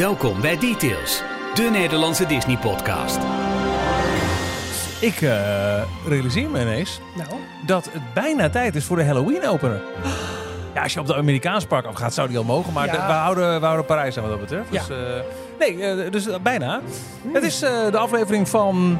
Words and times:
Welkom 0.00 0.40
bij 0.40 0.58
Details, 0.58 1.22
de 1.54 1.62
Nederlandse 1.62 2.26
Disney-podcast. 2.26 3.18
Ik 5.00 5.20
eh, 5.20 5.82
realiseer 6.06 6.50
me 6.50 6.60
ineens 6.60 7.00
Nou, 7.16 7.28
dat 7.66 7.84
het 7.92 8.14
bijna 8.14 8.50
tijd 8.50 8.74
is 8.76 8.84
voor 8.84 8.96
de 8.96 9.04
Halloween-opener. 9.04 9.82
Ja, 10.74 10.82
als 10.82 10.92
je 10.92 11.00
op 11.00 11.06
de 11.06 11.16
Amerikaanse 11.16 11.66
park 11.66 11.86
afgaat, 11.86 12.14
zou 12.14 12.28
die 12.28 12.38
al 12.38 12.44
mogen. 12.44 12.72
Maar 12.72 12.86
Ja. 12.86 12.92
de- 12.92 12.98
we, 12.98 13.12
houden, 13.12 13.58
we 13.60 13.64
houden 13.64 13.86
Parijs 13.86 14.16
aan 14.16 14.22
wat 14.22 14.30
dat 14.32 14.40
betreft. 14.40 14.66
Ja. 14.70 14.82
Dus, 14.86 14.96
eh, 14.96 15.20
nee, 15.58 16.04
eh, 16.04 16.10
dus 16.10 16.26
bijna. 16.42 16.80
Het 17.32 17.42
is 17.42 17.62
eh, 17.62 17.90
de 17.90 17.98
aflevering 17.98 18.48
van... 18.48 18.98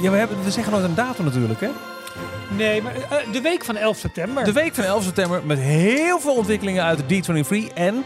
Ja, 0.00 0.10
we, 0.10 0.16
hebben, 0.16 0.44
we 0.44 0.50
zeggen 0.50 0.72
nooit 0.72 0.84
een 0.84 0.94
datum 0.94 1.24
natuurlijk, 1.24 1.60
hè? 1.60 1.68
nee, 2.56 2.82
maar 2.82 2.92
eh, 2.94 3.32
de 3.32 3.40
week 3.40 3.64
van 3.64 3.76
11 3.76 3.96
september. 3.98 4.44
De 4.44 4.52
week 4.52 4.74
van 4.74 4.84
11 4.84 5.02
september 5.02 5.40
met 5.44 5.58
heel 5.58 6.20
veel 6.20 6.34
ontwikkelingen 6.34 6.84
uit 6.84 7.08
de 7.08 7.22
D23 7.22 7.74
en 7.74 8.04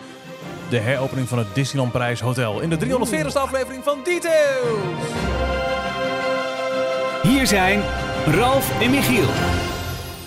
de 0.72 0.78
heropening 0.78 1.28
van 1.28 1.38
het 1.38 1.54
Disneyland 1.54 1.92
Parijs 1.92 2.20
Hotel 2.20 2.60
in 2.60 2.70
de 2.70 2.78
340ste 2.78 3.32
aflevering 3.32 3.84
van 3.84 3.98
Details. 4.04 5.10
Hier 7.22 7.46
zijn 7.46 7.82
Ralf 8.26 8.80
en 8.80 8.90
Michiel. 8.90 9.28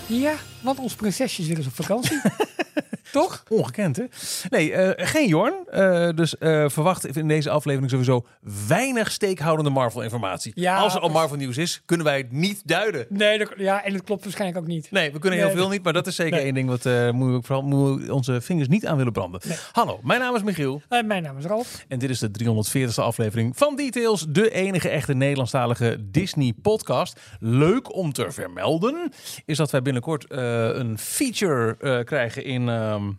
Ja, 0.06 0.34
want 0.60 0.78
ons 0.78 0.94
prinsesje 0.94 1.42
weer 1.42 1.56
eens 1.56 1.66
op 1.66 1.74
vakantie. 1.74 2.20
Toch? 3.12 3.42
Ongekend, 3.48 3.96
hè? 3.96 4.04
Nee, 4.48 4.72
eh, 4.72 5.06
geen 5.06 5.28
Jorn. 5.28 5.54
Eh, 5.70 6.08
dus 6.14 6.38
eh, 6.38 6.64
verwacht 6.68 7.16
in 7.16 7.28
deze 7.28 7.50
aflevering 7.50 7.90
sowieso 7.90 8.26
weinig 8.68 9.10
steekhoudende 9.12 9.70
Marvel-informatie. 9.70 10.52
Ja, 10.54 10.76
Als 10.76 10.94
er 10.94 11.00
al. 11.00 11.08
Marvel-nieuws 11.08 11.56
is, 11.56 11.82
kunnen 11.84 12.06
wij 12.06 12.16
het 12.16 12.32
niet 12.32 12.62
duiden. 12.64 13.06
Nee, 13.08 13.38
dat, 13.38 13.52
ja, 13.56 13.84
en 13.84 13.92
het 13.92 14.02
klopt 14.04 14.22
waarschijnlijk 14.24 14.60
ook 14.60 14.66
niet. 14.66 14.90
Nee, 14.90 15.12
we 15.12 15.18
kunnen 15.18 15.38
heel 15.38 15.48
Nee, 15.48 15.56
veel 15.56 15.68
niet, 15.68 15.82
maar 15.82 15.92
dat 15.92 16.06
is 16.06 16.14
zeker 16.16 16.32
Nee. 16.34 16.44
één 16.44 16.54
ding 16.54 16.68
wat 16.68 16.82
we 16.82 17.38
vooral 17.42 17.62
moet 17.62 18.10
onze 18.10 18.40
vingers 18.40 18.68
niet 18.68 18.86
aan 18.86 18.96
willen 18.96 19.12
branden. 19.12 19.40
Hallo, 19.72 20.00
mijn 20.02 20.20
naam 20.20 20.34
is 20.34 20.42
Michiel 20.42 20.82
mijn 21.06 21.22
naam 21.22 21.38
is 21.38 21.44
Ralf. 21.44 21.84
en 21.88 21.98
dit 21.98 22.10
is 22.10 22.18
de 22.18 22.30
340ste 22.30 22.94
aflevering 23.02 23.56
van 23.56 23.76
Details, 23.76 24.26
de 24.28 24.50
enige 24.50 24.88
echte 24.88 25.14
Nederlandstalige 25.14 25.96
Disney-podcast. 26.10 27.20
Leuk 27.40 27.94
om 27.94 28.12
te 28.12 28.30
vermelden 28.30 29.12
is 29.44 29.56
dat 29.56 29.70
wij 29.70 29.82
binnenkort 29.82 30.24
een 30.28 30.98
feature 30.98 32.04
krijgen 32.04 32.44
in 32.44 32.65
ehm, 32.68 33.10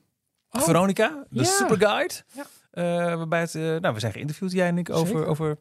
Oh. 0.52 0.62
Veronica, 0.64 1.26
de 1.30 1.40
Ja. 1.40 1.45
Superguide. 1.45 2.14
Ja. 2.34 2.45
Eh, 2.72 3.16
waarbij 3.16 3.40
het, 3.40 3.56
eh, 3.56 3.62
nou, 3.62 3.94
we 3.94 4.00
zijn 4.00 4.12
geïnterviewd, 4.12 4.52
jij 4.52 4.67
en 4.67 4.78
ik, 4.78 4.90
over, 4.90 5.08
Zeker. 5.08 5.26
over 5.26 5.58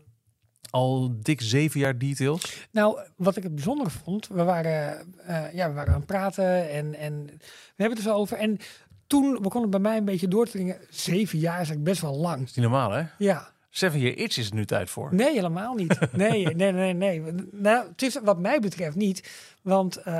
al 0.70 1.12
dik 1.23 1.41
zeven 1.41 1.81
jaar 1.81 1.98
details. 1.98 2.67
Nou, 2.70 2.98
wat 3.17 3.37
ik 3.37 3.42
het 3.42 3.55
bijzondere 3.55 3.91
vond, 3.91 4.29
we 4.29 4.42
waren, 4.45 5.14
eh, 5.27 5.53
ja, 5.55 5.69
we 5.69 5.75
waren 5.75 5.92
aan 5.92 5.98
het 5.98 6.07
praten 6.07 6.70
en, 6.70 6.95
en 6.95 7.25
we 7.27 7.33
hebben 7.77 7.97
het 7.98 8.07
er 8.07 8.12
zo 8.12 8.19
over. 8.19 8.37
En 8.39 8.59
toen 9.07 9.39
begon 9.42 9.62
het 9.62 9.70
bij 9.70 9.81
mij 9.81 9.97
een 9.97 10.05
beetje 10.05 10.29
door 10.29 10.45
te 10.45 10.51
dringen. 10.51 10.77
Zeven 10.91 11.39
jaar 11.39 11.53
is 11.53 11.57
eigenlijk 11.69 11.84
best 11.89 12.01
wel 12.01 12.17
lang. 12.17 12.42
is 12.42 12.55
niet 12.55 12.64
normaal, 12.64 12.91
hè? 12.91 13.05
Ja, 13.19 13.48
Seven 13.70 14.01
Year 14.01 14.17
Itch 14.17 14.37
is 14.39 14.45
het 14.45 14.55
nu 14.55 14.64
tijd 14.64 14.91
voor. 14.91 15.14
nee, 15.14 15.33
helemaal 15.34 15.75
niet. 15.75 16.12
Nee, 16.12 16.45
nee, 16.55 16.73
nee, 16.73 16.92
nee. 16.92 17.23
Nou, 17.51 17.89
het 17.89 18.03
is 18.03 18.19
wat 18.23 18.39
mij 18.39 18.61
betreft 18.61 18.97
niet. 18.97 19.31
Want, 19.62 19.97
eh 19.97 20.14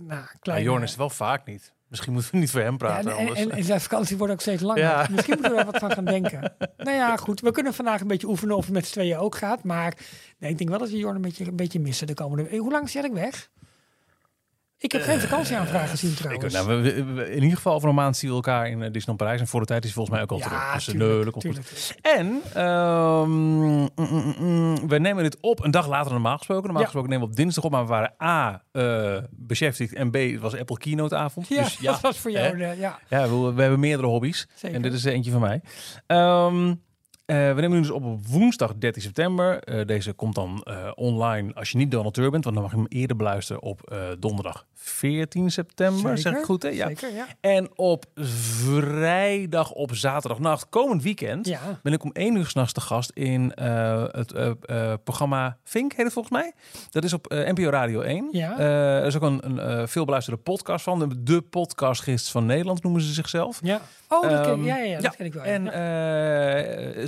nou, 0.00 0.24
kleine... 0.40 0.64
Jorn 0.64 0.82
is 0.82 0.88
het 0.88 0.98
wel 0.98 1.10
vaak 1.10 1.46
niet. 1.46 1.72
Misschien 1.94 2.12
moeten 2.12 2.32
we 2.32 2.38
niet 2.38 2.50
voor 2.50 2.60
hem 2.60 2.70
Ja, 2.70 2.76
praten. 2.76 3.10
en, 3.10 3.16
en, 3.16 3.18
anders. 3.18 3.40
en, 3.40 3.50
en 3.50 3.64
zijn 3.64 3.80
vakantie 3.80 4.16
wordt 4.16 4.32
ook 4.32 4.40
steeds 4.40 4.62
langer. 4.62 4.82
Ja. 4.82 5.06
Misschien 5.10 5.34
moeten 5.34 5.52
we 5.52 5.58
er 5.58 5.64
wat 5.64 5.78
van 5.78 5.90
gaan 5.92 6.04
denken. 6.04 6.52
Nou 6.76 6.96
ja, 6.96 7.16
goed. 7.16 7.40
We 7.40 7.50
kunnen 7.50 7.74
vandaag 7.74 8.00
een 8.00 8.06
beetje 8.06 8.28
oefenen 8.28 8.56
of 8.56 8.64
het 8.64 8.74
met 8.74 8.86
z'n 8.86 8.92
tweeën 8.92 9.16
ook 9.16 9.36
gaat. 9.36 9.62
Maar 9.64 9.94
nee, 10.38 10.50
ik 10.50 10.58
denk 10.58 10.70
wel 10.70 10.78
dat 10.78 10.90
we 10.90 10.96
Jorn 10.96 11.14
een 11.14 11.20
beetje, 11.22 11.44
een 11.46 11.56
beetje 11.56 11.80
missen 11.80 12.06
de 12.06 12.14
komende... 12.14 12.56
Hoe 12.56 12.70
lang 12.70 12.90
zit 12.90 13.04
ik 13.04 13.12
weg? 13.12 13.50
Ik 14.84 14.92
heb 14.92 15.02
geen 15.02 15.20
vakantieaanvraag 15.20 15.90
gezien 15.90 16.10
Ik, 16.10 16.16
trouwens. 16.16 16.54
nou, 16.54 16.66
we- 16.66 16.80
we- 16.94 17.04
we- 17.12 17.28
in 17.30 17.42
ieder 17.42 17.56
geval 17.56 17.74
over 17.74 17.88
een 17.88 17.94
maand 17.94 18.16
zien 18.16 18.30
we 18.30 18.36
elkaar 18.36 18.66
in 18.68 18.72
eh, 18.82 18.84
Disneyland 18.84 19.16
Parijs. 19.18 19.40
En 19.40 19.46
voor 19.46 19.60
de 19.60 19.66
tijd 19.66 19.84
is 19.84 19.94
hij 19.94 19.94
volgens 19.94 20.14
mij 20.16 20.24
ook 20.24 20.32
al 20.32 20.48
terug. 20.48 20.74
Dus, 20.74 20.88
eh, 20.88 20.94
tuurlijk, 20.94 21.32
goed. 21.32 21.40
tuurlijk. 21.42 21.66
En 22.02 22.40
ehm, 22.54 23.30
mm, 23.30 23.88
mm, 23.96 24.34
mm, 24.38 24.88
we 24.88 24.98
nemen 24.98 25.22
dit 25.22 25.36
op 25.40 25.64
een 25.64 25.70
dag 25.70 25.88
later 25.88 26.12
normaal 26.12 26.36
gesproken. 26.36 26.62
Normaal 26.64 26.80
Ja. 26.82 26.86
gesproken 26.88 27.10
nemen 27.10 27.26
we 27.26 27.32
op 27.32 27.38
dinsdag 27.38 27.64
op, 27.64 27.70
maar 27.70 27.82
we 27.82 27.88
waren 27.88 28.14
A, 28.22 28.62
eh, 28.72 29.16
beschäftigd 29.30 29.92
en 29.96 30.10
B, 30.10 30.14
het 30.14 30.40
was 30.40 30.56
Apple 30.58 30.78
Keynote 30.78 31.16
avond. 31.16 31.48
Ja, 31.48 31.62
dus 31.62 31.76
ja, 31.80 31.90
dat 31.92 32.00
was 32.00 32.18
voor 32.18 32.30
jou. 32.30 32.62
hè? 32.62 32.72
ja. 32.72 32.98
Ja, 33.08 33.28
we, 33.28 33.52
we 33.52 33.60
hebben 33.60 33.80
meerdere 33.80 34.08
hobby's. 34.08 34.46
Zeker. 34.54 34.76
En 34.76 34.82
dit 34.82 34.92
is 34.92 35.04
eentje 35.04 35.30
van 35.30 35.40
mij. 35.40 35.60
Ehm, 36.06 36.74
eh, 37.26 37.36
we 37.36 37.60
nemen 37.60 37.70
nu 37.70 37.80
dus 37.80 37.90
op 37.90 38.26
woensdag 38.26 38.74
13 38.78 39.02
september. 39.02 39.62
Eh, 39.62 39.86
deze 39.86 40.12
komt 40.12 40.34
dan 40.34 40.60
eh, 40.64 40.90
online 40.94 41.54
als 41.54 41.70
je 41.70 41.78
niet 41.78 41.90
donateur 41.90 42.30
bent. 42.30 42.44
Want 42.44 42.56
dan 42.56 42.64
mag 42.64 42.74
je 42.74 42.78
hem 42.80 42.88
eerder 42.88 43.16
beluisteren 43.16 43.62
op 43.62 43.96
donderdag 44.18 44.66
14 44.74 45.50
september. 45.50 46.18
Zeg 46.18 46.32
ik 46.36 46.44
goed, 46.44 46.62
hè? 46.62 46.68
Ja. 46.68 46.86
Zeker, 46.86 47.14
ja. 47.14 47.26
En 47.40 47.68
op 47.74 48.04
vrijdag 48.14 49.70
op 49.72 49.94
zaterdagnacht, 49.94 50.68
komend 50.68 51.02
weekend, 51.02 51.46
Ja. 51.46 51.60
ben 51.82 51.92
ik 51.92 52.02
om 52.04 52.10
één 52.12 52.36
uur 52.36 52.46
s'nachts 52.46 52.72
te 52.72 52.80
gast 52.80 53.10
in 53.10 53.52
het 53.54 54.34
programma 55.04 55.56
Fink, 55.62 55.92
heet 55.92 56.04
het 56.04 56.12
volgens 56.12 56.34
mij. 56.34 56.52
Dat 56.90 57.04
is 57.04 57.12
op 57.12 57.26
NPO 57.28 57.70
Radio 57.70 58.00
1. 58.00 58.28
Ja. 58.32 58.58
Er 58.58 59.06
is 59.06 59.16
ook 59.16 59.22
een, 59.22 59.68
een 59.68 59.88
veel 59.88 60.04
beluisterde 60.04 60.40
podcast 60.40 60.84
van. 60.84 60.98
De, 60.98 61.22
de 61.22 61.42
podcastgids 61.42 62.30
van 62.30 62.46
Nederland 62.46 62.82
noemen 62.82 63.00
ze 63.00 63.12
zichzelf. 63.12 63.58
Ja. 63.62 63.80
Oh, 64.08 64.22
dat 64.30 64.40
ken, 64.40 64.50
Ehm, 64.50 64.64
ja, 64.64 64.76
ja, 64.76 64.84
ja, 64.84 65.00
dat 65.00 65.16
ken 65.16 65.26
ik 65.26 65.32
wel. 65.32 65.42
En 65.42 65.66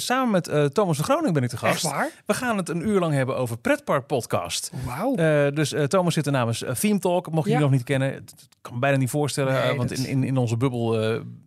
samen 0.07 0.31
met 0.31 0.49
eh, 0.49 0.65
Thomas 0.65 0.97
van 0.97 1.05
Groningen 1.05 1.33
ben 1.33 1.43
ik 1.43 1.49
te 1.49 1.55
Echt 1.55 1.65
gast. 1.65 1.83
waar? 1.83 2.11
We 2.27 2.35
gaan 2.35 2.57
het 2.57 2.69
een 2.69 2.89
uur 2.89 3.01
lang 3.01 3.15
hebben 3.15 3.37
over 3.37 3.59
Pretpark 3.59 4.07
Podcast. 4.07 4.71
Wauw. 4.85 5.15
Eh, 5.15 5.55
dus 5.55 5.73
eh, 5.73 5.85
Thomas 5.85 6.15
zit 6.15 6.27
er 6.27 6.33
namens 6.33 6.65
Theme 6.81 6.99
Talk. 6.99 7.31
Mocht 7.31 7.45
je 7.47 7.51
Ja. 7.53 7.57
die 7.59 7.67
nog 7.67 7.75
niet 7.77 7.85
kennen, 7.85 8.13
het, 8.13 8.31
het 8.31 8.49
kan 8.61 8.73
me 8.75 8.79
bijna 8.79 8.97
niet 8.97 9.11
voorstellen. 9.11 9.53
Nee, 9.53 9.77
want 9.77 9.89
dat- 9.89 9.99
in, 9.99 10.07
in, 10.07 10.25
in 10.25 10.37
onze 10.37 10.57
bubbel, 10.57 10.95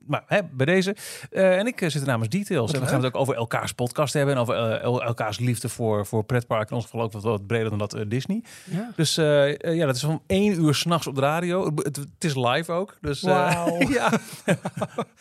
maar 0.09 0.23
hè, 0.27 0.39
bij 0.51 0.65
deze. 0.65 0.95
Eh, 1.31 1.57
en 1.57 1.67
ik 1.67 1.81
eh, 1.81 1.89
zit 1.89 2.01
er 2.01 2.07
namens 2.07 2.29
Details. 2.29 2.71
En 2.71 2.79
we 2.79 2.87
gaan 2.87 3.03
het 3.03 3.05
ook 3.05 3.21
over 3.21 3.35
elkaars 3.35 3.71
podcast 3.71 4.13
hebben. 4.13 4.35
En 4.35 4.41
over 4.41 4.55
eh, 4.55 4.81
el- 4.81 5.03
elkaars 5.03 5.39
liefde 5.39 5.69
voor, 5.69 6.05
voor 6.05 6.23
pretpark. 6.23 6.69
In 6.69 6.75
ons 6.75 6.85
geval 6.85 7.01
ook 7.01 7.11
wat, 7.11 7.23
wat 7.23 7.47
breder 7.47 7.69
dan 7.69 7.77
dat 7.77 7.95
Disney. 8.07 8.43
ja. 8.63 8.91
Dus 8.95 9.15
ja, 9.15 9.85
dat 9.85 9.95
is 9.95 10.03
om 10.03 10.21
één 10.27 10.61
uur 10.61 10.75
s'nachts 10.75 11.07
op 11.07 11.15
de 11.15 11.21
radio. 11.21 11.71
Het, 11.75 11.99
is 12.19 12.35
live 12.35 12.71
ook. 12.71 12.97
Dus 13.01 13.21
ja. 13.21 14.11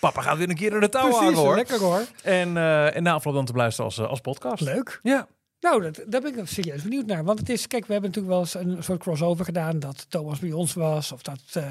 Papa 0.01 0.21
gaat 0.23 0.39
weer 0.39 0.49
een 0.49 0.55
keer 0.57 0.71
door 0.71 0.81
de 0.81 0.89
touw 0.89 1.11
hangen 1.11 1.35
hoor. 1.35 1.55
lekker 1.55 1.79
hoor. 1.81 2.05
En, 2.23 2.57
en 2.95 3.03
na 3.03 3.13
afloop 3.13 3.35
dan 3.35 3.45
te 3.45 3.53
beluisteren 3.53 3.91
als, 3.91 4.01
als 4.01 4.21
podcast. 4.21 4.63
Leuk. 4.63 5.01
Ja. 5.03 5.27
Nou, 5.61 5.83
dat, 5.83 6.05
daar 6.07 6.21
ben 6.21 6.39
ik 6.39 6.47
serieus 6.47 6.83
benieuwd 6.83 7.07
naar. 7.07 7.25
Want 7.25 7.39
het 7.39 7.49
is, 7.49 7.67
kijk, 7.67 7.87
we 7.87 7.93
hebben 7.93 8.11
natuurlijk 8.11 8.35
wel 8.35 8.45
eens 8.45 8.77
een 8.77 8.83
soort 8.83 9.01
crossover 9.01 9.45
gedaan 9.45 9.79
dat 9.79 10.07
Thomas 10.09 10.39
bij 10.39 10.53
ons 10.53 10.75
was. 10.75 11.13
Of 11.13 11.23
dat. 11.23 11.63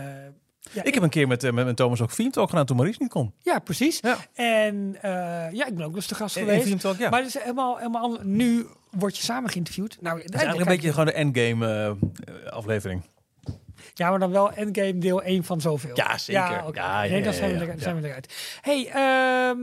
Ja, 0.72 0.83
Ik 0.83 0.94
heb 0.94 1.03
een 1.03 1.09
keer 1.09 1.28
met, 1.28 1.44
eh, 1.44 1.51
met, 1.51 1.66
met 1.66 1.75
Thomas 1.75 2.01
ook 2.01 2.11
Theme 2.11 2.29
Talk 2.29 2.50
gedaan 2.50 2.66
toen 2.66 2.75
Maurice 2.75 3.01
niet 3.01 3.11
kon. 3.11 3.33
ja, 3.44 3.59
precies. 3.59 4.00
Ja. 4.00 4.17
En 4.33 4.97
eh, 5.01 5.11
ja, 5.51 5.66
ik 5.66 5.75
ben 5.75 5.85
ook 5.85 5.95
eens 5.95 6.07
te 6.07 6.16
gast 6.16 6.38
geweest. 6.38 6.79
Talk, 6.79 6.97
ja. 6.97 7.09
Maar 7.09 7.19
het 7.19 7.35
is 7.35 7.41
helemaal, 7.41 7.78
helemaal 7.78 8.01
anders. 8.01 8.23
Nu 8.23 8.66
word 8.91 9.17
je 9.17 9.23
samen 9.23 9.50
geïnterviewd. 9.50 9.97
Nou, 10.01 10.17
Het 10.22 10.33
is 10.33 10.35
eigenlijk 10.35 10.69
een 10.69 10.75
beetje 10.75 10.89
gewoon 10.89 11.05
de 11.05 11.11
endgame 11.13 11.95
eh, 12.25 12.51
aflevering. 12.51 13.01
Ja, 13.94 14.09
maar 14.09 14.19
dan 14.19 14.31
wel 14.31 14.51
Endgame 14.51 14.97
deel 14.97 15.23
1 15.23 15.44
van 15.44 15.61
zoveel. 15.61 15.95
Ja, 15.95 16.17
zeker. 16.17 16.41
Ja. 16.41 16.63
Ja, 16.73 17.01
nee, 17.01 17.23
dan 17.23 17.34
zijn, 17.34 17.59
we, 17.59 17.66
ja. 17.66 17.73
zijn 17.78 18.01
we 18.01 18.07
eruit. 18.07 18.57
hey, 18.61 18.89
ehm, 18.94 19.59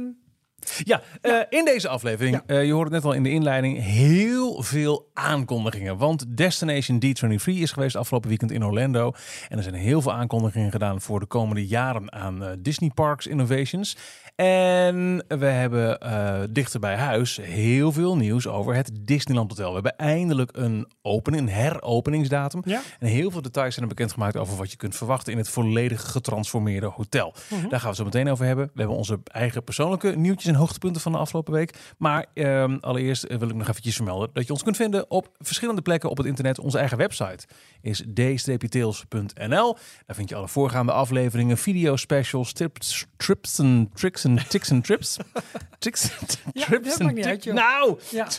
Ja, 0.84 1.02
eh, 1.20 1.38
in 1.48 1.64
deze 1.64 1.88
aflevering, 1.88 2.34
Ja. 2.46 2.54
eh, 2.54 2.64
je 2.64 2.72
hoort 2.72 2.84
het 2.84 2.92
net 2.94 3.04
al 3.04 3.12
in 3.12 3.22
de 3.22 3.30
inleiding, 3.30 3.82
heel 3.82 4.62
veel 4.62 5.10
aankondigingen. 5.14 5.96
Want 5.96 6.24
Destination 6.36 6.98
D23 7.04 7.44
is 7.60 7.72
geweest 7.72 7.96
afgelopen 7.96 8.28
weekend 8.28 8.50
in 8.50 8.64
Orlando. 8.64 9.12
En 9.48 9.56
er 9.56 9.62
zijn 9.62 9.74
heel 9.74 10.02
veel 10.02 10.12
aankondigingen 10.12 10.70
gedaan 10.70 11.00
voor 11.00 11.20
de 11.20 11.26
komende 11.26 11.66
jaren 11.66 12.12
aan 12.12 12.44
eh, 12.44 12.50
Disney 12.58 12.90
Parks 12.94 13.26
Innovations. 13.26 13.96
En 14.34 15.24
we 15.28 15.46
hebben 15.46 16.00
eh, 16.00 16.40
dichter 16.50 16.80
bij 16.80 16.96
huis 16.96 17.36
heel 17.36 17.92
veel 17.92 18.16
nieuws 18.16 18.46
over 18.46 18.74
het 18.74 18.90
Disneyland 19.00 19.50
Hotel. 19.50 19.68
We 19.68 19.74
hebben 19.74 19.96
eindelijk 19.96 20.50
een 20.56 20.88
opening, 21.02 21.42
een 21.42 21.54
heropeningsdatum. 21.54 22.62
Ja. 22.64 22.80
En 22.98 23.06
heel 23.06 23.30
veel 23.30 23.42
details 23.42 23.74
zijn 23.74 23.86
er 23.86 23.94
bekendgemaakt 23.94 24.36
over 24.36 24.56
wat 24.56 24.70
je 24.70 24.76
kunt 24.76 24.96
verwachten 24.96 25.32
in 25.32 25.38
het 25.38 25.48
volledig 25.48 26.10
getransformeerde 26.10 26.86
hotel. 26.86 27.34
Daar 27.68 27.80
gaan 27.80 27.90
we 27.90 27.96
zo 27.96 28.04
meteen 28.04 28.28
over 28.28 28.46
hebben. 28.46 28.64
We 28.64 28.78
hebben 28.78 28.96
onze 28.96 29.18
eigen 29.24 29.64
persoonlijke 29.64 30.16
nieuwtjes 30.16 30.52
en 30.52 30.58
hoogtepunten 30.58 31.02
van 31.02 31.12
de 31.12 31.18
afgelopen 31.18 31.52
week. 31.52 31.78
Maar 31.98 32.26
ehm, 32.34 32.76
allereerst 32.80 33.24
eh, 33.24 33.38
wil 33.38 33.48
ik 33.48 33.54
nog 33.54 33.68
eventjes 33.68 33.96
vermelden 33.96 34.30
dat 34.32 34.46
je 34.46 34.52
ons 34.52 34.62
kunt 34.62 34.76
vinden 34.76 35.10
op 35.10 35.28
verschillende 35.38 35.82
plekken 35.82 36.10
op 36.10 36.16
het 36.16 36.26
internet. 36.26 36.58
Onze 36.58 36.78
eigen 36.78 36.98
website 36.98 37.46
is 37.80 38.04
d-tails.nl. 38.14 39.76
Daar 40.06 40.16
vind 40.16 40.28
je 40.28 40.34
alle 40.34 40.48
voorgaande 40.48 40.92
afleveringen, 40.92 41.58
video 41.58 41.96
specials, 41.96 42.52
tips, 42.52 43.06
trips 43.16 43.58
en 43.58 43.90
tricks 43.94 44.23
en 44.28 44.48
tics 44.48 44.70
en 44.70 44.82
trips. 44.82 45.16
trips 45.78 46.10
dat 46.52 47.00
en 47.00 47.14
tics- 47.14 47.26
uit, 47.26 47.44
joh. 47.44 47.54
Nou, 47.54 47.98
ja. 48.10 48.28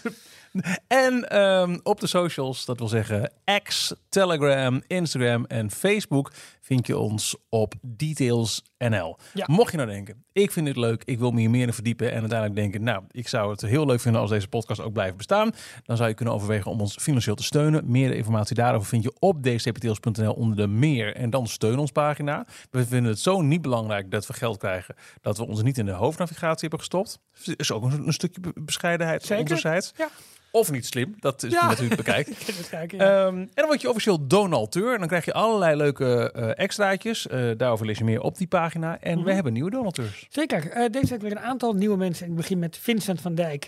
En 0.88 1.36
op 1.84 2.00
de 2.00 2.08
socials, 2.08 2.66
dat 2.66 2.80
wil 2.80 2.88
zeggen 2.88 3.34
X, 3.64 3.94
Telegram, 4.10 4.82
Instagram 4.88 5.46
en 5.46 5.72
Facebook, 5.72 6.32
vind 6.62 6.88
je 6.88 6.98
ons 6.98 7.36
op 7.50 7.74
Details 7.82 8.62
NL. 8.90 9.18
Ja. 9.34 9.46
Mocht 9.48 9.72
je 9.72 9.78
nou 9.78 9.90
denken, 9.90 10.24
ik 10.32 10.52
vind 10.52 10.66
dit 10.66 10.76
leuk, 10.76 11.04
ik 11.06 11.20
wil 11.20 11.32
me 11.32 11.40
hier 11.40 11.50
meer 11.50 11.68
in 11.68 11.74
verdiepen 11.74 12.12
en 12.12 12.20
uiteindelijk 12.20 12.60
denken, 12.60 12.84
nou, 12.84 13.04
ik 13.12 13.28
zou 13.28 13.52
het 13.52 13.62
heel 13.62 13.86
leuk 13.86 14.00
vinden 14.00 14.22
als 14.22 14.30
deze 14.30 14.48
podcast 14.48 14.82
ook 14.82 14.94
blijft 14.94 15.18
bestaan, 15.18 15.52
dan 15.84 15.98
zou 15.98 16.10
je 16.10 16.16
kunnen 16.16 16.34
overwegen 16.34 16.72
om 16.72 16.82
ons 16.82 16.98
financieel 17.02 17.36
te 17.36 17.44
steunen. 17.44 17.92
Meer 17.92 18.14
informatie 18.16 18.56
daarover 18.56 18.88
vind 18.88 19.04
je 19.04 19.14
op 19.20 19.44
dcptils.nl 19.44 20.34
onder 20.34 20.58
de 20.58 20.68
meer 20.68 21.16
en 21.16 21.30
dan 21.30 21.48
steun 21.48 21.78
ons 21.78 21.92
pagina. 21.92 22.46
We 22.72 22.86
vinden 22.86 23.12
het 23.12 23.20
zo 23.20 23.42
niet 23.42 23.62
belangrijk 23.62 24.12
dat 24.12 24.28
we 24.28 24.34
geld 24.34 24.58
krijgen 24.58 24.96
dat 25.22 25.38
we 25.38 25.46
ons 25.46 25.64
niet 25.64 25.78
in 25.78 25.86
de 25.86 25.92
hoofdnavigatie 25.92 26.60
hebben 26.60 26.80
gestopt. 26.80 27.20
is 27.58 27.72
ook 27.72 27.84
een, 27.84 28.08
een 28.08 28.14
stukje 28.14 28.42
be- 28.42 28.62
bescheidenheid 28.62 29.24
Zeker. 29.24 29.92
Ja. 29.98 30.08
Of 30.56 30.72
niet 30.72 30.86
slim, 30.86 31.16
dat 31.20 31.44
is 31.44 31.52
Ja. 31.52 31.68
natuurlijk 31.68 31.96
bekijkt. 31.96 32.30
Kijken, 32.70 32.98
ja. 32.98 33.26
Ehm, 33.26 33.36
en 33.38 33.50
dan 33.54 33.66
word 33.66 33.82
je 33.82 33.90
officieel 33.90 34.28
donateur. 34.28 34.94
En 34.94 35.00
dan 35.00 35.08
krijg 35.08 35.26
je 35.26 35.34
allerlei 35.34 35.76
leuke 35.76 36.32
eh, 36.32 36.64
extraatjes. 36.64 37.28
Eh, 37.28 37.50
daarover 37.58 37.86
lees 37.86 37.98
je 37.98 38.04
meer 38.04 38.22
op 38.22 38.38
die 38.38 38.48
pagina. 38.48 38.98
En 39.02 39.16
Mhm. 39.18 39.26
we 39.26 39.34
hebben 39.34 39.54
nieuwe 39.54 39.70
donateurs. 39.70 40.26
Zeker. 40.30 40.70
Eh, 40.72 40.90
deze 40.92 41.08
week 41.08 41.22
weer 41.22 41.32
een 41.32 41.40
aantal 41.40 41.74
nieuwe 41.74 41.98
mensen. 41.98 42.28
Ik 42.28 42.36
begin 42.36 42.60
met 42.60 42.78
Vincent 42.78 43.22
van 43.22 43.36
Dijk. 43.36 43.68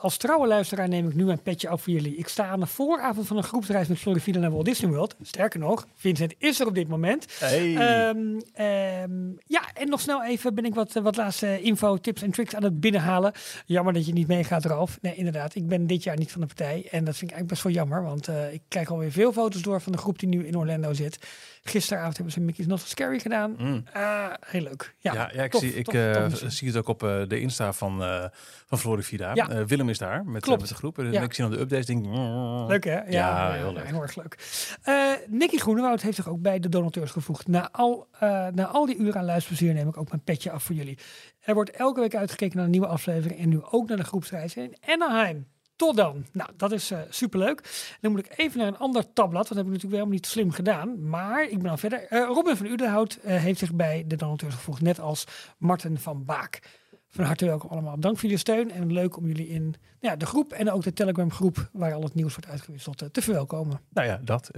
Als 0.00 0.16
trouwe 0.16 0.46
luisteraar 0.46 0.88
neem 0.88 1.08
ik 1.08 1.14
nu 1.14 1.24
mijn 1.24 1.42
petje 1.42 1.68
af 1.68 1.82
voor 1.82 1.92
jullie. 1.92 2.16
Ik 2.16 2.28
sta 2.28 2.46
aan 2.46 2.60
de 2.60 2.66
vooravond 2.66 3.26
van 3.26 3.36
een 3.36 3.42
groepsreis 3.42 3.88
met 3.88 3.98
Florida 3.98 4.38
naar 4.38 4.50
Walt 4.50 4.64
Disney 4.64 4.90
World. 4.90 5.16
Sterker 5.22 5.60
nog, 5.60 5.86
Vincent 5.96 6.34
is 6.38 6.60
er 6.60 6.66
op 6.66 6.74
dit 6.74 6.88
moment. 6.88 7.26
Hey. 7.38 7.76
Ehm, 7.76 8.18
ehm, 8.52 9.28
ja, 9.46 9.62
en 9.74 9.88
nog 9.88 10.00
snel 10.00 10.24
even 10.24 10.54
ben 10.54 10.64
ik 10.64 10.74
wat, 10.74 10.92
wat 10.92 11.16
laatste 11.16 11.60
info, 11.62 11.96
tips 11.96 12.22
en 12.22 12.30
tricks 12.30 12.54
aan 12.54 12.62
het 12.62 12.80
binnenhalen. 12.80 13.32
Jammer 13.66 13.92
dat 13.92 14.06
je 14.06 14.12
niet 14.12 14.26
meegaat, 14.26 14.64
Ralf. 14.64 14.98
Nee, 15.00 15.14
inderdaad. 15.14 15.54
Ik 15.54 15.68
ben 15.68 15.86
dit 15.86 16.02
jaar 16.02 16.09
niet 16.18 16.32
van 16.32 16.40
de 16.40 16.46
partij. 16.46 16.88
En 16.90 17.04
dat 17.04 17.16
vind 17.16 17.30
ik 17.30 17.36
eigenlijk 17.36 17.46
best 17.48 17.62
wel 17.62 17.72
jammer. 17.72 18.02
Want 18.02 18.28
eh, 18.28 18.52
ik 18.52 18.62
krijg 18.68 18.90
alweer 18.90 19.12
veel 19.12 19.32
foto's 19.32 19.62
door 19.62 19.80
van 19.80 19.92
de 19.92 19.98
groep 19.98 20.18
die 20.18 20.28
nu 20.28 20.46
in 20.46 20.56
Orlando 20.56 20.92
zit. 20.92 21.18
Gisteravond 21.62 22.14
hebben 22.14 22.32
ze 22.32 22.40
Mickey's 22.40 22.66
Not 22.66 22.80
So 22.80 22.86
Scary 22.86 23.18
gedaan. 23.18 23.54
Mm. 23.58 23.84
Ah, 23.92 24.32
heel 24.46 24.60
leuk. 24.62 24.94
Ja, 24.98 25.12
Ja, 25.12 25.30
ja, 25.34 25.42
ik, 25.42 25.50
tof, 25.50 25.60
zie, 25.60 25.74
ik 25.74 25.84
tof, 25.84 25.94
eh, 25.94 26.26
tof 26.26 26.42
zie 26.52 26.68
het 26.68 26.76
ook 26.76 26.88
op 26.88 27.02
eh, 27.02 27.22
de 27.28 27.40
Insta 27.40 27.72
van, 27.72 28.02
van. 28.68 29.02
Ja. 29.34 29.48
Eh, 29.48 29.64
Willem 29.64 29.88
is 29.88 29.98
daar 29.98 30.24
met, 30.24 30.44
de 30.44 30.74
groep. 30.74 30.98
En 30.98 31.12
Ja. 31.12 31.22
ik 31.22 31.32
zie 31.32 31.44
dan 31.44 31.52
de 31.52 31.60
updates. 31.60 31.86
Denk. 31.86 32.06
Leuk 32.68 32.84
hè? 32.84 32.94
Ja, 32.94 33.02
Ja, 33.08 33.52
heel 33.52 33.72
leuk. 33.72 33.86
Heel 33.86 34.02
erg 34.02 34.16
leuk. 34.16 34.38
Nicky 35.28 35.56
Groenewoud 35.56 36.02
heeft 36.02 36.16
zich 36.16 36.28
ook 36.28 36.40
bij 36.40 36.58
de 36.58 36.68
donateurs 36.68 37.10
gevoegd. 37.10 37.48
Na 37.48 37.68
al, 37.72 38.06
na 38.50 38.66
al 38.66 38.86
die 38.86 38.96
uren 38.96 39.16
aan 39.20 39.24
luisterplezier 39.24 39.74
neem 39.74 39.88
ik 39.88 39.96
ook 39.96 40.08
mijn 40.08 40.22
petje 40.22 40.50
af 40.50 40.62
voor 40.62 40.74
jullie. 40.74 40.98
Er 41.40 41.54
wordt 41.54 41.70
elke 41.70 42.00
week 42.00 42.14
uitgekeken 42.14 42.56
naar 42.56 42.64
een 42.64 42.70
nieuwe 42.70 42.86
aflevering 42.86 43.40
en 43.40 43.48
nu 43.48 43.62
ook 43.62 43.88
naar 43.88 43.96
de 43.96 44.04
groepsreizen 44.04 44.62
in 44.62 44.76
Anaheim. 44.86 45.46
Tot 45.80 45.96
dan. 45.96 46.24
Nou, 46.32 46.50
dat 46.56 46.72
is 46.72 46.90
eh 46.90 46.98
superleuk. 47.08 47.88
Dan 48.00 48.10
moet 48.10 48.20
ik 48.20 48.32
even 48.36 48.58
naar 48.58 48.66
een 48.66 48.78
ander 48.78 49.12
tabblad, 49.12 49.32
want 49.32 49.48
dat 49.48 49.56
heb 49.56 49.66
ik 49.66 49.72
natuurlijk 49.72 49.92
helemaal 49.92 50.14
niet 50.14 50.26
slim 50.26 50.50
gedaan. 50.50 51.08
Maar 51.08 51.48
ik 51.48 51.62
ben 51.62 51.70
al 51.70 51.76
verder. 51.76 52.06
Eh, 52.08 52.24
Robin 52.26 52.56
van 52.56 52.66
Udenhout 52.66 53.18
eh, 53.22 53.36
heeft 53.36 53.58
zich 53.58 53.74
bij 53.74 54.04
de 54.06 54.16
donateurs 54.16 54.54
gevoegd, 54.54 54.80
net 54.80 55.00
als 55.00 55.24
Martin 55.58 55.98
van 55.98 56.24
Baak. 56.24 56.62
Van 57.08 57.24
harte 57.24 57.46
welkom 57.46 57.70
allemaal. 57.70 58.00
Dank 58.00 58.14
voor 58.14 58.22
jullie 58.22 58.38
steun 58.38 58.70
en 58.70 58.92
leuk 58.92 59.16
om 59.16 59.26
jullie 59.26 59.48
in 59.48 59.74
ja, 60.00 60.16
de 60.16 60.26
groep 60.26 60.52
en 60.52 60.70
ook 60.70 60.82
de 60.82 60.92
Telegram 60.92 61.32
groep 61.32 61.68
waar 61.72 61.94
al 61.94 62.02
het 62.02 62.14
nieuws 62.14 62.34
wordt 62.34 62.50
uitgewisseld 62.50 63.04
te 63.12 63.22
verwelkomen. 63.22 63.80
Nou 63.88 64.06
ja, 64.06 64.20
dat. 64.24 64.50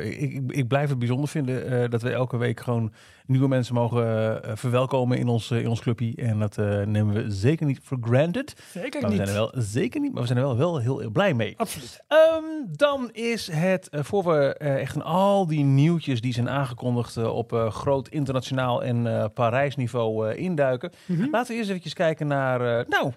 Ik, 0.00 0.42
ik, 0.50 0.68
blijf 0.68 0.88
het 0.88 0.98
bijzonder 0.98 1.28
vinden 1.28 1.90
dat 1.90 2.02
we 2.02 2.10
elke 2.10 2.36
week 2.36 2.60
gewoon 2.60 2.92
nieuwe 3.26 3.48
mensen 3.48 3.74
mogen 3.74 4.42
eh, 4.44 4.50
verwelkomen 4.56 5.18
in 5.18 5.28
ons, 5.28 5.50
eh, 5.50 5.60
in 5.60 5.68
ons 5.68 5.80
clubje. 5.80 6.12
En 6.16 6.38
dat 6.38 6.58
eh, 6.58 6.82
nemen 6.82 7.14
we 7.14 7.30
zeker 7.30 7.66
niet 7.66 7.80
for 7.82 7.98
granted. 8.00 8.54
Zeker 8.72 9.00
Maar 9.00 9.10
we 9.10 9.16
niet. 9.16 9.26
zijn 9.28 9.38
er 9.38 9.50
wel 9.52 9.62
zeker 9.62 10.00
niet, 10.00 10.12
maar 10.12 10.20
we 10.20 10.26
zijn 10.26 10.38
er 10.38 10.44
wel, 10.44 10.56
wel 10.56 10.78
heel, 10.80 10.98
heel 10.98 11.10
blij 11.10 11.34
mee. 11.34 11.54
Absoluut. 11.56 12.02
Ehm, 12.08 12.44
dan 12.66 13.10
is 13.12 13.50
het, 13.52 13.88
eh, 13.88 14.02
voor 14.02 14.24
we 14.24 14.54
eh, 14.54 14.80
echt 14.80 14.94
in 14.94 15.02
al 15.02 15.46
die 15.46 15.64
nieuwtjes 15.64 16.20
die 16.20 16.32
zijn 16.32 16.48
aangekondigd 16.50 17.16
eh, 17.16 17.34
op 17.36 17.52
eh, 17.52 17.70
groot 17.70 18.08
internationaal 18.08 18.82
en 18.84 19.06
eh 19.06 19.24
Parijsniveau 19.34 20.28
eh, 20.30 20.38
induiken. 20.42 20.92
Mhm. 21.06 21.28
Laten 21.30 21.52
we 21.52 21.58
eerst 21.58 21.70
even 21.70 21.92
kijken 21.94 22.26
naar, 22.26 22.78
eh, 22.78 22.86
nou... 22.88 23.12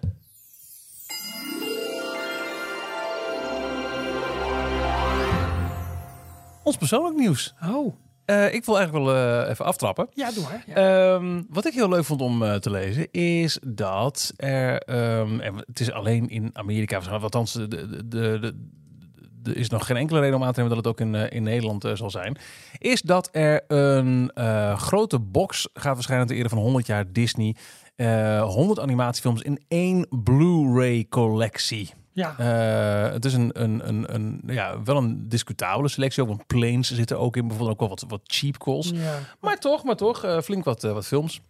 Ons 6.62 6.76
persoonlijk 6.76 7.16
nieuws. 7.16 7.54
Oh, 7.64 7.94
Eh, 8.28 8.54
ik 8.54 8.64
wil 8.64 8.78
eigenlijk 8.78 9.06
wel 9.06 9.14
eh, 9.16 9.50
even 9.50 9.64
aftrappen. 9.64 10.08
ja, 10.14 10.30
doe 10.30 10.42
maar. 10.42 10.64
Ja. 10.66 11.14
Ehm, 11.14 11.42
wat 11.48 11.66
ik 11.66 11.74
heel 11.74 11.88
leuk 11.88 12.04
vond 12.04 12.20
om 12.20 12.42
eh, 12.42 12.54
te 12.54 12.70
lezen 12.70 13.10
is 13.10 13.58
dat 13.66 14.32
er, 14.36 14.80
ehm, 14.80 15.40
en 15.40 15.54
het 15.56 15.80
is 15.80 15.92
alleen 15.92 16.28
in 16.28 16.50
Amerika, 16.52 16.98
althans, 16.98 17.52
de, 17.52 17.68
de, 17.68 18.08
de, 18.08 18.38
de, 18.40 18.54
er 19.50 19.56
is 19.56 19.68
nog 19.68 19.86
geen 19.86 19.96
enkele 19.96 20.20
reden 20.20 20.36
om 20.36 20.44
aan 20.44 20.52
te 20.52 20.60
nemen 20.60 20.76
dat 20.76 20.84
het 20.84 20.94
ook 20.94 21.06
in, 21.06 21.30
in 21.30 21.42
Nederland 21.42 21.88
zal 21.92 22.10
zijn, 22.10 22.38
is 22.78 23.02
dat 23.02 23.28
er 23.32 23.64
een 23.66 24.30
grote 24.76 25.18
box 25.18 25.68
gaat 25.74 25.94
verschijnen 25.94 26.26
ter 26.26 26.36
ere 26.36 26.48
van 26.48 26.58
100 26.58 26.86
jaar 26.86 27.12
Disney. 27.12 27.56
Eh 27.96 28.42
100 28.42 28.80
animatiefilms 28.80 29.42
in 29.42 29.60
één 29.68 30.06
Blu-ray 30.10 31.06
collectie. 31.08 31.90
Ja. 32.18 32.38
Eh, 32.38 33.12
het 33.12 33.24
is 33.24 33.34
een, 33.34 33.62
een, 33.62 33.88
een, 33.88 34.14
een, 34.14 34.42
ja, 34.46 34.82
wel 34.82 34.96
een 34.96 35.28
discutabele 35.28 35.88
selectie. 35.88 36.22
Ook 36.22 36.28
een 36.28 36.46
planes 36.46 36.94
zitten 36.94 37.18
ook 37.18 37.36
in. 37.36 37.48
Bijvoorbeeld 37.48 37.80
ook 37.80 37.88
wel 37.88 37.88
wat, 37.88 38.04
wat 38.08 38.20
cheap 38.24 38.58
calls. 38.58 38.90
ja. 38.94 39.18
Maar 39.40 39.58
toch, 39.58 39.84
maar 39.84 39.96
toch, 39.96 40.24
eh, 40.24 40.40
flink 40.40 40.64
wat, 40.64 40.84
eh, 40.84 40.92
wat 40.92 41.06
films. 41.06 41.40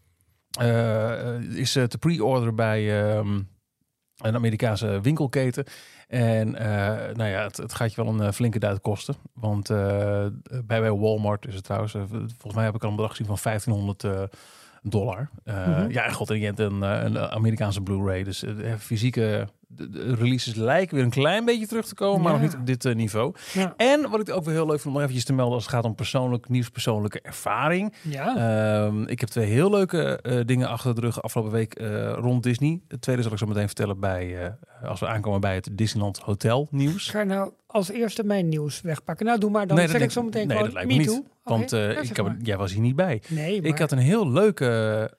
Is 1.55 1.73
te 1.73 1.97
pre-order 1.99 2.55
bij 2.55 3.03
ehm, 3.03 3.41
een 4.17 4.35
Amerikaanse 4.35 5.01
winkelketen. 5.01 5.65
En 6.09 6.51
nou 7.17 7.25
ja, 7.25 7.43
het, 7.43 7.57
het 7.57 7.75
gaat 7.75 7.95
je 7.95 8.05
wel 8.05 8.21
een 8.21 8.33
flinke 8.33 8.59
duit 8.59 8.81
kosten. 8.81 9.15
Want 9.33 9.69
bij, 9.69 10.63
bij 10.67 10.93
Walmart 10.93 11.47
is 11.47 11.55
het 11.55 11.65
trouwens, 11.65 11.93
volgens 11.93 12.55
mij 12.55 12.65
heb 12.65 12.75
ik 12.75 12.83
al 12.83 12.89
een 12.89 12.97
bedrag 12.97 13.17
gezien 13.17 13.27
van 13.27 13.39
1500 13.43 14.05
eh, 14.05 14.23
dollar. 14.83 15.31
Mhm. 15.45 15.91
Ja, 15.91 16.09
god, 16.09 16.31
en 16.31 16.39
je 16.39 16.45
hebt 16.45 16.59
een, 16.59 16.83
een 16.83 17.19
Amerikaanse 17.19 17.81
Blu-ray. 17.81 18.25
Dus 18.25 18.45
fysieke 18.79 19.49
de, 19.71 19.89
de 19.91 20.15
releases 20.15 20.55
lijken 20.55 20.95
weer 20.95 21.05
een 21.05 21.11
klein 21.11 21.45
beetje 21.45 21.67
terug 21.67 21.87
te 21.87 21.95
komen, 21.95 22.23
maar 22.23 22.33
Ja. 22.33 22.39
nog 22.39 22.47
niet 22.51 22.59
op 22.61 22.67
dit 22.67 22.85
eh, 22.85 22.95
niveau. 22.95 23.35
Ja. 23.53 23.75
En 23.77 24.11
wat 24.11 24.21
ik 24.21 24.31
ook 24.35 24.45
weer 24.45 24.55
heel 24.55 24.67
leuk 24.67 24.75
vond 24.81 24.87
om 24.87 24.93
nog 24.93 25.01
eventjes 25.01 25.25
te 25.25 25.33
melden 25.33 25.55
als 25.55 25.63
het 25.65 25.73
gaat 25.75 25.85
om 25.85 25.95
persoonlijk 25.95 26.49
nieuws, 26.49 26.69
persoonlijke 26.69 27.21
ervaring. 27.21 27.95
ja. 28.03 28.37
Ehm, 28.87 29.03
ik 29.03 29.21
heb 29.21 29.29
twee 29.29 29.47
heel 29.47 29.71
leuke 29.71 30.21
eh, 30.23 30.41
dingen 30.45 30.69
achter 30.69 30.95
de 30.95 31.01
rug 31.01 31.23
afgelopen 31.23 31.53
week 31.53 31.75
eh, 31.75 32.13
rond 32.13 32.43
Disney. 32.43 32.81
Het 32.89 33.01
tweede 33.01 33.23
zal 33.23 33.33
ik 33.33 33.39
zo 33.39 33.47
meteen 33.47 33.67
vertellen 33.67 34.01
bij, 34.01 34.57
als 34.83 35.01
we 35.01 35.07
aankomen 35.07 35.41
bij 35.41 35.55
het 35.55 35.69
Disneyland 35.73 36.19
Hotel 36.19 36.69
nieuws. 36.71 37.09
Ga 37.11 37.23
nou 37.23 37.53
als 37.67 37.91
eerste 37.91 38.25
mijn 38.25 38.49
nieuws 38.49 38.81
wegpakken. 38.81 39.27
Nou, 39.27 39.39
doe 39.39 39.51
maar. 39.51 39.67
Dan 39.67 39.77
Nee, 39.77 39.89
zeg 39.89 40.01
ik 40.01 40.11
zo 40.11 40.23
meteen 40.23 40.47
nee, 40.47 40.57
gewoon 40.57 40.73
dat 40.73 40.87
lijkt 40.87 40.91
me 40.91 40.97
niet. 40.99 41.11
Oké, 41.45 41.59
Want 41.59 41.71
ja, 41.71 41.89
ik 41.89 42.17
heb, 42.17 42.37
jij 42.43 42.57
was 42.57 42.73
hier 42.73 42.81
niet 42.81 42.97
bij. 42.97 43.23
Nee, 43.29 43.61
maar... 43.61 43.71
Ik 43.71 43.79
had 43.79 43.93
een 43.93 43.99
heel 43.99 44.31
leuke... 44.31 44.67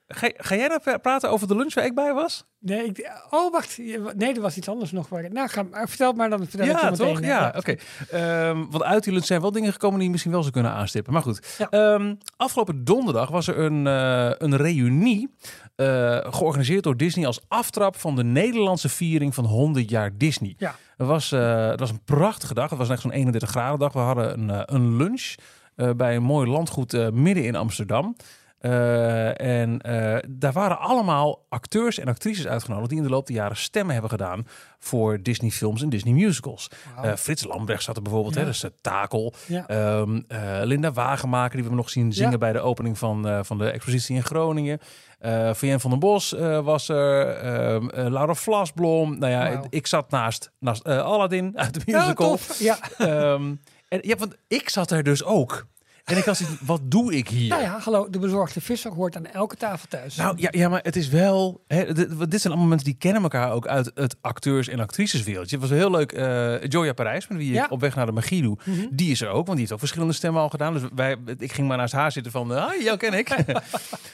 Ga, 0.07 0.31
ga 0.37 0.55
jij 0.55 0.67
nou 0.67 0.97
praten 0.99 1.29
over 1.29 1.47
de 1.47 1.55
lunch 1.55 1.73
waar 1.73 1.85
ik 1.85 1.95
bij 1.95 2.13
was? 2.13 2.45
Nee, 2.59 2.83
ik... 2.85 3.11
Oh, 3.29 3.51
wacht. 3.51 3.77
Nee, 4.15 4.38
er 4.39 4.45
was 4.45 4.57
iets 4.57 4.69
anders 4.69 4.91
nog. 4.91 5.09
Waar... 5.09 5.31
Nou, 5.31 5.49
ga... 5.49 5.63
maar 5.63 5.87
vertel 5.89 6.13
maar 6.13 6.29
dan. 6.29 6.39
Vertel 6.47 6.65
ik 6.65 6.71
ja, 6.81 6.91
toch? 6.91 7.19
eh, 7.19 7.27
Ja, 7.27 7.53
oké. 7.57 7.75
Ehm, 8.11 8.65
want 8.69 8.83
uit 8.83 9.03
die 9.03 9.13
lunch 9.13 9.25
zijn 9.25 9.41
wel 9.41 9.51
dingen 9.51 9.71
gekomen 9.71 9.95
die 9.95 10.05
je 10.05 10.11
misschien 10.11 10.31
wel 10.31 10.41
zou 10.41 10.53
kunnen 10.53 10.71
aanstippen. 10.71 11.13
Maar 11.13 11.21
goed. 11.21 11.55
Ja. 11.57 11.69
Ehm, 11.69 12.15
afgelopen 12.37 12.83
donderdag 12.83 13.29
was 13.29 13.47
er 13.47 13.59
een, 13.59 13.87
eh, 13.87 14.31
een 14.37 14.55
reunie 14.57 15.33
eh, 15.75 16.17
georganiseerd 16.21 16.83
door 16.83 16.97
Disney 16.97 17.25
als 17.25 17.39
aftrap 17.47 17.95
van 17.95 18.15
de 18.15 18.23
Nederlandse 18.23 18.89
viering 18.89 19.33
van 19.35 19.45
100 19.45 19.89
jaar 19.89 20.11
Disney. 20.17 20.55
Ja. 20.57 20.75
Het 20.97 21.07
was, 21.07 21.31
eh, 21.31 21.67
het 21.67 21.79
was 21.79 21.89
een 21.89 22.03
prachtige 22.05 22.53
dag. 22.53 22.69
Het 22.69 22.79
was 22.79 22.89
echt 22.89 23.01
zo'n 23.01 23.11
31 23.11 23.49
graden 23.49 23.79
dag. 23.79 23.93
We 23.93 23.99
hadden 23.99 24.39
een, 24.39 24.49
eh, 24.49 24.61
een 24.65 24.97
lunch 24.97 25.35
eh, 25.75 25.89
bij 25.95 26.15
een 26.15 26.23
mooi 26.23 26.49
landgoed 26.49 26.93
eh, 26.93 27.09
midden 27.09 27.43
in 27.45 27.55
Amsterdam. 27.55 28.15
Eh, 28.59 29.41
en 29.41 29.81
eh, 29.81 30.17
daar 30.29 30.51
waren 30.51 30.79
allemaal 30.79 31.45
acteurs 31.49 31.99
en 31.99 32.07
actrices 32.07 32.47
uitgenodigd 32.47 32.89
die 32.89 32.97
in 32.97 33.03
de 33.03 33.09
loop 33.09 33.27
der 33.27 33.35
jaren 33.35 33.57
stemmen 33.57 33.91
hebben 33.93 34.11
gedaan 34.11 34.47
voor 34.79 35.21
Disney 35.21 35.49
films 35.51 35.81
en 35.81 35.89
Disney 35.89 36.13
musicals. 36.13 36.69
Eh, 37.01 37.13
Frits 37.15 37.43
Lambrecht 37.43 37.83
zat 37.83 37.95
er 37.95 38.01
bijvoorbeeld, 38.01 38.33
Ja. 38.33 38.39
hè, 38.39 38.45
dus 38.45 38.63
uh, 38.63 38.69
Takel. 38.81 39.33
Ja. 39.47 40.05
Linda 40.63 40.91
Wagenmaker, 40.91 41.59
die 41.61 41.69
we 41.69 41.75
nog 41.75 41.89
zien 41.89 42.13
zingen 42.13 42.31
Ja. 42.31 42.37
bij 42.37 42.51
de 42.53 42.59
opening 42.59 42.97
van, 42.97 43.45
van 43.45 43.57
de 43.57 43.69
expositie 43.69 44.15
in 44.15 44.23
Groningen. 44.23 44.79
Eh 45.19 45.53
Vian 45.53 45.79
van 45.79 45.89
den 45.89 45.99
Bos 45.99 46.31
was 46.63 46.89
er. 46.89 47.27
Ehm, 47.27 47.89
eh, 47.89 48.05
Laura 48.11 48.33
Vlasblom. 48.33 49.17
Nou 49.19 49.31
ja, 49.31 49.61
ik 49.69 49.87
zat 49.87 50.11
naast, 50.11 50.51
naast 50.59 50.83
Aladdin 50.85 51.57
uit 51.57 51.73
de 51.73 51.81
Ja, 51.85 51.99
musical. 51.99 52.27
tof. 52.29 52.59
Ja. 52.59 52.77
Ehm, 52.97 53.55
en 53.87 53.99
ja, 54.01 54.15
want 54.15 54.35
ik 54.47 54.69
zat 54.69 54.91
er 54.91 55.03
dus 55.03 55.23
ook. 55.23 55.65
En 56.09 56.17
ik 56.17 56.23
zoiets, 56.23 56.43
wat 56.61 56.81
doe 56.83 57.13
ik 57.15 57.27
hier? 57.27 57.49
Nou 57.49 57.61
ja, 57.61 57.79
hallo. 57.79 58.09
De 58.09 58.19
bezorgde 58.19 58.61
visser 58.61 58.91
hoort 58.91 59.15
aan 59.15 59.25
elke 59.25 59.55
tafel 59.55 59.87
thuis. 59.89 60.15
Nou 60.15 60.33
ja, 60.37 60.47
ja, 60.51 60.69
maar 60.69 60.81
het 60.83 60.95
is 60.95 61.07
wel. 61.09 61.63
Hè, 61.67 61.93
dit, 61.93 62.41
zijn 62.41 62.53
allemaal 62.53 62.69
mensen 62.69 62.85
die 62.87 62.97
kennen 62.99 63.21
elkaar 63.21 63.51
ook 63.51 63.67
uit 63.67 63.91
het 63.93 64.15
acteurs- 64.21 64.67
en 64.67 64.79
actriceswereldje. 64.79 65.57
Het 65.59 65.69
was 65.69 65.77
heel 65.77 65.91
leuk. 65.91 66.11
eh 66.11 66.63
Joya 66.63 66.93
Parijs, 66.93 67.27
met 67.27 67.37
wie 67.37 67.51
Ja. 67.53 67.65
ik 67.65 67.71
op 67.71 67.79
weg 67.79 67.95
naar 67.95 68.05
de 68.05 68.11
magie 68.11 68.41
doe, 68.41 68.57
Mhm. 68.65 68.85
die 68.91 69.11
is 69.11 69.21
er 69.21 69.27
ook. 69.27 69.35
Want 69.35 69.47
die 69.47 69.57
heeft 69.59 69.71
ook 69.71 69.79
verschillende 69.79 70.13
stemmen 70.13 70.41
al 70.41 70.49
gedaan. 70.49 70.73
Dus 70.73 70.81
wij, 70.95 71.15
ik 71.37 71.51
ging 71.51 71.67
maar 71.67 71.77
naast 71.77 71.93
haar 71.93 72.11
zitten 72.11 72.31
van, 72.31 72.51
ah, 72.51 72.81
jou 72.81 72.97
ken 72.97 73.13
ik. 73.13 73.29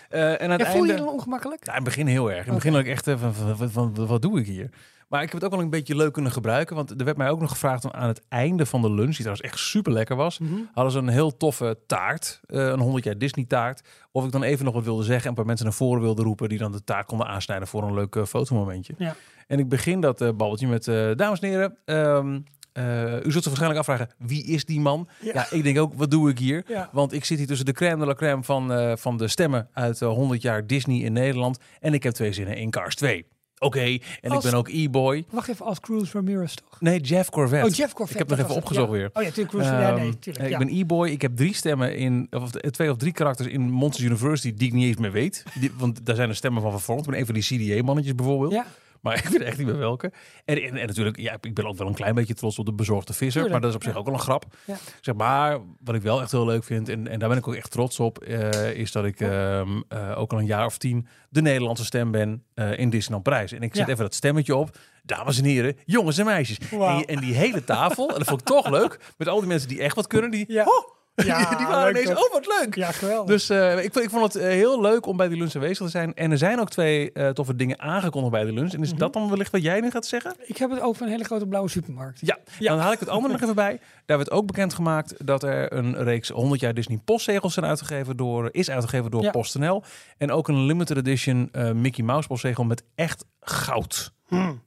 Eh, 0.10 0.42
en 0.42 0.52
aan 0.52 0.60
het 0.60 0.68
voel 0.68 0.82
je 0.82 0.82
je 0.82 0.88
einde... 0.92 0.96
dan 1.06 1.08
ongemakkelijk? 1.14 1.66
Nou, 1.66 1.78
in 1.78 1.84
het 1.84 1.94
begin 1.94 2.08
heel 2.08 2.32
erg. 2.32 2.46
In 2.46 2.54
het 2.54 2.64
begin 2.64 2.76
ook 2.80 2.86
echt 2.86 3.08
eh, 3.08 3.16
van, 3.20 3.34
van, 3.34 3.58
van, 3.58 3.70
van, 3.96 4.08
wat 4.08 4.22
doe 4.22 4.40
ik 4.40 4.46
hier? 4.46 4.70
Maar 5.08 5.22
ik 5.24 5.32
heb 5.32 5.36
het 5.42 5.44
ook 5.44 5.56
wel 5.56 5.66
een 5.66 5.70
beetje 5.70 5.96
leuk 5.96 6.14
kunnen 6.14 6.32
gebruiken. 6.32 6.76
Want 6.76 6.90
er 7.00 7.06
werd 7.06 7.18
mij 7.18 7.30
ook 7.30 7.40
nog 7.40 7.50
gevraagd 7.50 7.86
om 7.86 7.92
aan 7.92 8.08
het 8.08 8.22
einde 8.30 8.66
van 8.66 8.82
de 8.82 8.92
lunch, 8.92 9.08
die 9.16 9.16
trouwens 9.26 9.42
echt 9.42 9.60
super 9.60 9.92
lekker 9.92 10.16
was, 10.16 10.40
Mhm. 10.40 10.54
hadden 10.74 10.94
ze 10.94 11.00
een 11.00 11.08
heel 11.08 11.38
toffe 11.38 11.78
taart. 11.88 12.40
eh, 12.46 12.68
een 12.68 12.80
100 12.80 13.04
jaar 13.04 13.18
Disney 13.18 13.46
taart. 13.46 13.82
Of 14.12 14.26
ik 14.26 14.32
dan 14.32 14.44
even 14.44 14.66
nog 14.66 14.74
wat 14.74 14.84
wilde 14.84 15.04
zeggen 15.04 15.24
en 15.24 15.30
een 15.30 15.36
paar 15.36 15.46
mensen 15.46 15.66
naar 15.66 15.76
voren 15.76 16.02
wilde 16.02 16.24
roepen 16.24 16.50
die 16.50 16.58
dan 16.58 16.72
de 16.72 16.84
taart 16.84 17.06
konden 17.06 17.28
aansnijden 17.28 17.68
voor 17.68 17.84
een 17.84 17.94
leuk 17.94 18.16
eh, 18.16 18.24
fotomomentje. 18.26 18.94
Ja. 18.98 19.16
En 19.48 19.60
ik 19.60 19.70
begin 19.70 20.00
dat 20.02 20.22
eh, 20.22 20.28
babbeltje 20.28 20.68
met, 20.68 20.86
dames 21.18 21.40
en 21.40 21.50
heren, 21.50 21.78
ehm, 21.86 22.40
eh, 22.74 23.14
u 23.16 23.32
zult 23.32 23.34
zich 23.34 23.44
waarschijnlijk 23.46 23.80
afvragen, 23.80 24.10
wie 24.18 24.44
is 24.46 24.66
die 24.66 24.80
man? 24.80 25.08
Ja. 25.22 25.32
Ja. 25.34 25.48
ik 25.52 25.64
denk 25.64 25.80
ook, 25.80 25.94
wat 25.94 26.12
doe 26.12 26.30
ik 26.30 26.40
hier? 26.40 26.64
Ja. 26.68 26.90
Want 26.92 27.14
ik 27.14 27.26
zit 27.26 27.38
hier 27.38 27.48
tussen 27.48 27.66
de 27.66 27.72
crème 27.72 28.00
de 28.00 28.06
la 28.06 28.14
crème 28.14 28.44
van, 28.44 28.98
van 28.98 29.18
de 29.18 29.28
stemmen 29.28 29.68
uit 29.74 30.02
eh, 30.02 30.08
100 30.10 30.42
jaar 30.42 30.68
Disney 30.68 30.98
in 31.00 31.14
Nederland. 31.14 31.60
En 31.80 31.94
ik 31.94 32.04
heb 32.04 32.14
twee 32.14 32.34
zinnen 32.34 32.58
in 32.58 32.70
Cars 32.70 32.96
2. 32.96 33.26
Oké, 33.60 33.80
en 34.22 34.32
Als- 34.32 34.46
ik 34.46 34.50
ben 34.52 34.60
ook 34.60 34.68
e-boy. 34.70 35.26
Wacht 35.30 35.48
even, 35.50 35.66
als 35.66 35.80
Cruz 35.80 36.14
Ramirez 36.14 36.54
toch? 36.54 36.82
Nee, 36.82 37.00
Jeff 37.00 37.30
Corvette. 37.30 37.68
Oh, 37.68 37.74
Jeff 37.74 37.94
Corvette. 37.94 38.24
Ik 38.24 38.30
heb 38.30 38.38
nog 38.38 38.48
even 38.48 38.62
opgezocht 38.62 38.88
Ja. 38.92 38.92
weer. 38.98 39.10
Oh 39.14 39.22
ja, 39.22 39.28
natuurlijk. 39.28 39.50
Cruz. 39.50 39.66
ja, 39.66 39.96
nee, 39.96 40.08
Ehm, 40.10 40.20
tuurlijk. 40.20 40.46
ik 40.46 40.52
ja. 40.52 40.58
ben 40.58 40.68
e-boy. 40.78 41.10
Ik 41.10 41.22
heb 41.22 41.36
drie 41.36 41.54
stemmen 41.54 41.96
in, 41.98 42.28
of 42.32 42.52
twee 42.52 42.92
of 42.92 42.98
drie 42.98 43.12
karakters 43.12 43.48
in 43.50 43.62
Monsters 43.62 44.06
University 44.06 44.54
die 44.54 44.68
ik 44.68 44.74
niet 44.74 44.86
eens 44.86 44.98
meer 44.98 45.12
weet. 45.12 45.44
Die, 45.60 45.72
want 45.78 46.06
daar 46.06 46.16
zijn 46.16 46.30
de 46.30 46.36
stemmen 46.36 46.62
van 46.62 46.72
vervormd. 46.72 47.02
Ik 47.06 47.10
ben 47.10 47.20
een 47.20 47.26
van 47.26 47.36
die 47.36 47.44
CDA-mannetjes 47.44 48.16
bijvoorbeeld. 48.16 48.52
Ja, 48.52 48.66
Maar 49.06 49.18
ik 49.24 49.28
weet 49.28 49.42
echt 49.42 49.58
niet 49.58 49.68
meer 49.68 49.78
welke. 49.78 50.12
En, 50.46 50.62
en, 50.62 50.78
en 50.78 50.88
natuurlijk, 50.88 51.18
ja, 51.18 51.38
ik 51.42 51.54
ben 51.54 51.66
ook 51.66 51.78
wel 51.78 51.88
een 51.88 51.94
klein 51.94 52.16
beetje 52.16 52.34
trots 52.34 52.60
op 52.60 52.66
de 52.66 52.74
bezorgde 52.74 53.14
visser. 53.14 53.32
Tuurlijk, 53.32 53.52
maar 53.52 53.62
dat 53.62 53.70
is 53.70 53.76
op 53.76 53.84
zich 53.84 53.94
ja. 53.94 54.00
ook 54.00 54.06
wel 54.06 54.14
een 54.14 54.20
grap. 54.20 54.46
Ja. 54.66 54.76
Zeg 55.02 55.16
maar, 55.16 55.60
wat 55.84 55.96
ik 55.96 56.02
wel 56.02 56.22
echt 56.22 56.32
heel 56.32 56.46
leuk 56.46 56.64
vind, 56.64 56.90
en, 56.90 57.08
en 57.08 57.20
daar 57.20 57.30
ben 57.30 57.38
ik 57.38 57.48
ook 57.48 57.56
echt 57.56 57.72
trots 57.72 58.00
op, 58.00 58.18
eh, 58.18 58.72
is 58.72 58.92
dat 58.92 59.06
ik 59.06 59.20
ehm, 59.20 59.82
eh, 59.88 60.20
ook 60.20 60.32
al 60.32 60.40
een 60.40 60.46
jaar 60.46 60.66
of 60.66 60.78
tien 60.78 61.08
de 61.30 61.42
Nederlandse 61.42 61.86
stem 61.86 62.12
ben 62.12 62.44
eh, 62.54 62.80
in 62.80 62.90
Disneyland 62.90 63.24
Parijs. 63.24 63.52
En 63.52 63.62
ik 63.62 63.76
zet 63.76 63.88
even 63.88 64.04
dat 64.04 64.14
stemmetje 64.14 64.56
op. 64.56 64.78
Dames 65.04 65.38
en 65.38 65.46
heren, 65.46 65.78
jongens 65.86 66.18
en 66.18 66.26
meisjes. 66.26 66.58
En, 66.72 67.06
en 67.06 67.20
die 67.20 67.34
hele 67.34 67.64
tafel, 67.64 68.10
en 68.10 68.18
dat 68.18 68.28
vond 68.28 68.42
ik 68.42 68.48
toch 68.48 68.70
leuk, 68.70 69.00
met 69.18 69.28
al 69.28 69.40
die 69.40 69.48
mensen 69.48 69.70
die 69.70 69.82
echt 69.82 69.96
wat 69.96 70.08
kunnen, 70.08 70.32
die, 70.32 70.46
Ja. 70.48 70.64
oh, 70.64 70.96
Ja, 71.16 71.56
die 71.58 71.66
waren 71.68 71.90
ineens, 71.90 72.10
toch? 72.10 72.26
oh 72.26 72.32
wat 72.34 72.46
leuk. 72.60 72.76
ja 72.76 72.92
geweldig. 72.92 73.28
Dus 73.28 73.50
eh, 73.50 73.84
ik, 73.84 73.94
vond, 73.94 74.06
ik 74.06 74.12
vond 74.12 74.34
het 74.34 74.36
eh, 74.44 74.48
heel 74.48 74.82
leuk 74.82 75.06
om 75.06 75.18
bij 75.18 75.28
die 75.28 75.38
lunch 75.38 75.56
aanwezig 75.56 75.86
te 75.86 75.92
zijn. 75.92 76.14
En 76.14 76.32
er 76.32 76.38
zijn 76.38 76.60
ook 76.60 76.70
twee 76.70 77.12
eh, 77.12 77.30
toffe 77.30 77.56
dingen 77.56 77.80
aangekondigd 77.80 78.32
bij 78.34 78.44
de 78.44 78.52
lunch. 78.54 78.74
En 78.74 78.82
is 78.82 78.90
Mhm. 78.90 79.00
dat 79.00 79.14
dan 79.14 79.30
wellicht 79.30 79.52
wat 79.52 79.62
jij 79.62 79.80
nu 79.80 79.92
gaat 79.92 80.06
zeggen? 80.06 80.36
ik 80.46 80.58
heb 80.58 80.70
het 80.70 80.80
over 80.80 81.04
een 81.06 81.10
hele 81.12 81.24
grote 81.24 81.48
blauwe 81.48 81.70
supermarkt. 81.70 82.20
Ja, 82.22 82.38
Ja. 82.60 82.70
dan 82.74 82.80
haal 82.80 82.92
ik 82.92 83.00
het 83.00 83.10
andere 83.10 83.34
nog 83.34 83.42
even 83.42 83.56
bij. 83.56 83.80
Daar 84.06 84.18
werd 84.18 84.32
ook 84.32 84.46
bekendgemaakt 84.46 85.26
dat 85.28 85.44
er 85.44 85.74
een 85.74 86.04
reeks 86.04 86.30
100 86.30 86.62
jaar 86.62 86.74
Disney 86.74 87.00
postzegels 87.06 87.54
zijn 87.54 87.66
uitgegeven 87.66 88.18
door, 88.18 88.50
is 88.52 88.70
uitgegeven 88.70 89.12
door 89.12 89.24
Ja. 89.24 89.32
PostNL. 89.32 89.84
En 90.18 90.32
ook 90.32 90.48
een 90.48 90.66
limited 90.66 90.98
edition 90.98 91.52
Mickey 91.74 92.04
Mouse 92.04 92.28
postzegel 92.28 92.64
met 92.64 92.84
echt 92.96 93.26
goud. 93.40 94.14
Hmm. 94.28 94.62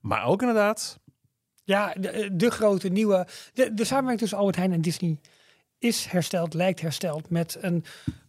Maar 0.00 0.24
ook 0.24 0.40
inderdaad, 0.40 0.98
Ja, 1.64 1.94
de, 2.00 2.28
de 2.32 2.50
grote 2.50 2.88
nieuwe. 2.88 3.26
De, 3.54 3.74
de 3.74 3.84
samenwerking 3.84 4.18
tussen 4.20 4.38
Albert 4.38 4.56
Heijn 4.56 4.72
en 4.72 4.80
Disney 4.80 5.20
is 5.82 6.06
hersteld, 6.06 6.54
lijkt 6.54 6.80
hersteld 6.80 7.30
met 7.30 7.56
een 7.60 7.84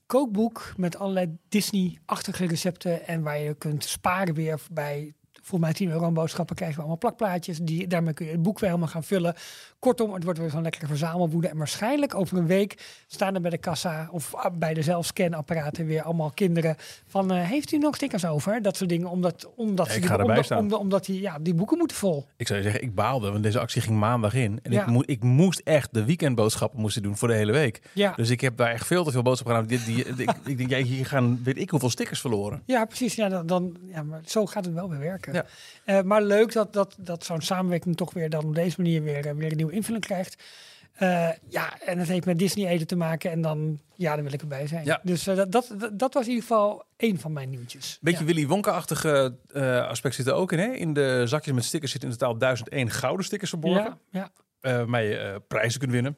kookboek 0.06 0.74
met 0.78 0.98
allerlei 0.98 1.38
Disney-achtige 1.50 2.46
recepten 2.46 3.08
en 3.08 3.22
waar 3.22 3.40
je 3.40 3.54
kunt 3.54 3.84
sparen 3.84 4.34
weer 4.34 4.62
bij. 4.72 5.14
Volgens 5.46 5.62
mij 5.62 5.74
10 5.74 5.90
euro 5.90 6.06
aan 6.06 6.14
boodschappen 6.14 6.56
krijgen 6.56 6.76
we 6.76 6.82
allemaal 6.82 7.00
plakplaatjes. 7.00 7.58
Die, 7.58 7.88
daarmee 7.88 8.14
kun 8.14 8.26
je 8.26 8.32
het 8.32 8.42
boek 8.42 8.60
weer 8.60 8.70
helemaal 8.70 8.90
gaan 8.92 9.04
vullen. 9.04 9.36
Kortom, 9.80 10.14
het 10.14 10.24
wordt 10.24 10.40
weer 10.40 10.50
zo'n 10.50 10.62
lekkere 10.62 10.88
verzamelwoede. 10.88 11.48
En 11.48 11.58
waarschijnlijk 11.58 12.16
over 12.16 12.38
een 12.38 12.48
week 12.48 13.04
staan 13.08 13.36
er 13.36 13.42
bij 13.42 13.50
de 13.50 13.58
kassa 13.58 14.08
of 14.12 14.36
ah, 14.36 14.58
bij 14.58 14.74
de 14.74 14.82
zelfscanapparaten 14.82 15.86
weer 15.86 16.02
allemaal 16.02 16.32
kinderen 16.32 16.76
van... 17.08 17.32
eh, 17.32 17.44
heeft 17.50 17.72
u 17.72 17.78
nog 17.78 17.96
stickers 17.96 18.26
over? 18.26 18.62
Dat 18.62 18.78
soort 18.78 18.90
dingen. 18.90 19.10
Omdat, 19.10 19.50
omdat, 19.56 19.96
Ik 19.96 20.06
ga 20.06 20.12
erbij 20.12 20.26
omdat, 20.26 20.46
staan. 20.46 20.58
omdat, 20.58 20.80
omdat 20.80 21.06
die, 21.06 21.22
ja, 21.22 21.38
die 21.40 21.54
boeken 21.54 21.78
moeten 21.78 21.98
vol. 21.98 22.26
ik 22.38 22.48
zou 22.48 22.60
je 22.60 22.66
zeggen, 22.66 22.84
ik 22.84 22.96
baalde, 22.96 23.32
want 23.32 23.44
deze 23.44 23.60
actie 23.60 23.82
ging 23.82 24.00
maandag 24.00 24.34
in. 24.34 24.60
En 24.64 24.72
Ja. 24.72 24.88
ik, 24.88 25.04
ik 25.06 25.24
moest 25.24 25.60
echt 25.64 25.94
de 25.94 26.06
weekendboodschappen 26.06 26.80
moesten 26.80 27.02
doen 27.04 27.18
voor 27.18 27.28
de 27.28 27.34
hele 27.34 27.52
week. 27.52 27.82
Ja. 27.94 28.14
Dus 28.16 28.30
ik 28.30 28.42
heb 28.42 28.58
daar 28.58 28.72
echt 28.72 28.88
veel 28.88 29.04
te 29.04 29.12
veel 29.12 29.22
boodschappen 29.22 29.56
gedaan. 29.70 29.86
Die, 29.86 30.04
die, 30.16 30.24
ik, 30.24 30.34
ik 30.46 30.58
denk, 30.58 30.70
ja, 30.70 30.78
hier 30.78 31.06
gaan 31.06 31.44
weet 31.44 31.58
ik 31.58 31.70
hoeveel 31.70 31.90
stickers 31.90 32.20
verloren. 32.22 32.62
Ja, 32.66 32.86
precies. 32.86 33.16
Ja, 33.16 33.30
dan, 33.30 33.46
dan, 33.48 33.78
ja, 33.88 34.04
maar 34.04 34.22
zo 34.26 34.46
gaat 34.46 34.66
het 34.66 34.74
wel 34.74 34.90
weer 34.90 35.00
werken. 35.00 35.33
Ja. 35.34 35.46
Eh, 35.86 36.02
maar 36.02 36.24
leuk 36.24 36.54
dat, 36.54 36.74
dat, 36.74 36.96
dat 37.00 37.26
zo'n 37.26 37.42
samenwerking 37.42 37.98
toch 37.98 38.14
weer 38.14 38.30
dan 38.30 38.44
op 38.44 38.56
deze 38.56 38.82
manier 38.82 39.04
weer, 39.04 39.28
eh, 39.28 39.34
weer 39.34 39.52
een 39.52 39.58
nieuwe 39.58 39.72
invulling 39.72 40.06
krijgt. 40.06 40.44
Eh, 40.94 41.30
ja, 41.50 41.80
en 41.82 42.00
het 42.00 42.08
heeft 42.08 42.26
met 42.26 42.40
Disney 42.40 42.68
eten 42.68 42.88
te 42.88 42.96
maken. 42.96 43.32
En 43.32 43.42
dan, 43.42 43.80
ja, 43.96 44.16
dan 44.16 44.24
wil 44.24 44.34
ik 44.34 44.42
erbij 44.42 44.68
zijn. 44.68 44.86
Ja. 44.86 45.00
Dus 45.04 45.24
dat, 45.24 45.52
dat, 45.52 45.76
dat, 45.94 46.14
was 46.14 46.24
in 46.24 46.30
ieder 46.30 46.48
geval 46.48 46.84
één 46.98 47.20
van 47.20 47.34
mijn 47.34 47.50
nieuwtjes. 47.50 47.98
Beetje 48.02 48.20
ja. 48.20 48.26
Willy 48.26 48.48
Wonka-achtige 48.48 49.36
aspect 49.90 50.16
zit 50.16 50.28
er 50.28 50.34
ook 50.34 50.52
in. 50.52 50.60
Hè? 50.60 50.72
In 50.72 50.94
de 50.94 51.24
zakjes 51.26 51.54
met 51.54 51.64
stickers 51.64 51.92
zitten 51.92 52.10
in 52.10 52.18
totaal 52.18 52.38
1001 52.38 52.90
gouden 52.90 53.26
stickers 53.26 53.50
verborgen. 53.50 53.98
Ja, 54.12 54.32
ja. 54.62 54.78
waarmee 54.78 55.08
je 55.08 55.42
prijzen 55.48 55.80
kunt 55.80 55.92
winnen. 55.92 56.18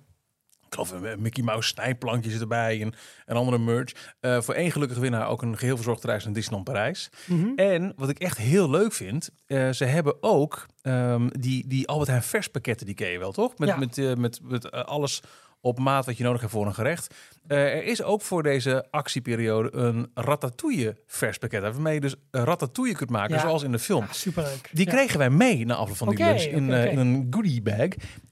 Ik 0.68 0.74
geloof 0.74 0.92
een 0.92 1.22
Mickey 1.22 1.44
Mouse 1.44 1.68
snijplankje 1.68 2.30
zit 2.32 2.42
erbij 2.42 2.82
en, 2.82 2.94
en 3.26 3.36
andere 3.36 3.58
merch. 3.58 3.92
Eh, 4.20 4.42
voor 4.42 4.54
één 4.54 4.72
gelukkige 4.72 5.00
winnaar 5.00 5.28
ook 5.28 5.42
een 5.42 5.58
geheel 5.58 5.76
verzorgde 5.76 6.08
reis 6.08 6.24
naar 6.24 6.34
Disneyland 6.34 6.66
Parijs. 6.66 7.10
Mhm. 7.28 7.48
En 7.56 7.94
wat 7.96 8.10
ik 8.10 8.20
echt 8.20 8.38
heel 8.38 8.70
leuk 8.70 8.94
vind, 8.94 9.30
eh, 9.46 9.70
ze 9.72 9.86
hebben 9.86 10.24
ook 10.24 10.66
ehm, 10.82 11.28
die, 11.40 11.68
die 11.68 11.88
Albert 11.88 12.10
Heijn 12.10 12.24
vers 12.24 12.48
pakketten, 12.48 12.86
die 12.86 12.96
ken 12.96 13.10
je 13.10 13.20
wel 13.20 13.32
toch? 13.32 13.58
Met, 13.58 13.70
Ja. 13.70 13.78
met, 13.78 13.98
eh, 13.98 14.14
met, 14.14 14.40
met 14.44 14.70
eh, 14.70 14.82
alles 14.84 15.22
op 15.62 15.80
maat 15.80 16.06
wat 16.06 16.18
je 16.18 16.24
nodig 16.24 16.40
hebt 16.42 16.54
voor 16.54 16.66
een 16.66 16.74
gerecht. 16.74 17.14
Er 17.48 17.84
is 17.84 18.04
ook 18.04 18.22
voor 18.22 18.44
deze 18.44 18.86
actieperiode 18.92 19.70
een 19.76 20.12
ratatouille 20.14 20.98
vers 21.08 21.38
pakket. 21.38 21.62
Waarmee 21.62 21.94
je 21.94 22.00
dus 22.00 22.16
ratatouille 22.32 22.96
kunt 22.96 23.10
maken, 23.10 23.36
Ja. 23.36 23.42
zoals 23.42 23.64
in 23.64 23.72
de 23.72 23.80
film. 23.80 24.04
Ja, 24.04 24.14
superleuk. 24.14 24.70
Die 24.72 24.86
Ja. 24.86 24.92
kregen 24.92 25.18
wij 25.20 25.30
mee 25.30 25.66
na 25.66 25.76
afloop 25.76 25.98
van 25.98 26.10
die 26.10 26.26
lunch 26.26 26.42
in, 26.42 26.70
in 26.70 26.98
een 26.98 27.28
goodie 27.30 27.62
bag. 27.62 27.88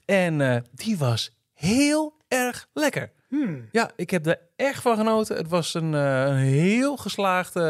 En 0.05 0.63
die 0.73 0.97
was 0.97 1.31
heel 1.53 2.21
erg 2.33 2.67
lekker. 2.73 3.11
Hmm. 3.27 3.67
Ja, 3.71 3.91
ik 3.95 4.09
heb 4.09 4.25
er 4.25 4.39
echt 4.55 4.81
van 4.81 4.97
genoten. 4.97 5.37
Het 5.37 5.47
was 5.47 5.73
een, 5.73 5.93
eh, 5.93 6.23
een 6.25 6.35
heel 6.35 6.97
geslaagde 6.97 7.61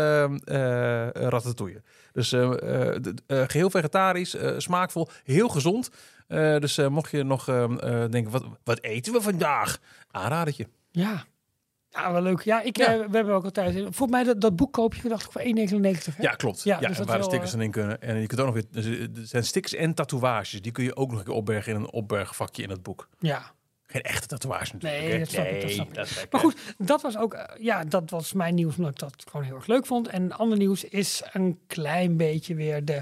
eh, 0.46 1.22
ratatouille. 1.30 1.82
Dus 2.12 2.32
eh, 2.32 2.42
eh, 2.52 2.96
eh, 3.28 3.44
geheel 3.48 3.70
vegetarisch, 3.70 4.36
smaakvol, 4.58 5.08
heel 5.24 5.50
gezond. 5.50 5.90
Dus 6.28 6.78
mocht 6.78 7.12
je 7.12 7.24
nog 7.24 7.48
eh, 7.48 7.64
eh, 7.64 8.12
denken, 8.12 8.32
wat, 8.32 8.44
wat 8.64 8.82
eten 8.82 9.14
we 9.14 9.22
vandaag? 9.22 9.80
Aanradertje. 10.12 10.68
Ja. 10.92 11.24
Ja, 11.90 12.12
wel 12.12 12.22
leuk. 12.22 12.42
Ja, 12.42 12.62
ik, 12.62 12.78
Ja. 12.78 12.86
eh, 12.94 13.00
we 13.10 13.16
hebben 13.16 13.34
ook 13.34 13.44
altijd... 13.44 13.74
Volgens 13.76 14.10
mij 14.10 14.24
dat, 14.24 14.42
dat 14.42 14.56
boek 14.56 14.74
koop 14.74 14.94
je 14.94 15.02
gedacht 15.02 15.32
voor 15.32 15.42
1,99. 15.42 16.16
hè? 16.16 16.24
Ja, 16.24 16.32
klopt. 16.32 16.64
Ja, 16.64 16.78
Ja, 16.82 16.88
dus 16.88 16.98
waar 16.98 17.06
de 17.06 17.12
wel, 17.14 17.24
stickers 17.24 17.54
in 17.54 17.72
kunnen. 17.72 18.02
En 18.02 18.20
je 18.22 18.28
kunt 18.28 18.40
ook 18.40 18.54
nog 18.54 18.56
weer, 18.56 18.86
er 18.94 19.10
zijn 19.28 19.44
stickers 19.44 19.74
en 19.74 19.94
tatoeages. 19.94 20.62
Die 20.62 20.72
kun 20.72 20.84
je 20.84 20.96
ook 20.96 21.10
nog 21.10 21.20
een 21.20 21.26
keer 21.26 21.34
opbergen 21.34 21.74
in 21.74 21.80
een 21.80 21.92
opbergvakje 21.92 22.64
in 22.64 22.70
het 22.70 22.84
boek. 22.84 23.08
Ja. 23.20 23.52
Geen 23.94 24.02
echte 24.02 24.28
tatoeage 24.28 24.74
natuurlijk. 24.74 25.02
Nee, 25.04 25.20
dat 25.20 25.30
snap 25.30 25.46
ik, 25.46 25.52
dat 25.54 25.64
Nee, 25.64 25.74
snap 25.74 25.88
ik. 25.88 25.94
dat 25.96 26.06
is 26.06 26.16
lekker. 26.16 26.32
Maar 26.32 26.42
goed, 26.42 26.56
dat 26.78 27.02
was 27.02 27.18
ook, 27.18 27.34
eh, 27.34 27.44
ja, 27.64 27.84
dat 27.84 28.10
was 28.10 28.34
mijn 28.34 28.56
nieuws, 28.56 28.76
omdat 28.78 28.92
ik 28.92 29.00
dat 29.00 29.14
gewoon 29.32 29.46
heel 29.46 29.56
erg 29.56 29.68
leuk 29.68 29.86
vond. 29.86 30.08
En 30.08 30.32
ander 30.32 30.58
nieuws 30.58 30.84
is 30.84 31.22
een 31.34 31.60
klein 31.68 32.18
beetje 32.18 32.56
weer 32.56 32.86
de, 32.86 33.02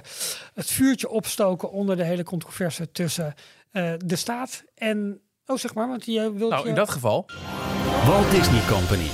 het 0.54 0.72
vuurtje 0.72 1.10
opstoken 1.10 1.72
onder 1.72 1.98
de 1.98 2.04
hele 2.04 2.24
controverse 2.24 2.92
tussen 2.92 3.34
eh, 3.72 3.94
de 4.06 4.16
staat 4.16 4.64
en, 4.76 5.22
oh 5.46 5.58
zeg 5.58 5.74
maar, 5.74 5.88
want 5.88 6.06
je 6.06 6.34
wilt 6.34 6.52
Nou, 6.52 6.64
je- 6.64 6.70
in 6.70 6.76
dat 6.76 6.90
geval, 6.90 7.26
Walt 8.06 8.32
Disney 8.32 8.62
Company. 8.68 9.08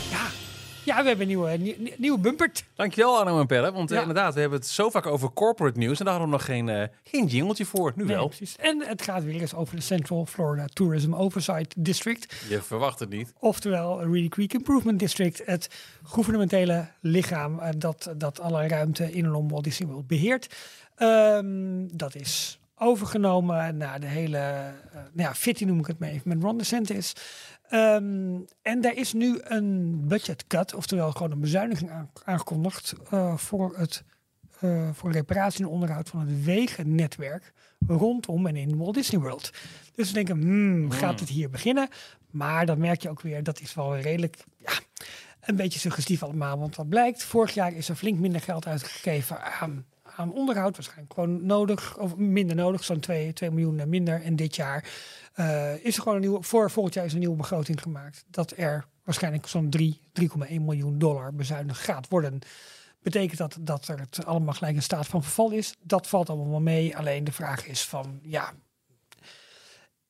Ja, 0.88 1.02
we 1.02 1.08
hebben 1.08 1.20
een 1.22 1.28
nieuwe, 1.28 1.58
nieuw- 1.58 1.92
nieuwe 1.98 2.20
bumpert. 2.20 2.64
dankjewel 2.76 3.18
Arno 3.18 3.40
en 3.40 3.46
Pelle. 3.48 3.72
Want 3.72 3.90
eh, 3.90 3.96
Ja. 3.96 4.02
inderdaad, 4.02 4.34
we 4.34 4.40
hebben 4.40 4.60
het 4.60 4.68
zo 4.68 4.90
vaak 4.90 5.06
over 5.06 5.34
corporate 5.34 5.78
nieuws. 5.78 6.00
En 6.00 6.06
daar 6.06 6.14
hadden 6.14 6.32
we 6.32 6.38
nog 6.38 6.46
geen, 6.46 6.70
eh, 6.70 6.88
geen 7.04 7.26
jingletje 7.26 7.66
voor. 7.66 7.94
Nu 7.96 8.04
Nee, 8.06 8.16
wel. 8.16 8.28
precies. 8.28 8.56
En 8.56 8.84
het 8.88 9.02
gaat 9.02 9.24
weer 9.24 9.42
eens 9.42 9.54
over 9.54 9.76
de 9.76 9.82
Central 9.82 10.26
Florida 10.26 10.66
Tourism 10.74 11.14
Oversight 11.14 11.74
District. 11.78 12.36
Je 12.50 12.62
verwacht 12.62 13.00
het 13.00 13.10
niet. 13.10 13.34
Oftewel 13.40 14.04
Reedy 14.04 14.28
Creek 14.30 14.54
Improvement 14.54 15.00
District, 15.00 15.42
het 15.46 15.70
gouvernementele 16.04 16.88
lichaam 17.02 17.60
eh, 17.60 17.70
dat, 17.78 18.14
dat 18.18 18.40
alle 18.40 18.68
ruimte 18.68 19.12
in 19.12 19.26
en 19.26 19.34
om 19.34 19.50
Walt 19.50 19.64
Disney 19.64 19.88
World 19.90 20.08
beheert. 20.08 20.56
Ehm, 20.96 21.88
dat 21.94 22.16
is 22.16 22.60
overgenomen 22.80 23.78
naar 23.78 24.00
de 24.00 24.06
hele, 24.08 24.38
nou 24.94 25.10
ja, 25.30 25.34
Fitty 25.36 25.66
noem 25.66 25.80
ik 25.80 25.88
het 25.88 26.00
maar 26.00 26.10
even, 26.10 26.22
met 26.30 26.44
Ron 26.44 26.58
DeSantis. 26.58 27.14
Ehm, 27.70 28.40
en 28.62 28.82
daar 28.82 28.96
is 28.96 29.14
nu 29.14 29.38
een 29.42 30.02
budget 30.08 30.48
cut, 30.48 30.74
oftewel 30.74 31.12
gewoon 31.12 31.32
een 31.32 31.40
bezuiniging 31.40 31.90
aan- 31.92 32.12
aangekondigd 32.24 32.94
eh, 33.12 33.38
voor 33.38 33.78
het 33.78 34.04
eh, 34.60 34.90
voor 34.94 35.12
reparatie 35.12 35.66
en 35.66 35.72
onderhoud 35.72 36.10
van 36.10 36.20
het 36.20 36.44
wegennetwerk 36.44 37.54
rondom 37.88 38.48
en 38.48 38.56
in 38.56 38.78
Walt 38.78 38.94
Disney 38.94 39.22
World. 39.22 39.52
Dus 39.96 40.08
we 40.08 40.14
denken, 40.14 40.42
hmm, 40.42 40.92
gaat 40.92 41.20
het 41.20 41.30
hier 41.30 41.50
beginnen? 41.50 41.88
Maar 42.32 42.66
dan 42.66 42.80
merk 42.80 43.02
je 43.02 43.10
ook 43.10 43.22
weer, 43.22 43.44
dat 43.44 43.60
is 43.60 43.74
wel 43.74 43.98
redelijk, 43.98 44.38
ja, 44.58 44.72
een 45.42 45.56
beetje 45.56 45.80
suggestief 45.80 46.24
allemaal. 46.24 46.60
Want 46.60 46.76
wat 46.76 46.90
blijkt, 46.90 47.24
vorig 47.24 47.54
jaar 47.54 47.74
is 47.74 47.90
er 47.90 47.96
flink 47.96 48.20
minder 48.20 48.42
geld 48.42 48.68
uitgegeven 48.68 49.42
aan, 49.60 49.86
aan 50.18 50.34
onderhoud. 50.34 50.76
Waarschijnlijk 50.76 51.14
gewoon 51.14 51.46
nodig, 51.46 51.98
of 51.98 52.16
minder 52.16 52.56
nodig, 52.56 52.84
zo'n 52.84 53.00
2, 53.00 53.34
2 53.34 53.52
miljoen 53.52 53.90
minder. 53.90 54.22
En 54.22 54.36
dit 54.36 54.56
jaar 54.56 54.90
eh, 55.34 55.86
is 55.86 55.96
er 55.96 56.02
gewoon 56.02 56.16
een 56.16 56.22
nieuwe, 56.22 56.44
voor 56.44 56.72
volgend 56.72 56.94
jaar 56.94 57.06
is 57.06 57.14
een 57.14 57.20
nieuwe 57.20 57.36
begroting 57.36 57.82
gemaakt. 57.82 58.24
Dat 58.28 58.54
er 58.56 58.86
waarschijnlijk 59.04 59.48
zo'n 59.48 59.70
3, 59.70 60.02
3,1 60.22 60.28
miljoen 60.48 61.00
dollar 61.00 61.34
bezuinigd 61.34 61.80
gaat 61.80 62.08
worden. 62.10 62.40
Betekent 63.02 63.38
dat 63.38 63.58
dat 63.60 63.88
er 63.88 64.00
het 64.00 64.26
allemaal 64.26 64.54
gelijk 64.54 64.76
in 64.76 64.82
staat 64.82 65.08
van 65.08 65.24
verval 65.24 65.52
is? 65.52 65.76
Dat 65.84 66.08
valt 66.08 66.30
allemaal 66.30 66.62
mee. 66.62 66.98
Alleen 66.98 67.24
de 67.24 67.32
vraag 67.32 67.68
is 67.68 67.86
van, 67.86 68.20
ja, 68.22 68.54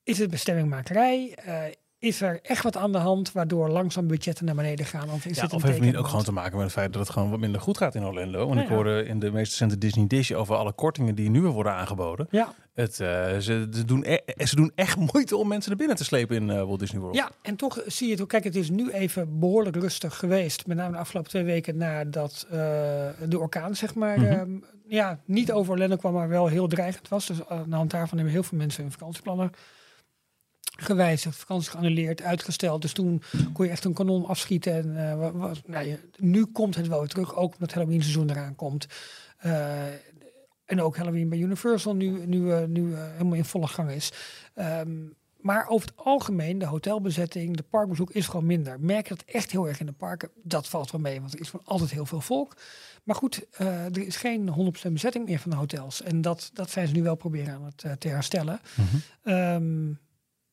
is 0.02 0.18
het 0.18 0.30
bestemmingmakerij? 0.30 1.38
Uh, 1.46 1.62
is 2.00 2.20
er 2.20 2.40
echt 2.42 2.62
wat 2.62 2.76
aan 2.76 2.92
de 2.92 2.98
hand 2.98 3.32
waardoor 3.32 3.68
langzaam 3.68 4.06
budgetten 4.06 4.44
naar 4.44 4.54
beneden 4.54 4.86
gaan? 4.86 5.10
Of, 5.10 5.24
is 5.26 5.36
ja, 5.36 5.42
het 5.42 5.52
of 5.52 5.62
heeft 5.62 5.74
het 5.76 5.84
niet 5.84 5.96
ook 5.96 6.06
gewoon 6.06 6.24
te 6.24 6.32
maken 6.32 6.54
met 6.56 6.64
het 6.64 6.72
feit 6.74 6.92
dat 6.92 7.02
het 7.02 7.10
gewoon 7.10 7.30
wat 7.30 7.38
minder 7.40 7.60
goed 7.60 7.76
gaat 7.78 7.94
in 7.94 8.04
Orlando? 8.04 8.38
Want 8.46 8.54
Ja, 8.58 8.62
ik 8.62 8.68
hoorde 8.68 9.04
in 9.04 9.18
de 9.18 9.30
meest 9.32 9.50
recente 9.50 9.78
Disney 9.78 10.06
Dish 10.06 10.30
over 10.32 10.56
alle 10.56 10.72
kortingen 10.72 11.14
die 11.14 11.30
nu 11.30 11.40
weer 11.40 11.50
worden 11.50 11.72
aangeboden. 11.72 12.26
Ja, 12.30 12.52
Het, 12.74 13.00
eh, 13.00 13.36
ze, 13.38 13.68
doen 13.86 14.04
e- 14.06 14.44
ze 14.44 14.56
doen 14.56 14.72
echt 14.74 14.96
moeite 15.12 15.36
om 15.36 15.48
mensen 15.48 15.68
naar 15.68 15.78
binnen 15.78 15.96
te 15.96 16.04
slepen 16.04 16.36
in 16.36 16.50
eh, 16.50 16.56
Walt 16.64 16.78
Disney 16.78 17.00
World. 17.00 17.16
ja, 17.16 17.30
en 17.42 17.56
toch 17.56 17.82
zie 17.86 18.06
je 18.06 18.12
het 18.12 18.22
ook. 18.22 18.28
Kijk, 18.28 18.44
het 18.44 18.56
is 18.56 18.70
nu 18.70 18.90
even 18.90 19.38
behoorlijk 19.38 19.76
rustig 19.76 20.16
geweest. 20.18 20.66
Met 20.66 20.76
name 20.76 20.92
de 20.92 20.98
afgelopen 20.98 21.30
twee 21.30 21.44
weken 21.44 21.76
nadat 21.76 22.46
eh, 22.50 22.58
de 23.28 23.38
orkaan, 23.38 23.74
zeg 23.74 23.94
maar, 23.94 24.18
Mhm. 24.20 24.26
ehm, 24.32 24.50
ja, 24.88 25.18
niet 25.24 25.52
over 25.52 25.72
Orlando 25.72 25.96
kwam, 25.96 26.12
maar 26.12 26.28
wel 26.28 26.46
heel 26.46 26.68
dreigend 26.68 27.08
was. 27.08 27.26
Dus 27.26 27.48
aan 27.48 27.70
de 27.70 27.76
hand 27.76 27.90
daarvan 27.90 28.16
hebben 28.18 28.34
heel 28.34 28.42
veel 28.42 28.58
mensen 28.58 28.82
hun 28.82 28.92
vakantieplannen 28.92 29.50
gewijzigd, 30.82 31.36
vakanties 31.36 31.68
geannuleerd, 31.68 32.22
uitgesteld. 32.22 32.82
Dus 32.82 32.92
toen 32.92 33.22
kon 33.52 33.64
je 33.64 33.70
echt 33.70 33.84
een 33.84 33.94
kanon 33.94 34.26
afschieten. 34.26 34.72
En, 34.72 35.10
eh, 35.10 35.18
wa- 35.18 35.32
was, 35.32 35.62
nou, 35.66 35.96
nu 36.16 36.44
komt 36.46 36.74
het 36.74 36.88
wel 36.88 36.98
weer 36.98 37.08
terug, 37.08 37.36
ook 37.36 37.52
omdat 37.54 37.72
Halloween 37.72 38.00
seizoen 38.02 38.30
eraan 38.30 38.54
komt. 38.54 38.86
Eh, 39.38 39.86
en 40.64 40.80
ook 40.82 40.96
Halloween 40.96 41.28
bij 41.28 41.38
Universal 41.38 41.94
nu, 41.94 42.26
nu, 42.26 42.52
eh, 42.52 42.64
nu 42.64 42.94
helemaal 42.94 43.34
in 43.34 43.44
volle 43.44 43.66
gang 43.66 43.90
is. 43.90 44.12
Ehm, 44.54 44.90
maar 45.40 45.68
over 45.68 45.88
het 45.88 45.96
algemeen, 46.04 46.58
de 46.58 46.64
hotelbezetting, 46.66 47.56
de 47.56 47.62
parkbezoek 47.62 48.10
is 48.10 48.26
gewoon 48.26 48.46
minder. 48.46 48.80
Merk 48.80 49.08
je 49.08 49.14
dat 49.14 49.24
echt 49.26 49.50
heel 49.50 49.68
erg 49.68 49.80
in 49.80 49.86
de 49.86 49.92
parken? 49.92 50.30
Dat 50.42 50.68
valt 50.68 50.90
wel 50.90 51.00
mee, 51.00 51.20
want 51.20 51.32
er 51.32 51.40
is 51.40 51.48
van 51.48 51.60
altijd 51.64 51.90
heel 51.90 52.06
veel 52.06 52.20
volk. 52.20 52.56
Maar 53.04 53.16
goed, 53.16 53.46
er 53.58 53.98
is 53.98 54.16
geen 54.16 54.48
100% 54.48 54.92
bezetting 54.92 55.24
meer 55.26 55.38
van 55.38 55.50
de 55.50 55.56
hotels. 55.56 56.02
En 56.02 56.20
dat, 56.20 56.50
dat 56.52 56.70
zijn 56.70 56.86
ze 56.86 56.92
nu 56.92 57.02
wel 57.02 57.14
proberen 57.14 57.54
aan 57.54 57.64
het 57.76 58.00
te 58.00 58.08
herstellen. 58.08 58.60
Ehm, 59.22 59.92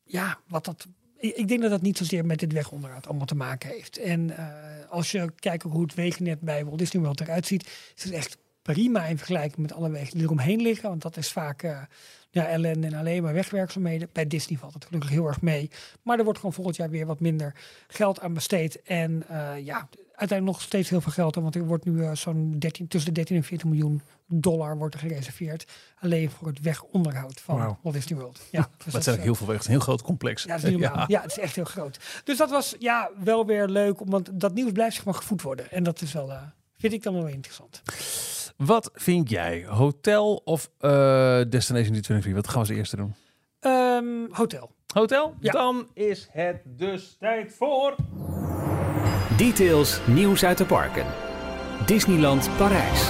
ja, 0.05 0.39
wat 0.47 0.65
dat. 0.65 0.87
Ik 1.17 1.47
denk 1.47 1.61
dat 1.61 1.69
dat 1.69 1.81
niet 1.81 1.97
zozeer 1.97 2.25
met 2.25 2.39
dit 2.39 2.53
wegonderhoud 2.53 3.07
allemaal 3.07 3.25
te 3.25 3.35
maken 3.35 3.69
heeft. 3.69 3.97
En 3.97 4.37
eh, 4.37 4.89
als 4.89 5.11
je 5.11 5.31
kijkt 5.35 5.63
hoe 5.63 5.81
het 5.81 5.93
wegennet 5.93 6.39
bij 6.39 6.65
Walt 6.65 6.77
Disney 6.77 7.01
World 7.01 7.21
eruit 7.21 7.45
ziet, 7.45 7.91
is 7.95 8.03
het 8.03 8.13
echt 8.13 8.37
prima 8.61 9.05
in 9.05 9.17
vergelijking 9.17 9.57
met 9.57 9.73
alle 9.73 9.89
wegen 9.89 10.13
die 10.13 10.23
eromheen 10.23 10.61
liggen. 10.61 10.89
Want 10.89 11.01
dat 11.01 11.17
is 11.17 11.31
vaak 11.31 11.63
eh, 11.63 11.81
ja, 12.29 12.47
ellende 12.47 12.87
en 12.87 12.93
alleen 12.93 13.23
maar 13.23 13.33
wegwerkzaamheden. 13.33 14.09
Bij 14.11 14.27
Disney 14.27 14.57
valt 14.59 14.73
het 14.73 14.85
gelukkig 14.85 15.09
heel 15.09 15.27
erg 15.27 15.41
mee. 15.41 15.69
Maar 16.01 16.17
er 16.17 16.23
wordt 16.23 16.39
gewoon 16.39 16.53
volgend 16.53 16.75
jaar 16.75 16.89
weer 16.89 17.05
wat 17.05 17.19
minder 17.19 17.55
geld 17.87 18.19
aan 18.19 18.33
besteed. 18.33 18.81
En 18.81 19.23
eh, 19.27 19.65
ja, 19.65 19.89
uiteindelijk 20.15 20.57
nog 20.57 20.61
steeds 20.61 20.89
heel 20.89 21.01
veel 21.01 21.11
geld. 21.11 21.35
Want 21.35 21.55
er 21.55 21.65
wordt 21.65 21.85
nu 21.85 22.03
eh, 22.03 22.11
zo'n 22.15 22.55
13, 22.59 22.87
tussen 22.87 23.13
de 23.13 23.15
13 23.19 23.35
en 23.35 23.43
14 23.43 23.69
miljoen 23.69 24.01
dollar 24.27 24.77
wordt 24.77 24.93
er 24.93 24.99
gereserveerd. 24.99 25.65
Alleen 25.99 26.29
voor 26.29 26.47
het 26.47 26.61
wegonderhoud 26.61 27.41
van 27.41 27.57
Wauw. 27.57 27.77
Walt 27.81 27.95
Disney 27.95 28.19
World. 28.19 28.39
Ja, 28.51 28.61
dus 28.61 28.61
Maar 28.61 28.85
dat 28.85 28.93
het 28.93 29.07
is, 29.07 29.13
ook 29.13 29.19
heel 29.19 29.35
veel 29.35 29.47
wegen. 29.47 29.63
Een 29.65 29.71
heel 29.71 29.79
groot 29.79 30.01
complex. 30.01 30.43
ja, 30.43 30.57
normaal. 30.57 31.05
Ja. 31.15 31.21
het 31.21 31.31
is 31.31 31.39
echt 31.39 31.55
heel 31.55 31.65
groot. 31.65 31.99
Dus 32.23 32.37
dat 32.37 32.49
was 32.49 32.75
ja, 32.79 33.09
wel 33.23 33.45
weer 33.45 33.67
leuk, 33.67 33.99
want 34.05 34.29
dat 34.33 34.53
nieuws 34.53 34.71
blijft 34.71 34.95
zeg 34.95 35.05
maar 35.05 35.13
gevoed 35.13 35.41
worden. 35.41 35.71
En 35.71 35.83
dat 35.83 36.01
is 36.01 36.13
wel, 36.13 36.31
eh, 36.31 36.41
vind 36.77 36.93
ik 36.93 37.03
dan 37.03 37.13
wel 37.13 37.27
interessant. 37.27 37.81
Wat 38.57 38.89
vind 38.93 39.29
jij? 39.29 39.65
Hotel 39.65 40.35
of 40.35 40.69
eh, 40.77 41.41
Destination 41.49 41.95
D23? 41.95 42.31
Wat 42.33 42.45
gaan 42.47 42.53
we 42.53 42.59
als 42.59 42.69
eerste 42.69 42.95
doen? 42.95 43.13
Ehm, 43.59 44.05
hotel. 44.31 44.71
Hotel? 44.93 45.35
Ja. 45.39 45.51
Dan 45.51 45.87
is 45.93 46.27
het 46.31 46.61
dus 46.65 47.15
tijd 47.19 47.53
voor... 47.53 47.95
Details 49.37 49.99
nieuws 50.07 50.45
uit 50.45 50.57
de 50.57 50.65
parken. 50.65 51.05
Disneyland 51.85 52.49
Parijs. 52.57 53.09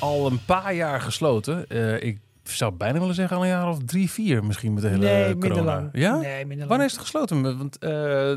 Al 0.00 0.26
een 0.26 0.44
paar 0.44 0.74
jaar 0.74 1.00
gesloten. 1.00 1.66
Eh, 1.66 2.02
ik 2.02 2.18
zou 2.42 2.72
bijna 2.72 2.98
willen 2.98 3.14
zeggen 3.14 3.36
al 3.36 3.42
een 3.42 3.48
jaar 3.48 3.68
of 3.68 3.78
drie, 3.84 4.10
vier 4.10 4.44
misschien 4.44 4.74
met 4.74 4.82
de 4.82 4.88
hele 4.88 5.04
nee, 5.04 5.22
corona. 5.22 5.38
minder 5.38 5.64
lang. 5.64 5.88
Ja? 5.92 6.16
Nee, 6.16 6.38
minder 6.38 6.56
lang. 6.56 6.68
Wanneer 6.68 6.86
is 6.86 6.92
het 6.92 7.00
gesloten? 7.00 7.58
Want 7.58 7.78
eh 7.78 8.34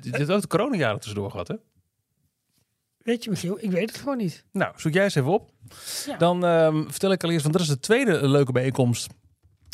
dit 0.00 0.16
heeft 0.16 0.30
ook 0.30 0.40
de 0.40 0.46
coronajaren 0.46 0.96
tussendoor 1.00 1.30
gehad, 1.30 1.48
hè? 1.48 1.54
Weet 2.98 3.24
je 3.24 3.30
Michiel, 3.30 3.58
ik 3.60 3.70
weet 3.70 3.90
het 3.90 3.98
gewoon 3.98 4.16
niet. 4.16 4.44
Nou, 4.52 4.72
zoek 4.76 4.92
jij 4.92 5.04
eens 5.04 5.14
even 5.14 5.32
op. 5.32 5.50
Ja. 6.06 6.16
Dan 6.16 6.44
ehm, 6.44 6.82
vertel 6.88 7.12
ik 7.12 7.24
al 7.24 7.30
eerst, 7.30 7.42
want 7.42 7.54
dat 7.54 7.62
is 7.62 7.70
de 7.70 7.80
tweede 7.80 8.28
leuke 8.28 8.52
bijeenkomst 8.52 9.08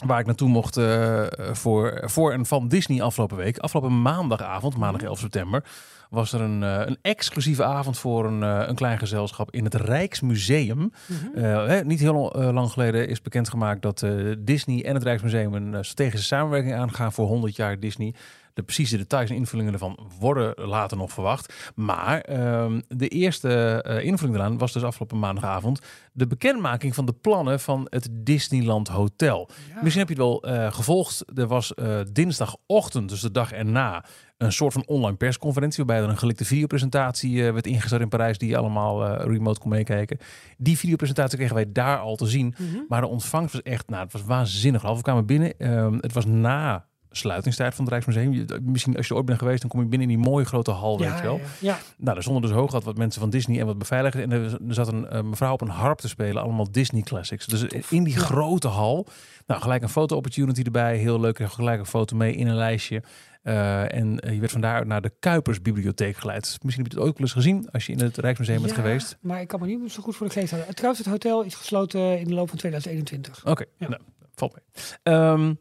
waar 0.07 0.21
ik 0.21 0.26
naartoe 0.26 0.49
mocht 0.49 0.76
eh, 0.76 1.26
voor, 1.52 2.02
voor 2.04 2.33
en 2.33 2.47
van 2.47 2.69
Disney 2.69 3.02
afgelopen 3.02 3.37
week. 3.37 3.59
Afgelopen 3.59 4.02
maandagavond, 4.02 4.76
maandag 4.76 5.02
11 5.02 5.19
september, 5.19 5.64
was 6.11 6.33
er 6.33 6.40
een, 6.40 6.62
eh, 6.62 6.83
een 6.87 6.99
exclusieve 7.02 7.64
avond 7.64 7.99
voor 7.99 8.26
een, 8.26 8.42
eh, 8.42 8.62
een 8.66 8.75
klein 8.75 8.99
gezelschap 8.99 9.50
in 9.50 9.64
het 9.64 9.75
Rijksmuseum. 9.75 10.92
Mhm. 11.07 11.45
Hè, 11.45 11.85
niet 11.85 12.00
heel 12.00 12.33
lang 12.52 12.71
geleden 12.71 13.09
is 13.09 13.23
bekendgemaakt 13.23 13.83
dat 13.83 14.07
Disney 14.38 14.85
en 14.85 14.94
het 14.94 15.03
Rijksmuseum 15.03 15.55
een 15.55 15.85
strategische 15.85 16.27
samenwerking 16.27 16.75
aangaan 16.75 17.12
voor 17.12 17.27
100 17.27 17.57
jaar 17.57 17.81
Disney. 17.81 18.14
De 18.61 18.66
precieze 18.66 18.96
details 18.96 19.31
en 19.31 19.37
invullingen 19.37 19.73
ervan 19.73 19.99
worden 20.18 20.55
later 20.57 20.96
nog 20.96 21.12
verwacht. 21.12 21.73
Maar 21.75 22.20
ehm, 22.20 22.81
de 22.88 23.09
eerste 23.09 23.83
eh, 23.83 24.05
invulling 24.05 24.37
eraan 24.37 24.59
was 24.59 24.73
dus 24.73 24.83
afgelopen 24.83 25.18
maandagavond 25.18 25.81
de 26.12 26.27
bekendmaking 26.27 26.94
van 26.94 27.07
de 27.07 27.12
plannen 27.12 27.61
van 27.61 27.87
het 27.90 28.09
Disneyland 28.12 28.88
Hotel. 28.88 29.49
Ja. 29.68 29.83
Misschien 29.83 30.07
heb 30.07 30.16
je 30.16 30.23
het 30.23 30.23
wel 30.25 30.42
eh, 30.42 30.73
gevolgd. 30.73 31.25
Er 31.35 31.46
was 31.46 31.75
eh, 31.75 32.01
dinsdagochtend, 32.12 33.09
dus 33.09 33.20
de 33.20 33.31
dag 33.31 33.53
erna, 33.53 34.05
een 34.37 34.53
soort 34.53 34.73
van 34.73 34.87
online 34.87 35.16
persconferentie. 35.16 35.85
Waarbij 35.85 36.05
er 36.05 36.11
een 36.11 36.18
gelikte 36.18 36.44
videopresentatie 36.44 37.46
eh, 37.46 37.53
werd 37.53 37.66
ingezet 37.66 38.01
in 38.01 38.09
Parijs. 38.09 38.38
Die 38.38 38.49
je 38.49 38.57
allemaal 38.57 39.16
remote 39.16 39.61
kon 39.61 39.70
meekijken. 39.70 40.18
Die 40.57 40.79
videopresentatie 40.79 41.38
kregen 41.38 41.55
wij 41.55 41.73
daar 41.73 41.99
al 41.99 42.16
te 42.16 42.27
zien. 42.27 42.55
Mhm. 42.59 42.79
Maar 42.88 43.01
de 43.01 43.07
ontvangst 43.07 43.53
was 43.53 43.62
echt, 43.62 43.88
nou, 43.88 44.03
het 44.03 44.12
was 44.12 44.25
waanzinnig. 44.25 44.83
We 44.83 45.03
kwamen 45.03 45.27
binnen. 45.27 45.59
ehm, 45.59 45.99
het 46.01 46.12
was 46.12 46.25
na 46.25 46.88
sluitingstijd 47.11 47.75
van 47.75 47.85
het 47.85 47.92
Rijksmuseum. 47.92 48.46
Misschien 48.62 48.96
als 48.96 49.05
je 49.07 49.11
er 49.12 49.16
ooit 49.18 49.27
bent 49.29 49.38
geweest, 49.38 49.61
dan 49.61 49.70
kom 49.70 49.81
je 49.81 49.87
binnen 49.87 50.11
in 50.11 50.16
die 50.16 50.25
mooie 50.31 50.44
grote 50.44 50.70
hal, 50.70 50.99
weet 50.99 51.16
je 51.16 51.23
wel. 51.23 51.37
Ja, 51.38 51.44
ja. 51.61 51.79
Nou, 51.96 52.16
er 52.16 52.23
stonden 52.23 52.42
dus 52.42 52.53
hoog 52.53 52.85
wat 52.85 52.96
mensen 52.96 53.20
van 53.20 53.31
Disney 53.31 53.61
en 53.61 53.66
wat 53.66 53.79
beveiligers. 53.79 54.23
En 54.25 54.31
er, 54.31 54.59
zat 54.68 54.88
een 54.92 55.09
eh, 55.09 55.23
mevrouw 55.23 55.53
op 55.53 55.61
een 55.61 55.68
harp 55.68 55.99
te 55.99 56.09
spelen, 56.09 56.42
allemaal 56.42 56.70
Disney 56.70 57.03
classics. 57.03 57.46
Dus 57.46 57.62
in 57.88 58.05
die 58.05 58.14
Ja. 58.14 58.20
grote 58.20 58.68
hal, 58.68 59.07
nou 59.46 59.61
gelijk 59.61 59.83
een 59.83 59.88
foto 59.88 60.16
opportunity 60.16 60.62
erbij, 60.62 60.96
heel 60.96 61.20
leuk. 61.20 61.38
Gelijk 61.42 61.79
een 61.81 61.87
foto 61.87 62.16
mee 62.16 62.35
in 62.35 62.46
een 62.46 62.57
lijstje. 62.57 63.03
Eh, 63.42 63.94
en 63.94 64.18
eh, 64.20 64.33
je 64.35 64.40
werd 64.40 64.53
vandaar 64.53 64.87
naar 64.87 65.01
de 65.03 65.12
Kuipersbibliotheek 65.20 66.16
geleid. 66.16 66.59
Misschien 66.62 66.85
heb 66.85 66.92
je 66.92 66.99
het 66.99 67.09
ook 67.09 67.14
wel 67.18 67.27
eens 67.27 67.33
gezien 67.37 67.68
als 67.70 67.87
je 67.87 67.92
in 67.92 68.01
het 68.01 68.16
Rijksmuseum 68.16 68.57
bent 68.62 68.70
Ja, 68.70 68.77
geweest. 68.77 69.16
Maar 69.20 69.40
ik 69.40 69.49
kan 69.49 69.61
me 69.61 69.66
niet 69.66 69.92
zo 69.92 70.03
goed 70.03 70.16
voor 70.16 70.27
de 70.27 70.33
geest 70.33 70.51
houden. 70.51 70.75
Trouwens, 70.75 71.05
het 71.05 71.12
hotel 71.12 71.42
is 71.42 71.55
gesloten 71.55 72.18
in 72.18 72.25
de 72.29 72.35
loop 72.35 72.49
van 72.49 72.59
2021. 72.59 73.46
Oké, 73.46 73.64
Ja. 73.79 73.88
nou, 73.88 74.01
valt 74.35 74.53
mee. 74.55 74.85
Ehm, 75.03 75.55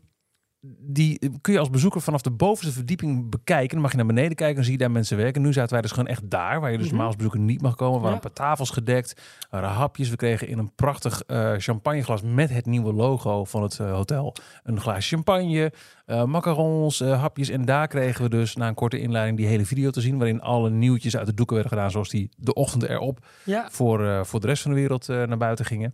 die 0.79 1.19
kun 1.41 1.53
je 1.53 1.59
als 1.59 1.69
bezoeker 1.69 2.01
vanaf 2.01 2.21
de 2.21 2.31
bovenste 2.31 2.73
verdieping 2.73 3.29
bekijken. 3.29 3.69
Dan 3.69 3.81
mag 3.81 3.91
je 3.91 3.97
naar 3.97 4.05
beneden 4.05 4.35
kijken 4.35 4.57
en 4.57 4.63
zie 4.63 4.71
je 4.71 4.77
daar 4.79 4.91
mensen 4.91 5.17
werken. 5.17 5.41
Nu 5.41 5.53
zaten 5.53 5.71
wij 5.71 5.81
dus 5.81 5.91
gewoon 5.91 6.07
echt 6.07 6.29
daar, 6.29 6.59
waar 6.61 6.71
je 6.71 6.77
dus 6.77 6.85
Mhm. 6.85 6.89
normaal 6.95 7.07
als 7.07 7.15
bezoeker 7.15 7.39
niet 7.39 7.61
mag 7.61 7.75
komen. 7.75 7.95
Er 7.95 8.01
waren 8.01 8.17
Ja. 8.17 8.23
een 8.25 8.31
paar 8.33 8.45
tafels 8.45 8.69
gedekt, 8.69 9.11
er 9.39 9.47
waren 9.49 9.69
hapjes. 9.69 10.09
We 10.09 10.15
kregen 10.15 10.47
in 10.47 10.57
een 10.57 10.75
prachtig 10.75 11.21
eh, 11.27 11.53
champagneglas 11.57 12.21
met 12.21 12.49
het 12.49 12.65
nieuwe 12.65 12.93
logo 12.93 13.45
van 13.45 13.63
het 13.63 13.79
eh, 13.79 13.91
hotel 13.93 14.35
een 14.63 14.79
glaas 14.81 15.07
champagne, 15.07 15.71
eh, 16.05 16.23
macarons, 16.23 16.99
hapjes. 16.99 17.49
En 17.49 17.65
daar 17.65 17.87
kregen 17.87 18.23
we 18.23 18.29
dus 18.29 18.55
na 18.55 18.67
een 18.67 18.73
korte 18.73 18.99
inleiding 18.99 19.37
die 19.37 19.47
hele 19.47 19.65
video 19.65 19.89
te 19.89 20.01
zien, 20.01 20.17
waarin 20.17 20.41
alle 20.41 20.69
nieuwtjes 20.69 21.17
uit 21.17 21.25
de 21.25 21.33
doeken 21.33 21.55
werden 21.55 21.73
gedaan, 21.73 21.91
zoals 21.91 22.09
die 22.09 22.29
de 22.37 22.53
ochtend 22.53 22.83
erop 22.83 23.25
Ja, 23.43 23.67
voor, 23.71 24.25
voor 24.25 24.39
de 24.39 24.47
rest 24.47 24.61
van 24.61 24.71
de 24.71 24.77
wereld 24.79 25.07
naar 25.07 25.37
buiten 25.37 25.65
gingen. 25.65 25.93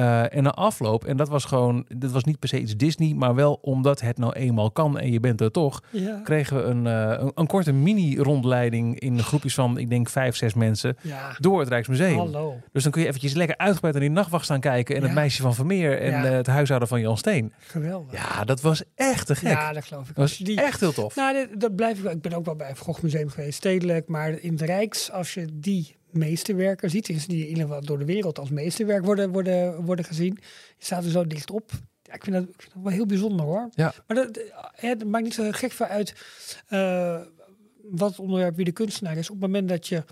Eh, 0.00 0.36
en 0.36 0.42
na 0.42 0.50
afloop, 0.50 1.04
en 1.04 1.16
dat 1.16 1.28
was 1.28 1.44
gewoon, 1.44 1.84
dit 1.88 2.10
was 2.10 2.24
niet 2.24 2.38
per 2.38 2.48
se 2.48 2.60
iets 2.60 2.76
Disney, 2.76 3.14
maar 3.14 3.34
wel 3.34 3.58
omdat 3.62 4.00
het 4.00 4.18
nou 4.18 4.32
eenmaal 4.32 4.70
kan 4.70 4.98
en 4.98 5.12
je 5.12 5.20
bent 5.20 5.40
er 5.40 5.50
toch, 5.50 5.82
ja. 5.90 6.20
kregen 6.24 6.56
we 6.56 6.62
een, 6.62 6.86
eh, 6.86 7.22
een, 7.22 7.32
een 7.34 7.46
korte 7.46 7.72
mini-rondleiding 7.72 9.00
in 9.00 9.22
groepjes 9.22 9.54
van, 9.54 9.78
ik 9.78 9.90
denk, 9.90 10.08
vijf, 10.08 10.36
zes 10.36 10.54
mensen 10.54 10.96
ja. 11.02 11.36
door 11.38 11.60
het 11.60 11.68
Rijksmuseum. 11.68 12.16
Hallo. 12.16 12.56
Dus 12.72 12.82
dan 12.82 12.92
kun 12.92 13.00
je 13.00 13.06
eventjes 13.08 13.32
lekker 13.32 13.56
uitgebreid 13.56 13.94
aan 13.94 14.00
die 14.00 14.10
nachtwacht 14.10 14.44
staan 14.44 14.60
kijken 14.60 14.96
en 14.96 15.02
het 15.02 15.12
meisje 15.12 15.42
van 15.42 15.54
Vermeer 15.54 16.00
en 16.00 16.24
eh, 16.24 16.30
het 16.30 16.46
huishouden 16.46 16.88
van 16.88 17.00
Jan 17.00 17.18
Steen. 17.18 17.52
Geweldig. 17.58 18.12
Ja, 18.12 18.44
dat 18.44 18.60
was 18.60 18.82
echt 18.94 19.26
te 19.26 19.34
gek. 19.34 19.50
Ja, 19.50 19.72
dat 19.72 19.84
geloof 19.84 20.08
ik. 20.08 20.14
dat 20.14 20.28
was 20.28 20.38
die, 20.38 20.60
echt 20.60 20.80
heel 20.80 20.92
tof. 20.92 21.16
Nou, 21.16 21.46
dat 21.56 21.76
blijf 21.76 21.96
ik 21.96 22.02
wel. 22.02 22.12
Ik 22.12 22.22
ben 22.22 22.32
ook 22.32 22.44
wel 22.44 22.56
bij 22.56 22.68
het 22.68 23.02
Museum 23.02 23.28
geweest, 23.28 23.56
stedelijk. 23.56 24.08
Maar 24.08 24.30
in 24.30 24.52
het 24.52 24.60
Rijks, 24.60 25.10
als 25.10 25.34
je 25.34 25.46
die 25.52 25.98
meesterwerken 26.12 26.90
ziet, 26.90 27.08
is 27.08 27.26
die 27.26 27.42
in 27.42 27.48
ieder 27.48 27.62
geval 27.62 27.84
door 27.84 27.98
de 27.98 28.04
wereld 28.04 28.38
als 28.38 28.50
meesterwerk 28.50 29.04
worden, 29.04 29.30
worden, 29.30 29.84
worden 29.84 30.04
gezien. 30.04 30.38
Je 30.78 30.84
staat 30.84 31.04
er 31.04 31.10
zo 31.10 31.26
dicht 31.26 31.50
op. 31.50 31.70
Ja, 32.02 32.14
ik, 32.14 32.24
vind 32.24 32.36
dat, 32.36 32.44
ik 32.44 32.62
vind 32.62 32.74
dat 32.74 32.82
wel 32.82 32.92
heel 32.92 33.06
bijzonder 33.06 33.46
hoor. 33.46 33.68
Ja. 33.74 33.94
Maar 34.06 34.16
dat, 34.16 34.40
hè, 34.72 34.88
het 34.88 35.04
maakt 35.04 35.24
niet 35.24 35.34
zo 35.34 35.50
gek 35.50 35.72
veel 35.72 35.86
uit 35.86 36.14
eh, 36.66 37.20
wat 37.82 38.10
het 38.10 38.18
onderwerp 38.18 38.56
wie 38.56 38.64
de 38.64 38.72
kunstenaar 38.72 39.16
is. 39.16 39.30
Op 39.30 39.40
het 39.40 39.44
moment 39.44 39.68
dat 39.68 39.86
je 39.88 40.04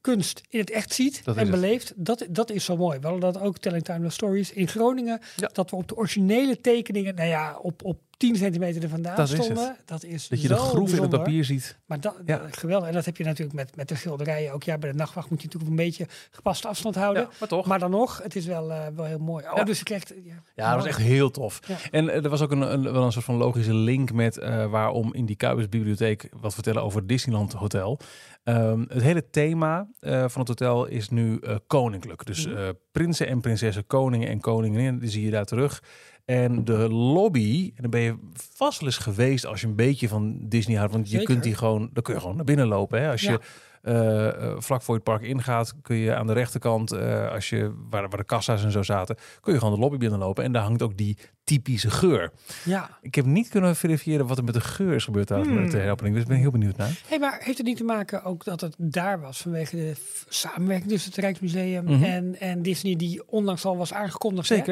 kunst 0.00 0.42
in 0.48 0.58
het 0.58 0.70
echt 0.70 0.92
ziet 0.92 1.24
Dat 1.24 1.36
en 1.36 1.50
beleeft, 1.50 1.92
dat, 1.96 2.26
dat 2.30 2.50
is 2.50 2.64
zo 2.64 2.76
mooi. 2.76 2.98
We 2.98 3.06
hadden 3.06 3.32
dat 3.32 3.42
ook 3.42 3.58
Telling 3.58 3.84
Timeless 3.84 4.14
Stories 4.14 4.52
in 4.52 4.68
Groningen. 4.68 5.20
Ja. 5.36 5.50
Dat 5.52 5.70
we 5.70 5.76
op 5.76 5.88
de 5.88 5.96
originele 5.96 6.60
tekeningen, 6.60 7.14
nou 7.14 7.28
ja, 7.28 7.58
op, 7.58 7.84
op 7.84 8.00
10 8.16 8.36
centimeter 8.36 8.82
er 8.82 8.88
vandaan 8.88 9.16
Dat 9.16 9.24
is 9.28 9.32
het. 9.32 9.42
stonden. 9.42 9.76
Dat 9.84 10.04
is 10.04 10.28
Dat 10.28 10.42
je 10.42 10.48
de 10.48 10.54
groef 10.56 10.92
in 10.94 11.00
het 11.00 11.10
papier 11.10 11.44
ziet. 11.44 11.78
Maar 11.86 12.00
dat, 12.00 12.14
Ja. 12.24 12.38
dat- 12.38 12.56
geweldig. 12.56 12.88
En 12.88 12.94
dat 12.94 13.04
heb 13.04 13.16
je 13.16 13.24
natuurlijk 13.24 13.56
met, 13.56 13.76
met 13.76 13.88
de 13.88 13.94
schilderijen 13.94 14.52
ook. 14.52 14.62
Ja, 14.62 14.78
bij 14.78 14.90
de 14.90 14.96
nachtwacht 14.96 15.30
moet 15.30 15.38
je 15.40 15.44
natuurlijk 15.46 15.70
een 15.72 15.84
beetje 15.86 16.06
gepaste 16.30 16.68
afstand 16.68 16.94
houden. 16.94 17.22
Ja, 17.22 17.28
maar 17.40 17.48
toch. 17.48 17.66
Maar 17.66 17.78
dan 17.78 17.90
nog, 17.90 18.22
het 18.22 18.36
is 18.36 18.46
wel, 18.46 18.72
eh, 18.72 18.86
wel 18.94 19.04
heel 19.04 19.18
mooi. 19.18 19.44
Oh, 19.44 19.56
Ja. 19.56 19.64
dus 19.64 19.78
je 19.78 19.84
krijgt... 19.84 20.14
Ja, 20.24 20.42
Ja, 20.54 20.66
dat 20.68 20.76
was 20.78 20.86
echt 20.88 20.98
heel 20.98 21.30
tof. 21.30 21.60
En 21.90 22.08
eh, 22.08 22.24
er 22.24 22.28
was 22.30 22.42
ook 22.42 22.50
een, 22.50 22.72
een, 22.72 22.82
wel 22.92 23.04
een 23.04 23.12
soort 23.12 23.24
van 23.24 23.34
logische 23.36 23.74
link 23.74 24.12
met 24.12 24.38
eh, 24.38 24.66
waarom 24.70 25.14
in 25.14 25.26
die 25.26 25.36
Kuipers 25.36 25.68
bibliotheek 25.68 26.28
wat 26.40 26.54
vertellen 26.54 26.82
over 26.82 26.98
het 26.98 27.08
Disneyland 27.08 27.52
Hotel. 27.52 27.98
Ehm, 28.44 28.84
het 28.88 29.02
hele 29.02 29.30
thema 29.30 29.88
eh, 30.00 30.18
van 30.28 30.40
het 30.40 30.48
hotel 30.48 30.86
is 30.86 31.08
nu 31.08 31.38
eh, 31.38 31.56
koninklijk. 31.66 32.26
Dus 32.26 32.46
Mhm. 32.46 32.56
eh, 32.56 32.68
prinsen 32.92 33.26
en 33.28 33.40
prinsessen, 33.40 33.86
koningen 33.86 34.28
en 34.28 34.40
koninginnen, 34.40 34.98
die 34.98 35.10
zie 35.10 35.24
je 35.24 35.30
daar 35.30 35.44
terug. 35.44 35.82
En 36.26 36.64
de 36.64 36.88
lobby, 36.88 37.72
en 37.76 37.82
dan 37.82 37.90
ben 37.90 38.00
je 38.00 38.16
vast 38.54 38.80
wel 38.80 38.88
eens 38.88 38.98
geweest 38.98 39.46
als 39.46 39.60
je 39.60 39.66
een 39.66 39.76
beetje 39.76 40.08
van 40.08 40.38
Disney 40.48 40.76
houdt. 40.76 40.92
Want 40.92 41.04
je 41.10 41.10
Zeker. 41.10 41.26
kunt 41.26 41.42
die 41.42 41.54
gewoon, 41.54 41.90
dan 41.92 42.02
kun 42.02 42.14
je 42.14 42.20
gewoon 42.20 42.36
naar 42.36 42.44
binnen 42.44 42.66
lopen. 42.66 43.00
Hè? 43.02 43.10
Als 43.10 43.20
Ja. 43.22 43.30
je 43.32 43.38
eh, 43.82 44.26
eh, 44.28 44.54
vlak 44.58 44.82
voor 44.82 44.94
het 44.94 45.04
park 45.04 45.22
ingaat, 45.22 45.74
kun 45.82 45.96
je 45.96 46.14
aan 46.14 46.26
de 46.26 46.32
rechterkant, 46.32 46.92
eh, 46.92 47.30
als 47.32 47.48
je, 47.48 47.72
waar, 47.90 48.08
waar 48.08 48.18
de 48.18 48.24
kassa's 48.24 48.64
en 48.64 48.70
zo 48.70 48.82
zaten, 48.82 49.16
kun 49.40 49.52
je 49.52 49.58
gewoon 49.58 49.74
de 49.74 49.80
lobby 49.80 49.96
binnenlopen. 49.96 50.44
En 50.44 50.52
daar 50.52 50.62
hangt 50.62 50.82
ook 50.82 50.96
die 50.96 51.16
typische 51.44 51.90
geur. 51.90 52.32
Ja. 52.64 52.98
Ik 53.00 53.14
heb 53.14 53.24
niet 53.24 53.48
kunnen 53.48 53.76
verifiëren 53.76 54.26
wat 54.26 54.38
er 54.38 54.44
met 54.44 54.54
de 54.54 54.60
geur 54.60 54.94
is 54.94 55.04
gebeurd 55.04 55.26
tijdens 55.26 55.48
Hmm. 55.48 55.70
de 55.70 55.90
opening. 55.90 56.14
Dus 56.14 56.22
ik 56.22 56.28
ben 56.28 56.38
heel 56.38 56.50
benieuwd 56.50 56.76
naar. 56.76 57.00
Hey, 57.08 57.18
maar 57.18 57.40
heeft 57.42 57.58
het 57.58 57.66
niet 57.66 57.76
te 57.76 57.84
maken 57.84 58.24
ook 58.24 58.44
dat 58.44 58.60
het 58.60 58.74
daar 58.78 59.20
was 59.20 59.38
vanwege 59.40 59.76
de 59.76 59.94
samenwerking 60.28 60.90
tussen 60.90 61.10
het 61.10 61.20
Rijksmuseum 61.20 61.84
Mhm. 61.84 62.02
en, 62.04 62.40
en 62.40 62.62
Disney, 62.62 62.96
die 62.96 63.22
onlangs 63.28 63.64
al 63.64 63.76
was 63.76 63.92
aangekondigd? 63.92 64.48
hè? 64.48 64.62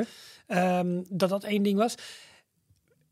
Ehm, 0.47 1.03
dat 1.09 1.29
dat 1.29 1.45
één 1.45 1.63
ding 1.63 1.79
was. 1.79 1.95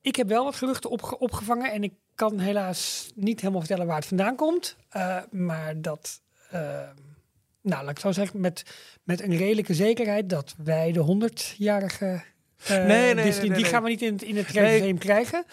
Ik 0.00 0.16
heb 0.16 0.28
wel 0.28 0.44
wat 0.44 0.56
geruchten 0.56 0.90
opge- 0.90 1.18
opgevangen 1.18 1.72
en 1.72 1.82
ik 1.82 1.92
kan 2.14 2.38
helaas 2.38 3.10
niet 3.14 3.40
helemaal 3.40 3.60
vertellen 3.60 3.86
waar 3.86 3.96
het 3.96 4.06
vandaan 4.06 4.36
komt. 4.36 4.76
Eh, 4.88 5.18
maar 5.30 5.80
dat, 5.80 6.20
eh, 6.50 6.88
nou 7.62 7.82
laat 7.84 7.90
ik 7.90 7.98
zo 7.98 8.12
zeggen, 8.12 8.40
met, 8.40 8.62
met 9.02 9.22
een 9.22 9.36
redelijke 9.36 9.74
zekerheid 9.74 10.28
dat 10.28 10.54
wij 10.64 10.92
de 10.92 11.00
100-jarige 11.00 12.22
Nee, 12.68 12.78
nee, 12.86 13.14
nee, 13.14 13.24
Disney, 13.24 13.48
nee, 13.48 13.56
die 13.56 13.66
gaan 13.66 13.82
we 13.82 13.88
niet 13.88 14.02
in 14.02 14.12
het, 14.12 14.22
in 14.22 14.36
het 14.36 14.98
krijgen. 14.98 15.44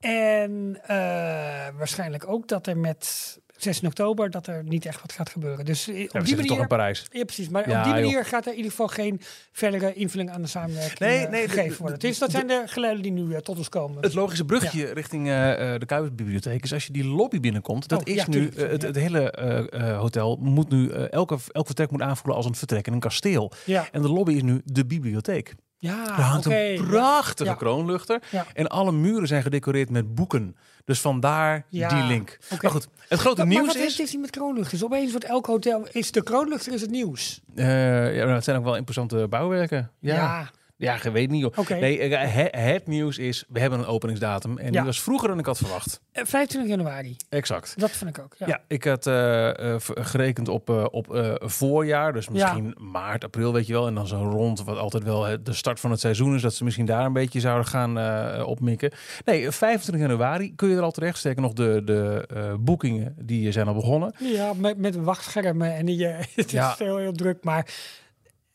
En 0.00 0.78
eh, 0.82 1.68
waarschijnlijk 1.76 2.28
ook 2.28 2.48
dat 2.48 2.66
er 2.66 2.76
met 2.76 3.38
16 3.62 3.88
oktober 3.88 4.30
dat 4.30 4.46
er 4.46 4.62
niet 4.64 4.86
echt 4.86 5.00
wat 5.00 5.12
gaat 5.12 5.28
gebeuren. 5.30 5.64
Dus 5.64 5.88
eh, 5.88 5.98
Ja, 5.98 6.02
op 6.04 6.10
we 6.12 6.18
die 6.18 6.26
zitten 6.26 6.36
toch 6.46 6.56
manier, 6.56 6.62
in 6.62 6.76
Parijs. 6.76 7.06
ja, 7.10 7.24
precies. 7.24 7.48
Maar 7.48 7.68
Ja, 7.68 7.78
op 7.78 7.84
die 7.84 7.92
joh. 7.94 8.02
manier 8.02 8.24
gaat 8.24 8.44
er 8.44 8.50
in 8.50 8.56
ieder 8.56 8.70
geval 8.70 8.88
geen 8.88 9.20
verdere 9.52 9.92
invulling 9.94 10.30
aan 10.30 10.42
de 10.42 10.48
samenwerking 10.48 10.98
Nee, 10.98 11.24
eh, 11.24 11.30
nee, 11.30 11.48
gegeven 11.48 11.70
de- 11.70 11.76
worden. 11.78 11.98
de- 11.98 12.06
Dus 12.06 12.18
dat 12.18 12.30
zijn 12.30 12.46
de 12.46 12.62
geluiden 12.66 13.02
die 13.02 13.12
nu 13.12 13.32
eh, 13.34 13.40
tot 13.40 13.56
ons 13.58 13.68
komen. 13.68 14.02
Het 14.02 14.14
logische 14.14 14.44
bruggetje 14.44 14.92
richting 14.92 15.28
eh, 15.28 15.74
eh, 15.74 15.80
de 15.80 15.86
Kuipersbibliotheek 15.86 16.62
is 16.64 16.72
als 16.72 16.86
je 16.86 16.92
die 16.92 17.04
lobby 17.04 17.40
binnenkomt. 17.40 17.88
Dat 17.88 18.00
Oh, 18.00 18.06
is 18.06 18.14
ja, 18.14 18.24
nu, 18.28 18.48
tuurlijk, 18.50 18.82
het, 18.82 18.96
hele 18.96 19.30
eh, 19.30 19.90
eh, 19.90 19.98
hotel 19.98 20.36
moet 20.40 20.68
nu, 20.70 20.90
elke, 20.90 21.38
elk 21.52 21.66
vertrek 21.66 21.90
moet 21.90 22.02
aanvoelen 22.02 22.36
als 22.36 22.46
een 22.46 22.54
vertrek 22.54 22.86
in 22.86 22.92
een 22.92 23.00
kasteel. 23.00 23.52
ja, 23.64 23.88
En 23.92 24.02
de 24.02 24.08
lobby 24.08 24.32
is 24.32 24.42
nu 24.42 24.60
de 24.64 24.86
bibliotheek. 24.86 25.54
ja 25.78 26.04
Er 26.16 26.22
hangt 26.22 26.44
een 26.46 26.84
prachtige 26.88 27.50
Ja. 27.50 27.54
kroonluchter. 27.56 28.22
Ja. 28.30 28.46
En 28.54 28.68
alle 28.68 28.92
muren 28.92 29.26
zijn 29.28 29.42
gedecoreerd 29.42 29.90
met 29.90 30.14
boeken. 30.14 30.56
Dus 30.84 31.00
vandaar 31.00 31.64
Ja, 31.68 31.88
die 31.88 32.02
link. 32.02 32.38
Maar 32.62 32.70
goed, 32.70 32.88
het 33.08 33.20
grote 33.20 33.36
Maar, 33.36 33.46
maar 33.46 33.56
nieuws 33.56 33.66
wat 33.66 33.76
heeft 33.76 33.88
is... 33.88 33.96
Disney 33.96 34.20
met 34.20 34.30
kroonluchters? 34.30 34.84
Opeens 34.84 35.10
wordt 35.10 35.26
elk 35.26 35.46
hotel... 35.46 35.86
Is 35.92 36.12
de 36.12 36.22
kroonluchter 36.22 36.72
is 36.72 36.80
het 36.80 36.90
nieuws? 36.90 37.40
eh, 37.54 38.16
ja, 38.16 38.26
het 38.28 38.44
zijn 38.44 38.56
ook 38.56 38.64
wel 38.64 38.76
imposante 38.76 39.26
bouwwerken. 39.28 39.90
Ja, 40.00 40.14
ja. 40.14 40.50
Ja, 40.82 40.98
je 41.02 41.10
weet 41.10 41.30
niet. 41.30 41.68
Nee, 41.68 41.98
eh, 41.98 42.32
he- 42.34 42.60
het 42.72 42.86
nieuws 42.86 43.18
is, 43.18 43.44
we 43.48 43.60
hebben 43.60 43.78
een 43.78 43.86
openingsdatum. 43.86 44.58
En 44.58 44.64
Ja. 44.64 44.70
die 44.70 44.80
was 44.80 45.00
vroeger 45.02 45.28
dan 45.28 45.38
ik 45.38 45.46
had 45.46 45.58
verwacht. 45.58 46.00
Eh, 46.12 46.24
25 46.24 46.70
januari. 46.70 47.16
Exact. 47.28 47.74
Dat 47.80 47.90
vind 47.90 48.16
ik 48.16 48.22
ook. 48.24 48.34
Ja. 48.38 48.46
Ja, 48.46 48.60
ik 48.68 48.84
had 48.84 49.06
eh, 49.06 49.74
eh, 49.74 49.80
gerekend 49.80 50.48
op, 50.48 50.70
eh, 50.70 50.84
op 50.90 51.14
eh, 51.14 51.34
voorjaar. 51.38 52.12
Dus 52.12 52.28
misschien 52.28 52.74
maart, 52.78 53.24
april, 53.24 53.52
weet 53.52 53.66
je 53.66 53.72
wel. 53.72 53.86
En 53.86 53.94
dan 53.94 54.06
zo 54.06 54.16
rond, 54.30 54.64
wat 54.64 54.78
altijd 54.78 55.02
wel 55.04 55.28
eh, 55.28 55.38
de 55.42 55.52
start 55.52 55.80
van 55.80 55.90
het 55.90 56.00
seizoen 56.00 56.34
is. 56.34 56.42
Dat 56.42 56.54
ze 56.54 56.64
misschien 56.64 56.86
daar 56.86 57.04
een 57.04 57.12
beetje 57.12 57.40
zouden 57.40 57.66
gaan 57.66 57.98
eh, 57.98 58.46
opmikken. 58.46 58.92
Nee, 59.24 59.50
25 59.50 60.06
januari 60.08 60.54
kun 60.54 60.68
je 60.68 60.76
er 60.76 60.82
al 60.82 60.90
terecht. 60.90 61.18
Sterker 61.18 61.42
nog, 61.42 61.52
de, 61.52 61.82
de 61.84 62.24
eh, 62.34 62.54
boekingen 62.60 63.14
die 63.22 63.52
zijn 63.52 63.66
al 63.66 63.74
begonnen. 63.74 64.14
Ja, 64.18 64.52
met, 64.52 64.78
met 64.78 64.96
wachtschermen 64.96 65.74
en 65.74 65.86
die, 65.86 66.06
eh, 66.06 66.18
het 66.34 66.52
is 66.52 66.60
heel, 66.78 66.96
heel 66.96 67.12
druk. 67.12 67.44
Maar 67.44 67.66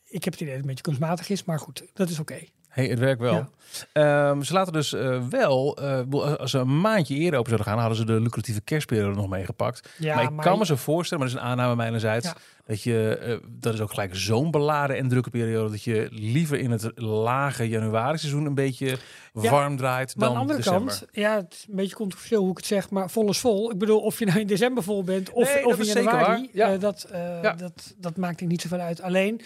ik 0.08 0.24
heb 0.24 0.32
het 0.32 0.42
idee 0.42 0.46
dat 0.46 0.52
het 0.52 0.60
een 0.60 0.66
beetje 0.66 0.82
kunstmatig 0.82 1.28
is. 1.28 1.44
Maar 1.44 1.58
goed, 1.58 1.84
dat 1.94 2.08
is 2.08 2.18
oké. 2.18 2.38
Hey, 2.68 2.86
het 2.86 2.98
werkt 2.98 3.20
wel. 3.20 3.32
Ja. 3.34 3.48
Ehm, 3.92 4.42
ze 4.42 4.52
laten 4.52 4.72
dus 4.72 4.92
eh, 4.92 5.22
wel, 5.28 5.76
eh, 5.76 5.96
bedoel, 5.98 6.36
als 6.36 6.50
ze 6.50 6.58
een 6.58 6.80
maandje 6.80 7.14
eerder 7.14 7.38
open 7.38 7.50
zouden 7.50 7.72
gaan, 7.72 7.78
hadden 7.78 7.98
ze 7.98 8.04
de 8.04 8.20
lucratieve 8.20 8.60
kerstperiode 8.60 9.14
nog 9.14 9.28
meegepakt. 9.28 9.88
Ja, 9.98 10.14
maar 10.14 10.24
ik 10.24 10.36
kan 10.36 10.58
me 10.58 10.66
zo 10.66 10.76
voorstellen, 10.76 11.24
maar 11.24 11.32
dat 11.32 11.42
is 11.42 11.44
een 11.44 11.50
aanname 11.52 11.76
mijnerzijds, 11.76 12.26
Ja. 12.26 12.34
dat 12.66 12.82
je, 12.82 13.18
eh, 13.22 13.36
dat 13.48 13.74
is 13.74 13.80
ook 13.80 13.90
gelijk 13.90 14.16
zo'n 14.16 14.50
beladen 14.50 14.96
en 14.96 15.08
drukke 15.08 15.30
periode, 15.30 15.70
dat 15.70 15.82
je 15.82 16.08
liever 16.10 16.58
in 16.58 16.70
het 16.70 16.90
lage 17.00 17.68
januari 17.68 18.18
seizoen 18.18 18.46
een 18.46 18.54
beetje 18.54 18.96
warm 19.32 19.76
draait 19.76 20.16
Maar 20.16 20.28
dan 20.28 20.36
aan 20.36 20.46
de 20.46 20.52
andere 20.52 20.70
december. 20.70 20.98
kant, 20.98 21.06
ja, 21.12 21.36
het 21.36 21.52
is 21.52 21.66
een 21.68 21.76
beetje 21.76 21.96
controversieel 21.96 22.40
hoe 22.40 22.50
ik 22.50 22.56
het 22.56 22.66
zeg, 22.66 22.90
maar 22.90 23.10
vol 23.10 23.28
is 23.28 23.38
vol. 23.38 23.70
Ik 23.70 23.78
bedoel, 23.78 24.00
of 24.00 24.18
je 24.18 24.24
nou 24.26 24.38
in 24.40 24.46
december 24.46 24.82
vol 24.82 25.04
bent 25.04 25.30
of, 25.30 25.54
Nee, 25.54 25.66
of 25.66 25.76
dat 25.76 25.86
in 25.86 26.02
januari, 26.02 26.50
eh, 26.54 26.80
dat, 26.80 27.02
eh, 27.02 27.56
dat, 27.56 27.94
dat 27.96 28.16
maakt 28.16 28.40
ik 28.40 28.48
niet 28.48 28.62
zoveel 28.62 28.78
uit. 28.80 29.00
Alleen, 29.00 29.40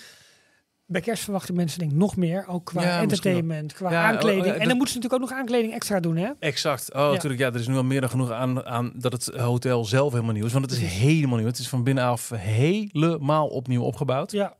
bij 0.93 1.01
kerst 1.01 1.23
verwachten 1.23 1.55
mensen 1.55 1.79
denk 1.79 1.91
ik 1.91 1.97
nog 1.97 2.17
meer, 2.17 2.45
ook 2.49 2.65
qua 2.65 2.83
Ja, 2.83 2.99
entertainment, 3.01 3.73
qua 3.73 3.91
Ja, 3.91 4.03
aankleding. 4.03 4.41
oh, 4.41 4.47
ja, 4.47 4.53
en 4.55 4.69
dan 4.69 4.77
moeten 4.77 4.95
ze 4.95 5.01
natuurlijk 5.01 5.23
ook 5.23 5.29
nog 5.31 5.39
aankleding 5.39 5.73
extra 5.73 6.01
doen, 6.01 6.17
hè? 6.17 6.31
Exact. 6.39 6.95
Oh, 6.95 7.01
Ja. 7.01 7.11
natuurlijk. 7.13 7.41
Ja, 7.41 7.49
er 7.49 7.55
is 7.61 7.67
nu 7.69 7.77
al 7.77 7.85
meer 7.85 8.01
dan 8.01 8.11
genoeg 8.11 8.31
aan, 8.31 8.65
aan 8.65 8.93
dat 8.95 9.13
het 9.13 9.25
hotel 9.27 9.85
zelf 9.85 10.13
helemaal 10.13 10.33
nieuw 10.35 10.45
is. 10.47 10.53
Want 10.53 10.71
het 10.71 10.81
is 10.81 10.89
helemaal 10.93 11.39
nieuw. 11.39 11.47
Het 11.47 11.59
is 11.59 11.69
van 11.69 11.85
binnenaf 11.85 12.29
helemaal 12.35 13.47
opnieuw 13.49 13.83
opgebouwd. 13.83 14.33
Ja, 14.33 14.55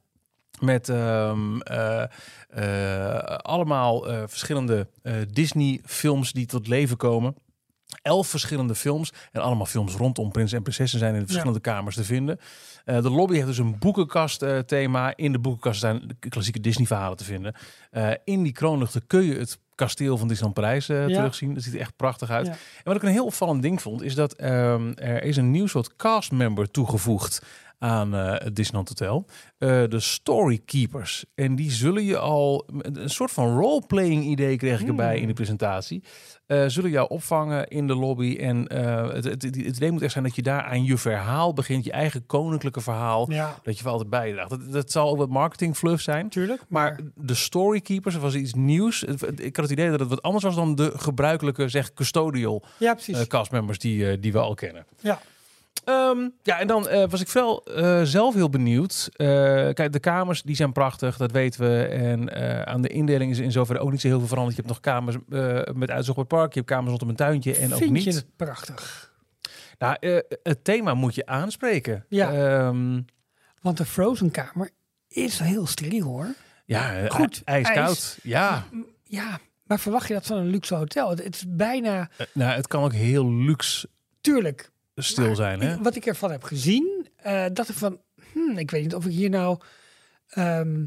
Met 0.61 0.89
ehm, 0.89 1.61
eh, 1.61 2.03
eh, 2.49 3.37
allemaal 3.37 4.09
eh, 4.09 4.23
verschillende 4.27 4.87
Disney-films 5.33 6.33
die 6.33 6.47
tot 6.47 6.69
leven 6.69 6.97
komen. 6.97 7.35
Elf 8.03 8.27
verschillende 8.29 8.75
films. 8.75 9.13
En 9.33 9.41
allemaal 9.41 9.67
films 9.67 9.95
rondom 9.95 10.31
prins 10.33 10.53
en 10.53 10.63
prinsessen 10.63 10.99
zijn 10.99 11.15
in 11.15 11.21
de 11.21 11.27
verschillende 11.27 11.61
kamers 11.61 11.97
te 11.97 12.05
vinden. 12.05 12.39
Eh, 12.85 13.03
de 13.03 13.11
lobby 13.11 13.35
heeft 13.35 13.47
dus 13.47 13.59
een 13.59 13.79
boekenkast-thema. 13.79 15.13
in 15.17 15.33
de 15.33 15.39
boekenkast 15.39 15.81
zijn 15.81 16.03
de 16.21 16.29
klassieke 16.29 16.61
Disney-verhalen 16.61 17.17
te 17.17 17.25
vinden. 17.25 17.55
Eh, 17.91 18.11
in 18.25 18.43
die 18.43 18.53
kroonluchten 18.53 19.07
kun 19.07 19.23
je 19.23 19.35
het 19.39 19.59
kasteel 19.75 20.19
van 20.19 20.29
Disneyland 20.29 20.61
Parijs 20.61 20.89
eh, 20.89 21.09
Ja. 21.09 21.15
terugzien. 21.17 21.55
Dat 21.55 21.63
ziet 21.63 21.75
er 21.75 21.81
echt 21.81 21.97
prachtig 21.97 22.31
uit. 22.31 22.47
Ja. 22.47 22.53
En 22.53 22.59
wat 22.85 22.97
ik 22.97 23.03
een 23.03 23.09
heel 23.09 23.25
opvallend 23.27 23.63
ding 23.63 23.83
vond, 23.83 24.03
is 24.03 24.15
dat 24.15 24.33
ehm, 24.33 24.93
er 24.95 25.23
is 25.23 25.37
een 25.37 25.51
nieuw 25.51 25.67
soort 25.67 25.97
castmember 25.97 26.71
toegevoegd 26.71 27.43
aan 27.83 28.15
eh, 28.15 28.33
het 28.39 28.57
Disneyland 28.57 28.89
Hotel. 28.89 29.27
Eh, 29.59 29.69
de 29.89 30.01
Storykeepers. 30.01 31.25
En 31.35 31.55
die 31.57 31.71
zullen 31.71 32.05
je 32.05 32.19
al, 32.19 32.69
een 32.83 33.11
soort 33.11 33.31
van 33.31 33.57
roleplaying 33.59 34.25
idee 34.25 34.57
kreeg 34.57 34.81
ik 34.81 34.89
erbij 34.89 35.13
Hmm. 35.13 35.21
in 35.23 35.27
de 35.27 35.33
presentatie. 35.35 36.03
Eh, 36.47 36.65
zullen 36.67 36.91
jou 36.91 37.09
opvangen 37.09 37.69
in 37.69 37.87
de 37.87 37.95
lobby. 37.95 38.37
En 38.37 38.73
het, 39.13 39.25
het, 39.25 39.43
het 39.43 39.57
idee 39.57 39.91
moet 39.91 40.03
echt 40.03 40.13
zijn 40.13 40.25
dat 40.25 40.35
je 40.37 40.43
daar 40.43 40.63
aan 40.63 40.85
je 40.85 40.97
verhaal 40.99 41.53
begint. 41.53 41.85
Je 41.85 41.93
eigen 41.93 42.27
koninklijke 42.27 42.81
verhaal. 42.81 43.31
ja, 43.33 43.59
Dat 43.63 43.77
je 43.77 43.83
voor 43.83 43.93
altijd 43.93 44.11
bijdraagt. 44.11 44.51
Dat, 44.51 44.73
dat 44.73 44.91
zal 44.91 45.09
ook 45.11 45.17
wat 45.17 45.29
marketing 45.29 45.77
fluff 45.77 46.03
zijn. 46.03 46.23
natuurlijk. 46.25 46.63
Maar 46.69 47.01
de 47.15 47.35
storykeepers 47.35 48.17
was 48.17 48.35
iets 48.35 48.55
nieuws. 48.55 49.03
Ik 49.37 49.57
had 49.57 49.65
het 49.65 49.71
idee 49.79 49.91
dat 49.91 50.01
het 50.01 50.09
wat 50.09 50.23
anders 50.23 50.45
was 50.45 50.55
dan 50.55 50.75
de 50.75 50.93
gebruikelijke, 50.97 51.69
zeg, 51.69 51.93
custodial 51.95 52.63
Ja, 52.79 52.95
precies. 52.95 53.27
castmembers 53.27 53.79
die, 53.79 54.19
die 54.19 54.33
we 54.33 54.39
al 54.39 54.55
kennen. 54.55 54.87
ja. 55.01 55.21
Ehm, 55.85 56.29
ja, 56.43 56.59
en 56.59 56.67
dan 56.67 56.89
eh, 56.89 57.09
was 57.09 57.21
ik 57.21 57.29
wel 57.29 57.65
eh, 57.65 58.03
zelf 58.03 58.35
heel 58.35 58.51
benieuwd. 58.51 59.09
Eh, 59.13 59.27
kijk, 59.73 59.93
de 59.93 59.99
kamers 60.01 60.43
die 60.43 60.57
zijn 60.57 60.73
prachtig, 60.73 61.17
dat 61.17 61.31
weten 61.33 61.61
we. 61.61 61.85
En 61.85 62.35
aan 62.67 62.83
de 62.83 62.89
indeling 62.89 63.31
is 63.31 63.39
in 63.39 63.53
zoverre 63.53 63.81
ook 63.81 63.91
niet 63.91 64.01
zo 64.01 64.09
heel 64.09 64.19
veel 64.19 64.29
veranderd. 64.29 64.57
Je 64.57 64.63
hebt 64.63 64.75
nog 64.75 64.83
kamers 64.83 65.17
met 65.75 65.91
uitzicht 65.91 66.09
op 66.11 66.17
het 66.17 66.29
park. 66.39 66.53
Je 66.53 66.59
hebt 66.59 66.71
kamers 66.71 66.89
rondom 66.91 67.09
een 67.09 67.17
tuintje 67.17 67.57
en 67.57 67.73
ook 67.73 67.79
Vind 67.79 67.91
niet. 67.93 68.05
je 68.05 68.13
het 68.13 68.27
prachtig? 68.37 69.11
Nou, 69.79 69.97
het 70.43 70.65
thema 70.65 70.95
moet 70.95 71.15
je 71.15 71.27
aanspreken. 71.27 72.05
Ja. 72.09 72.33
Ehm, 72.33 73.01
Want 73.61 73.77
de 73.77 73.85
Frozen 73.85 74.31
kamer 74.31 74.71
is 75.09 75.39
heel 75.39 75.67
steriel, 75.67 76.07
hoor. 76.07 76.35
ja, 76.65 77.09
Goed, 77.09 77.43
ijskoud. 77.45 77.77
ijs. 77.87 78.19
Ja, 78.23 78.65
Ja, 79.05 79.39
maar 79.65 79.81
verwacht 79.81 80.09
je 80.09 80.15
dat 80.15 80.27
van 80.27 80.37
een 80.37 80.47
luxe 80.47 80.75
hotel? 80.75 81.11
Het, 81.11 81.25
het 81.25 81.35
is 81.35 81.45
bijna, 81.49 82.11
nou, 82.33 82.53
het 82.53 82.67
kan 82.67 82.83
ook 82.85 82.93
heel 82.93 83.33
luxe 83.33 83.89
tuurlijk, 84.21 84.71
stil 84.97 85.27
Maar 85.27 85.37
zijn, 85.37 85.61
hè? 85.61 85.73
ik- 85.75 85.83
wat 85.83 85.97
ik 85.97 86.07
ervan 86.07 86.31
heb 86.31 86.43
gezien, 86.43 87.09
eh 87.17 87.45
dacht 87.53 87.69
ik 87.69 87.75
van, 87.77 88.01
hmm, 88.33 88.59
ik 88.59 88.71
weet 88.71 88.83
niet 88.83 88.95
of 88.95 89.05
ik 89.05 89.13
hier 89.13 89.31
nou, 89.31 89.59
ehm, 90.29 90.85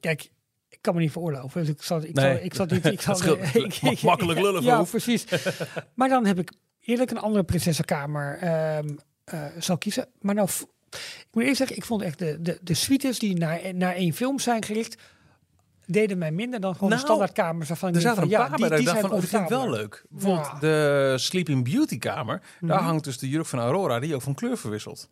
kijk, 0.00 0.30
ik 0.68 0.78
kan 0.80 0.94
me 0.94 1.00
niet 1.00 1.12
veroorloven. 1.12 1.60
Dus 1.60 1.68
ik 1.70 1.82
zal, 1.82 2.02
ik 2.02 2.14
Nee, 2.14 2.34
zal, 2.36 2.44
ik 2.44 2.54
zal 2.54 2.66
niet, 2.66 2.84
ik 2.86 3.00
zal, 3.16 3.36
ik- 3.92 4.02
Makkelijk 4.02 4.40
lullen, 4.40 4.62
Ja, 4.62 4.82
precies. 4.82 5.24
maar 5.94 6.08
dan 6.08 6.26
heb 6.26 6.38
ik 6.38 6.52
eerlijk 6.80 7.10
een 7.10 7.18
andere 7.18 7.44
prinsessenkamer 7.44 8.38
ehm 8.38 8.88
eh, 9.24 9.44
zal 9.58 9.78
kiezen. 9.78 10.08
Maar 10.20 10.34
nou, 10.34 10.48
ik 10.90 11.26
moet 11.32 11.42
eerst 11.44 11.56
zeggen, 11.56 11.76
ik 11.76 11.84
vond 11.84 12.02
echt 12.02 12.18
de, 12.18 12.36
de, 12.40 12.58
de 12.62 12.74
suites 12.74 13.18
die 13.18 13.36
naar, 13.36 13.74
naar 13.74 13.94
één 13.94 14.12
film 14.12 14.38
zijn 14.38 14.64
gericht, 14.64 15.02
deden 15.92 16.18
mij 16.18 16.30
minder 16.32 16.60
dan 16.60 16.72
gewoon 16.74 16.88
Nou, 16.88 17.00
de 17.00 17.06
standaardkamers. 17.06 17.68
Waarvan 17.68 17.94
Er 17.94 18.00
zaten 18.00 18.22
een 18.22 18.28
van, 18.30 18.38
paar 18.38 18.50
ja, 18.50 18.56
die, 18.56 18.76
die 18.76 18.84
dacht 18.84 18.98
zijn 18.98 19.00
van, 19.10 19.10
oh, 19.18 19.24
vind 19.24 19.42
ik 19.42 19.48
wel 19.48 19.70
leuk. 19.70 20.04
Bijvoorbeeld 20.10 20.46
Ja. 20.52 20.58
de 20.58 21.14
Sleeping 21.18 21.64
Beauty 21.72 21.98
kamer. 21.98 22.40
Daar 22.60 22.76
Mhm. 22.78 22.86
hangt 22.86 23.04
dus 23.04 23.18
de 23.18 23.28
jurk 23.28 23.46
van 23.46 23.58
Aurora, 23.58 24.00
die 24.00 24.14
ook 24.14 24.22
van 24.22 24.34
kleur 24.34 24.58
verwisselt. 24.58 25.08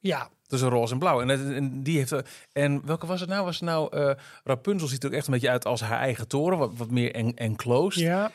Ja, 0.00 0.28
Tussen 0.46 0.70
roze 0.70 0.92
en 0.92 0.98
blauw. 0.98 1.20
En, 1.20 1.28
het- 1.28 1.52
en 1.54 1.82
die 1.82 1.96
heeft. 1.98 2.12
eh, 2.12 2.18
En 2.52 2.82
welke 2.86 3.06
was 3.06 3.20
het 3.20 3.28
nou? 3.28 3.44
Was 3.44 3.54
het 3.60 3.68
nou 3.68 3.96
eh, 3.96 4.10
Rapunzel 4.44 4.88
ziet 4.88 5.02
er 5.04 5.08
ook 5.10 5.14
echt 5.16 5.26
een 5.26 5.32
beetje 5.32 5.50
uit 5.50 5.64
als 5.64 5.80
haar 5.80 5.98
eigen 5.98 6.28
toren, 6.28 6.58
wat, 6.58 6.70
wat 6.76 6.90
meer 6.90 7.14
en- 7.14 7.34
enclosed. 7.36 8.02
ja, 8.02 8.30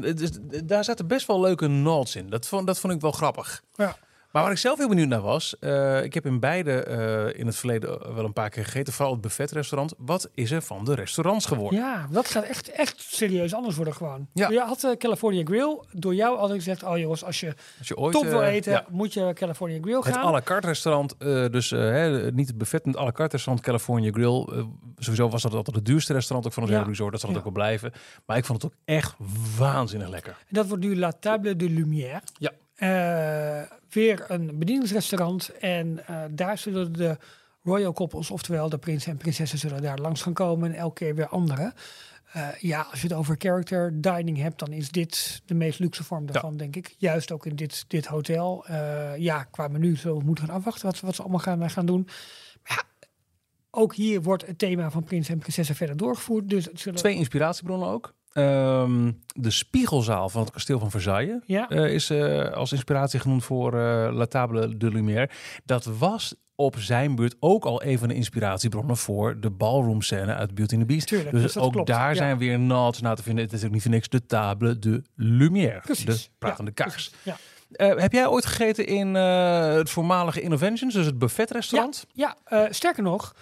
het 0.00 0.20
is- 0.20 0.38
daar 0.64 0.84
zaten 0.84 1.06
best 1.06 1.26
wel 1.26 1.40
leuke 1.40 1.66
nods 1.66 2.16
in. 2.16 2.30
Dat 2.30 2.48
vond, 2.48 2.66
dat 2.66 2.78
vond 2.80 2.92
ik 2.92 3.00
wel 3.00 3.12
grappig. 3.12 3.62
ja. 3.74 3.96
Maar 4.34 4.42
waar 4.42 4.52
ik 4.52 4.58
zelf 4.58 4.78
heel 4.78 4.88
benieuwd 4.88 5.08
naar 5.08 5.20
was, 5.20 5.58
eh, 5.58 6.02
ik 6.04 6.14
heb 6.14 6.26
in 6.26 6.40
beide 6.40 6.72
eh, 6.84 7.38
in 7.40 7.46
het 7.46 7.56
verleden 7.56 8.14
wel 8.14 8.24
een 8.24 8.32
paar 8.32 8.50
keer 8.50 8.64
gegeten, 8.64 8.92
vooral 8.92 9.12
het 9.12 9.20
buffetrestaurant. 9.22 9.94
Wat 9.98 10.30
is 10.34 10.50
er 10.50 10.62
van 10.62 10.84
de 10.84 10.94
restaurants 10.94 11.46
geworden? 11.46 11.78
Ja, 11.78 12.06
dat 12.10 12.28
gaat 12.28 12.44
echt, 12.44 12.68
echt 12.70 13.00
serieus 13.00 13.54
anders 13.54 13.76
worden 13.76 13.94
gewoon. 13.94 14.28
Ja. 14.32 14.48
Je 14.50 14.60
had 14.60 14.84
eh, 14.84 14.96
California 14.96 15.44
Grill. 15.44 15.78
Door 15.92 16.14
jou 16.14 16.36
altijd 16.38 16.58
gezegd, 16.58 16.82
oh 16.82 16.98
jongens, 16.98 17.24
als 17.24 17.40
je 17.40 17.54
Als 17.78 17.88
je 17.88 17.96
ooit 17.96 18.12
top 18.12 18.24
wil 18.24 18.42
eh, 18.42 18.52
eten, 18.54 18.72
ja, 18.72 18.84
moet 18.90 19.12
je 19.12 19.32
California 19.34 19.78
Grill 19.80 19.96
het 19.96 20.04
gaan. 20.06 20.24
à 20.26 20.30
la 20.30 20.40
carte 20.42 20.66
restaurant, 20.66 21.16
eh, 21.18 21.46
dus 21.50 21.72
eh, 21.72 21.78
hè, 21.80 22.32
niet 22.32 22.48
het 22.48 22.58
buffet, 22.58 22.84
het 22.84 22.96
à 22.96 23.04
la 23.04 23.12
carte 23.12 23.36
restaurant 23.36 23.66
California 23.66 24.10
Grill. 24.12 24.46
eh, 24.52 24.64
sowieso 24.98 25.28
was 25.28 25.42
dat 25.42 25.54
altijd 25.54 25.76
het 25.76 25.84
duurste 25.86 26.12
restaurant 26.12 26.46
ook 26.46 26.52
van 26.52 26.62
ons 26.62 26.72
Ja. 26.72 26.78
hele 26.78 26.90
resort. 26.90 27.10
Dat 27.12 27.20
zal 27.20 27.28
het 27.28 27.38
ook 27.38 27.44
wel 27.44 27.52
blijven. 27.52 27.92
Maar 28.26 28.36
ik 28.36 28.44
vond 28.44 28.62
het 28.62 28.72
ook 28.72 28.78
echt 28.84 29.14
waanzinnig 29.58 30.08
lekker. 30.08 30.32
En 30.32 30.46
dat 30.54 30.66
wordt 30.66 30.82
nu 30.84 30.96
La 30.96 31.12
Table 31.20 31.56
de 31.56 31.70
Lumière. 31.70 32.20
Ja. 32.38 32.50
Eh, 32.74 33.60
weer 33.90 34.24
een 34.28 34.58
bedieningsrestaurant. 34.58 35.48
En 35.58 36.06
eh, 36.06 36.22
daar 36.30 36.58
zullen 36.58 36.92
de 36.92 37.16
royal 37.62 37.92
koppels, 37.92 38.30
oftewel 38.30 38.68
de 38.68 38.78
prins 38.78 39.06
en 39.06 39.16
prinsessen, 39.16 39.58
zullen 39.58 39.82
daar 39.82 39.98
langs 39.98 40.22
gaan 40.22 40.32
komen. 40.32 40.72
En 40.72 40.78
elke 40.78 41.04
keer 41.04 41.14
weer 41.14 41.28
andere. 41.28 41.72
Eh, 42.32 42.48
ja, 42.58 42.86
als 42.90 43.00
je 43.00 43.06
het 43.08 43.16
over 43.16 43.34
character 43.38 44.00
dining 44.00 44.38
hebt, 44.38 44.58
dan 44.58 44.72
is 44.72 44.90
dit 44.90 45.42
de 45.44 45.54
meest 45.54 45.78
luxe 45.78 46.04
vorm 46.04 46.26
daarvan, 46.26 46.56
denk 46.56 46.76
ik. 46.76 46.94
Juist 46.98 47.32
ook 47.32 47.46
in 47.46 47.56
dit, 47.56 47.84
dit 47.88 48.06
hotel. 48.06 48.64
Ja, 49.16 49.44
qua 49.44 49.68
menu 49.68 49.96
zullen 49.96 50.18
we 50.18 50.24
moeten 50.24 50.46
gaan 50.46 50.56
afwachten 50.56 50.86
wat, 50.86 50.96
ze- 50.96 51.06
wat 51.06 51.14
ze 51.14 51.22
allemaal 51.22 51.40
gaan, 51.40 51.70
gaan 51.70 51.86
doen. 51.86 52.02
Maar 52.62 52.76
ja, 52.76 53.06
ook 53.70 53.94
hier 53.94 54.22
wordt 54.22 54.46
het 54.46 54.58
thema 54.58 54.90
van 54.90 55.04
prins 55.04 55.28
en 55.28 55.38
prinsessen 55.38 55.74
verder 55.74 55.96
doorgevoerd. 55.96 56.48
Dus 56.48 56.64
het 56.64 56.80
zullen... 56.80 56.98
Twee 56.98 57.14
inspiratiebronnen 57.14 57.88
ook. 57.88 58.14
Ehm, 58.34 59.12
de 59.34 59.50
spiegelzaal 59.50 60.28
van 60.28 60.40
het 60.42 60.50
kasteel 60.50 60.78
van 60.78 60.90
Versailles 60.90 61.40
Ja. 61.46 61.68
eh, 61.68 61.94
is 61.94 62.10
eh, 62.10 62.50
als 62.52 62.72
inspiratie 62.72 63.20
genoemd 63.20 63.44
voor 63.44 63.72
eh, 63.78 64.08
La 64.12 64.26
Table 64.26 64.76
de 64.76 64.90
Lumière. 64.90 65.28
Dat 65.64 65.84
was 65.84 66.34
op 66.54 66.78
zijn 66.78 67.14
beurt 67.14 67.36
ook 67.40 67.64
al 67.64 67.84
een 67.84 67.98
van 67.98 68.08
de 68.08 68.14
inspiratiebronnen 68.14 68.96
voor 68.96 69.40
de 69.40 69.50
ballroom 69.50 70.02
scène 70.02 70.34
uit 70.34 70.54
Beauty 70.54 70.74
and 70.74 70.82
the 70.82 70.88
Beast. 70.88 71.06
Tuurlijk, 71.06 71.30
dus 71.30 71.42
dus 71.42 71.56
ook 71.56 71.72
klopt, 71.72 71.88
daar 71.88 72.08
ja. 72.08 72.14
zijn 72.14 72.38
weer 72.38 72.58
nods 72.58 73.00
naar 73.00 73.16
te 73.16 73.22
vinden. 73.22 73.44
Het 73.44 73.52
is 73.52 73.64
ook 73.64 73.70
niet 73.70 73.82
voor 73.82 73.90
niks 73.90 74.08
de 74.08 74.26
Table 74.26 74.78
de 74.78 75.02
Lumière. 75.14 75.80
Precies. 75.80 76.04
De 76.04 76.28
pratende 76.38 76.72
Ja, 76.74 76.84
kaars. 76.84 77.10
Ja. 77.22 77.36
Heb 77.76 78.12
jij 78.12 78.26
ooit 78.26 78.46
gegeten 78.46 78.86
in 78.86 79.14
het 79.14 79.90
voormalige 79.90 80.40
Innoventions, 80.40 80.94
dus 80.94 81.06
het 81.06 81.18
buffetrestaurant? 81.18 82.06
Ja, 82.12 82.36
eh, 82.44 82.62
sterker 82.70 83.02
nog, 83.02 83.34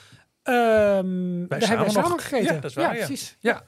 ehm 0.43 1.47
daar 1.49 1.69
hebben 1.69 1.87
we 1.87 1.93
samen 1.93 2.11
nog. 2.11 2.23
gegeten. 2.29 2.55
Ja, 2.55 2.61
dat 2.61 2.71
is 2.71 2.77
waar, 2.77 2.97
ja. 2.97 3.05
precies. 3.07 3.37
Ja. 3.41 3.63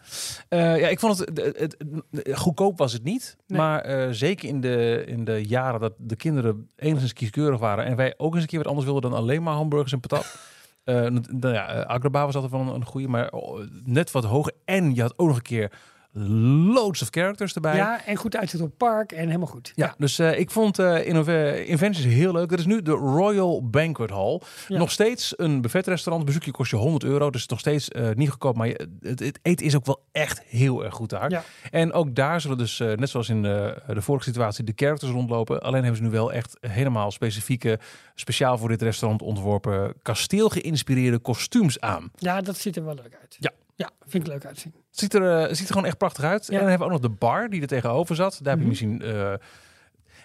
Eh, 0.48 0.80
ja, 0.80 0.88
ik 0.88 1.00
vond 1.00 1.18
het, 1.18 1.28
het, 1.38 1.58
het- 1.58 1.76
het- 2.10 2.38
goedkoop 2.38 2.78
was 2.78 2.92
het 2.92 3.04
niet. 3.04 3.36
Nee. 3.46 3.58
Maar 3.58 3.80
eh, 3.80 4.08
zeker 4.10 4.48
in 4.48 4.60
de, 4.60 5.04
in 5.06 5.24
de 5.24 5.46
jaren 5.46 5.80
dat 5.80 5.92
de 5.98 6.16
kinderen 6.16 6.70
enigszins 6.76 7.12
kieskeurig 7.12 7.58
waren. 7.60 7.84
En 7.84 7.96
wij 7.96 8.14
ook 8.16 8.32
eens 8.34 8.42
een 8.42 8.48
keer 8.48 8.58
wat 8.58 8.68
anders 8.68 8.86
wilden 8.86 9.10
dan 9.10 9.20
alleen 9.20 9.42
maar 9.42 9.54
hamburgers 9.54 9.92
en 9.92 10.00
patat. 10.00 10.36
Eh, 10.84 11.06
nou 11.30 11.54
ja, 11.54 11.98
was 12.10 12.34
altijd 12.34 12.50
wel 12.52 12.60
een, 12.60 12.74
een 12.74 12.84
goede, 12.84 13.08
maar 13.08 13.30
oh, 13.30 13.60
net 13.84 14.10
wat 14.10 14.24
hoger. 14.24 14.52
En 14.64 14.94
je 14.94 15.00
had 15.02 15.18
ook 15.18 15.26
nog 15.26 15.36
een 15.36 15.42
keer 15.42 15.72
loads 16.18 17.02
of 17.02 17.08
characters 17.10 17.54
erbij. 17.54 17.76
Ja, 17.76 18.04
en 18.06 18.16
goed 18.16 18.36
uitzicht 18.36 18.62
op 18.62 18.68
het 18.68 18.78
park 18.78 19.12
en 19.12 19.26
helemaal 19.26 19.46
goed. 19.46 19.72
Ja, 19.74 19.94
dus 19.98 20.18
eh, 20.18 20.38
ik 20.38 20.50
vond 20.50 20.78
eh 20.78 21.06
Innov- 21.06 21.28
Inventions 21.66 22.14
heel 22.14 22.32
leuk. 22.32 22.48
Dat 22.48 22.58
is 22.58 22.66
nu 22.66 22.82
de 22.82 22.90
Royal 22.90 23.68
Banquet 23.68 24.10
Hall. 24.10 24.40
Ja. 24.68 24.78
Nog 24.78 24.90
steeds 24.90 25.32
een 25.36 25.60
buffetrestaurant. 25.60 26.24
Bezoekje 26.26 26.50
kost 26.50 26.70
je 26.70 26.76
100 26.76 27.04
euro. 27.04 27.30
Dus 27.30 27.46
nog 27.46 27.58
steeds 27.58 27.88
eh, 27.88 28.10
niet 28.14 28.30
goedkoop. 28.30 28.56
Maar 28.56 28.66
je- 28.66 28.88
het, 29.00 29.20
het 29.20 29.38
eten 29.42 29.66
is 29.66 29.76
ook 29.76 29.86
wel 29.86 30.04
echt 30.12 30.42
heel 30.46 30.84
erg 30.84 30.94
goed 30.94 31.10
daar. 31.10 31.30
Ja. 31.30 31.42
En 31.70 31.92
ook 31.92 32.14
daar 32.14 32.40
zullen 32.40 32.58
dus, 32.58 32.80
eh, 32.80 32.92
net 32.92 33.08
zoals 33.08 33.28
in 33.28 33.42
de, 33.42 33.82
de 33.86 34.02
vorige 34.02 34.24
situatie, 34.24 34.64
de 34.64 34.72
characters 34.76 35.10
rondlopen. 35.12 35.60
Alleen 35.62 35.80
hebben 35.82 35.96
ze 35.96 36.02
nu 36.02 36.10
wel 36.10 36.32
echt 36.32 36.56
helemaal 36.60 37.10
specifieke, 37.10 37.78
speciaal 38.14 38.58
voor 38.58 38.68
dit 38.68 38.82
restaurant 38.82 39.22
ontworpen, 39.22 39.94
kasteel 40.02 40.48
geïnspireerde 40.48 41.18
kostuums 41.18 41.80
aan. 41.80 42.10
Ja, 42.16 42.40
dat 42.40 42.56
ziet 42.56 42.76
er 42.76 42.84
wel 42.84 42.94
leuk 42.94 43.16
uit. 43.20 43.36
Ja. 43.38 43.50
Ja, 43.76 43.90
vind 44.06 44.26
ik 44.26 44.32
leuk 44.32 44.44
uitzien. 44.46 44.74
Ziet 44.90 45.14
er, 45.14 45.38
eh, 45.42 45.48
ziet 45.54 45.66
er 45.66 45.72
gewoon 45.72 45.84
echt 45.88 45.98
prachtig 45.98 46.24
uit. 46.24 46.46
Ja. 46.46 46.52
En 46.52 46.58
dan 46.60 46.68
hebben 46.68 46.88
we 46.88 46.94
ook 46.94 47.00
nog 47.00 47.10
de 47.10 47.16
bar 47.18 47.48
die 47.48 47.60
er 47.60 47.66
tegenover 47.66 48.14
zat. 48.16 48.38
Daar 48.42 48.56
heb 48.56 48.66
je 48.66 48.70
Mhm. 48.70 48.88
misschien... 48.88 49.02
eh, 49.02 49.32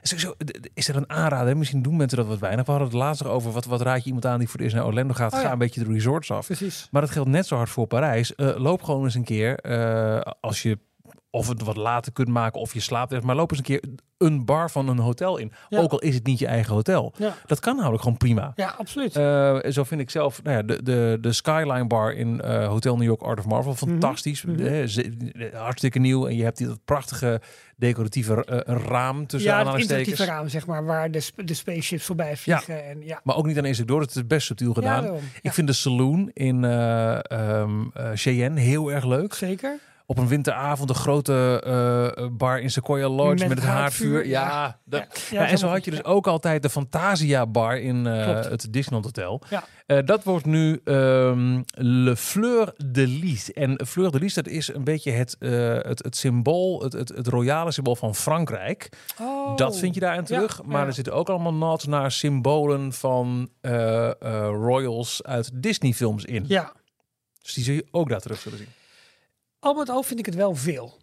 sowieso, 0.01 0.33
is 0.73 0.88
er 0.88 0.95
een 0.95 1.09
aanrader? 1.09 1.57
Misschien 1.57 1.81
doen 1.81 1.95
mensen 1.97 2.17
dat 2.17 2.27
wat 2.27 2.39
weinig. 2.39 2.65
We 2.65 2.71
hadden 2.71 2.89
het 2.89 2.97
laatst 2.97 3.23
nog 3.23 3.31
over 3.31 3.51
wat, 3.51 3.65
wat 3.65 3.81
raad 3.81 3.99
je 3.99 4.05
iemand 4.05 4.25
aan 4.25 4.38
die 4.39 4.47
voor 4.47 4.55
het 4.55 4.63
eerst 4.63 4.75
naar 4.75 4.85
Orlando 4.85 5.13
gaat. 5.13 5.33
Oh 5.33 5.39
ja. 5.39 5.45
Ga 5.45 5.51
een 5.51 5.57
beetje 5.57 5.83
de 5.83 5.91
resorts 5.93 6.31
af. 6.31 6.45
Precies. 6.45 6.88
Maar 6.91 7.01
dat 7.01 7.12
geldt 7.12 7.29
net 7.29 7.47
zo 7.47 7.55
hard 7.55 7.69
voor 7.69 7.88
Parijs. 7.88 8.35
Eh, 8.35 8.55
loop 8.57 8.83
gewoon 8.83 9.03
eens 9.03 9.15
een 9.15 9.23
keer 9.23 9.55
als 10.39 10.62
je 10.62 10.79
of 11.31 11.47
het 11.47 11.61
wat 11.63 11.77
later 11.77 12.11
kunt 12.11 12.27
maken 12.27 12.59
of 12.61 12.73
je 12.73 12.79
slaapt. 12.79 13.21
Maar 13.23 13.35
loop 13.35 13.49
eens 13.49 13.59
een 13.59 13.65
keer 13.65 13.83
een 14.17 14.45
bar 14.45 14.71
van 14.71 14.87
een 14.87 14.97
hotel 14.99 15.37
in. 15.37 15.51
Ja. 15.69 15.79
Ook 15.79 15.91
al 15.91 15.99
is 15.99 16.15
het 16.15 16.25
niet 16.25 16.39
je 16.39 16.47
eigen 16.47 16.73
hotel. 16.73 17.13
Ja, 17.17 17.35
Dat 17.45 17.59
kan 17.59 17.75
namelijk 17.75 18.03
gewoon 18.03 18.17
prima. 18.17 18.51
ja 18.55 18.75
absoluut. 18.77 19.15
Eh, 19.15 19.57
zo 19.69 19.83
vind 19.83 20.01
ik 20.01 20.09
zelf 20.09 20.43
nou 20.43 20.55
ja, 20.55 20.61
de, 20.63 20.83
de, 20.83 21.17
de 21.21 21.31
Skyline 21.33 21.87
Bar 21.87 22.13
in 22.13 22.41
eh, 22.41 22.67
Hotel 22.67 22.95
New 22.97 23.07
York 23.07 23.21
Art 23.21 23.39
of 23.39 23.45
Marvel 23.45 23.75
fantastisch. 23.75 24.43
Mhm. 24.43 24.59
Eh, 24.65 24.97
eh, 24.97 25.53
hartstikke 25.53 25.99
nieuw. 25.99 26.27
En 26.27 26.35
je 26.35 26.43
hebt 26.43 26.57
die 26.57 26.67
dat 26.67 26.79
prachtige 26.85 27.41
decoratieve 27.75 28.63
raam 28.65 29.27
tussen 29.27 29.51
ja, 29.51 29.71
het 29.71 29.81
interactieve 29.81 30.25
raam, 30.25 30.47
zeg 30.49 30.65
maar, 30.67 30.85
waar 30.85 31.11
de, 31.11 31.19
sp- 31.19 31.41
de 31.47 31.53
spaceships 31.53 32.05
voorbij 32.05 32.37
vliegen. 32.37 32.85
En, 32.85 33.01
ja. 33.05 33.19
Maar 33.23 33.35
ook 33.35 33.45
niet 33.45 33.57
aan 33.57 33.65
één 33.65 33.73
stuk 33.75 33.87
door. 33.87 34.01
Het 34.01 34.15
is 34.15 34.27
best 34.27 34.45
subtiel 34.47 34.67
Ja, 34.67 34.73
gedaan. 34.73 35.01
daarom. 35.01 35.21
ik 35.33 35.39
Ja, 35.41 35.51
vind 35.51 35.67
de 35.67 35.73
saloon 35.73 36.29
in 36.33 36.63
eh, 36.63 37.19
Cheyenne 38.13 38.59
heel 38.59 38.91
erg 38.91 39.05
leuk. 39.05 39.33
Zeker. 39.33 39.77
Op 40.10 40.17
een 40.17 40.28
winteravond 40.28 40.89
een 40.89 40.95
grote 40.95 41.62
eh, 42.17 42.28
bar 42.32 42.60
in 42.60 42.72
Sequoia 42.72 43.10
Lodge 43.10 43.36
met, 43.36 43.48
Met 43.48 43.58
het 43.58 43.67
haardvuur. 43.67 44.38
haardvuur, 44.38 45.32
Ja, 45.32 45.48
en 45.48 45.58
zo 45.58 45.67
had 45.67 45.86
je 45.86 45.91
dus 45.91 46.04
ook 46.04 46.28
altijd 46.28 46.62
de 46.62 46.69
Fantasia 46.69 47.48
Bar 47.48 47.80
in 47.80 48.08
eh, 48.08 48.26
het 48.41 48.67
Disneyland 48.74 49.06
Hotel. 49.06 49.41
Ja. 49.50 49.63
Eh, 49.86 50.06
dat 50.06 50.24
wordt 50.24 50.45
nu 50.45 50.82
ehm, 50.84 51.62
Le 51.72 52.15
Fleur 52.15 52.74
de 52.78 53.08
Lys. 53.08 53.54
En 53.54 53.86
Fleur 53.88 54.12
de 54.12 54.19
Lys, 54.19 54.34
dat 54.34 54.48
is 54.48 54.74
een 54.74 54.84
beetje 54.84 55.12
het, 55.12 55.36
eh, 55.39 55.52
het, 55.74 56.04
het 56.04 56.15
symbool, 56.15 56.82
het, 56.82 56.93
het, 56.93 57.10
het 57.10 57.28
royale 57.28 57.72
symbool 57.72 57.95
van 57.95 58.15
Frankrijk. 58.15 58.89
Oh. 59.22 59.58
Dat 59.58 59.78
vind 59.78 59.93
je 59.93 60.00
daarin 60.00 60.24
terug. 60.24 60.58
Ja, 60.58 60.63
maar 60.65 60.88
er 60.88 60.93
zitten 60.93 61.13
ook 61.13 61.30
allemaal 61.30 61.54
nods 61.54 61.86
naar 61.86 62.12
symbolen 62.12 62.93
van 62.93 63.50
eh, 63.62 64.08
eh, 64.08 64.13
royals 64.48 65.24
uit 65.24 65.50
Disney 65.54 65.93
films 65.93 66.26
in. 66.26 66.45
Ja, 66.48 66.74
Dus 67.41 67.54
die 67.54 67.63
zul 67.63 67.74
je 67.74 67.88
ook 67.91 68.10
daar 68.10 68.22
terug 68.22 68.39
zullen 68.39 68.58
zien. 68.58 68.67
Al 69.60 69.74
met 69.74 69.89
al 69.89 70.04
vind 70.04 70.19
ik 70.19 70.26
het 70.26 70.36
wel 70.36 70.56
veel. 70.56 70.98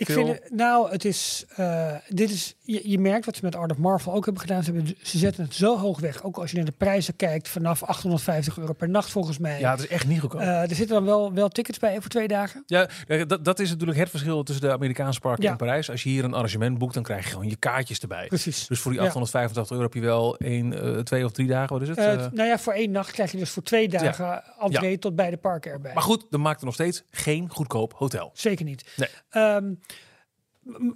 Ik 0.00 0.06
Veel? 0.06 0.26
vind 0.26 0.38
het, 0.42 0.50
nou, 0.52 0.90
het 0.90 1.04
is, 1.04 1.44
eh, 1.56 1.94
dit 2.08 2.30
is, 2.30 2.54
je, 2.62 2.90
je 2.90 2.98
merkt 2.98 3.26
wat 3.26 3.36
ze 3.36 3.44
met 3.44 3.54
Art 3.56 3.70
of 3.70 3.76
Marvel 3.76 4.12
ook 4.12 4.24
hebben 4.24 4.42
gedaan. 4.42 4.62
Ze, 4.62 4.72
hebben, 4.72 4.94
ze 5.02 5.18
zetten 5.18 5.44
het 5.44 5.54
zo 5.54 5.78
hoog 5.78 6.00
weg. 6.00 6.22
Ook 6.24 6.38
als 6.38 6.50
je 6.50 6.56
naar 6.56 6.66
de 6.66 6.72
prijzen 6.72 7.16
kijkt, 7.16 7.48
vanaf 7.48 7.82
850 7.82 8.58
euro 8.58 8.72
per 8.72 8.88
nacht 8.88 9.10
volgens 9.10 9.38
mij. 9.38 9.60
Ja, 9.60 9.70
het 9.70 9.80
is 9.80 9.86
echt 9.88 10.06
niet 10.06 10.20
goedkoop. 10.20 10.40
Eh, 10.40 10.60
er 10.62 10.74
zitten 10.74 10.94
dan 10.96 11.04
wel, 11.04 11.32
wel 11.32 11.48
tickets 11.48 11.78
bij 11.78 12.00
voor 12.00 12.10
twee 12.10 12.28
dagen. 12.28 12.62
Ja, 12.66 12.88
kijk, 13.06 13.28
dat, 13.28 13.44
dat 13.44 13.58
is 13.58 13.70
natuurlijk 13.70 13.98
het 13.98 14.10
verschil 14.10 14.42
tussen 14.42 14.66
de 14.68 14.72
Amerikaanse 14.72 15.20
parken 15.20 15.44
Ja. 15.44 15.50
en 15.50 15.56
Parijs. 15.56 15.90
Als 15.90 16.02
je 16.02 16.08
hier 16.08 16.24
een 16.24 16.34
arrangement 16.34 16.78
boekt, 16.78 16.94
dan 16.94 17.02
krijg 17.02 17.24
je 17.24 17.30
gewoon 17.30 17.48
je 17.48 17.56
kaartjes 17.56 17.98
erbij. 17.98 18.26
Precies. 18.26 18.66
Dus 18.66 18.80
voor 18.80 18.90
die 18.92 19.00
Ja. 19.00 19.06
885 19.06 19.70
euro 19.76 19.84
heb 19.84 19.94
je 19.94 20.00
wel 20.00 20.36
één, 20.36 20.82
eh, 20.96 20.98
twee 21.02 21.24
of 21.24 21.32
drie 21.32 21.46
dagen, 21.46 21.72
wat 21.72 21.82
is 21.82 21.88
het? 21.88 21.98
Eh, 21.98 22.12
Eh, 22.12 22.26
nou 22.32 22.48
ja, 22.48 22.58
voor 22.58 22.72
één 22.72 22.90
nacht 22.90 23.10
krijg 23.12 23.30
je 23.32 23.38
dus 23.38 23.50
voor 23.50 23.62
twee 23.62 23.88
dagen 23.88 24.42
entree 24.60 24.98
tot 24.98 25.16
bij 25.16 25.30
de 25.30 25.36
parken 25.36 25.70
erbij. 25.72 25.94
maar 25.94 26.02
goed, 26.02 26.26
dan 26.30 26.40
maakt 26.40 26.58
er 26.60 26.64
nog 26.64 26.74
steeds 26.74 27.02
geen 27.10 27.48
goedkoop 27.50 27.92
hotel. 27.96 28.30
Zeker 28.34 28.64
niet. 28.64 28.84
Nee. 28.96 29.08
Ehm, 29.30 29.72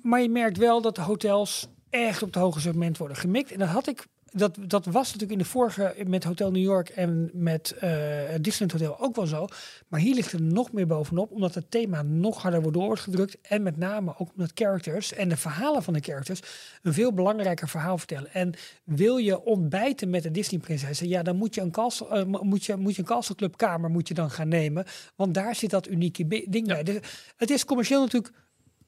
maar 0.03 0.23
je 0.23 0.29
merkt 0.29 0.57
wel 0.59 0.81
dat 0.83 0.95
de 0.95 1.03
hotels 1.03 1.69
echt 1.91 2.23
op 2.23 2.33
het 2.33 2.43
hoge 2.43 2.61
segment 2.61 2.99
worden 2.99 3.17
gemikt. 3.17 3.53
En 3.53 3.59
dat 3.59 3.69
had 3.69 3.89
ik. 3.89 4.07
Dat, 4.37 4.57
dat 4.67 4.85
was 4.85 5.05
natuurlijk 5.05 5.33
in 5.33 5.39
de 5.39 5.45
vorige 5.45 5.95
met 6.07 6.25
Hotel 6.25 6.51
New 6.51 6.63
York 6.63 6.89
en 6.89 7.31
met 7.33 7.75
het 7.79 8.45
Disneyland 8.45 8.81
Hotel 8.81 9.01
ook 9.01 9.17
wel 9.17 9.27
zo. 9.27 9.47
Maar 9.89 10.01
hier 10.01 10.15
ligt 10.15 10.33
er 10.33 10.43
nog 10.43 10.73
meer 10.73 10.87
bovenop, 10.87 11.31
omdat 11.31 11.55
het 11.55 11.71
thema 11.71 12.03
nog 12.03 12.43
harder 12.43 12.61
wordt 12.61 12.77
door 12.77 12.87
wordt 12.87 13.01
gedrukt. 13.01 13.37
En 13.41 13.63
met 13.63 13.77
name 13.77 14.15
ook 14.19 14.31
omdat 14.33 14.51
characters 14.55 15.13
en 15.13 15.29
de 15.29 15.37
verhalen 15.37 15.83
van 15.83 15.95
de 15.95 16.01
characters 16.01 16.41
een 16.83 16.93
veel 16.93 17.13
belangrijker 17.13 17.69
verhaal 17.69 17.99
vertellen. 17.99 18.33
En 18.33 18.55
wil 18.85 19.17
je 19.17 19.45
ontbijten 19.45 20.11
met 20.11 20.23
de 20.23 20.31
Disney-prinsessen, 20.31 21.09
ja, 21.09 21.23
dan 21.23 21.37
moet 21.37 21.55
je 21.55 21.61
een 21.61 21.71
castle, 21.71 22.09
eh, 22.09 22.25
mo- 22.25 22.43
moet 22.43 22.65
je, 22.65 22.77
moet 22.77 22.95
je 22.95 23.01
een 23.01 23.09
Castle 23.09 23.35
Club 23.35 23.57
kamer 23.57 23.91
moet 23.91 24.09
je 24.09 24.15
dan 24.15 24.31
gaan 24.31 24.49
nemen. 24.49 24.85
Want 25.17 25.35
daar 25.35 25.55
zit 25.55 25.71
dat 25.71 25.89
unieke 25.89 26.45
ding 26.49 26.67
bij. 26.67 26.83
Dus 26.83 26.99
het 27.37 27.51
is 27.51 27.65
commercieel 27.65 28.01
natuurlijk 28.01 28.35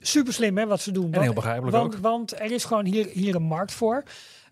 super 0.00 0.32
slim 0.32 0.59
hè, 0.59 0.66
wat 0.66 0.80
ze 0.80 0.92
doen. 0.92 1.12
En 1.12 1.20
heel 1.20 1.32
begrijpelijk 1.32 1.76
want, 1.76 1.94
ook. 1.94 2.00
Want 2.00 2.40
er 2.40 2.52
is 2.52 2.64
gewoon 2.64 2.85
hier, 2.85 3.06
hier 3.06 3.35
een 3.35 3.42
markt 3.42 3.72
voor. 3.72 4.02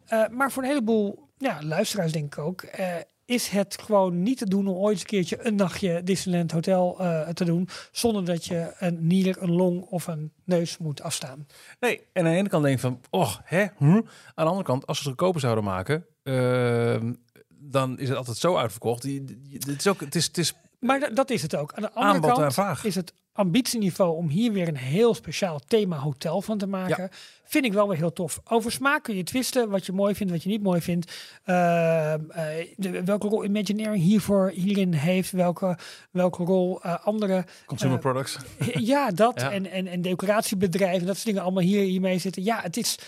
Eh, 0.07 0.29
maar 0.29 0.53
voor 0.53 0.63
een 0.63 0.69
heleboel 0.69 1.29
ja, 1.39 1.59
luisteraars 1.63 2.13
denk 2.13 2.37
ik 2.37 2.39
ook. 2.45 2.63
eh, 2.63 2.87
is 3.27 3.49
het 3.49 3.79
gewoon 3.83 4.23
niet 4.23 4.39
te 4.39 4.49
doen 4.49 4.67
om 4.67 4.77
ooit 4.77 4.91
eens 4.93 5.01
een 5.01 5.07
keertje 5.07 5.47
een 5.47 5.55
nachtje 5.55 6.03
Disneyland 6.03 6.51
Hotel 6.53 6.97
eh, 7.01 7.29
te 7.29 7.45
doen. 7.45 7.69
Zonder 7.93 8.25
dat 8.25 8.45
je 8.45 8.73
een 8.79 9.07
nier, 9.07 9.37
een 9.43 9.53
long 9.53 9.81
of 9.83 10.07
een 10.07 10.33
neus 10.45 10.79
moet 10.79 11.03
afstaan. 11.03 11.47
Nee, 11.81 12.01
en 12.13 12.25
aan 12.27 12.33
de 12.33 12.37
ene 12.39 12.49
kant 12.49 12.63
denk 12.65 12.75
je 12.75 12.81
van, 12.81 13.01
oh, 13.11 13.35
hè? 13.45 13.67
Hm? 13.77 13.85
Aan 13.85 14.05
de 14.35 14.43
andere 14.45 14.63
kant, 14.63 14.87
als 14.87 14.97
ze 14.99 15.03
het 15.03 15.13
goedkoper 15.13 15.41
zouden 15.41 15.65
maken, 15.65 16.07
ehm, 16.23 17.13
dan 17.49 17.99
is 17.99 18.09
het 18.09 18.17
altijd 18.19 18.37
zo 18.37 18.57
uitverkocht. 18.57 19.03
Het 19.03 19.69
is 19.69 19.87
ook, 19.87 20.01
het 20.01 20.15
is, 20.15 20.27
het 20.27 20.39
is 20.39 20.55
Maar 20.81 21.01
da- 21.01 21.09
dat 21.11 21.31
is 21.31 21.43
het 21.43 21.57
ook. 21.57 21.73
Aan 21.75 21.83
de 21.83 21.93
andere 21.93 22.35
kant 22.35 22.85
is 22.85 22.95
het 22.95 23.13
ambitieniveau 23.35 24.17
om 24.17 24.29
hier 24.29 24.53
weer 24.53 24.69
een 24.69 24.77
heel 24.77 25.15
speciaal 25.15 25.61
thema 25.67 25.97
hotel 25.97 26.43
van 26.43 26.59
te 26.59 26.67
maken. 26.67 27.11
Vind 27.45 27.65
ik 27.65 27.73
wel 27.73 27.89
weer 27.89 27.97
heel 27.97 28.13
tof. 28.13 28.41
Over 28.45 28.73
smaak 28.73 29.03
kun 29.03 29.17
je 29.17 29.23
twisten. 29.23 29.71
Wat 29.71 29.87
je 29.87 29.93
mooi 29.93 30.15
vindt, 30.15 30.33
wat 30.33 30.43
je 30.43 30.49
niet 30.49 30.63
mooi 30.63 30.81
vindt. 30.81 31.13
Eh, 31.45 32.15
de, 32.77 33.05
welke 33.05 33.29
rol 33.29 33.45
Imagineering 33.45 34.03
hiervoor, 34.03 34.51
hierin 34.55 34.93
heeft. 34.93 35.31
Welke, 35.31 35.79
welke 36.11 36.45
rol 36.45 36.83
eh, 36.83 37.07
andere... 37.07 37.45
consumer 37.67 37.97
Eh, 37.97 38.03
products. 38.03 38.39
Ja, 38.93 39.11
dat. 39.11 39.41
Ja. 39.41 39.51
En, 39.51 39.71
en, 39.71 39.87
en 39.87 40.03
decoratiebedrijven. 40.03 41.07
Dat 41.07 41.15
soort 41.15 41.27
dingen 41.27 41.43
allemaal 41.43 41.63
hier, 41.63 41.83
hiermee 41.83 42.19
zitten. 42.19 42.43
Ja, 42.43 42.61
het 42.61 42.77
is... 42.77 42.99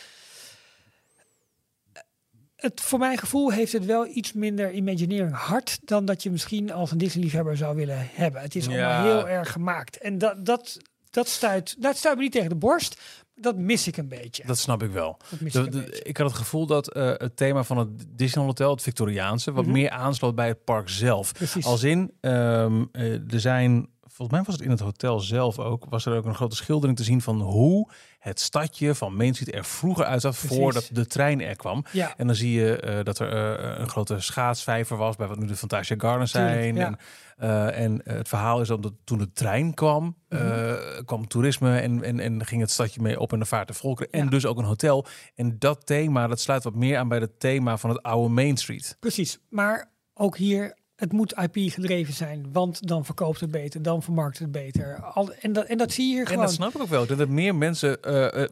Het, 2.56 2.80
voor 2.80 2.98
mijn 2.98 3.18
gevoel 3.18 3.52
heeft 3.52 3.72
het 3.72 3.84
wel 3.84 4.06
iets 4.06 4.32
minder 4.32 4.72
Imagineering 4.72 5.34
hard 5.34 5.78
dan 5.84 6.04
dat 6.04 6.22
je 6.22 6.30
misschien 6.30 6.72
als 6.72 6.90
een 6.90 6.98
Disney-liefhebber 6.98 7.56
zou 7.56 7.76
willen 7.76 8.08
hebben. 8.12 8.40
Het 8.42 8.54
is 8.54 8.66
Ja. 8.66 8.70
allemaal 8.96 9.16
heel 9.16 9.28
erg 9.28 9.52
gemaakt. 9.52 9.98
En 9.98 10.18
dat, 10.18 10.44
dat, 10.46 10.76
dat, 11.10 11.28
stuit, 11.28 11.82
dat 11.82 11.96
stuit 11.96 12.16
me 12.16 12.22
niet 12.22 12.32
tegen 12.32 12.48
de 12.48 12.54
borst. 12.56 13.00
Dat 13.34 13.56
mis 13.56 13.86
ik 13.86 13.96
een 13.96 14.08
beetje. 14.08 14.42
Dat 14.46 14.58
snap 14.58 14.82
ik 14.82 14.90
wel. 14.90 15.16
De- 15.38 15.44
ik 15.46 15.72
de- 15.72 16.00
ik 16.02 16.16
had 16.16 16.26
het 16.26 16.36
gevoel 16.36 16.66
dat 16.66 16.92
eh, 16.92 17.12
het 17.16 17.36
thema 17.36 17.62
van 17.64 17.78
het 17.78 17.88
Disneyland 18.08 18.58
Hotel, 18.58 18.74
het 18.74 18.82
Victoriaanse, 18.82 19.52
wat 19.52 19.64
Mhm. 19.64 19.72
meer 19.72 19.90
aansloot 19.90 20.34
bij 20.34 20.48
het 20.48 20.64
park 20.64 20.88
zelf. 20.88 21.32
Precies. 21.32 21.64
Als 21.66 21.82
in, 21.82 22.12
eh, 22.20 22.64
er 23.32 23.40
zijn, 23.40 23.88
volgens 24.00 24.30
mij 24.38 24.42
was 24.46 24.54
het 24.54 24.64
in 24.64 24.70
het 24.70 24.80
hotel 24.80 25.20
zelf 25.20 25.58
ook, 25.58 25.84
was 25.88 26.06
er 26.06 26.16
ook 26.16 26.24
een 26.24 26.34
grote 26.34 26.56
schildering 26.56 26.96
te 26.96 27.04
zien 27.04 27.20
van 27.20 27.40
hoe 27.40 27.90
het 28.26 28.40
stadje 28.40 28.94
van 28.94 29.16
Main 29.16 29.34
Street 29.34 29.54
er 29.54 29.64
vroeger 29.64 30.04
uitzag 30.04 30.38
Precies. 30.38 30.56
voordat 30.56 30.88
de 30.92 31.06
trein 31.06 31.40
er 31.42 31.56
kwam. 31.56 31.84
ja, 31.92 32.14
En 32.16 32.26
dan 32.26 32.36
zie 32.36 32.52
je 32.52 32.80
eh, 32.80 33.04
dat 33.04 33.18
er 33.18 33.32
eh, 33.58 33.78
een 33.78 33.88
grote 33.88 34.20
schaatsvijver 34.20 34.96
was 34.96 35.16
bij 35.16 35.26
wat 35.26 35.38
nu 35.38 35.46
de 35.46 35.56
Fantasia 35.56 35.96
Gardens 35.98 36.30
zijn. 36.30 36.74
ja. 36.74 36.86
En, 36.86 36.98
eh, 37.36 37.78
en 37.84 38.00
het 38.04 38.28
verhaal 38.28 38.60
is 38.60 38.68
dat 38.68 38.92
toen 39.04 39.18
de 39.18 39.32
trein 39.32 39.74
kwam, 39.74 40.16
Mhm. 40.28 41.04
kwam 41.04 41.26
toerisme 41.28 41.78
en, 41.78 42.02
en, 42.02 42.20
en 42.20 42.46
ging 42.46 42.60
het 42.60 42.70
stadje 42.70 43.00
mee 43.02 43.20
op 43.20 43.32
in 43.32 43.38
de 43.38 43.44
vaart 43.44 43.68
de 43.68 43.74
volkeren. 43.74 44.12
En 44.12 44.24
Ja. 44.24 44.30
dus 44.30 44.46
ook 44.46 44.58
een 44.58 44.64
hotel. 44.64 45.06
En 45.34 45.58
dat 45.58 45.86
thema, 45.86 46.26
dat 46.26 46.40
sluit 46.40 46.64
wat 46.64 46.74
meer 46.74 46.98
aan 46.98 47.08
bij 47.08 47.18
het 47.18 47.40
thema 47.40 47.76
van 47.76 47.90
het 47.90 48.02
oude 48.02 48.28
Main 48.34 48.56
Street. 48.56 48.96
precies. 49.00 49.38
Maar 49.50 49.90
ook 50.14 50.36
hier, 50.36 50.76
het 50.96 51.12
moet 51.12 51.32
IP 51.32 51.70
gedreven 51.72 52.14
zijn. 52.14 52.46
Want 52.52 52.88
dan 52.88 53.04
verkoopt 53.04 53.40
het 53.40 53.50
beter, 53.50 53.82
dan 53.82 54.02
vermarkt 54.02 54.38
het 54.38 54.52
beter. 54.52 55.00
Al, 55.02 55.32
en, 55.32 55.52
dat, 55.52 55.64
en 55.64 55.78
dat 55.78 55.92
zie 55.92 56.06
je 56.06 56.12
hier 56.12 56.20
En 56.20 56.26
gewoon. 56.26 56.42
dat 56.44 56.52
snap 56.52 56.74
ik 56.74 56.80
ook 56.80 56.88
wel. 56.88 57.06
Dat 57.06 57.18
er 57.20 57.30
meer 57.30 57.54
mensen. 57.54 58.02
eh, 58.02 58.46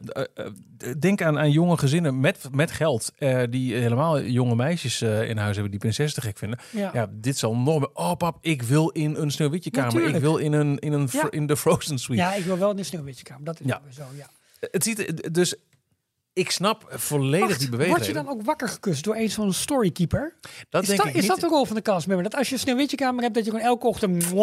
denk 0.99 1.21
aan, 1.21 1.37
aan 1.39 1.51
jonge 1.51 1.77
gezinnen 1.77 2.19
met, 2.19 2.47
met 2.51 2.71
geld. 2.71 3.11
die 3.49 3.73
helemaal 3.75 4.21
jonge 4.21 4.55
meisjes 4.55 5.01
in 5.01 5.37
huis 5.37 5.53
hebben 5.53 5.71
die 5.71 5.79
prinsessen 5.79 6.21
te 6.21 6.27
gek 6.27 6.37
vinden. 6.37 6.59
ja. 6.71 6.89
Ja, 6.93 7.09
dit 7.11 7.37
zal 7.37 7.55
nog 7.55 7.79
meer. 7.79 7.89
Oh, 7.93 8.15
pap, 8.15 8.37
ik 8.41 8.61
wil 8.61 8.89
in 8.89 9.15
een 9.15 9.31
sneeuwwitje 9.31 9.71
kamer. 9.71 10.15
Ik 10.15 10.21
wil 10.21 10.37
in 10.37 10.53
een 10.53 10.79
in 10.79 10.93
een 10.93 11.07
Ja. 11.11 11.27
in 11.29 11.45
de 11.47 11.57
Frozen 11.57 11.97
Suite. 11.99 12.23
ja, 12.23 12.33
ik 12.33 12.43
wil 12.43 12.57
wel 12.57 12.69
in 12.69 12.75
de 12.75 12.83
sneeuwwitjekamer. 12.83 13.43
Dat 13.45 13.59
is 13.59 13.65
Ja. 13.65 13.81
zo, 13.93 14.03
ja. 14.17 14.29
Het 14.71 14.83
ziet 14.83 15.33
dus. 15.33 15.55
Ik 16.35 16.51
snap 16.51 16.85
volledig 16.89 17.47
Wacht, 17.47 17.59
die 17.59 17.87
word 17.87 18.05
je 18.05 18.13
dan 18.13 18.29
ook 18.29 18.41
wakker 18.41 18.69
gekust 18.69 19.03
door 19.03 19.15
een 19.15 19.29
zo'n 19.29 19.53
storykeeper? 19.53 20.35
Dat 20.69 20.81
is 20.81 20.87
denk 20.87 20.99
dat, 20.99 21.07
ik 21.09 21.15
is 21.15 21.27
dat 21.27 21.39
de 21.39 21.47
rol 21.47 21.65
van 21.65 21.75
de 21.75 21.81
castmember? 21.81 22.23
Dat 22.29 22.35
als 22.35 22.47
je 22.47 22.53
een 22.53 22.59
sneeuwwitjekamer 22.59 23.23
hebt, 23.23 23.35
dat 23.35 23.45
je 23.45 23.51
gewoon 23.51 23.65
elke 23.65 23.87
ochtend... 23.87 24.33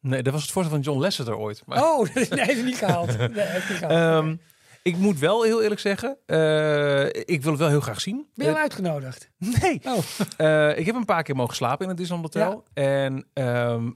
Nee, 0.00 0.22
dat 0.22 0.32
was 0.32 0.42
het 0.42 0.50
voorstel 0.50 0.74
van 0.74 0.84
John 0.84 1.00
Lasseter 1.00 1.36
ooit. 1.36 1.62
Maar, 1.66 1.82
Oh, 1.82 1.98
nee, 2.14 2.24
heeft 2.24 2.52
hij 2.52 2.62
niet 2.62 2.76
gehaald. 2.76 3.18
Nee, 3.18 3.28
heeft 3.34 3.68
niet 3.68 3.78
gehaald. 3.78 4.24
ehm, 4.24 4.36
ik 4.82 4.96
moet 4.96 5.18
wel 5.18 5.42
heel 5.42 5.62
eerlijk 5.62 5.80
zeggen, 5.80 6.18
eh, 6.26 7.06
ik 7.06 7.42
wil 7.42 7.50
het 7.50 7.60
wel 7.60 7.68
heel 7.68 7.80
graag 7.80 8.00
zien. 8.00 8.26
ben 8.34 8.46
je 8.46 8.56
uitgenodigd? 8.56 9.30
Eh, 9.38 9.48
nee, 9.62 9.80
Oh, 9.84 9.98
Eh, 10.36 10.78
ik 10.78 10.86
heb 10.86 10.94
een 10.94 11.04
paar 11.04 11.22
keer 11.22 11.36
mogen 11.36 11.54
slapen 11.54 11.82
in 11.82 11.88
het 11.88 11.98
Disneyland 11.98 12.34
Hotel. 12.34 12.64
En 12.74 13.26
ehm, 13.32 13.90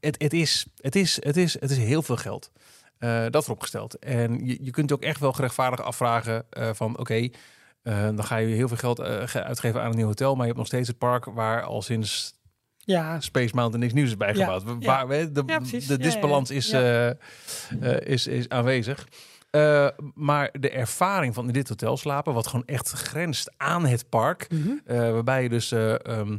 het, 0.00 0.22
het, 0.22 0.32
is, 0.32 0.66
het, 0.80 0.96
is, 0.96 1.16
het, 1.20 1.36
is, 1.36 1.60
het 1.60 1.70
is 1.70 1.78
heel 1.78 2.02
veel 2.02 2.16
geld. 2.16 2.50
Eh, 2.98 3.24
dat 3.30 3.44
vooropgesteld. 3.44 3.98
En 3.98 4.46
je, 4.46 4.58
je 4.64 4.70
kunt 4.70 4.92
ook 4.92 5.02
echt 5.02 5.20
wel 5.20 5.32
gerechtvaardig 5.32 5.82
afvragen 5.82 6.44
eh, 6.50 6.70
van 6.72 6.98
oké, 6.98 7.28
eh, 7.82 8.02
dan 8.02 8.24
ga 8.24 8.36
je 8.36 8.54
heel 8.54 8.68
veel 8.68 8.76
geld 8.76 9.00
ge- 9.24 9.42
uitgeven 9.44 9.82
aan 9.82 9.90
een 9.90 9.96
nieuw 9.96 10.06
hotel, 10.06 10.30
maar 10.30 10.40
je 10.40 10.46
hebt 10.46 10.58
nog 10.58 10.66
steeds 10.66 10.88
het 10.88 10.98
park 10.98 11.24
waar 11.24 11.62
al 11.62 11.82
sinds 11.82 12.36
ja. 12.76 13.20
Space 13.20 13.54
Mountain 13.54 13.80
niks 13.80 13.92
nieuws 13.94 14.08
is 14.08 14.16
bijgebouwd. 14.16 14.62
Ja, 14.66 14.76
Waar, 14.86 15.08
we- 15.08 15.32
de, 15.32 15.42
Ja, 15.46 15.58
de 15.86 15.98
disbalans 15.98 16.50
is, 16.50 16.72
is, 18.04 18.26
is 18.26 18.48
aanwezig. 18.48 19.08
Maar 20.14 20.50
de 20.60 20.70
ervaring 20.70 21.34
van 21.34 21.46
in 21.46 21.52
dit 21.52 21.68
hotel 21.68 21.96
slapen, 21.96 22.34
wat 22.34 22.46
gewoon 22.46 22.66
echt 22.66 22.90
grenst 22.90 23.52
aan 23.56 23.86
het 23.86 24.08
park, 24.08 24.46
Mhm. 24.50 24.70
waarbij 25.12 25.42
je 25.42 25.48
dus. 25.48 25.72
eh, 25.72 26.06
ehm, 26.06 26.38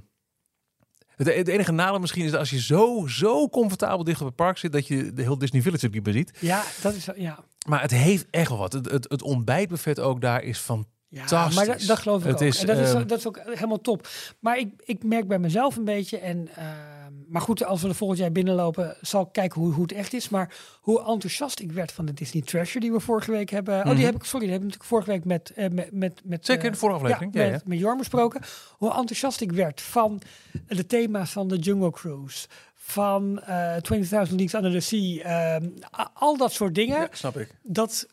het, 1.28 1.36
het 1.36 1.48
enige 1.48 1.72
nadeel 1.72 2.00
misschien 2.00 2.26
is 2.26 2.32
dat 2.32 2.40
als 2.40 2.50
je 2.50 2.62
zo, 2.62 3.08
zo 3.08 3.50
comfortabel 3.50 4.04
dicht 4.04 4.22
op 4.22 4.28
het 4.28 4.36
park 4.36 4.58
zit, 4.58 4.72
dat 4.72 4.88
je 4.88 5.14
de 5.14 5.22
heel 5.22 5.38
Disney 5.38 5.62
Village 5.62 5.86
ook 5.86 5.94
niet 5.94 6.06
meer 6.06 6.14
ziet. 6.14 6.32
Ja, 6.40 6.64
dat 6.82 6.94
is... 6.94 7.08
Ja. 7.16 7.40
Maar 7.68 7.82
het 7.82 7.92
heeft 7.92 8.26
echt 8.32 8.50
wel 8.50 8.58
wat. 8.58 8.74
Het, 8.74 8.92
het, 8.92 9.06
het 9.10 9.22
ontbijtbuffet 9.22 10.00
ook 10.00 10.22
daar 10.22 10.44
is 10.44 10.60
van. 10.60 10.86
Ja, 11.08 11.20
Fantastisch. 11.20 11.56
maar 11.56 11.66
dat, 11.66 11.88
dat 11.88 12.00
geloof 12.00 12.20
ik 12.22 12.28
Het 12.28 12.36
ook. 12.36 12.42
is, 12.42 12.60
en 12.60 12.68
dat, 12.68 12.78
is, 12.78 12.94
ehm, 12.94 13.08
dat 13.08 13.18
is 13.18 13.28
ook 13.28 13.40
helemaal 13.46 13.82
top. 13.82 14.08
Maar 14.40 14.58
ik, 14.58 14.74
ik 14.86 15.04
merk 15.04 15.28
bij 15.28 15.40
mezelf 15.40 15.76
een 15.76 15.84
beetje... 15.86 16.18
En, 16.18 16.48
ehm, 16.56 16.99
maar 17.30 17.42
goed, 17.42 17.66
als 17.66 17.82
we 17.82 17.88
er 17.88 17.96
volgend 17.96 18.20
jaar 18.20 18.32
binnenlopen... 18.32 18.96
zal 19.02 19.22
ik 19.22 19.28
kijken 19.32 19.62
hoe, 19.62 19.74
hoe 19.74 19.82
het 19.82 19.92
echt 19.92 20.14
is. 20.14 20.30
Maar 20.30 20.56
hoe 20.82 21.00
enthousiast 21.00 21.60
ik 21.60 21.72
werd 21.72 21.92
van 21.92 22.06
de 22.06 22.14
Disney 22.14 22.42
Treasure... 22.44 22.80
die 22.80 22.92
we 22.92 23.00
vorige 23.00 23.32
week 23.32 23.50
hebben... 23.50 23.78
Oh, 23.80 23.86
Mhm. 23.86 23.96
die 23.96 24.06
heb 24.06 24.16
ik... 24.16 24.24
Sorry, 24.24 24.46
die 24.46 24.50
heb 24.54 24.60
ik 24.64 24.66
natuurlijk 24.68 24.90
vorige 24.90 25.10
week 25.12 25.26
met... 25.26 25.52
eh, 25.56 25.70
met, 25.70 25.92
met, 25.92 26.22
met 26.24 26.46
Zeker 26.46 26.64
in 26.64 26.68
eh, 26.70 26.74
de 26.74 26.80
vorige 26.80 27.00
aflevering. 27.00 27.34
Ja, 27.34 27.42
Ja, 27.44 27.50
met, 27.52 27.60
ja. 27.62 27.68
met 27.70 27.80
Jorn 27.80 27.98
besproken. 27.98 28.42
Hoe 28.72 28.90
enthousiast 28.94 29.42
ik 29.42 29.52
werd 29.52 29.82
van 29.82 30.22
de 30.68 30.86
thema's 30.86 31.32
van 31.32 31.48
de 31.48 31.58
Jungle 31.58 31.92
Cruise. 31.92 32.48
Van 32.76 33.40
eh 33.42 33.76
20.000 33.76 33.80
Leagues 34.10 34.54
Under 34.54 34.72
the 34.72 34.80
Sea. 34.80 35.24
ehm, 35.24 35.70
al 36.14 36.38
dat 36.38 36.52
soort 36.52 36.76
dingen. 36.76 37.00
Ja, 37.00 37.08
snap 37.12 37.38
ik. 37.38 37.56
Dat 37.64 38.08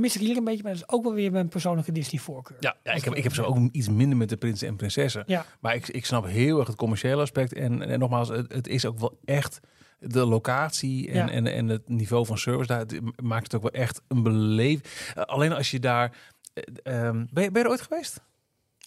mis 0.00 0.14
ik 0.14 0.20
hier 0.20 0.36
een 0.36 0.44
beetje. 0.44 0.62
Maar 0.62 0.72
dat 0.72 0.80
is 0.80 0.88
ook 0.88 1.02
wel 1.02 1.14
weer 1.14 1.32
mijn 1.32 1.48
persoonlijke 1.48 1.92
Disney 1.92 2.20
voorkeur. 2.20 2.56
Ja, 2.60 2.76
ja 2.82 2.92
ik, 2.92 3.04
heb, 3.04 3.14
ik 3.14 3.22
heb 3.22 3.34
zo 3.34 3.42
ook 3.42 3.58
iets 3.72 3.88
minder 3.88 4.18
met 4.18 4.28
de 4.28 4.36
prinsen 4.36 4.68
en 4.68 4.76
prinsessen. 4.76 5.22
Ja, 5.26 5.46
Maar 5.60 5.74
ik, 5.74 5.88
ik 5.88 6.06
snap 6.06 6.26
heel 6.26 6.58
erg 6.58 6.66
het 6.66 6.76
commerciële 6.76 7.20
aspect. 7.22 7.52
En, 7.54 7.82
en 7.82 7.98
nogmaals, 7.98 8.28
het, 8.28 8.52
het 8.52 8.68
is 8.68 8.84
ook 8.86 8.98
wel 8.98 9.18
echt 9.24 9.60
de 9.98 10.24
locatie 10.26 11.08
en, 11.10 11.14
Ja. 11.26 11.30
en, 11.30 11.46
en 11.46 11.68
het 11.68 11.88
niveau 11.88 12.26
van 12.26 12.38
service 12.38 12.66
daar 12.66 12.78
het 12.78 13.00
maakt 13.22 13.42
het 13.52 13.54
ook 13.54 13.62
wel 13.72 13.82
echt 13.82 14.00
een 14.08 14.22
beleving. 14.22 14.82
Eh, 15.14 15.22
alleen 15.22 15.52
als 15.52 15.70
je 15.70 15.78
daar. 15.80 16.16
eh, 16.52 16.62
ehm, 17.06 17.24
ben, 17.32 17.42
je, 17.44 17.50
ben 17.50 17.62
je 17.62 17.64
er 17.64 17.68
ooit 17.68 17.80
geweest? 17.80 18.20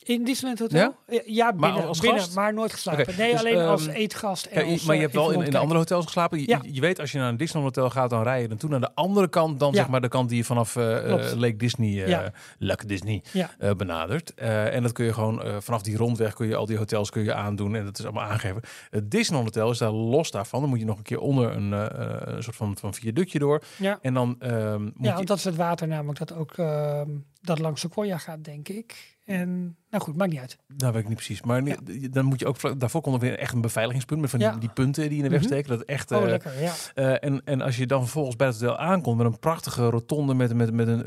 In 0.04 0.24
Disneyland 0.24 0.60
Hotel? 0.60 0.96
Ja, 1.08 1.22
ja 1.26 1.54
binnen, 1.54 1.88
als 1.88 2.00
binnen 2.00 2.20
gast? 2.22 2.36
maar 2.36 2.54
nooit 2.54 2.72
geslapen. 2.74 3.18
Nee, 3.18 3.32
dus, 3.32 3.40
alleen 3.40 3.58
als 3.58 3.88
ehm, 3.88 3.96
eetgast. 3.96 4.46
En 4.46 4.66
Ja, 4.66 4.72
als, 4.72 4.84
maar 4.84 4.96
je 4.96 5.02
eh, 5.02 5.08
hebt 5.14 5.18
wel 5.26 5.32
in, 5.32 5.42
in 5.48 5.56
andere 5.56 5.80
hotels 5.80 6.06
geslapen. 6.06 6.40
Je, 6.40 6.48
Ja. 6.48 6.60
je 6.72 6.82
weet 6.82 7.00
als 7.00 7.12
je 7.12 7.18
naar 7.18 7.30
een 7.30 7.38
Disneyland 7.38 7.76
hotel 7.76 7.90
gaat, 7.92 8.10
dan 8.10 8.24
rij 8.24 8.42
je 8.42 8.48
dan 8.48 8.58
toe 8.58 8.70
naar 8.70 8.80
de 8.80 8.92
andere 8.96 9.28
kant 9.30 9.60
dan 9.60 9.72
Ja. 9.72 9.76
zeg 9.78 9.88
maar 9.88 10.02
de 10.02 10.08
kant 10.08 10.30
die 10.30 10.38
je 10.38 10.44
vanaf 10.44 10.72
Klopt. 10.74 11.34
Lake 11.36 11.56
Disney, 11.56 12.04
eh 12.04 12.08
Ja. 12.10 12.32
Lake 12.60 12.86
Disney 12.86 13.24
Ja. 13.32 13.50
eh, 13.60 13.72
benadert. 13.72 14.34
Eh, 14.34 14.76
en 14.76 14.84
dat 14.84 14.92
kun 14.92 15.06
je 15.06 15.14
gewoon 15.14 15.44
eh, 15.44 15.56
vanaf 15.60 15.82
die 15.82 15.98
rondweg 15.98 16.34
kun 16.34 16.48
je 16.48 16.56
al 16.56 16.66
die 16.66 16.78
hotels 16.78 17.10
kun 17.10 17.24
je 17.24 17.34
aandoen 17.34 17.76
en 17.76 17.84
dat 17.86 18.00
is 18.00 18.06
allemaal 18.06 18.24
aangegeven. 18.24 18.62
Het 18.90 19.12
Disneyland 19.12 19.56
hotel 19.56 19.72
is 19.72 19.78
daar 19.78 19.92
los 19.92 20.32
daarvan. 20.32 20.60
Dan 20.62 20.70
moet 20.70 20.80
je 20.80 20.86
nog 20.86 20.98
een 20.98 21.04
keer 21.04 21.20
onder 21.20 21.52
een, 21.56 21.74
eh, 21.74 21.86
eh, 21.86 22.22
een 22.36 22.44
soort 22.44 22.56
van, 22.56 22.78
van 22.78 22.94
viaductje 22.94 23.40
door. 23.40 23.64
Ja, 23.78 24.00
En 24.02 24.14
dan 24.14 24.36
ehm, 24.40 24.82
moet 24.84 24.92
ja 25.00 25.10
je... 25.10 25.14
want 25.16 25.28
dat 25.28 25.38
is 25.38 25.44
het 25.44 25.56
water 25.56 25.88
namelijk 25.88 26.20
dat 26.20 26.34
ook 26.36 26.52
ehm, 26.58 27.10
dat 27.42 27.60
langs 27.60 27.82
Sequoia 27.82 28.18
gaat, 28.18 28.44
denk 28.44 28.70
ik. 28.70 29.13
En 29.26 29.76
nou 29.90 30.04
goed, 30.04 30.16
maakt 30.16 30.32
niet 30.32 30.40
uit. 30.40 30.58
Nou, 30.78 30.94
weet 30.94 31.02
ik 31.02 31.08
niet 31.08 31.18
precies. 31.18 31.42
Maar 31.42 31.64
Ja. 31.64 31.76
dan 32.12 32.26
moet 32.26 32.40
je 32.40 32.46
ook... 32.46 32.80
Daarvoor 32.80 33.02
komt 33.02 33.16
er 33.16 33.22
weer 33.22 33.38
echt 33.40 33.54
een 33.54 33.62
beveiligingspunt 33.62 34.22
met 34.22 34.30
van 34.30 34.40
die, 34.40 34.48
Ja. 34.48 34.56
die 34.56 34.70
punten 34.70 35.10
die 35.10 35.18
in 35.18 35.24
de 35.24 35.30
weg 35.30 35.40
Mhm. 35.40 35.48
steken. 35.48 35.70
Dat 35.70 35.82
echt... 35.88 36.12
Oh, 36.12 36.22
eh, 36.24 36.28
lekker, 36.30 36.62
ja. 36.62 36.74
Eh, 36.94 37.30
en, 37.30 37.42
en 37.46 37.62
als 37.62 37.78
je 37.78 37.88
dan 37.88 38.00
vervolgens 38.02 38.36
bij 38.36 38.48
het 38.48 38.60
hotel 38.60 38.78
aankomt 38.78 39.18
met 39.18 39.26
een 39.26 39.40
prachtige 39.40 39.90
rotonde 39.90 40.34
met, 40.34 40.54
met, 40.54 40.74
met 40.74 40.88
een, 40.88 41.04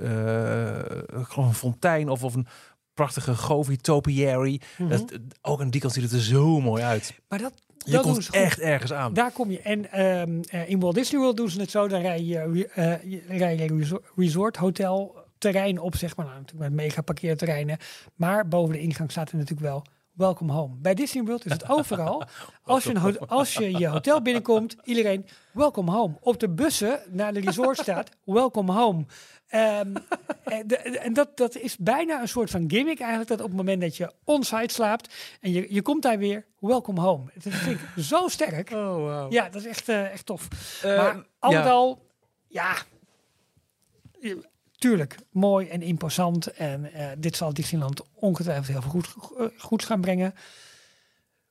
gewoon 1.26 1.48
een 1.48 1.54
fontein 1.54 2.08
of, 2.08 2.24
of 2.24 2.34
een 2.34 2.46
prachtige 2.94 3.34
Govi 3.34 3.76
topiary. 3.76 4.60
Mhm. 4.78 4.88
dat, 4.90 5.18
ook 5.42 5.60
aan 5.60 5.70
die 5.70 5.80
kant 5.80 5.92
ziet 5.92 6.02
het 6.02 6.12
er 6.12 6.20
zo 6.22 6.60
mooi 6.60 6.82
uit. 6.82 7.14
Maar 7.28 7.38
dat, 7.38 7.52
Je 7.78 7.90
dat 7.92 8.02
komt 8.02 8.30
echt 8.30 8.58
ergens 8.60 8.92
aan. 8.92 9.14
Daar 9.14 9.32
kom 9.32 9.50
je. 9.50 9.60
En 9.60 9.92
ehm, 9.92 10.40
eh, 10.50 10.68
in 10.68 10.80
Walt 10.80 10.94
Disney 10.94 11.20
World 11.20 11.36
doen 11.36 11.48
ze 11.50 11.60
het 11.60 11.70
zo. 11.70 11.88
Dan 11.88 12.00
rij 12.00 12.22
je, 12.24 12.50
je- 12.52 13.22
rij 13.28 13.56
je 13.56 13.98
resort 14.16 14.56
hotel 14.56 15.24
terrein 15.38 15.80
op, 15.80 15.96
zeg 15.96 16.16
maar. 16.16 16.26
Nou, 16.26 16.38
natuurlijk 16.38 16.70
met 16.70 16.80
mega 16.84 17.00
parkeerterreinen. 17.02 17.78
Maar 18.14 18.48
boven 18.48 18.72
de 18.74 18.80
ingang 18.80 19.10
staat 19.10 19.30
er 19.30 19.36
natuurlijk 19.36 19.66
wel 19.66 19.84
welcome 20.12 20.52
home. 20.52 20.74
Bij 20.78 20.94
Disney 20.94 21.24
World 21.24 21.44
is 21.44 21.52
het 21.52 21.68
overal. 21.68 22.22
Als 22.62 22.84
je, 22.84 22.94
een 22.94 23.18
als 23.18 23.54
je 23.54 23.78
je 23.78 23.86
hotel 23.86 24.22
binnenkomt, 24.22 24.76
iedereen 24.84 25.26
welcome 25.52 25.90
home. 25.90 26.16
Op 26.20 26.40
de 26.40 26.48
bussen 26.48 27.00
naar 27.08 27.32
de 27.32 27.40
resort 27.40 27.78
staat 27.78 28.10
welcome 28.24 28.72
home. 28.72 29.04
Ehm, 29.46 29.94
en 30.44 30.66
de- 30.66 30.76
en 30.76 31.12
dat, 31.12 31.36
dat 31.36 31.56
is 31.56 31.76
bijna 31.76 32.20
een 32.20 32.28
soort 32.28 32.50
van 32.50 32.64
gimmick 32.70 32.98
eigenlijk. 33.00 33.28
Dat 33.30 33.40
op 33.40 33.46
het 33.46 33.56
moment 33.56 33.80
dat 33.80 33.96
je 33.96 34.12
on-site 34.24 34.74
slaapt 34.74 35.14
en 35.40 35.52
je, 35.52 35.74
je 35.74 35.82
komt 35.82 36.02
daar 36.02 36.18
weer 36.18 36.46
welcome 36.58 37.00
home. 37.00 37.30
Het 37.32 37.42
vind 37.54 37.80
ik 37.80 38.02
zo 38.04 38.28
sterk. 38.28 38.70
Oh, 38.70 38.94
wow. 38.94 39.32
Ja, 39.32 39.48
dat 39.48 39.60
is 39.60 39.66
echt, 39.66 39.88
eh, 39.88 40.12
echt 40.12 40.26
tof. 40.26 40.48
Eh, 40.82 40.96
maar 40.96 41.26
al 41.38 41.50
ja. 41.50 41.68
al, 41.68 42.06
ja, 42.48 42.74
tuurlijk, 44.78 45.16
mooi 45.30 45.66
en 45.68 45.82
imposant. 45.82 46.46
En 46.46 46.92
eh, 46.92 47.06
dit 47.18 47.36
zal 47.36 47.52
Disneyland 47.54 48.02
ongetwijfeld 48.14 48.66
heel 48.68 48.80
veel 48.82 48.90
goed, 48.90 49.14
eh, 49.38 49.46
goeds 49.58 49.84
gaan 49.84 50.00
brengen. 50.00 50.34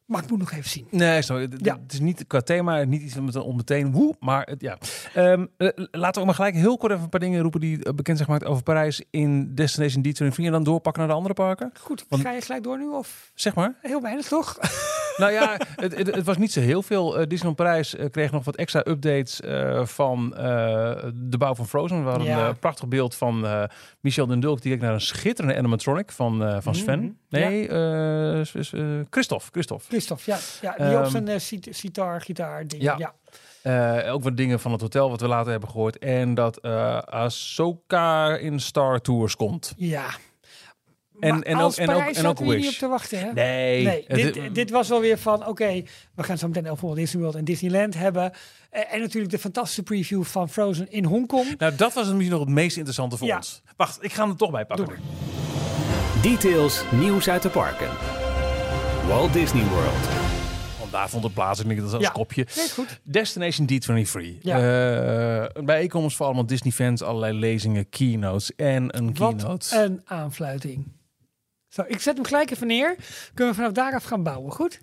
Maar 0.05 0.23
ik 0.23 0.30
moet 0.30 0.39
nog 0.39 0.51
even 0.51 0.69
zien. 0.69 0.88
Nee, 0.89 1.21
sorry. 1.21 1.49
Ja. 1.57 1.80
Het 1.84 1.93
is 1.93 1.99
niet 1.99 2.28
qua 2.28 2.41
thema, 2.41 2.84
niet 2.84 3.01
iets 3.01 3.15
met 3.15 3.36
een 3.36 3.41
onmeteen 3.41 3.91
woe, 3.91 4.15
maar 4.19 4.45
het, 4.45 4.61
ja. 4.61 4.78
Ehm, 5.13 5.45
eh, 5.57 5.67
laten 5.91 6.13
we 6.13 6.19
ook 6.19 6.26
maar 6.26 6.36
gelijk 6.36 6.55
heel 6.55 6.78
kort 6.78 6.91
even 6.91 7.03
een 7.03 7.09
paar 7.09 7.19
dingen 7.19 7.41
roepen 7.41 7.59
die 7.59 7.78
bekend 7.93 8.17
zijn 8.17 8.30
gemaakt 8.30 8.45
over 8.45 8.63
Parijs 8.63 9.01
in 9.09 9.55
Destination 9.55 10.03
D23 10.32 10.45
en 10.45 10.51
dan 10.51 10.63
doorpakken 10.63 11.01
naar 11.01 11.11
de 11.11 11.17
andere 11.17 11.34
parken. 11.34 11.71
Goed, 11.80 12.05
Want- 12.09 12.21
ga 12.21 12.32
je 12.32 12.41
gelijk 12.41 12.63
door 12.63 12.78
nu 12.78 12.88
of 12.88 13.32
Zeg 13.36 13.55
maar. 13.55 13.76
heel 13.82 14.01
weinig 14.01 14.28
toch? 14.28 14.57
nou 15.18 15.32
ja, 15.32 15.57
het, 15.76 15.97
het, 15.97 16.16
het 16.16 16.26
was 16.26 16.38
niet 16.38 16.51
zo 16.51 16.59
heel 16.59 16.82
veel. 16.82 17.13
Eh, 17.20 17.20
Disneyland 17.28 17.55
Parijs 17.55 17.95
eh, 17.95 18.09
kreeg 18.11 18.32
nog 18.32 18.43
wat 18.45 18.55
extra 18.55 18.80
updates 18.88 19.41
eh, 19.41 19.86
van 19.86 20.30
de 21.13 21.38
bouw 21.38 21.55
van 21.55 21.68
Frozen. 21.68 22.03
We 22.03 22.09
hadden 22.09 22.28
Ja. 22.28 22.47
een 22.47 22.59
prachtig 22.59 22.88
beeld 22.88 23.16
van 23.16 23.47
Michel 23.99 24.26
den 24.28 24.39
Dulk 24.39 24.61
die 24.61 24.70
kijkt 24.70 24.84
naar 24.84 24.93
een 24.93 25.01
schitterende 25.01 25.57
animatronic 25.57 26.11
van, 26.11 26.61
van 26.61 26.76
Sven. 26.76 26.99
Mhm. 26.99 27.11
Nee, 27.30 27.68
eh, 27.68 28.43
s- 28.43 28.68
s- 28.68 28.74
eh, 28.74 28.82
Christophe. 29.09 29.45
Christophe. 29.51 29.86
Christophe, 29.88 30.24
ja, 30.26 30.38
ja 30.61 30.76
die 30.88 30.97
op 30.97 31.01
Ehm, 31.03 31.11
zijn 31.11 31.28
eh, 31.28 31.39
cit- 31.39 31.68
sitar, 31.72 32.22
gitaar 32.22 32.68
ding. 32.68 32.82
ja. 32.84 32.97
Ja. 33.63 34.09
Ook 34.11 34.24
wat 34.24 34.38
dingen 34.38 34.59
van 34.59 34.72
het 34.72 34.82
hotel 34.82 35.09
wat 35.09 35.22
we 35.22 35.28
later 35.28 35.51
hebben 35.51 35.70
gehoord. 35.70 35.97
En 35.97 36.34
dat 36.34 36.57
eh 36.57 36.97
Ahsoka 36.97 38.36
in 38.38 38.59
Star 38.59 39.01
Tours 39.01 39.36
komt. 39.36 39.74
ja. 39.78 40.05
En- 41.20 41.30
Maar 41.34 41.41
en 41.41 41.55
als 41.55 41.80
ook- 41.80 41.88
en 41.88 41.95
ook- 41.95 42.01
en 42.16 42.26
ook 42.26 42.39
Wish. 42.39 42.55
niet 42.55 42.68
op 42.68 42.74
te 42.74 42.88
wachten, 42.88 43.20
hè? 43.20 43.32
Nee. 43.34 44.05
Dit, 44.07 44.39
dit 44.55 44.70
was 44.70 44.88
wel 44.89 44.99
weer 45.01 45.18
van, 45.18 45.47
oké, 45.47 45.84
we 46.16 46.24
gaan 46.24 46.38
zo 46.38 46.47
meteen 46.47 46.70
over 46.70 46.95
Disney 46.95 47.22
World 47.22 47.36
en 47.38 47.43
Disneyland 47.45 47.93
hebben. 47.97 48.32
Eh, 48.70 48.93
en 48.93 48.99
natuurlijk 48.99 49.32
de 49.32 49.39
fantastische 49.39 49.84
preview 49.84 50.24
van 50.24 50.49
Frozen 50.49 50.91
in 50.91 51.05
Hongkong. 51.05 51.57
nou, 51.57 51.76
dat 51.76 51.93
was 51.93 52.07
misschien 52.07 52.30
nog 52.30 52.39
het 52.39 52.49
meest 52.49 52.76
interessante 52.76 53.18
voor 53.18 53.28
Ja. 53.28 53.36
ons. 53.36 53.61
Wacht, 53.78 54.03
ik 54.03 54.13
ga 54.13 54.22
hem 54.22 54.32
er 54.32 54.38
toch 54.38 54.51
bij 54.51 54.66
pakken. 54.66 54.86
Doe 54.86 54.95
Details, 56.22 56.84
nieuws 56.91 57.30
uit 57.30 57.41
de 57.41 57.49
parken. 57.49 57.89
Walt 59.07 59.34
Disney 59.34 59.63
World. 59.63 60.07
Want 60.80 60.91
daar 60.91 61.09
vond 61.09 61.24
het 61.24 61.34
plaats. 61.34 61.59
Ik 61.59 61.68
denk 61.68 61.80
dat 61.82 61.93
als 61.93 62.03
Ja. 62.03 62.09
kopje. 62.09 62.47
Nee, 62.55 62.70
goed. 62.70 62.99
Destination 63.03 63.68
D23. 63.68 64.38
Ja. 64.41 64.57
Eh, 64.57 65.49
een 65.53 65.66
bijeenkomst 65.66 66.16
voor 66.16 66.26
allemaal 66.26 66.45
Disney-fans. 66.45 67.01
Allerlei 67.01 67.34
lezingen, 67.39 67.89
keynotes 67.89 68.55
en 68.55 68.97
een 68.97 69.16
Wat 69.16 69.36
keynote. 69.36 69.76
een 69.84 70.01
aanfluiting. 70.05 70.88
Zo, 71.76 71.84
ik 71.88 72.01
zet 72.01 72.15
hem 72.15 72.26
gelijk 72.26 72.51
even 72.51 72.67
neer. 72.67 72.95
Kunnen 73.34 73.53
we 73.53 73.59
vanaf 73.59 73.73
daaraf 73.73 74.03
gaan 74.03 74.23
bouwen, 74.23 74.51
goed? 74.51 74.80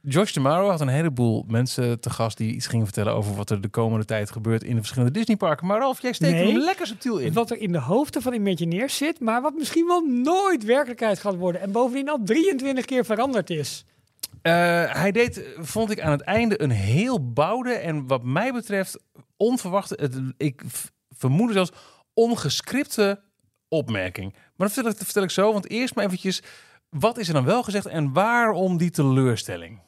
Josh 0.00 0.32
Tomorrow 0.32 0.70
had 0.70 0.80
een 0.80 0.88
heleboel 0.88 1.44
mensen 1.48 2.00
te 2.00 2.10
gast 2.10 2.36
die 2.36 2.54
iets 2.54 2.66
gingen 2.66 2.84
vertellen 2.84 3.12
over 3.12 3.34
wat 3.34 3.50
er 3.50 3.60
de 3.60 3.68
komende 3.68 4.04
tijd 4.04 4.30
gebeurt 4.30 4.62
in 4.62 4.70
de 4.74 4.78
verschillende 4.80 5.12
Disneyparken. 5.12 5.66
Maar 5.66 5.78
Ralf, 5.78 6.02
jij 6.02 6.12
steekt 6.12 6.32
Nee. 6.32 6.52
hem 6.52 6.60
lekker 6.60 6.86
subtiel 6.86 7.18
in. 7.18 7.32
Wat 7.32 7.50
er 7.50 7.56
in 7.58 7.72
de 7.72 7.78
hoofden 7.78 8.22
van 8.22 8.32
Imagineers 8.32 8.96
zit, 8.96 9.20
maar 9.20 9.42
wat 9.42 9.54
misschien 9.54 9.86
wel 9.86 10.00
nooit 10.00 10.64
werkelijkheid 10.64 11.18
gaat 11.18 11.36
worden. 11.36 11.60
En 11.60 11.72
bovendien 11.72 12.08
al 12.08 12.18
23 12.24 12.84
keer 12.84 13.04
veranderd 13.04 13.50
is. 13.50 13.84
Eh, 14.42 14.52
hij 14.92 15.12
deed, 15.12 15.42
vond 15.58 15.90
ik 15.90 16.00
aan 16.00 16.10
het 16.12 16.22
einde, 16.22 16.62
een 16.62 16.70
heel 16.70 17.32
bouwde 17.32 17.72
en 17.72 18.06
wat 18.06 18.22
mij 18.24 18.52
betreft 18.52 18.98
onverwachte, 19.36 19.98
het, 20.00 20.20
ik 20.36 20.62
vermoed 21.10 21.52
zelfs 21.52 21.70
ongescripte 22.14 23.22
opmerking. 23.68 24.34
Maar 24.56 24.66
dat 24.66 24.72
vertel 24.72 24.90
ik, 24.90 24.96
dat 24.96 25.04
vertel 25.04 25.22
ik 25.22 25.30
zo, 25.30 25.52
want 25.52 25.70
eerst 25.70 25.94
maar 25.94 26.04
eventjes, 26.04 26.42
wat 26.88 27.18
is 27.18 27.28
er 27.28 27.34
dan 27.34 27.44
wel 27.44 27.62
gezegd 27.62 27.86
en 27.86 28.12
waarom 28.12 28.76
die 28.76 28.90
teleurstelling? 28.90 29.80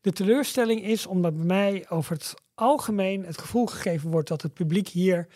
De 0.00 0.12
teleurstelling 0.12 0.82
is 0.82 1.06
omdat 1.06 1.36
bij 1.36 1.44
mij 1.44 1.86
over 1.88 2.12
het 2.12 2.34
algemeen 2.54 3.24
het 3.24 3.38
gevoel 3.38 3.66
gegeven 3.66 4.10
wordt 4.10 4.28
dat 4.28 4.42
het 4.42 4.54
publiek 4.54 4.88
hier 4.88 5.26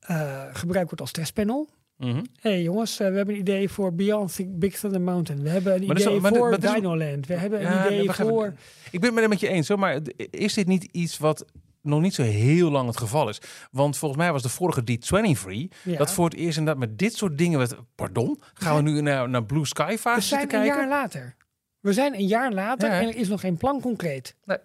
eh, 0.00 0.42
gebruikt 0.52 0.86
wordt 0.88 1.00
als 1.00 1.12
testpanel. 1.12 1.68
Hé 1.98 2.20
hey 2.40 2.62
jongens, 2.62 3.00
eh, 3.00 3.08
we 3.10 3.16
hebben 3.16 3.34
een 3.34 3.40
idee 3.40 3.68
voor 3.68 3.94
Beyond 3.94 4.38
Big 4.58 4.78
Thunder 4.78 5.00
Mountain. 5.00 5.42
We 5.42 5.48
hebben 5.48 5.74
een 5.74 5.86
Maar 5.86 6.00
idee 6.00 6.20
voor 6.20 6.52
is- 6.52 6.58
Dinoland. 6.72 7.26
We 7.26 7.34
hebben 7.34 7.66
een 7.72 7.86
idee 7.86 8.10
voor... 8.12 8.52
Ik 8.90 9.00
ben 9.00 9.16
het 9.16 9.28
met 9.28 9.40
je 9.40 9.48
eens 9.48 9.68
hoor, 9.68 9.78
maar 9.78 10.00
is 10.30 10.54
dit 10.54 10.66
niet 10.66 10.84
iets 10.84 11.18
wat 11.18 11.44
nog 11.86 12.00
niet 12.00 12.14
zo 12.14 12.22
heel 12.22 12.70
lang 12.70 12.86
het 12.88 12.96
geval 12.96 13.28
is? 13.28 13.40
Want 13.70 13.96
volgens 13.98 14.20
mij 14.20 14.32
was 14.32 14.42
de 14.42 14.48
vorige 14.48 14.80
D23 14.80 15.76
Ja. 15.84 15.96
dat 15.98 16.12
voor 16.12 16.24
het 16.24 16.34
eerst 16.34 16.58
inderdaad 16.58 16.88
met 16.88 16.98
dit 16.98 17.14
soort 17.16 17.38
dingen, 17.38 17.58
met, 17.58 17.76
pardon, 17.94 18.40
gaan 18.54 18.76
we 18.76 18.90
nu 18.90 19.00
naar, 19.00 19.28
naar 19.28 19.44
Blue 19.44 19.66
Sky 19.66 19.86
We 19.92 19.98
fase 19.98 20.26
zijn 20.26 20.40
zitten 20.40 20.58
een 20.60 20.66
jaar 20.66 20.88
later. 20.88 21.36
We 21.80 21.92
zijn 21.92 22.14
een 22.14 22.26
jaar 22.26 22.52
later 22.52 22.88
Ja. 22.88 23.00
en 23.00 23.08
er 23.08 23.16
is 23.16 23.28
nog 23.28 23.40
geen 23.40 23.56
plan 23.56 23.80
concreet. 23.80 24.36
Nee. 24.44 24.58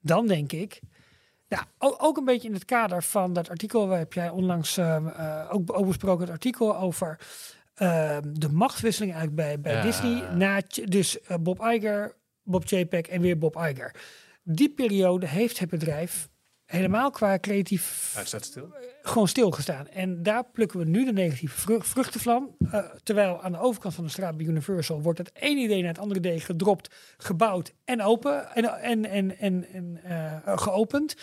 Dan 0.00 0.26
denk 0.26 0.52
ik, 0.52 0.80
ja, 1.48 1.66
ook, 1.78 2.16
een 2.16 2.24
beetje 2.24 2.48
in 2.48 2.54
het 2.54 2.64
kader 2.64 3.02
van 3.02 3.32
dat 3.32 3.48
artikel, 3.50 3.88
waar 3.88 3.98
heb 3.98 4.12
jij 4.12 4.30
onlangs 4.30 4.76
ehm, 4.76 5.06
eh, 5.06 5.48
ook, 5.50 5.78
ook 5.78 5.86
besproken, 5.86 6.20
het 6.20 6.30
artikel 6.30 6.76
over 6.78 7.18
ehm, 7.74 8.22
de 8.32 8.48
machtswisseling 8.52 9.12
eigenlijk 9.12 9.46
bij, 9.46 9.60
bij 9.60 9.74
Ja. 9.74 9.82
Disney. 9.82 10.22
Na, 10.34 10.60
dus 10.84 11.20
eh, 11.20 11.36
Bob 11.40 11.60
Iger, 11.60 12.14
Bob 12.42 12.66
Chapek 12.66 13.06
en 13.06 13.20
weer 13.20 13.38
Bob 13.38 13.56
Iger. 13.56 13.94
Die 14.42 14.70
periode 14.70 15.26
heeft 15.26 15.58
het 15.58 15.70
bedrijf 15.70 16.28
helemaal 16.66 17.10
qua 17.10 17.38
creatief 17.38 18.10
Hij 18.14 18.24
staat 18.24 18.44
stil. 18.44 18.74
gewoon 19.02 19.28
stilgestaan. 19.28 19.88
En 19.88 20.22
daar 20.22 20.44
plukken 20.52 20.78
we 20.78 20.84
nu 20.84 21.04
de 21.04 21.12
negatieve 21.12 21.60
vru- 21.60 21.82
vruchten 21.82 22.20
van. 22.20 22.56
Eh, 22.70 22.84
terwijl 23.02 23.42
aan 23.42 23.52
de 23.52 23.58
overkant 23.58 23.94
van 23.94 24.04
de 24.04 24.10
straat 24.10 24.36
bij 24.36 24.46
Universal 24.46 25.02
wordt 25.02 25.18
het 25.18 25.30
ene 25.34 25.60
idee 25.60 25.80
naar 25.80 25.90
het 25.92 25.98
andere 25.98 26.18
idee 26.20 26.40
gedropt, 26.40 26.94
gebouwd 27.16 27.72
en 27.84 28.02
open 28.02 28.54
en, 28.54 28.64
en, 28.82 29.04
en, 29.10 29.38
en, 29.38 29.66
en 29.72 30.00
eh, 30.04 30.58
geopend. 30.58 31.16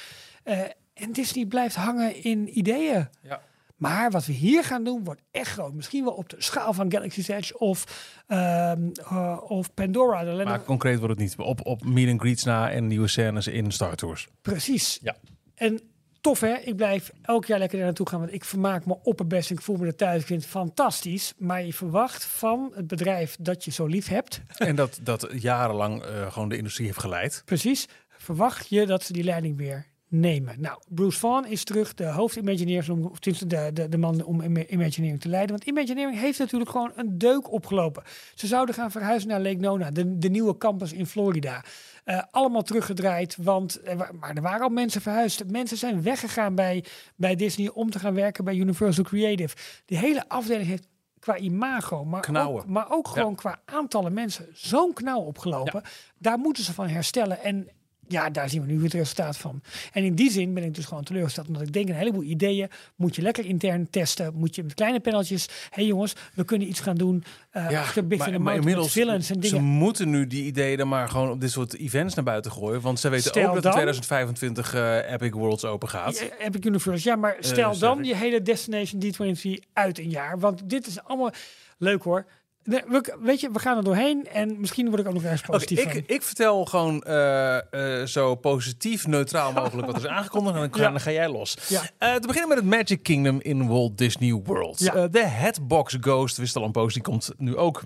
Eh, 0.44 0.60
en 0.94 1.12
Disney 1.12 1.46
blijft 1.46 1.76
hangen 1.76 2.24
in 2.24 2.58
ideeën. 2.58 3.08
Ja. 3.22 3.42
Maar 3.76 4.12
wat 4.12 4.26
we 4.26 4.34
hier 4.34 4.64
gaan 4.64 4.84
doen 4.84 5.04
wordt 5.04 5.22
echt 5.32 5.52
groot. 5.52 5.74
Misschien 5.74 6.04
wel 6.04 6.14
op 6.14 6.30
de 6.30 6.36
schaal 6.40 6.74
van 6.74 6.92
Galaxy's 6.92 7.28
Edge 7.28 7.58
of, 7.60 7.84
ehm, 8.28 8.90
eh, 9.10 9.38
of 9.48 9.74
Pandora. 9.74 10.44
Maar 10.44 10.64
concreet 10.64 10.98
wordt 11.00 11.14
het 11.14 11.20
niet. 11.24 11.36
Op, 11.38 11.66
op 11.66 11.86
meet 11.86 12.10
and 12.10 12.20
greets 12.22 12.44
na 12.44 12.72
en 12.72 12.88
nieuwe 12.88 13.08
scènes 13.08 13.48
in 13.48 13.72
Star 13.72 13.96
Tours. 13.96 14.28
Precies. 14.42 15.00
Ja. 15.02 15.16
En 15.62 15.80
tof 16.22 16.40
hè, 16.40 16.54
ik 16.54 16.76
blijf 16.76 17.12
elk 17.22 17.46
jaar 17.46 17.60
lekker 17.60 17.80
er 17.80 17.86
naartoe 17.86 18.10
gaan, 18.10 18.20
want 18.20 18.34
ik 18.34 18.46
vermaak 18.46 18.86
me 18.86 18.98
op 19.04 19.18
het 19.18 19.28
best. 19.28 19.50
Ik 19.50 19.62
voel 19.62 19.78
me 19.78 19.86
er 19.86 19.96
thuis, 19.96 20.22
ik 20.22 20.28
vind 20.28 20.42
het 20.42 20.52
fantastisch. 20.52 21.34
Maar 21.38 21.64
je 21.64 21.74
verwacht 21.74 22.26
van 22.26 22.72
het 22.76 22.88
bedrijf 22.88 23.38
dat 23.40 23.64
je 23.66 23.72
zo 23.72 23.86
lief 23.86 24.08
hebt, 24.08 24.42
En 24.58 24.76
dat, 24.76 25.00
dat 25.04 25.28
jarenlang 25.32 26.04
eh, 26.04 26.32
gewoon 26.32 26.50
de 26.50 26.58
industrie 26.58 26.88
heeft 26.88 27.00
geleid. 27.00 27.42
precies, 27.46 27.88
verwacht 28.18 28.70
je 28.70 28.86
dat 28.86 29.04
ze 29.04 29.14
die 29.14 29.24
leiding 29.24 29.58
weer 29.58 29.86
nemen. 30.12 30.62
Nou, 30.62 30.80
Bruce 30.90 31.20
Vaughan 31.20 31.46
is 31.46 31.64
terug, 31.64 31.94
de 31.94 32.06
hoofdimagineer, 32.06 32.80
of 33.10 33.20
tenminste 33.20 33.48
de, 33.48 33.70
de, 33.74 33.90
de 33.90 33.98
man 33.98 34.24
om 34.24 34.42
Ima- 34.42 34.66
Imagineering 34.68 35.22
te 35.22 35.30
leiden. 35.30 35.52
Want 35.52 35.64
Imagineering 35.68 36.20
heeft 36.20 36.40
natuurlijk 36.40 36.70
gewoon 36.70 36.92
een 36.96 37.18
deuk 37.18 37.52
opgelopen. 37.52 38.04
Ze 38.36 38.48
zouden 38.48 38.76
gaan 38.76 38.92
verhuizen 38.92 39.30
naar 39.30 39.42
Lake 39.42 39.56
Nona, 39.60 39.92
de, 39.92 40.18
de 40.18 40.30
nieuwe 40.30 40.58
campus 40.58 40.94
in 40.94 41.06
Florida. 41.06 41.64
Eh, 42.04 42.22
allemaal 42.32 42.62
teruggedraaid, 42.62 43.38
want 43.42 43.80
wa- 43.98 44.12
maar 44.20 44.36
er 44.36 44.42
waren 44.42 44.62
al 44.62 44.70
mensen 44.70 45.02
verhuisd. 45.02 45.44
Mensen 45.48 45.78
zijn 45.78 46.02
weggegaan 46.04 46.56
bij, 46.56 46.84
bij 47.16 47.36
Disney 47.36 47.70
om 47.70 47.90
te 47.90 48.00
gaan 48.00 48.14
werken 48.14 48.44
bij 48.44 48.56
Universal 48.56 49.04
Creative. 49.04 49.56
Die 49.86 49.98
hele 49.98 50.24
afdeling 50.30 50.68
heeft 50.68 50.88
qua 51.20 51.38
imago, 51.38 52.06
maar 52.06 52.22
Knauwen. 52.22 52.62
ook, 52.62 52.68
maar 52.70 52.92
ook 52.92 53.08
gewoon 53.08 53.36
qua 53.36 53.62
aantallen 53.66 54.14
mensen 54.14 54.48
zo'n 54.54 54.94
knauw 54.94 55.20
opgelopen. 55.22 55.82
Daar 56.18 56.38
moeten 56.38 56.64
ze 56.64 56.74
van 56.74 56.88
herstellen. 56.88 57.44
En 57.44 57.68
ja, 58.12 58.30
daar 58.30 58.50
zien 58.50 58.62
we 58.66 58.72
nu 58.72 58.84
het 58.84 58.94
resultaat 58.94 59.38
van. 59.38 59.62
En 59.94 60.04
in 60.04 60.16
die 60.16 60.32
zin 60.32 60.54
ben 60.54 60.64
ik 60.64 60.76
dus 60.76 60.86
gewoon 60.86 61.04
teleurgesteld. 61.04 61.48
Omdat 61.48 61.62
ik 61.62 61.74
denk, 61.74 61.90
een 61.90 61.96
heleboel 61.96 62.24
ideeën 62.24 62.68
moet 62.96 63.16
je 63.16 63.22
lekker 63.22 63.46
intern 63.46 63.90
testen. 63.90 64.34
Moet 64.36 64.56
je 64.56 64.64
met 64.64 64.74
kleine 64.74 65.00
paneltjes. 65.00 65.46
Hé 65.46 65.54
hey 65.72 65.86
jongens, 65.86 66.14
we 66.34 66.44
kunnen 66.46 66.68
iets 66.68 66.80
gaan 66.80 66.96
doen. 66.96 67.24
eh 67.52 67.90
Thunder 67.94 68.42
Mountain 68.42 68.78
met 68.80 68.92
villains 68.92 69.30
en 69.30 69.36
ze 69.36 69.40
dingen. 69.50 69.64
moeten 69.64 70.10
nu 70.10 70.28
die 70.28 70.44
ideeën 70.44 70.78
dan 70.78 70.88
maar 70.88 71.10
gewoon 71.10 71.30
op 71.30 71.42
dit 71.42 71.52
soort 71.52 71.76
events 71.78 72.16
naar 72.16 72.24
buiten 72.24 72.52
gooien. 72.52 72.82
Want 72.82 73.00
ze 73.00 73.10
weten 73.10 73.30
Stel 73.30 73.48
ook 73.48 73.54
dat 73.54 73.64
dan- 73.64 73.72
in 73.72 73.78
2025 73.78 74.74
eh, 74.74 75.12
Epic 75.12 75.32
Worlds 75.32 75.66
open 75.66 75.90
gaat. 75.90 76.20
Ja, 76.20 76.26
Heb 76.38 76.56
ik 76.56 76.66
Universe. 76.66 77.10
Ja, 77.10 77.16
maar 77.16 77.36
stel 77.40 77.78
dan 77.78 78.04
je 78.04 78.16
hele 78.16 78.42
Destination 78.42 79.02
D23 79.04 79.50
uit 79.74 80.00
een 80.00 80.10
jaar. 80.10 80.40
Want 80.40 80.70
dit 80.70 80.88
is 80.88 81.04
allemaal 81.04 81.32
leuk 81.78 82.04
hoor. 82.04 82.26
Nee, 82.64 82.82
we, 82.88 83.18
weet 83.22 83.40
je, 83.40 83.52
we 83.52 83.60
gaan 83.60 83.78
er 83.78 83.84
doorheen. 83.84 84.28
En 84.28 84.60
misschien 84.60 84.88
word 84.90 85.00
ik 85.00 85.08
ook 85.08 85.14
nog 85.14 85.24
ergens 85.24 85.42
Oké, 85.42 85.52
positief 85.52 85.94
ik, 85.94 86.04
ik 86.08 86.22
vertel 86.22 86.66
gewoon 86.66 87.02
eh, 87.04 88.00
eh, 88.02 88.08
zo 88.08 88.36
positief, 88.36 89.08
neutraal 89.08 89.52
mogelijk 89.54 89.88
wat 89.88 89.96
er 89.96 90.02
is 90.04 90.08
aangekondigd. 90.18 90.56
En 90.56 90.70
dan, 90.70 90.82
Ja. 90.82 90.90
dan 90.90 91.00
ga 91.00 91.12
jij 91.12 91.30
los. 91.30 91.58
Ja. 91.68 91.82
Eh, 91.98 92.16
te 92.16 92.28
beginnen 92.28 92.50
met 92.50 92.58
het 92.58 92.68
Magic 92.68 93.04
Kingdom 93.04 93.40
in 93.42 93.68
Walt 93.68 93.98
Disney 93.98 94.34
World. 94.34 94.80
Ja. 94.80 95.08
De 95.08 95.28
Hatbox 95.28 95.98
Ghost, 96.02 96.38
wist 96.38 96.56
al 96.56 96.64
een 96.64 96.72
poos, 96.72 96.94
die 96.94 97.04
komt 97.04 97.32
nu 97.38 97.56
ook 97.58 97.84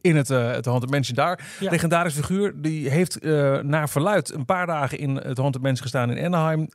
in 0.00 0.16
het, 0.16 0.30
eh 0.30 0.50
het 0.50 0.64
Haunted 0.64 0.90
Mansion 0.90 1.16
daar. 1.16 1.44
Ja. 1.60 1.70
Legendarisch 1.70 2.14
figuur. 2.14 2.52
Die 2.62 2.90
heeft 2.90 3.22
naar 3.62 3.88
verluid 3.88 4.32
een 4.32 4.44
paar 4.44 4.66
dagen 4.66 4.98
in 4.98 5.16
het 5.16 5.38
Haunted 5.38 5.62
Mansion 5.62 5.82
gestaan 5.82 6.10
in 6.10 6.24
Anaheim. 6.34 6.68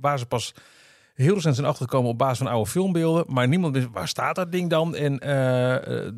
waar 0.00 0.18
ze 0.18 0.26
pas 0.26 0.54
heel 1.20 1.34
recent 1.34 1.54
zijn 1.54 1.66
achtergekomen 1.66 2.10
op 2.10 2.18
basis 2.18 2.38
van 2.38 2.46
oude 2.46 2.70
filmbeelden. 2.70 3.24
Maar 3.28 3.48
niemand 3.48 3.74
wist, 3.74 3.88
waar 3.92 4.08
staat 4.08 4.34
dat 4.34 4.52
ding 4.52 4.70
dan? 4.70 4.94
En 4.94 5.18
eh, 5.18 5.74
eh, 5.76 6.12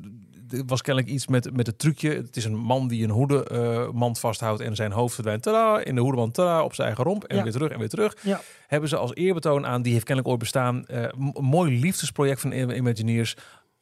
er 0.51 0.65
was 0.67 0.83
kennelijk 0.83 1.13
iets 1.13 1.27
met, 1.27 1.57
met 1.57 1.67
het 1.67 1.79
trucje. 1.79 2.11
Het 2.11 2.37
is 2.37 2.45
een 2.45 2.57
man 2.57 2.89
die 2.89 3.05
een 3.05 3.11
hoedemand 3.11 4.19
vasthoudt 4.19 4.61
en 4.61 4.77
zijn 4.77 4.93
hoofd 4.93 5.15
verdwijnt. 5.15 5.43
Tada, 5.43 5.85
in 5.85 5.95
de 5.95 6.01
hoedemand, 6.01 6.35
tada, 6.35 6.63
op 6.65 6.75
zijn 6.75 6.87
eigen 6.87 7.05
romp. 7.05 7.25
En 7.25 7.37
Ja. 7.37 7.43
weer 7.43 7.53
terug 7.53 7.71
en 7.71 7.79
weer 7.79 7.89
terug. 7.89 8.17
Ja. 8.23 8.41
Hebben 8.67 8.89
ze 8.89 8.97
als 8.97 9.15
eerbetoon 9.15 9.67
aan, 9.67 9.83
die 9.83 9.93
heeft 9.93 10.05
kennelijk 10.05 10.33
ooit 10.33 10.43
bestaan. 10.43 10.87
eh, 10.87 11.03
een 11.13 11.45
mooi 11.45 11.81
liefdesproject 11.81 12.41
van 12.41 12.53
Im- 12.53 12.71
Imagineers. 12.71 13.37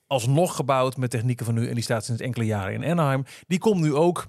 Alsnog 0.07 0.57
gebouwd 0.57 0.97
met 0.97 1.11
technieken 1.11 1.45
van 1.47 1.55
nu. 1.55 1.69
En 1.69 1.75
die 1.75 1.83
staat 1.83 2.05
sinds 2.05 2.21
enkele 2.21 2.45
jaren 2.47 2.83
in 2.83 2.91
Anaheim. 2.91 3.25
Die 3.47 3.59
komt 3.59 3.81
nu 3.81 3.95
ook 3.95 4.27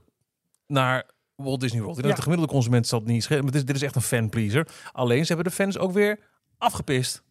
naar 0.68 1.06
Walt 1.36 1.60
Disney 1.60 1.82
World. 1.82 1.98
Ik 1.98 2.06
Ja. 2.06 2.14
de 2.16 2.22
gemiddelde 2.22 2.52
consument 2.54 2.88
zal 2.88 3.00
het 3.00 3.08
niet 3.08 3.24
schelen. 3.24 3.44
Maar 3.44 3.52
dit 3.52 3.62
is, 3.62 3.68
dit 3.68 3.76
is 3.76 3.82
echt 3.82 3.96
een 3.96 4.02
fanpleaser. 4.02 4.68
Alleen 4.92 5.26
ze 5.26 5.34
hebben 5.34 5.52
de 5.52 5.58
fans 5.58 5.78
ook 5.78 5.92
weer 5.92 6.20
afgepist. 6.62 7.24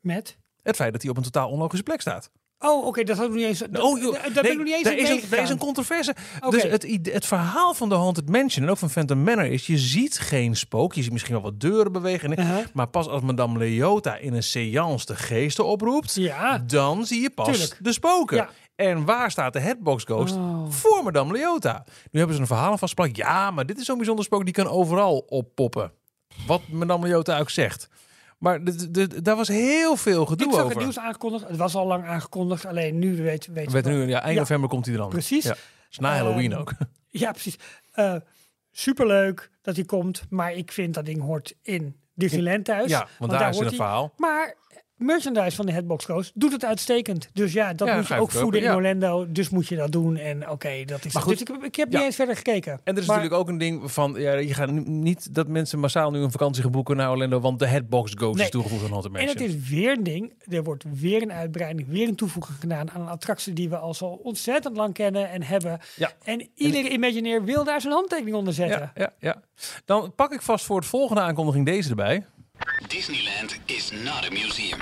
Met? 0.00 0.38
Het 0.62 0.76
feit 0.76 0.92
dat 0.92 1.02
hij 1.02 1.10
op 1.10 1.16
een 1.16 1.22
totaal 1.22 1.48
onlogische 1.50 1.82
plek 1.84 2.00
staat. 2.00 2.30
Oh, 2.58 2.86
oké, 2.86 3.02
dat 3.04 3.16
had 3.16 3.24
ik 3.26 3.30
nog 3.30 3.40
niet 3.40 3.48
eens. 3.48 3.58
dat- 3.58 3.82
Oh, 3.82 4.00
joh, 4.00 4.12
ben 4.34 4.44
ik 4.50 4.56
nog 4.56 4.64
niet 4.64 4.74
eens 4.74 4.82
daar 4.82 4.96
in 4.96 5.02
is, 5.16 5.30
een, 5.30 5.38
is 5.42 5.50
een 5.50 5.58
controverse. 5.58 6.14
Dus 6.48 6.62
het, 6.62 6.86
het 7.12 7.26
verhaal 7.26 7.74
van 7.74 7.88
de 7.88 7.94
Haunted 7.94 8.28
Mansion 8.28 8.64
en 8.64 8.70
ook 8.70 8.76
van 8.78 8.90
Phantom 8.90 9.22
Manor 9.22 9.44
is... 9.44 9.66
je 9.66 9.78
ziet 9.78 10.18
geen 10.18 10.56
spook. 10.56 10.94
Je 10.94 11.02
ziet 11.02 11.12
misschien 11.12 11.34
wel 11.34 11.42
wat 11.42 11.60
deuren 11.60 11.92
bewegen. 11.92 12.30
Uh-huh. 12.40 12.64
Maar 12.72 12.86
pas 12.86 13.08
als 13.08 13.22
Madame 13.22 13.58
Leota 13.58 14.16
in 14.16 14.32
een 14.34 14.42
seance 14.42 15.06
de 15.06 15.16
geesten 15.16 15.64
oproept... 15.66 16.14
Ja. 16.14 16.58
dan 16.58 17.06
zie 17.06 17.20
je 17.20 17.30
pas 17.30 17.46
Tuurlijk. 17.46 17.78
de 17.80 17.92
spoken. 17.92 18.36
Ja. 18.36 18.48
En 18.76 19.04
waar 19.04 19.30
staat 19.30 19.52
de 19.52 19.60
Headbox 19.60 20.04
Ghost? 20.04 20.34
Oh. 20.34 20.70
Voor 20.70 21.02
Madame 21.04 21.32
Leota. 21.32 21.84
Nu 22.10 22.18
hebben 22.18 22.34
ze 22.36 22.40
een 22.42 22.48
verhaal 22.48 22.78
vastgeplakt. 22.78 23.16
Ja, 23.16 23.50
maar 23.50 23.66
dit 23.66 23.78
is 23.78 23.84
zo'n 23.84 23.96
bijzonder 23.96 24.24
spook. 24.24 24.44
Die 24.44 24.54
kan 24.54 24.68
overal 24.68 25.18
oppoppen. 25.18 25.92
Wat 26.46 26.60
Madame 26.68 27.06
Leota 27.08 27.38
ook 27.38 27.50
zegt. 27.50 27.88
Maar 28.44 28.60
daar 29.22 29.36
was 29.36 29.48
heel 29.48 29.96
veel 29.96 30.26
gedoe 30.26 30.46
Ik 30.46 30.52
zag 30.52 30.62
over. 30.62 30.74
het 30.76 30.84
nieuws 30.84 30.98
aangekondigd. 30.98 31.48
Het 31.48 31.56
was 31.56 31.74
al 31.74 31.86
lang 31.86 32.04
aangekondigd. 32.04 32.64
Alleen 32.66 32.98
nu 32.98 33.22
weten 33.22 33.52
we. 33.54 33.64
Weet 33.70 33.84
nu, 33.84 34.06
ja, 34.06 34.22
1 34.24 34.32
Ja. 34.32 34.38
november 34.38 34.68
komt 34.68 34.84
hij 34.84 34.94
er 34.94 35.00
dan. 35.00 35.08
Precies. 35.10 35.44
Ja. 35.44 35.54
Is 35.90 35.98
na 35.98 36.16
Halloween 36.16 36.52
Ehm, 36.52 36.60
ook. 36.60 36.72
Ja, 37.08 37.30
precies. 37.30 37.56
Eh, 37.92 38.14
superleuk 38.72 39.50
dat 39.62 39.76
hij 39.76 39.84
komt. 39.84 40.22
Maar 40.28 40.52
ik 40.52 40.72
vind 40.72 40.94
dat 40.94 41.04
ding 41.04 41.20
hoort 41.22 41.54
in 41.62 41.96
Disneyland 42.14 42.64
thuis. 42.64 42.90
Ja, 42.90 43.08
want, 43.18 43.32
daar, 43.32 43.48
is 43.48 43.56
hoort 43.56 43.68
het 43.70 43.76
hij. 43.78 43.86
verhaal. 43.86 44.12
Maar 44.16 44.54
merchandise 44.96 45.56
van 45.56 45.66
de 45.66 45.72
Headbox 45.72 46.06
Coast 46.06 46.32
doet 46.34 46.52
het 46.52 46.64
uitstekend. 46.64 47.28
Dus 47.32 47.52
ja, 47.52 47.72
dat 47.72 47.88
Ja, 47.88 47.96
moet 47.96 48.06
je 48.08 48.14
ook 48.14 48.30
voeden 48.30 48.60
in 48.60 48.66
ja. 48.66 48.74
Orlando. 48.74 49.32
Dus 49.32 49.48
moet 49.48 49.66
je 49.68 49.76
dat 49.76 49.92
doen. 49.92 50.16
En 50.16 50.50
oké, 50.50 50.84
dat 50.84 51.04
is 51.04 51.12
Maar 51.12 51.22
goed, 51.22 51.38
Dus 51.46 51.56
ik, 51.56 51.64
ik 51.64 51.76
heb 51.76 51.92
ja. 51.92 51.96
niet 51.96 52.06
eens 52.06 52.16
verder 52.16 52.36
gekeken. 52.36 52.72
En 52.84 52.94
er 52.94 53.00
is 53.00 53.06
Maar- 53.06 53.16
natuurlijk 53.16 53.42
ook 53.42 53.48
een 53.48 53.58
ding 53.58 53.92
van, 53.92 54.14
ja, 54.18 54.32
je 54.32 54.54
gaat 54.54 54.70
niet 54.86 55.34
dat 55.34 55.48
mensen 55.48 55.78
massaal 55.78 56.10
nu 56.10 56.18
een 56.20 56.30
vakantie 56.30 56.62
gaan 56.62 56.70
boeken 56.72 56.96
naar 56.96 57.10
Orlando, 57.10 57.40
want 57.40 57.58
de 57.58 57.66
Headbox 57.66 58.12
Ghost 58.14 58.34
Nee. 58.36 58.44
is 58.44 58.50
toegevoegd 58.50 58.84
aan 58.84 58.90
Haunted 58.90 59.14
En 59.16 59.28
het 59.28 59.40
is 59.40 59.68
weer 59.68 59.90
een 59.96 60.02
ding. 60.02 60.32
Er 60.48 60.64
wordt 60.64 60.84
weer 60.94 61.22
een 61.22 61.32
uitbreiding, 61.32 61.88
weer 61.88 62.08
een 62.08 62.14
toevoeging 62.16 62.58
gedaan 62.58 62.90
aan 62.90 63.00
een 63.00 63.08
attractie 63.08 63.52
die 63.52 63.68
we 63.68 63.76
al 63.76 63.94
zo 63.94 64.04
ontzettend 64.06 64.76
lang 64.76 64.94
kennen 64.94 65.30
en 65.30 65.42
hebben. 65.42 65.78
Ja. 65.96 66.12
En 66.24 66.48
iedere 66.54 66.88
Imagineer 66.88 67.44
wil 67.44 67.64
daar 67.64 67.80
zijn 67.80 67.92
handtekening 67.92 68.36
onder 68.36 68.54
zetten. 68.54 68.90
Ja, 68.94 69.02
ja, 69.02 69.12
ja. 69.18 69.42
Dan 69.84 70.12
pak 70.14 70.32
ik 70.32 70.42
vast 70.42 70.64
voor 70.64 70.76
het 70.76 70.86
volgende 70.86 71.20
aankondiging 71.22 71.66
deze 71.66 71.88
erbij. 71.90 72.24
Disneyland 72.88 73.56
is 73.64 73.90
not 73.90 74.24
a 74.26 74.30
museum. 74.30 74.78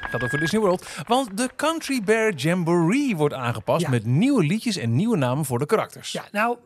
Gaat 0.00 0.22
ook 0.22 0.30
voor 0.30 0.38
Disney 0.38 0.60
World. 0.60 0.86
Want 1.06 1.36
de 1.36 1.50
Country 1.56 2.02
Bear 2.02 2.32
Jamboree 2.34 3.16
wordt 3.16 3.34
aangepast 3.34 3.82
Ja. 3.82 3.88
met 3.90 4.04
nieuwe 4.04 4.44
liedjes 4.44 4.76
en 4.76 4.96
nieuwe 4.96 5.16
namen 5.16 5.44
voor 5.44 5.58
de 5.58 5.66
karakters. 5.66 6.12
Ja, 6.12 6.24
nou, 6.32 6.56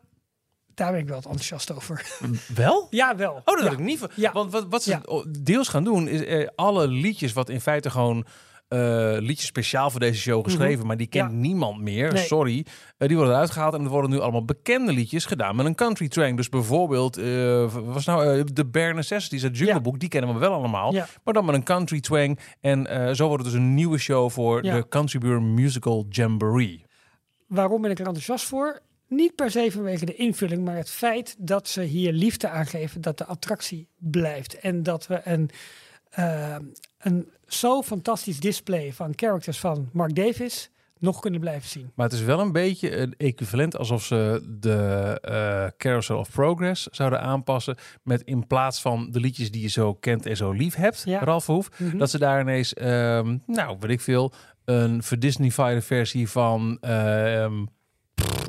daar 0.74 0.90
ben 0.92 1.00
ik 1.00 1.06
wel 1.08 1.16
enthousiast 1.16 1.72
over. 1.72 2.06
Wel? 2.54 2.86
ja, 2.90 3.16
wel. 3.16 3.32
Oh, 3.32 3.44
dat 3.44 3.58
ja. 3.58 3.64
had 3.64 3.72
ik 3.72 3.78
niet. 3.78 3.98
van- 3.98 4.10
Ja. 4.14 4.32
Want 4.32 4.52
wat, 4.52 4.66
wat 4.68 4.82
ze 4.82 4.90
Ja. 4.90 5.24
deels 5.40 5.68
gaan 5.68 5.84
doen, 5.84 6.08
is 6.08 6.24
eh, 6.24 6.48
alle 6.56 6.88
liedjes 6.88 7.32
wat 7.32 7.48
in 7.48 7.60
feite 7.60 7.90
gewoon 7.90 8.24
eh, 8.68 9.16
liedjes 9.18 9.46
speciaal 9.46 9.90
voor 9.90 10.00
deze 10.00 10.20
show 10.20 10.44
geschreven, 10.44 10.86
maar 10.86 10.96
die 10.96 11.06
kent 11.06 11.28
Mhm. 11.30 11.34
Ja. 11.36 11.40
niemand 11.46 11.80
meer. 11.80 12.12
Nee. 12.12 12.24
Sorry. 12.24 12.66
Eh, 12.98 13.08
die 13.08 13.16
worden 13.16 13.34
eruit 13.34 13.50
gehaald 13.50 13.74
en 13.74 13.82
er 13.84 13.88
worden 13.90 14.10
nu 14.10 14.18
allemaal 14.18 14.44
bekende 14.44 14.92
liedjes 14.92 15.24
gedaan 15.24 15.56
met 15.56 15.66
een 15.66 15.74
country 15.74 16.08
twang. 16.08 16.36
Dus 16.36 16.48
bijvoorbeeld, 16.48 17.16
eh, 17.16 17.74
was 17.84 18.04
nou 18.06 18.44
de 18.52 18.64
Bare 18.64 18.94
Necessities, 18.94 19.42
het 19.42 19.56
Jungle 19.58 19.74
Ja. 19.74 19.80
Book, 19.80 19.98
die 20.00 20.08
kennen 20.08 20.32
we 20.34 20.40
wel 20.40 20.52
allemaal. 20.52 20.92
Ja. 20.94 21.06
Maar 21.24 21.34
dan 21.34 21.44
met 21.44 21.54
een 21.54 21.62
country 21.64 22.00
twang. 22.00 22.38
En 22.60 23.16
zo 23.16 23.26
wordt 23.28 23.42
het 23.44 23.52
dus 23.52 23.60
een 23.62 23.74
nieuwe 23.74 23.98
show 23.98 24.30
voor 24.30 24.62
de 24.62 24.86
Country 24.88 25.18
Bear 25.18 25.42
Musical 25.42 26.06
Jamboree. 26.08 26.84
Waarom 27.46 27.82
ben 27.82 27.90
ik 27.90 27.98
er 27.98 28.06
enthousiast 28.06 28.44
voor? 28.44 28.80
Niet 29.08 29.34
per 29.34 29.50
se 29.50 29.68
vanwege 29.72 30.04
de 30.04 30.14
invulling, 30.14 30.64
maar 30.64 30.76
het 30.76 30.90
feit 30.90 31.36
dat 31.38 31.68
ze 31.68 31.82
hier 31.82 32.12
liefde 32.12 32.48
aangeven 32.48 33.00
dat 33.00 33.18
de 33.18 33.24
attractie 33.24 33.88
blijft. 33.98 34.58
En 34.58 34.82
dat 34.82 35.06
we 35.06 35.20
een, 35.24 35.50
een 36.98 37.28
zo 37.48 37.82
fantastisch 37.82 38.40
display 38.40 38.92
van 38.92 39.12
characters 39.16 39.58
van 39.60 39.88
Mark 39.92 40.14
Davis 40.16 40.70
nog 41.00 41.20
kunnen 41.20 41.40
blijven 41.40 41.68
zien. 41.68 41.90
Maar 41.94 42.06
het 42.06 42.14
is 42.14 42.22
wel 42.22 42.40
een 42.40 42.52
beetje 42.52 42.96
een 42.96 43.14
equivalent 43.16 43.76
alsof 43.76 44.04
ze 44.04 44.42
de 44.60 45.18
eh, 45.22 45.66
Carousel 45.76 46.18
of 46.18 46.30
Progress 46.30 46.86
zouden 46.86 47.20
aanpassen. 47.20 47.76
Met 48.02 48.22
in 48.22 48.46
plaats 48.46 48.80
van 48.80 49.10
de 49.10 49.20
liedjes 49.20 49.50
die 49.50 49.62
je 49.62 49.68
zo 49.68 49.94
kent 49.94 50.26
en 50.26 50.36
zo 50.36 50.50
lief 50.50 50.74
hebt, 50.74 51.02
Ja. 51.04 51.20
Ralf 51.24 51.44
Verhoef. 51.44 51.68
Mhm. 51.78 51.98
Dat 51.98 52.10
ze 52.10 52.18
daar 52.18 52.40
ineens, 52.40 52.74
ehm, 52.74 53.36
nou 53.46 53.76
weet 53.80 53.90
ik 53.90 54.00
veel, 54.00 54.32
een 54.64 55.02
verdisneyfied 55.02 55.84
versie 55.84 56.28
van 56.28 56.78
ehm, 56.80 57.64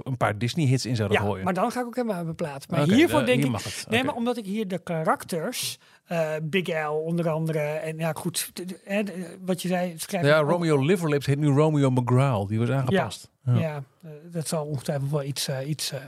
een 0.04 0.18
paar 0.18 0.38
Disney 0.38 0.66
hits 0.66 0.86
in 0.86 0.96
zouden 0.96 1.18
Ja, 1.18 1.24
gooien. 1.24 1.44
maar 1.44 1.54
dan 1.54 1.72
ga 1.72 1.80
ik 1.80 1.86
ook 1.86 1.96
helemaal 1.96 2.24
mijn 2.24 2.36
plaat. 2.36 2.70
Maar 2.70 2.84
hiervoor 2.84 3.26
denk 3.26 3.44
hier 3.44 3.56
ik... 3.56 3.86
Nee, 3.90 4.04
maar 4.04 4.16
omdat 4.16 4.38
ik 4.38 4.46
hier 4.46 4.68
de 4.68 4.80
karakters, 4.84 5.78
eh, 6.10 6.32
Big 6.44 6.68
L 6.68 6.92
onder 6.92 7.30
andere, 7.30 7.60
en 7.60 7.98
ja 7.98 8.12
goed, 8.14 8.50
de- 8.54 8.66
de- 8.66 8.80
hè, 8.84 9.04
de- 9.04 9.38
wat 9.46 9.62
je 9.62 9.68
zei, 9.68 9.94
schrijf 9.98 10.26
Ja, 10.26 10.40
Romeo 10.40 10.78
Liverlips 10.86 11.26
heet 11.26 11.38
nu 11.40 11.48
Romeo 11.48 11.90
McGraw. 11.90 12.48
Die 12.50 12.60
was 12.60 12.70
aangepast. 12.70 13.30
Ja. 13.44 13.56
Ja, 13.58 13.84
eh, 14.04 14.10
dat 14.32 14.48
zal 14.48 14.66
ongetwijfeld 14.66 15.12
wel 15.12 15.24
iets... 15.24 15.48
eh, 15.48 15.68
iets 15.70 15.92
eh, 15.92 16.00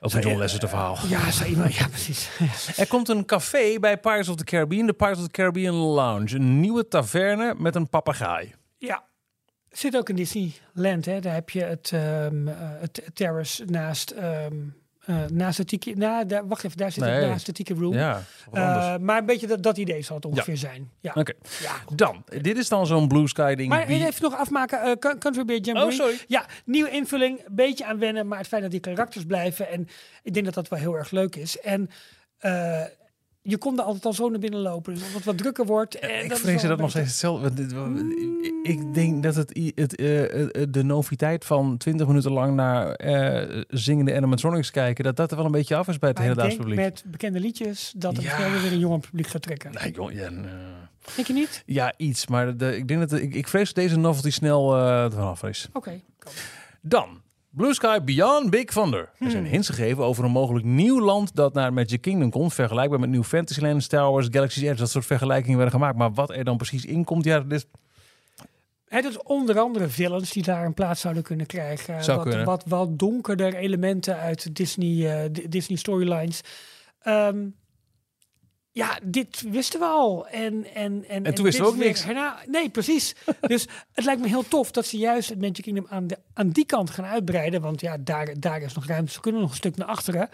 Ook 0.00 0.12
een 0.12 0.20
John 0.20 0.38
Lasseter 0.38 0.68
verhaal. 0.68 0.96
ja, 1.08 1.44
iemand, 1.46 1.74
ja, 1.74 1.88
precies. 1.88 2.30
Er 2.82 2.88
komt 2.88 3.08
een 3.08 3.24
café 3.24 3.78
bij 3.78 3.96
Pirates 3.98 4.28
of 4.28 4.36
the 4.36 4.44
Caribbean, 4.44 4.86
de 4.86 4.92
Pirates 4.92 5.18
of 5.18 5.24
the 5.24 5.30
Caribbean 5.30 5.74
Lounge. 5.74 6.34
Een 6.34 6.60
nieuwe 6.60 6.88
taverne 6.88 7.54
met 7.58 7.74
een 7.74 7.88
papegaai. 7.88 8.54
Ja, 8.78 9.04
zit 9.70 9.96
ook 9.96 10.08
in 10.08 10.16
Disneyland. 10.16 11.04
Hè? 11.04 11.20
Daar 11.20 11.34
heb 11.34 11.50
je 11.50 11.62
het, 11.62 11.90
ehm, 11.92 12.48
eh, 12.48 12.54
het 12.58 13.02
terrace 13.14 13.64
naast, 13.64 14.10
ehm, 14.10 14.54
eh, 15.06 15.16
naast 15.32 15.56
de. 15.70 15.92
Na, 15.96 16.24
daar, 16.24 16.46
wacht 16.48 16.64
even, 16.64 16.76
daar 16.76 16.92
zit 16.92 17.04
Nee. 17.04 17.26
naast 17.26 17.56
de 17.66 17.74
room. 17.74 17.92
Ja. 17.94 18.22
Eh, 18.52 18.96
maar 18.96 19.18
een 19.18 19.26
beetje 19.26 19.46
dat, 19.46 19.62
dat 19.62 19.76
idee 19.76 20.02
zal 20.02 20.16
het 20.16 20.24
ongeveer 20.24 20.56
zijn. 20.56 20.90
Ja. 21.00 21.12
Oké. 21.14 21.32
ja. 21.62 21.72
Dan, 21.94 22.24
dit 22.40 22.56
is 22.56 22.68
dan 22.68 22.86
zo'n 22.86 23.08
Blue 23.08 23.28
Sky 23.28 23.54
ding. 23.54 23.68
Maar 23.68 23.86
Wie- 23.86 24.06
even 24.06 24.22
nog 24.22 24.34
afmaken. 24.36 24.98
Coun- 24.98 25.18
Country 25.18 25.44
Bear 25.44 25.60
Jamboree. 25.60 25.90
Oh, 25.90 25.96
sorry. 26.04 26.18
Ja, 26.26 26.46
nieuwe 26.64 26.90
invulling. 26.90 27.38
Een 27.38 27.54
beetje 27.54 27.84
aan 27.86 27.98
wennen. 27.98 28.28
Maar 28.28 28.38
het 28.38 28.46
feit 28.48 28.62
dat 28.62 28.70
die 28.70 28.80
karakters 28.80 29.24
blijven. 29.24 29.68
En 29.70 29.88
ik 30.22 30.34
denk 30.34 30.44
dat 30.44 30.54
dat 30.54 30.68
wel 30.68 30.78
heel 30.78 30.94
erg 30.96 31.10
leuk 31.10 31.36
is. 31.36 31.60
En 31.60 31.90
eh, 32.38 32.82
je 33.46 33.56
komt 33.58 33.78
er 33.78 33.84
altijd 33.84 34.04
al 34.04 34.12
zo 34.12 34.28
naar 34.28 34.38
binnen 34.40 34.60
lopen. 34.60 34.94
Dus 34.94 35.02
als 35.02 35.12
het 35.12 35.24
wat 35.24 35.38
drukker 35.38 35.66
wordt. 35.66 35.98
En 35.98 36.22
ik 36.22 36.28
dat 36.28 36.38
is 36.38 36.44
vrees 36.44 36.62
dat 36.62 36.78
nog 36.78 36.90
steeds 36.90 37.06
hetzelfde. 37.08 37.66
Ik 38.62 38.94
denk 38.94 39.22
dat 39.22 39.34
het, 39.34 39.72
het, 39.74 39.96
eh, 39.96 40.40
eh, 40.42 40.66
de 40.68 40.82
noviteit 40.82 41.44
van 41.44 41.76
20 41.76 42.06
minuten 42.06 42.32
lang 42.32 42.54
naar 42.54 42.90
eh, 42.92 43.62
zingende 43.68 44.14
animatronics 44.16 44.70
kijken, 44.70 45.04
dat 45.04 45.16
dat 45.16 45.30
er 45.30 45.36
wel 45.36 45.46
een 45.46 45.52
beetje 45.52 45.76
af 45.76 45.88
is 45.88 45.98
bij 45.98 46.08
het 46.08 46.18
Maar 46.18 46.26
ik 46.26 46.32
hedendaags 46.32 46.64
denk 46.64 46.76
publiek. 46.76 47.02
met 47.04 47.12
bekende 47.12 47.40
liedjes 47.40 47.92
dat 47.96 48.16
het 48.16 48.24
Ja. 48.24 48.38
wel 48.38 48.60
weer 48.60 48.72
een 48.72 48.78
jonger 48.78 49.00
publiek 49.00 49.26
gaat 49.26 49.42
trekken. 49.42 49.72
Nee, 49.82 49.92
joh, 49.92 50.12
ja, 50.12 50.28
nee. 50.28 50.50
Denk 51.14 51.26
je 51.26 51.32
niet? 51.32 51.62
ja, 51.66 51.92
iets. 51.96 52.26
Maar 52.26 52.56
de, 52.56 52.76
ik 52.76 52.88
denk 52.88 53.08
dat 53.08 53.20
ik, 53.20 53.34
ik 53.34 53.48
vrees 53.48 53.66
dat 53.66 53.84
deze 53.84 53.98
novelty 53.98 54.30
snel 54.30 54.76
eh 54.76 55.04
er 55.04 55.12
vanaf 55.12 55.42
is. 55.42 55.68
Oké. 55.72 56.00
Dan. 56.80 57.24
Blue 57.56 57.74
Sky 57.74 57.98
Beyond 58.04 58.50
Big 58.50 58.64
Thunder. 58.64 59.00
Er 59.00 59.08
Hmm. 59.18 59.30
zijn 59.30 59.44
hints 59.46 59.68
gegeven 59.68 60.04
over 60.04 60.24
een 60.24 60.30
mogelijk 60.30 60.64
nieuw 60.64 61.00
land 61.00 61.34
dat 61.34 61.54
naar 61.54 61.72
Magic 61.72 62.00
Kingdom 62.00 62.30
komt. 62.30 62.54
Vergelijkbaar 62.54 63.00
met 63.00 63.10
New 63.10 63.22
Fantasyland, 63.22 63.82
Star 63.82 64.10
Wars, 64.12 64.28
Galaxy's 64.30 64.62
Edge. 64.62 64.74
Dat 64.74 64.90
soort 64.90 65.06
vergelijkingen 65.06 65.56
werden 65.58 65.74
gemaakt. 65.74 65.96
Maar 65.96 66.12
wat 66.12 66.30
er 66.30 66.44
dan 66.44 66.56
precies 66.56 66.84
in 66.84 67.04
komt, 67.04 67.24
ja, 67.24 67.40
dit 67.40 67.52
is 67.52 67.66
Het 68.88 69.04
is 69.04 69.22
onder 69.22 69.58
andere 69.58 69.88
villains 69.88 70.30
die 70.30 70.42
daar 70.42 70.64
een 70.64 70.74
plaats 70.74 71.00
zouden 71.00 71.22
kunnen 71.22 71.46
krijgen. 71.46 72.04
Zou 72.04 72.18
wat, 72.18 72.26
kunnen. 72.28 72.46
wat, 72.46 72.64
wat 72.66 72.98
donkerder 72.98 73.54
elementen 73.54 74.16
uit 74.16 74.56
Disney, 74.56 75.22
eh, 75.24 75.30
Disney 75.48 75.78
storylines. 75.78 76.40
Ehm, 77.00 77.46
ja, 78.76 78.98
dit 79.02 79.42
wisten 79.50 79.80
we 79.80 79.86
al. 79.86 80.26
En, 80.28 80.74
en, 80.74 81.04
en, 81.08 81.34
toen 81.34 81.44
wisten 81.44 81.64
we 81.64 81.70
ook 81.70 81.76
niks. 81.76 82.04
herna- 82.04 82.38
nee, 82.46 82.68
precies. 82.68 83.14
dus 83.40 83.66
het 83.92 84.04
lijkt 84.04 84.20
me 84.20 84.28
heel 84.28 84.48
tof 84.48 84.70
dat 84.70 84.86
ze 84.86 84.96
juist 84.96 85.28
het 85.28 85.40
Magic 85.40 85.62
Kingdom 85.62 85.86
aan, 85.88 86.06
de, 86.06 86.18
aan 86.34 86.48
die 86.48 86.66
kant 86.66 86.90
gaan 86.90 87.04
uitbreiden. 87.04 87.60
Want 87.60 87.80
ja, 87.80 87.96
daar, 88.00 88.40
daar 88.40 88.62
is 88.62 88.74
nog 88.74 88.86
ruimte. 88.86 89.12
Ze 89.12 89.20
kunnen 89.20 89.40
nog 89.40 89.50
een 89.50 89.56
stuk 89.56 89.76
naar 89.76 89.86
achteren. 89.86 90.28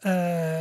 Eh, 0.00 0.12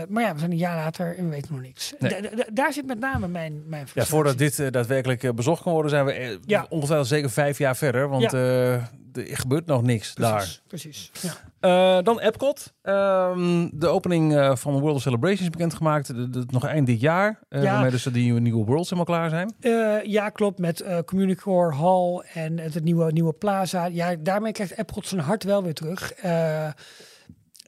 maar 0.10 0.24
ja, 0.24 0.34
we 0.34 0.40
zijn 0.40 0.52
een 0.52 0.58
jaar 0.58 0.76
later 0.76 1.18
en 1.18 1.24
we 1.24 1.30
weten 1.30 1.54
nog 1.54 1.62
niks. 1.62 1.94
Nee. 2.00 2.22
Da- 2.22 2.30
da- 2.36 2.44
daar 2.54 2.74
zit 2.74 2.86
met 2.86 3.00
name 3.00 3.28
mijn, 3.28 3.64
mijn 3.68 3.88
Ja, 3.94 4.06
voordat 4.06 4.38
dit 4.38 4.60
eh, 4.60 4.72
daadwerkelijk 4.72 5.24
eh, 5.24 5.32
bezocht 5.32 5.62
kan 5.64 5.72
worden, 5.74 5.92
zijn 5.92 6.06
we 6.06 6.40
Ja. 6.46 6.66
ongeveer 6.70 7.06
zeker 7.06 7.30
vijf 7.30 7.58
jaar 7.58 7.76
verder. 7.76 8.10
Want 8.10 8.34
er 8.34 8.90
gebeurt 9.14 9.66
nog 9.66 9.82
niks 9.82 10.16
daar. 10.16 10.36
Precies, 10.36 10.62
precies. 10.68 11.12
Ja. 11.60 12.02
Dan 12.02 12.20
Epcot. 12.20 12.74
Ehm, 12.82 13.70
de 13.72 13.88
opening 13.88 14.52
van 14.60 14.74
de 14.74 14.80
World 14.80 14.96
of 14.96 15.02
Celebrations 15.02 15.42
is 15.42 15.50
bekendgemaakt. 15.50 16.08
De, 16.08 16.30
de- 16.30 16.44
nog 16.48 16.66
eind 16.66 16.88
dit 16.88 17.02
jaar. 17.02 17.40
Ja. 17.50 17.62
Waarmee 17.62 17.92
dus 17.92 18.04
die 18.04 18.24
nieuwe, 18.24 18.40
nieuwe 18.40 18.66
Worlds 18.66 18.90
helemaal 18.90 19.16
klaar 19.16 19.30
zijn. 19.30 19.54
Ja, 20.10 20.30
klopt. 20.30 20.60
Met 20.60 20.84
Communicore 21.06 21.76
Hall 21.76 22.24
en 22.34 22.58
het, 22.60 22.74
het 22.74 22.84
nieuwe, 22.84 23.12
nieuwe 23.12 23.34
Plaza. 23.34 23.86
Ja, 23.86 24.16
daarmee 24.20 24.52
krijgt 24.52 24.78
Epcot 24.78 25.08
zijn 25.08 25.22
hart 25.22 25.44
wel 25.44 25.64
weer 25.64 25.74
terug. 25.74 26.14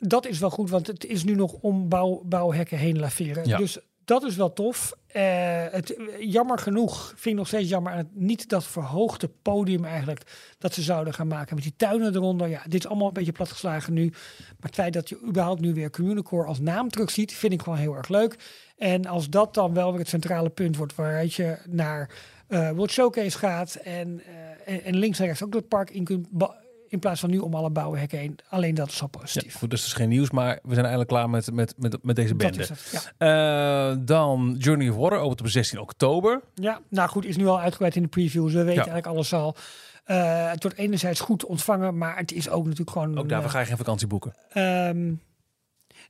Dat 0.07 0.25
is 0.25 0.39
wel 0.39 0.49
goed, 0.49 0.69
want 0.69 0.87
het 0.87 1.05
is 1.05 1.23
nu 1.23 1.35
nog 1.35 1.53
om 1.53 1.89
bouw, 1.89 2.21
bouwhekken 2.25 2.77
heen 2.77 2.99
laveren. 2.99 3.47
Ja. 3.47 3.57
Dus 3.57 3.79
dat 4.05 4.23
is 4.23 4.35
wel 4.35 4.53
tof. 4.53 4.93
Eh, 5.07 5.65
het, 5.71 5.95
jammer 6.19 6.59
genoeg, 6.59 7.07
vind 7.07 7.25
ik 7.25 7.35
nog 7.35 7.47
steeds 7.47 7.69
jammer 7.69 7.93
het 7.93 8.07
niet 8.13 8.49
dat 8.49 8.65
verhoogde 8.65 9.29
podium 9.41 9.85
eigenlijk 9.85 10.21
dat 10.57 10.73
ze 10.73 10.81
zouden 10.81 11.13
gaan 11.13 11.27
maken 11.27 11.55
met 11.55 11.63
die 11.63 11.73
tuinen 11.77 12.15
eronder. 12.15 12.47
Ja, 12.47 12.61
dit 12.63 12.83
is 12.83 12.87
allemaal 12.87 13.07
een 13.07 13.13
beetje 13.13 13.31
platgeslagen 13.31 13.93
nu. 13.93 14.09
Maar 14.09 14.55
het 14.69 14.75
feit 14.75 14.93
dat 14.93 15.09
je 15.09 15.21
überhaupt 15.27 15.61
nu 15.61 15.73
weer 15.73 15.89
Communicore 15.89 16.47
als 16.47 16.59
naam 16.59 16.89
terugziet, 16.89 17.33
vind 17.33 17.53
ik 17.53 17.61
gewoon 17.61 17.77
heel 17.77 17.95
erg 17.95 18.07
leuk. 18.07 18.35
En 18.77 19.05
als 19.05 19.29
dat 19.29 19.53
dan 19.53 19.73
wel 19.73 19.89
weer 19.91 19.99
het 19.99 20.09
centrale 20.09 20.49
punt 20.49 20.77
wordt 20.77 20.95
waaruit 20.95 21.33
je 21.33 21.57
naar 21.69 22.09
eh 22.47 22.71
World 22.71 22.91
Showcase 22.91 23.37
gaat 23.37 23.75
en, 23.75 24.21
eh, 24.25 24.73
en, 24.73 24.83
en 24.83 24.95
links 24.95 25.19
en 25.19 25.25
rechts 25.25 25.43
ook 25.43 25.51
door 25.51 25.61
het 25.61 25.69
park 25.69 25.89
in 25.89 26.03
kunt, 26.03 26.27
in 26.91 26.99
plaats 26.99 27.19
van 27.19 27.29
nu 27.29 27.37
om 27.37 27.53
alle 27.53 27.69
bouwhekken 27.69 28.19
heen. 28.19 28.35
Alleen 28.49 28.75
dat 28.75 28.87
is 28.87 29.01
al 29.01 29.09
Ja, 29.11 29.19
positief. 29.19 29.55
goed, 29.55 29.69
dus 29.69 29.79
het 29.79 29.87
is 29.89 29.95
geen 29.95 30.09
nieuws, 30.09 30.31
maar 30.31 30.53
we 30.63 30.69
zijn 30.73 30.79
eigenlijk 30.79 31.09
klaar 31.09 31.29
met, 31.29 31.51
met, 31.53 31.73
met, 31.77 32.03
met 32.03 32.15
deze 32.15 32.35
dat 32.35 32.37
bende. 32.37 32.59
is 32.61 32.69
het. 32.69 33.13
Ja. 33.17 33.89
Eh, 33.91 33.97
dan 33.99 34.55
Journey 34.59 34.89
of 34.89 34.95
Water 34.95 35.17
opent 35.17 35.39
op 35.41 35.47
16 35.47 35.79
oktober. 35.79 36.41
ja, 36.55 36.79
nou 36.89 37.09
goed, 37.09 37.25
is 37.25 37.37
nu 37.37 37.47
al 37.47 37.59
uitgebreid 37.59 37.95
in 37.95 38.01
de 38.01 38.07
previews. 38.07 38.51
We 38.53 38.57
weten 38.63 38.73
Ja. 38.73 38.77
eigenlijk 38.91 39.07
alles 39.07 39.33
al. 39.33 39.55
Eh, 40.03 40.49
het 40.51 40.63
wordt 40.63 40.77
enerzijds 40.77 41.19
goed 41.19 41.45
ontvangen, 41.45 41.97
maar 41.97 42.17
het 42.17 42.31
is 42.31 42.49
ook 42.49 42.63
natuurlijk 42.63 42.89
gewoon... 42.91 43.17
Ook 43.17 43.29
daarvoor 43.29 43.47
eh, 43.49 43.53
ga 43.53 43.59
je 43.59 43.65
geen 43.65 43.77
vakantie 43.77 44.07
boeken. 44.07 44.35
ehm, 44.49 45.13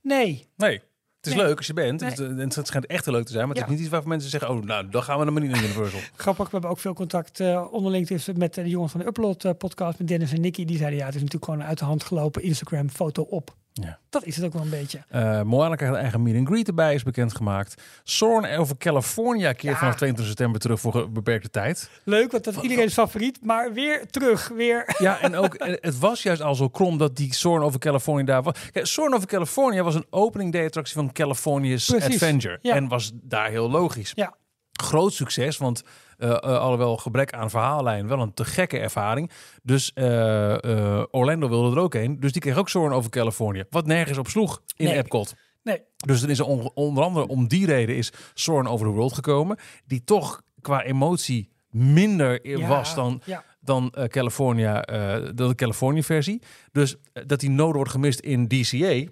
nee, 0.02 0.48
Nee. 0.56 0.82
Het 1.22 1.30
is 1.30 1.36
Nee. 1.36 1.46
leuk 1.46 1.58
als 1.58 1.68
je 1.68 1.74
bent. 1.74 2.02
Nee. 2.02 2.10
Het, 2.48 2.68
schijnt 2.68 2.86
echt 2.86 3.06
leuk 3.06 3.26
te 3.26 3.32
zijn. 3.32 3.48
Maar 3.48 3.56
het 3.56 3.58
Ja. 3.58 3.64
is 3.66 3.72
niet 3.72 3.80
iets 3.82 3.90
waarvan 3.90 4.10
mensen 4.10 4.30
zeggen... 4.30 4.50
oh, 4.50 4.64
nou, 4.64 4.90
dan 4.90 5.04
gaan 5.04 5.18
we 5.18 5.24
naar 5.24 5.34
maar 5.34 5.42
niet 5.42 5.52
naar 5.52 5.64
Universal. 5.64 6.00
grappig. 6.16 6.46
We 6.46 6.52
hebben 6.52 6.70
ook 6.70 6.80
veel 6.80 6.94
contact 6.94 7.40
eh 7.40 7.68
onderling 7.72 8.08
tussen 8.08 8.38
met 8.38 8.58
eh, 8.58 8.64
de 8.64 8.70
jongens 8.70 8.92
van 8.92 9.02
de 9.02 9.08
Upload 9.08 9.44
eh, 9.46 9.52
podcast, 9.58 10.00
met 10.00 10.08
Dennis 10.08 10.32
en 10.34 10.42
Nicky. 10.42 10.66
Die 10.66 10.78
zeiden 10.78 11.00
ja, 11.00 11.06
het 11.06 11.16
is 11.16 11.22
natuurlijk 11.22 11.46
gewoon 11.46 11.60
een 11.60 11.68
uit 11.68 11.80
de 11.80 11.86
hand 11.86 12.04
gelopen 12.04 12.44
Instagram 12.44 12.90
foto 12.90 13.22
op. 13.22 13.56
Ja. 13.74 14.00
Dat 14.10 14.24
is 14.24 14.36
het 14.36 14.46
ook 14.46 14.54
wel 14.54 14.62
een 14.62 14.70
beetje. 14.70 15.04
Eh 15.10 15.42
Moana 15.42 15.76
krijgt 15.76 15.96
een 15.96 16.02
eigen 16.02 16.24
meet 16.24 16.36
and 16.38 16.48
greet 16.48 16.68
erbij, 16.68 16.94
is 16.94 17.04
bekendgemaakt. 17.04 17.82
Soarin' 18.04 18.58
over 18.58 18.78
California 18.78 19.52
keert 19.54 19.74
Ja. 19.74 19.80
vanaf 19.80 19.96
22 19.96 20.26
september 20.26 20.62
terug 20.62 20.80
voor 20.80 20.96
een 20.96 21.14
beperkte 21.14 21.50
tijd. 21.50 21.90
Leuk, 22.04 22.32
want 22.32 22.44
dat 22.44 22.56
is 22.56 22.62
iedereen's 22.62 22.94
favoriet. 22.94 23.40
Maar 23.46 23.74
weer 23.74 24.08
terug, 24.10 24.48
weer. 24.48 24.96
Ja, 24.98 25.20
en 25.22 25.36
ook 25.36 25.56
het 25.60 26.00
was 26.00 26.24
juist 26.24 26.42
al 26.42 26.56
zo 26.56 26.68
krom 26.70 26.98
dat 26.98 27.16
die 27.16 27.34
Soarin' 27.34 27.64
over 27.66 27.80
California 27.80 28.26
daar 28.26 28.44
was. 28.44 28.54
Kijk, 28.72 28.86
Soarin' 28.86 29.16
over 29.16 29.28
California 29.28 29.84
was 29.84 29.96
een 29.96 30.06
opening 30.10 30.52
day 30.52 30.66
attractie 30.66 30.96
van 30.96 31.12
California's 31.12 31.86
Precies, 31.86 32.14
Adventure. 32.14 32.60
ja. 32.62 32.76
En 32.76 32.88
was 32.88 33.12
daar 33.14 33.50
heel 33.50 33.70
logisch. 33.70 34.12
Ja. 34.16 34.36
Groot 34.72 35.14
succes, 35.14 35.58
want 35.58 35.84
alhoewel 36.30 36.98
gebrek 36.98 37.34
aan 37.34 37.50
verhaallijn, 37.50 38.08
wel 38.08 38.20
een 38.20 38.34
te 38.34 38.46
gekke 38.46 38.80
ervaring. 38.80 39.32
Dus 39.64 39.94
eh, 39.94 40.64
eh, 40.98 41.04
Orlando 41.12 41.50
wilde 41.50 41.76
er 41.76 41.82
ook 41.84 41.94
heen. 41.94 42.20
Dus 42.20 42.32
die 42.32 42.42
kreeg 42.42 42.58
ook 42.58 42.70
Soarin' 42.70 42.94
over 42.98 43.10
California. 43.10 43.64
Wat 43.70 43.86
nergens 43.86 44.18
op 44.18 44.28
sloeg 44.28 44.62
in 44.76 44.86
Nee. 44.86 44.98
Epcot. 44.98 45.34
Nee, 45.64 45.82
Dus 45.96 46.22
dan 46.22 46.30
is 46.30 46.40
er 46.40 46.46
on- 46.46 46.72
onder 46.74 47.04
andere 47.04 47.28
om 47.28 47.48
die 47.48 47.66
reden 47.66 47.96
is 47.96 48.12
Soarin' 48.34 48.68
Over 48.68 48.86
the 48.88 48.92
World 48.94 49.14
gekomen. 49.14 49.58
Die 49.86 50.04
toch 50.04 50.42
qua 50.62 50.84
emotie 50.84 51.50
minder 51.70 52.48
Ja, 52.48 52.68
was 52.68 52.96
dan, 52.96 53.22
ja. 53.26 53.44
dan 53.60 53.90
eh, 53.92 54.04
California, 54.06 54.84
eh, 54.84 55.30
de 55.36 55.56
California 55.56 56.02
versie. 56.02 56.42
Dus 56.72 56.96
eh, 57.14 57.24
dat 57.28 57.40
die 57.40 57.50
noden 57.50 57.76
wordt 57.76 57.92
gemist 57.92 58.20
in 58.20 58.48
DCA, 58.48 58.78
dat 58.78 59.10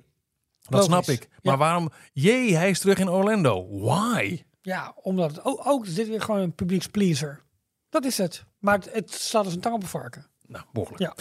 Logisch. 0.70 0.86
snap 0.86 1.06
ik. 1.06 1.28
Maar 1.42 1.54
Ja. 1.54 1.60
waarom? 1.60 1.90
Jee, 2.14 2.56
hij 2.56 2.70
is 2.70 2.80
terug 2.80 2.98
in 3.00 3.10
Orlando. 3.10 3.68
Why? 3.80 4.44
Ja, 4.70 4.94
omdat 5.02 5.32
het 5.32 5.46
ook, 5.46 5.62
ook 5.66 5.96
dit 5.96 6.08
weer 6.08 6.22
gewoon 6.22 6.42
een 6.42 6.56
publiekspleaser. 6.56 7.42
Dat 7.90 8.06
is 8.06 8.18
het. 8.18 8.46
Maar 8.60 8.76
het, 8.76 8.94
het 8.94 9.12
staat 9.12 9.46
als 9.46 9.54
een 9.54 9.60
tang 9.60 9.76
op 9.76 9.82
een 9.82 9.88
varken. 9.88 10.26
Nou, 10.48 10.66
mogelijk. 10.72 11.02
Ja. 11.02 11.16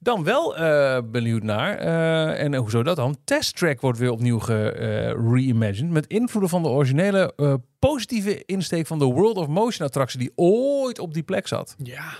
Dan 0.00 0.24
wel 0.24 0.56
eh, 0.56 0.98
benieuwd 1.04 1.42
naar, 1.42 1.78
eh, 1.78 2.42
en 2.42 2.54
hoezo 2.54 2.82
dat 2.82 2.96
dan? 2.96 3.16
Test 3.24 3.56
Track 3.56 3.80
wordt 3.80 3.98
weer 3.98 4.10
opnieuw 4.10 4.38
ge-reimagined 4.38 5.90
met 5.90 6.06
invloeden 6.06 6.50
van 6.50 6.62
de 6.62 6.68
originele 6.68 7.32
eh, 7.36 7.54
positieve 7.78 8.44
insteek 8.44 8.86
van 8.86 8.98
de 8.98 9.04
World 9.04 9.36
of 9.36 9.46
Motion 9.46 9.86
attractie 9.86 10.18
die 10.18 10.32
ooit 10.34 10.98
op 10.98 11.14
die 11.14 11.22
plek 11.22 11.48
zat. 11.48 11.74
Ja. 11.78 12.12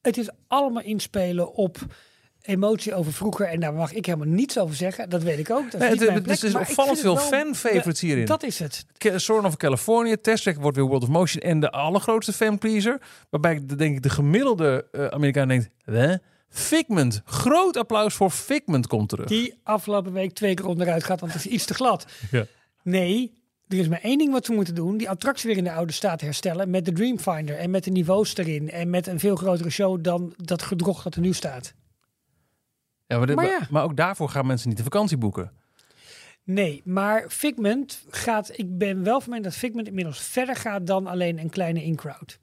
Het 0.00 0.16
is 0.16 0.30
allemaal 0.46 0.82
inspelen 0.82 1.54
op 1.54 1.78
emotie 2.42 2.94
over 2.94 3.12
vroeger. 3.12 3.46
En 3.46 3.60
daar 3.60 3.72
mag 3.74 3.92
ik 3.92 4.06
helemaal 4.06 4.26
niets 4.28 4.58
over 4.58 4.74
zeggen. 4.76 5.08
Dat 5.10 5.22
weet 5.22 5.38
ik 5.38 5.50
ook. 5.50 5.70
Dat 5.70 5.74
is 5.74 5.78
Nee, 5.80 5.88
het- 6.10 6.26
is 6.28 6.38
plek, 6.40 6.52
ik 6.52 6.60
opvallend 6.60 6.98
veel 7.00 7.14
wel- 7.14 7.24
fan-favorites 7.24 8.00
Ja, 8.00 8.06
hierin. 8.06 8.24
Dat 8.24 8.42
is 8.42 8.58
het. 8.58 8.84
Soarin' 9.16 9.46
over 9.46 9.58
California, 9.58 10.16
Test 10.22 10.42
Track 10.42 10.56
wordt 10.56 10.76
weer 10.76 10.86
World 10.86 11.02
of 11.02 11.08
Motion 11.08 11.42
en 11.42 11.60
de 11.60 11.70
allergrootste 11.70 12.32
fanpleaser. 12.32 13.00
Waarbij 13.30 13.54
ik 13.54 13.68
de- 13.68 13.76
denk 13.76 13.96
ik 13.96 14.02
de 14.02 14.10
gemiddelde 14.10 14.86
eh, 14.92 15.06
Amerikaan 15.06 15.48
denkt, 15.48 15.68
hè? 15.84 16.14
Figment, 16.48 17.22
groot 17.24 17.76
applaus 17.76 18.14
voor 18.14 18.30
Figment 18.30 18.86
komt 18.86 19.08
terug. 19.08 19.26
Die 19.28 19.54
afgelopen 19.62 20.12
week 20.12 20.32
twee 20.32 20.54
keer 20.54 20.66
onderuit 20.66 21.04
gaat, 21.04 21.20
want 21.20 21.32
het 21.32 21.44
is 21.44 21.50
iets 21.52 21.64
te 21.64 21.74
glad. 21.74 22.06
Ja. 22.30 22.44
Nee, 22.82 23.32
er 23.68 23.78
is 23.78 23.88
maar 23.88 24.00
één 24.02 24.18
ding 24.18 24.32
wat 24.32 24.44
ze 24.44 24.52
moeten 24.52 24.74
doen. 24.74 24.96
Die 24.96 25.10
attractie 25.10 25.48
weer 25.48 25.58
in 25.58 25.64
de 25.64 25.72
oude 25.72 25.92
staat 25.92 26.20
herstellen. 26.20 26.70
Met 26.70 26.84
de 26.84 26.92
Dreamfinder 26.92 27.56
en 27.58 27.70
met 27.70 27.84
de 27.84 27.90
niveaus 27.90 28.36
erin. 28.36 28.70
En 28.70 28.90
met 28.90 29.06
een 29.06 29.18
veel 29.20 29.36
grotere 29.36 29.70
show 29.70 30.04
dan 30.04 30.32
dat 30.36 30.62
gedrocht 30.62 31.04
dat 31.04 31.14
er 31.14 31.20
nu 31.20 31.32
staat. 31.32 31.74
Ja, 33.12 33.18
maar, 33.18 33.26
dit- 33.26 33.36
Maar 33.36 33.44
maar, 33.44 33.54
ja. 33.60 33.66
maar 33.70 33.82
ook 33.84 33.96
daarvoor 33.96 34.28
gaan 34.28 34.46
mensen 34.46 34.68
niet 34.68 34.76
de 34.76 34.82
vakantie 34.82 35.16
boeken. 35.16 35.52
Nee, 36.44 36.82
maar 36.84 37.24
Figment 37.28 38.04
gaat... 38.10 38.58
Ik 38.58 38.78
ben 38.78 39.04
wel 39.04 39.20
van 39.20 39.28
mening 39.28 39.48
dat 39.48 39.56
Figment 39.58 39.86
inmiddels 39.88 40.20
verder 40.22 40.56
gaat 40.56 40.86
dan 40.86 41.06
alleen 41.06 41.38
een 41.38 41.50
kleine 41.50 41.84
in-crowd. 41.84 42.38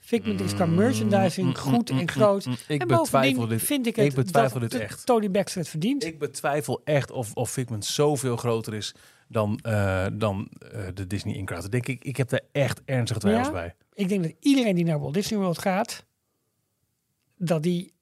Figment 0.00 0.40
is 0.40 0.54
qua 0.54 0.66
merchandising 0.66 1.58
goed 1.58 1.90
en 1.90 2.08
groot. 2.08 2.46
Mm, 2.46 2.56
Ik 2.68 2.80
en 2.80 2.88
betwijfel 2.88 3.46
dit. 3.46 3.62
vind 3.62 3.86
ik 3.86 3.96
het 3.96 4.04
ik 4.06 4.14
betwijfel 4.14 4.60
dit 4.60 4.74
echt. 4.74 5.06
Tony 5.06 5.30
Baxter 5.30 5.60
het 5.60 5.70
verdient. 5.70 6.04
Ik 6.04 6.18
betwijfel 6.18 6.80
echt 6.84 7.10
of, 7.10 7.34
of 7.34 7.50
Figment 7.50 7.84
zoveel 7.84 8.36
groter 8.36 8.74
is 8.74 8.94
dan, 9.28 9.58
eh, 9.62 10.06
dan 10.12 10.48
eh, 10.72 10.86
de 10.94 11.06
Disney 11.06 11.34
Incrowd. 11.34 11.64
Ik 11.64 11.70
denk 11.70 11.86
ik, 11.86 12.04
ik 12.04 12.16
heb 12.16 12.28
daar 12.28 12.40
echt 12.52 12.80
ernstige 12.84 13.20
twijfels 13.20 13.46
Ja? 13.46 13.52
bij. 13.52 13.74
Ik 13.94 14.08
denk 14.08 14.22
dat 14.22 14.32
iedereen 14.40 14.74
die 14.74 14.84
naar 14.84 15.00
Walt 15.00 15.14
Disney 15.14 15.38
World 15.40 15.58
gaat, 15.58 16.04
dat 17.36 17.62
die 17.62 17.92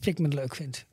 Figment 0.00 0.34
leuk 0.34 0.54
vindt. 0.54 0.86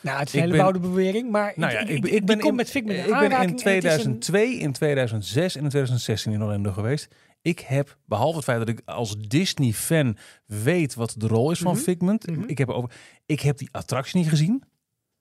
Nou, 0.00 0.18
het 0.18 0.28
is 0.28 0.34
een 0.34 0.40
hele 0.40 0.52
ben- 0.52 0.60
boude 0.60 0.78
bewering, 0.78 1.30
maar 1.30 1.52
Nou 1.56 1.72
ja, 1.72 1.78
ik, 1.80 1.88
ik, 1.88 2.04
ik, 2.06 2.26
ben- 2.26 2.38
kom 2.40 2.50
in, 2.50 2.56
met 2.56 2.70
Figment 2.70 2.98
in 2.98 3.04
ik 3.04 3.10
ben 3.10 3.18
in 3.18 3.24
aanraking 3.24 3.62
en 3.62 3.74
het 3.74 3.84
is 3.84 4.04
een- 4.04 4.18
2002, 4.18 4.56
in 4.58 4.72
2006 4.72 5.54
en 5.56 5.62
in 5.62 5.68
2016 5.68 6.32
in 6.32 6.42
Orlando 6.42 6.72
geweest. 6.72 7.14
Ik 7.42 7.60
heb, 7.60 7.96
behalve 8.04 8.36
het 8.36 8.44
feit 8.44 8.58
dat 8.58 8.68
ik 8.68 8.82
als 8.84 9.16
Disney-fan 9.18 10.16
weet 10.46 10.94
wat 10.94 11.14
de 11.16 11.26
rol 11.26 11.50
is 11.50 11.58
van 11.58 11.72
Mhm. 11.72 11.82
Figment, 11.82 12.26
Mhm. 12.26 12.42
ik, 12.46 12.58
heb 12.58 12.68
over, 12.68 12.90
ik 13.26 13.40
heb 13.40 13.58
die 13.58 13.68
attractie 13.72 14.18
niet 14.18 14.28
gezien. 14.28 14.62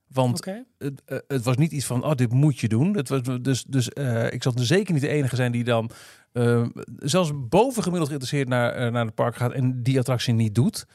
Want 0.07 0.45
het, 0.77 1.01
eh, 1.05 1.17
het 1.27 1.43
was 1.43 1.57
niet 1.57 1.71
iets 1.71 1.85
van, 1.85 2.03
oh, 2.03 2.15
dit 2.15 2.31
moet 2.33 2.59
je 2.59 2.67
doen. 2.67 2.95
Het 2.95 3.09
was, 3.09 3.21
dus 3.41 3.63
dus 3.63 3.89
eh, 3.89 4.31
ik 4.33 4.43
zal 4.43 4.53
zeker 4.55 4.93
niet 4.93 5.01
de 5.01 5.07
enige 5.07 5.35
zijn 5.35 5.51
die 5.51 5.63
dan 5.63 5.89
eh, 6.31 6.65
zelfs 6.97 7.31
bovengemiddeld 7.49 8.07
geïnteresseerd 8.07 8.47
naar, 8.49 8.91
naar 8.91 9.05
het 9.05 9.15
park 9.15 9.35
gaat 9.35 9.51
en 9.51 9.83
die 9.83 9.99
attractie 9.99 10.33
niet 10.33 10.55
doet. 10.55 10.85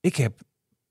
Ik 0.00 0.16
heb 0.16 0.40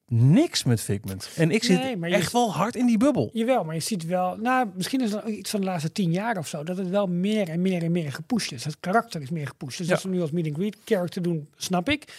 niks 0.07 0.63
met 0.63 0.81
Figment. 0.81 1.29
En 1.35 1.51
ik 1.51 1.63
zit 1.63 1.79
Nee, 1.79 1.97
maar 1.97 2.09
je- 2.09 2.15
echt 2.15 2.31
wel 2.31 2.53
hard 2.53 2.75
in 2.75 2.85
die 2.85 2.97
bubbel. 2.97 3.29
Jawel, 3.33 3.63
maar 3.63 3.75
je 3.75 3.81
ziet 3.81 4.05
wel, 4.05 4.35
nou, 4.35 4.69
misschien 4.75 5.01
is 5.01 5.11
het 5.11 5.25
iets 5.25 5.49
van 5.49 5.59
de 5.59 5.65
laatste 5.65 5.91
tien 5.91 6.11
jaar 6.11 6.37
of 6.37 6.47
zo, 6.47 6.63
dat 6.63 6.77
het 6.77 6.89
wel 6.89 7.07
meer 7.07 7.49
en 7.49 7.61
meer 7.61 7.83
en 7.83 7.91
meer 7.91 8.11
gepusht 8.11 8.51
is. 8.51 8.63
Het 8.65 8.77
karakter 8.79 9.21
is 9.21 9.29
meer 9.29 9.47
gepusht. 9.47 9.77
Dus 9.77 9.87
Ja. 9.87 9.93
dat 9.93 10.01
ze 10.01 10.09
nu 10.09 10.21
als 10.21 10.31
meet 10.31 10.45
and 10.45 10.55
greet 10.55 10.77
character 10.85 11.21
doen, 11.21 11.47
snap 11.55 11.89
ik. 11.89 12.13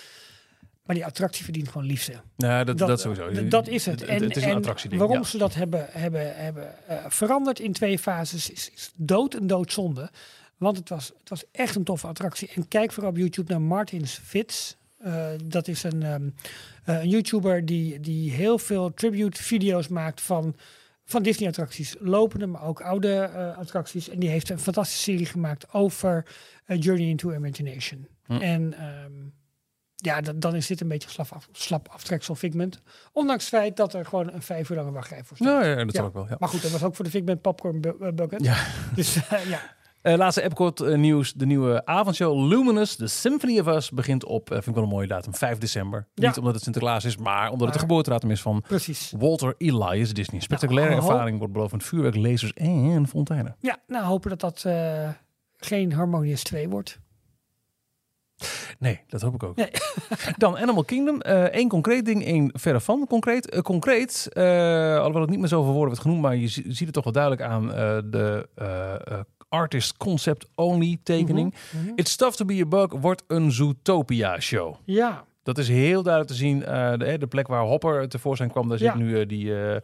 Maar 0.85 0.97
die 0.97 1.05
attractie 1.05 1.45
verdient 1.45 1.69
gewoon 1.69 1.87
liefde. 1.87 2.13
Dat, 2.37 2.79
dat, 2.79 3.01
sowieso. 3.01 3.49
Dat 3.49 3.69
is 3.69 3.87
het. 3.87 4.03
En, 4.03 4.23
het 4.23 4.37
is 4.37 4.43
een 4.45 4.65
en 4.91 4.99
waarom 4.99 5.17
ja. 5.17 5.23
ze 5.23 5.39
dat 5.39 5.55
hebben, 5.55 5.87
hebben, 5.91 6.37
hebben 6.37 6.89
eh, 6.89 7.05
veranderd 7.09 7.61
in 7.61 7.73
twee 7.73 7.99
fases 7.99 8.51
is, 8.51 8.71
is 8.71 8.93
dood 8.97 9.35
en 9.35 9.47
doodzonde. 9.47 10.11
Want 10.57 10.77
het 10.77 10.89
was, 10.89 11.13
het 11.19 11.29
was 11.29 11.45
echt 11.53 11.75
een 11.77 11.85
toffe 11.85 12.07
attractie. 12.07 12.51
En 12.55 12.69
kijk 12.69 12.93
vooral 12.93 13.11
op 13.11 13.17
YouTube 13.17 13.53
naar 13.53 13.61
Martins 13.63 14.21
Fits. 14.25 14.77
Eh, 14.99 15.27
dat 15.45 15.69
is 15.69 15.83
een, 15.83 16.03
ehm, 16.03 16.29
eh, 16.85 17.03
een 17.03 17.09
YouTuber 17.09 17.65
die, 17.67 18.01
die 18.01 18.31
heel 18.31 18.59
veel 18.59 18.95
tribute 18.95 19.43
video's 19.43 19.89
maakt 19.89 20.21
van, 20.21 20.57
van 21.05 21.23
Disney 21.23 21.49
attracties. 21.49 21.95
Lopende, 21.99 22.47
maar 22.47 22.63
ook 22.63 22.81
oude 22.81 23.15
eh, 23.15 23.59
attracties. 23.59 24.09
En 24.09 24.19
die 24.19 24.29
heeft 24.29 24.51
een 24.51 24.59
fantastische 24.59 25.03
serie 25.03 25.27
gemaakt 25.27 25.73
over 25.73 26.27
eh, 26.65 26.81
Journey 26.81 27.07
into 27.09 27.33
Imagination. 27.33 28.07
Hm. 28.27 28.33
En 28.33 28.75
ehm, 28.79 29.13
ja, 29.97 30.21
dan, 30.21 30.39
dan 30.39 30.55
is 30.55 30.67
dit 30.67 30.81
een 30.81 30.89
beetje 30.89 31.09
slap, 31.11 31.33
af, 31.33 31.49
slap 31.53 31.89
aftreksel 31.89 32.35
Figment. 32.35 32.81
Ondanks 33.13 33.51
het 33.51 33.61
feit 33.61 33.77
dat 33.77 33.95
er 33.95 34.07
gewoon 34.07 34.33
een 34.33 34.43
vijf 34.43 34.71
uur 34.71 34.77
lange 34.77 34.91
wachtrij 34.91 35.25
voor 35.25 35.37
staat. 35.37 35.49
Nou 35.49 35.65
ja, 35.67 35.75
dat 35.75 35.93
Ja. 35.93 35.99
zal 35.99 36.05
ook 36.07 36.15
wel. 36.15 36.27
Ja. 36.29 36.37
Maar 36.39 36.49
goed, 36.49 36.63
dat 36.63 36.71
was 36.71 36.83
ook 36.83 36.95
voor 36.97 37.05
de 37.05 37.11
Figment 37.11 37.41
Popcorn 37.41 37.81
bu- 37.81 38.13
Bucket. 38.13 38.45
Ja. 38.45 38.65
Dus 38.95 39.15
ja. 39.49 39.77
Eh, 40.05 40.15
laatste 40.17 40.43
Epcot 40.43 40.81
eh, 40.81 40.97
nieuws. 40.99 41.33
De 41.33 41.47
nieuwe 41.47 41.87
avondshow 41.87 42.49
Luminous, 42.53 42.97
The 42.97 43.07
Symphony 43.07 43.59
of 43.61 43.67
Us, 43.67 43.91
begint 43.91 44.25
op, 44.25 44.49
eh, 44.49 44.55
vind 44.55 44.67
ik 44.67 44.75
wel 44.75 44.83
een 44.83 44.89
mooie 44.89 45.07
datum, 45.07 45.35
5 45.35 45.59
december. 45.59 46.07
Ja. 46.15 46.27
Niet 46.29 46.39
omdat 46.39 46.55
het 46.55 46.63
Sinterklaas 46.63 47.05
is, 47.05 47.17
maar 47.17 47.51
omdat 47.51 47.65
het 47.67 47.73
de 47.75 47.81
geboortedatum 47.81 48.31
is 48.31 48.43
van 48.43 48.63
Precies. 48.69 49.13
Walter 49.19 49.55
Elias 49.59 50.13
Disney. 50.13 50.41
Spectaculaire 50.41 50.95
Nou, 50.95 51.11
ervaring 51.11 51.39
wordt 51.39 51.53
beloofd 51.53 51.73
met 51.73 51.85
vuurwerk, 51.85 52.17
lasers 52.17 52.53
en 52.53 53.07
fonteinen. 53.09 53.57
Ja, 53.61 53.79
nou 53.87 54.05
hopen 54.05 54.31
dat 54.31 54.41
dat 54.41 54.65
geen 55.57 55.93
Harmonious 55.93 56.43
2 56.43 56.69
wordt. 56.69 56.99
Nee, 58.79 59.01
dat 59.07 59.21
hoop 59.21 59.35
ik 59.35 59.43
ook. 59.43 59.57
Nee. 59.57 59.71
Dan 60.37 60.59
Animal 60.59 60.85
Kingdom. 60.85 61.17
Eén 61.51 61.69
concreet 61.69 62.05
ding, 62.05 62.25
één 62.25 62.51
verre 62.53 62.81
van 62.81 63.07
concreet. 63.09 63.63
Concreet, 63.63 64.29
eh, 64.33 64.97
alhoewel 64.97 65.21
het 65.21 65.31
niet 65.31 65.39
meer 65.39 65.49
zoveel 65.49 65.73
woorden 65.73 65.91
werd 65.91 66.01
genoemd, 66.01 66.21
maar 66.23 66.37
je 66.37 66.49
zi- 66.49 66.65
ziet 66.67 66.85
het 66.85 66.93
toch 66.93 67.05
wel 67.05 67.13
duidelijk 67.13 67.43
aan 67.43 67.67
de 68.11 68.49
artist 69.55 69.97
concept 69.97 70.47
only 70.55 70.99
tekening. 71.03 71.55
Mhm. 71.73 71.93
It's 71.95 72.17
Tough 72.17 72.37
to 72.37 72.45
be 72.45 72.61
a 72.63 72.67
Bug 72.67 72.93
wordt 73.01 73.23
een 73.27 73.53
Zootopia 73.53 74.41
show. 74.41 74.75
Ja, 74.85 75.25
Dat 75.43 75.59
is 75.59 75.69
heel 75.69 76.03
duidelijk 76.03 76.33
te 76.33 76.39
zien. 76.39 76.65
eh, 76.65 76.93
de, 76.99 77.19
de 77.19 77.27
plek 77.27 77.47
waar 77.47 77.63
Hopper 77.65 78.09
tevoorschijn 78.09 78.51
kwam, 78.51 78.69
daar 78.69 78.79
Ja. 78.83 78.93
zit 78.93 79.01
nu 79.01 79.21
eh, 79.21 79.29
die, 79.29 79.61
eh, 79.63 79.77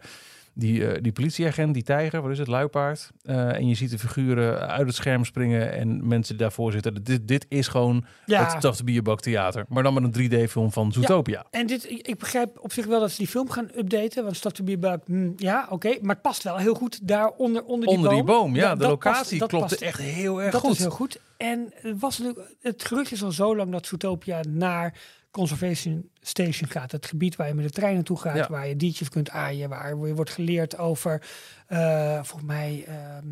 die, 0.53 0.87
eh, 0.87 1.01
die 1.01 1.11
politieagent, 1.11 1.73
die 1.73 1.83
tijger, 1.83 2.21
wat 2.21 2.31
is 2.31 2.37
het, 2.37 2.47
luipaard. 2.47 3.09
Eh, 3.23 3.55
en 3.55 3.67
je 3.67 3.75
ziet 3.75 3.89
de 3.89 3.99
figuren 3.99 4.67
uit 4.67 4.87
het 4.87 4.95
scherm 4.95 5.25
springen 5.25 5.71
en 5.73 6.07
mensen 6.07 6.37
daarvoor 6.37 6.71
zitten. 6.71 7.03
Dit, 7.03 7.27
dit 7.27 7.45
is 7.49 7.67
gewoon 7.67 8.05
ja. 8.25 8.53
het 8.55 8.65
a 8.65 9.01
Bug 9.01 9.19
theater. 9.19 9.65
Maar 9.69 9.83
dan 9.83 9.93
met 9.93 10.03
een 10.03 10.29
3D-film 10.29 10.71
van 10.71 10.91
Zootopia. 10.91 11.45
En 11.51 11.67
dit, 11.67 11.89
ik, 11.89 12.17
begrijp 12.19 12.59
op 12.59 12.73
zich 12.73 12.85
wel 12.85 12.99
dat 12.99 13.11
ze 13.11 13.17
die 13.17 13.27
film 13.27 13.49
gaan 13.49 13.69
updaten. 13.77 14.23
Want 14.23 14.65
be 14.65 14.77
Bug, 14.77 14.97
hm, 15.05 15.31
ja, 15.35 15.67
oké. 15.69 15.97
maar 16.01 16.13
het 16.13 16.21
past 16.21 16.43
wel 16.43 16.57
heel 16.57 16.73
goed 16.73 17.07
daar 17.07 17.29
onder, 17.29 17.63
onder 17.63 17.87
die 17.87 17.97
Onder 17.97 18.09
boom. 18.11 18.25
die 18.25 18.35
boom, 18.35 18.55
ja. 18.55 18.61
Dat- 18.69 18.77
de 18.77 18.83
dat 18.83 18.89
locatie 18.89 19.37
past- 19.37 19.51
dat 19.51 19.59
past. 19.61 19.81
echt 19.81 19.99
heel 19.99 20.41
erg 20.41 20.51
Dat 20.51 20.61
goed. 20.61 20.71
is 20.71 20.79
heel 20.79 20.89
goed. 20.89 21.19
En 21.37 21.73
het, 21.75 21.99
was 21.99 22.17
natuurlijk, 22.17 22.55
het 22.61 22.85
gerucht 22.85 23.11
is 23.11 23.23
al 23.23 23.31
zo 23.31 23.55
lang 23.55 23.71
dat 23.71 23.85
Zootopia 23.85 24.39
naar 24.49 24.93
Conservation 25.31 26.09
Station 26.19 26.69
gaat. 26.69 26.91
Het 26.91 27.05
gebied 27.05 27.35
waar 27.35 27.47
je 27.47 27.53
met 27.53 27.65
de 27.65 27.71
trein 27.71 27.93
naartoe 27.93 28.19
gaat. 28.19 28.35
Ja. 28.35 28.47
Waar 28.49 28.67
je 28.67 28.75
diertjes 28.75 29.09
kunt 29.09 29.29
aaien. 29.29 29.69
Waar 29.69 29.89
je 29.89 30.15
wordt 30.15 30.29
geleerd 30.29 30.77
over, 30.77 31.23
eh, 31.67 32.13
volgens 32.15 32.43
mij, 32.43 32.83
ehm, 32.87 33.27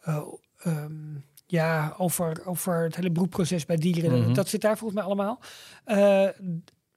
eh, 0.00 0.22
ehm, 0.58 0.92
ja, 1.46 1.94
over, 1.98 2.46
over 2.46 2.82
het 2.82 2.96
hele 2.96 3.12
broedproces 3.12 3.66
bij 3.66 3.76
dieren. 3.76 4.20
Mhm. 4.20 4.32
Dat 4.32 4.48
zit 4.48 4.60
daar 4.60 4.78
volgens 4.78 5.00
mij 5.00 5.08
allemaal. 5.08 5.40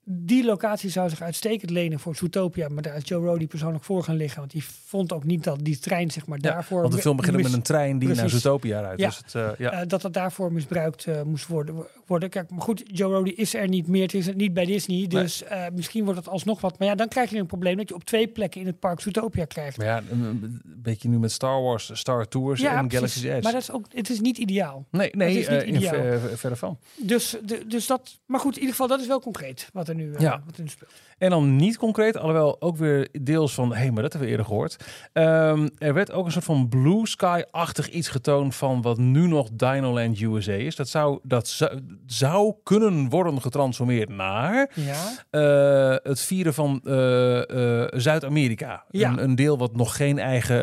Die 0.06 0.45
locatie 0.45 0.89
zou 0.89 1.10
zich 1.10 1.22
uitstekend 1.22 1.72
lenen 1.72 1.99
voor 1.99 2.16
Zootopia. 2.16 2.68
Maar 2.68 2.84
daar 2.84 2.95
is 2.95 3.01
Joe 3.06 3.26
Rody 3.26 3.47
persoonlijk 3.47 3.84
voor 3.84 4.04
gaan 4.04 4.16
liggen. 4.16 4.39
Want 4.39 4.51
die 4.51 4.64
vond 4.86 5.14
ook 5.14 5.24
niet 5.24 5.43
dat 5.43 5.60
die 5.62 5.80
trein 5.80 6.12
zeg 6.12 6.26
maar 6.26 6.38
Ja, 6.41 6.51
daarvoor... 6.51 6.82
want 6.82 6.93
de 6.93 6.99
film 6.99 7.16
begint 7.16 7.36
mis- 7.36 7.45
met 7.45 7.54
een 7.54 7.62
trein 7.62 7.99
die 7.99 8.10
naar. 8.10 8.30
Zootopia 8.30 8.80
rijdt. 8.80 8.99
Ja. 8.99 9.08
Dus 9.08 9.18
het, 9.18 9.36
eh, 9.36 9.49
ja. 9.58 9.72
eh, 9.72 9.88
dat 9.88 10.01
dat 10.01 10.14
daarvoor 10.14 10.51
misbruikt 10.54 11.06
eh, 11.06 11.22
moest 11.22 11.47
worden, 11.47 11.86
worden. 12.06 12.30
Kijk, 12.30 12.49
maar 12.49 12.62
goed, 12.62 12.84
Joe 12.86 13.14
Rody 13.14 13.30
is 13.30 13.54
er 13.54 13.68
niet 13.68 13.88
meer. 13.88 14.01
Het 14.01 14.14
is 14.14 14.34
niet 14.36 14.54
bij 14.54 14.66
Disney. 14.66 15.08
Dus 15.08 15.43
misschien 15.74 16.04
wordt 16.04 16.20
het 16.20 16.30
alsnog 16.30 16.62
wat. 16.62 16.80
Maar 16.80 16.88
ja, 16.88 16.95
dan 16.95 17.08
krijg 17.08 17.30
je 17.30 17.38
een 17.38 17.45
probleem 17.45 17.78
dat 17.78 17.89
je 17.89 17.95
op 17.95 18.04
twee 18.04 18.28
plekken 18.28 18.62
in 18.62 18.68
het 18.68 18.80
park 18.80 18.99
Zootopia 18.99 19.45
krijgt. 19.45 19.78
maar 19.78 19.86
ja, 19.86 20.01
een, 20.10 20.62
beetje 20.64 21.10
nu 21.10 21.20
met 21.20 21.32
Star 21.32 21.62
Wars, 21.62 21.89
Star 21.93 22.28
Tours 22.28 22.62
en 22.62 22.74
precies. 22.74 22.93
Galaxy's 22.93 23.24
Edge. 23.24 23.41
Maar 23.41 23.51
dat 23.51 23.62
is 23.62 23.72
ook, 23.72 23.86
het 23.89 24.10
is 24.10 24.20
niet 24.20 24.38
ideaal. 24.38 24.86
nee, 24.91 25.10
nee, 25.16 25.39
is 25.39 25.47
niet 25.66 25.76
ideaal. 25.76 25.93
ver- 25.93 26.38
verder 26.38 26.58
van. 26.58 26.78
Dus, 26.95 27.36
de, 27.45 27.68
dus 27.68 27.88
dat, 27.88 28.20
maar 28.26 28.39
goed, 28.39 28.54
in 28.54 28.60
ieder 28.60 28.72
geval, 28.72 28.88
dat 28.88 28.99
is 28.99 29.08
wel 29.08 29.20
concreet 29.20 29.70
wat 29.74 29.88
er 29.88 29.92
nu, 29.93 30.13
eh, 30.13 30.21
Ja. 30.21 30.41
wat 30.45 30.55
speelt. 30.69 30.91
En 31.18 31.30
dan 31.30 31.55
niet 31.55 31.78
concreet, 31.78 32.18
alhoewel 32.18 32.61
ook 32.61 32.78
weer 32.78 33.07
deels 33.22 33.53
van, 33.53 33.70
hé, 33.70 33.78
hey, 33.78 33.91
maar 33.91 34.01
dat 34.01 34.11
hebben 34.11 34.22
we 34.22 34.36
eerder 34.38 34.45
gehoord. 34.45 34.76
Ehm, 35.14 35.68
er 35.78 35.93
werd 35.93 36.11
ook 36.11 36.26
een 36.26 36.32
soort 36.32 36.45
van 36.45 36.70
Blue 36.70 37.07
Sky-achtig 37.07 37.89
iets 37.89 38.07
getoond 38.07 38.55
van 38.55 38.82
wat 38.82 38.97
nu 38.97 39.28
nog 39.28 39.49
Dinoland 39.53 40.22
USA 40.22 40.51
is. 40.51 40.76
Dat 40.76 40.89
zou, 40.89 41.20
dat 41.24 41.47
zou, 41.47 41.80
zou 42.05 42.53
kunnen 42.64 43.09
worden 43.09 43.41
getransformeerd 43.41 44.09
naar 44.09 44.70
Ja, 44.74 44.95
eh, 45.30 45.95
het 46.11 46.20
vieren 46.22 46.53
van 46.53 46.82
eh, 46.84 47.82
eh, 47.82 47.88
Zuid-Amerika. 47.91 48.84
Ja. 48.89 49.09
Een, 49.09 49.24
een 49.24 49.36
deel 49.36 49.57
wat 49.57 49.76
nog 49.76 49.95
geen 49.95 50.20
eigen 50.20 50.61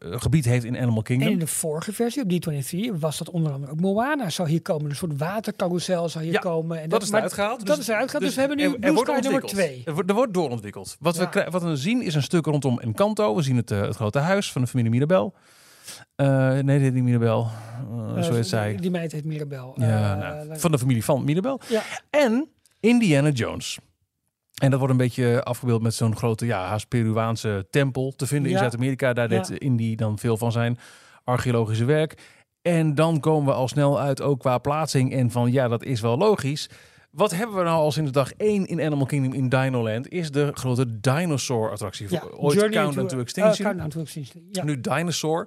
gebied 0.00 0.44
heeft 0.44 0.64
in 0.64 0.76
Animal 0.76 0.96
en 0.96 1.02
Kingdom. 1.02 1.28
in 1.28 1.38
de 1.38 1.46
vorige 1.46 1.92
versie, 1.92 2.22
op 2.22 2.30
D23, 2.30 2.98
was 3.00 3.18
dat 3.18 3.30
onder 3.30 3.52
andere 3.52 3.72
ook 3.72 3.80
Moana. 3.80 4.30
Zou 4.30 4.48
hier 4.48 4.62
komen, 4.62 4.90
een 4.90 4.96
soort 4.96 5.18
watercarousel 5.18 6.08
zou 6.08 6.24
hier 6.24 6.32
Ja, 6.32 6.38
komen. 6.38 6.80
En 6.82 6.88
dat 6.88 7.02
is 7.02 7.10
maar 7.10 7.18
eruit 7.18 7.32
gehaald. 7.34 7.66
Dat 7.66 7.78
is 7.78 7.88
eruit 7.88 8.10
gehaald, 8.10 8.24
dus, 8.24 8.34
we 8.34 8.40
hebben 8.40 8.58
nu 8.58 8.64
er- 8.64 8.76
er 8.80 8.92
wordt 8.94 9.10
2. 9.48 9.82
Er 9.84 9.94
wordt, 9.94 10.08
er 10.08 10.14
wordt 10.14 10.34
doorontwikkeld. 10.34 10.96
Wat, 11.00 11.16
we 11.16 11.28
Ja. 11.32 11.50
wat 11.50 11.62
we 11.62 11.76
zien 11.76 12.02
is 12.02 12.14
een 12.14 12.22
stuk 12.22 12.46
rondom 12.46 12.80
Encanto. 12.80 13.34
We 13.36 13.42
zien 13.42 13.56
het, 13.56 13.70
eh, 13.70 13.80
het 13.80 13.96
grote 13.96 14.18
huis 14.18 14.52
van 14.52 14.62
de 14.62 14.66
familie 14.68 14.90
Mirabel. 14.90 15.34
Eh, 16.16 16.58
nee, 16.58 16.78
dit 16.78 16.94
niet 16.94 17.02
Mirabel. 17.02 17.46
Eh, 18.16 18.22
zo 18.22 18.32
heet 18.34 18.46
zij. 18.46 18.76
Die 18.76 18.90
meid 18.90 19.12
heet 19.12 19.24
Mirabel. 19.24 19.74
Ja, 19.76 20.14
nou, 20.14 20.58
van 20.58 20.70
de 20.70 20.78
familie 20.78 21.04
van 21.04 21.24
Mirabel. 21.24 21.60
Ja. 21.68 21.82
En 22.10 22.48
Indiana 22.80 23.28
Jones. 23.28 23.78
En 24.62 24.70
dat 24.70 24.78
wordt 24.78 24.92
een 24.94 24.98
beetje 25.00 25.42
afgebeeld 25.42 25.82
met 25.82 25.94
zo'n 25.94 26.16
grote, 26.16 26.46
ja, 26.46 26.64
haast 26.66 26.88
Peruaanse 26.88 27.66
tempel 27.70 28.12
te 28.16 28.26
vinden 28.26 28.46
in 28.46 28.52
Ja. 28.56 28.60
Zuid-Amerika. 28.62 29.12
Daar 29.12 29.28
deed 29.28 29.50
Indy 29.50 29.94
dan 29.94 30.18
veel 30.18 30.36
van 30.36 30.52
zijn 30.52 30.78
archeologische 31.24 31.84
werk. 31.84 32.14
En 32.62 32.94
dan 32.94 33.20
komen 33.20 33.46
we 33.46 33.52
al 33.52 33.68
snel 33.68 34.00
uit 34.00 34.20
ook 34.22 34.40
qua 34.40 34.58
plaatsing 34.58 35.12
en 35.12 35.30
van 35.30 35.52
ja, 35.52 35.68
dat 35.68 35.82
is 35.84 36.00
wel 36.00 36.16
logisch. 36.18 36.68
Wat 37.12 37.30
hebben 37.30 37.56
we 37.56 37.62
nou 37.62 37.76
al 37.76 37.92
sinds 37.92 38.12
dag 38.12 38.32
1 38.36 38.66
in 38.66 38.80
Animal 38.80 39.06
Kingdom 39.06 39.32
in 39.32 39.48
Dinoland? 39.48 40.08
Is 40.08 40.30
de 40.30 40.50
grote 40.54 41.00
dinosaur 41.00 41.70
attractie. 41.70 42.06
ja, 42.10 42.22
Ooit 42.36 42.58
Countdown 42.70 43.06
to 43.06 43.20
Extinction. 43.20 43.54
eh, 43.58 43.64
Countdown 43.64 43.88
to 43.88 44.00
Extinction. 44.00 44.48
Ja. 44.50 44.64
Nu 44.64 44.80
Dinosaur. 44.80 45.46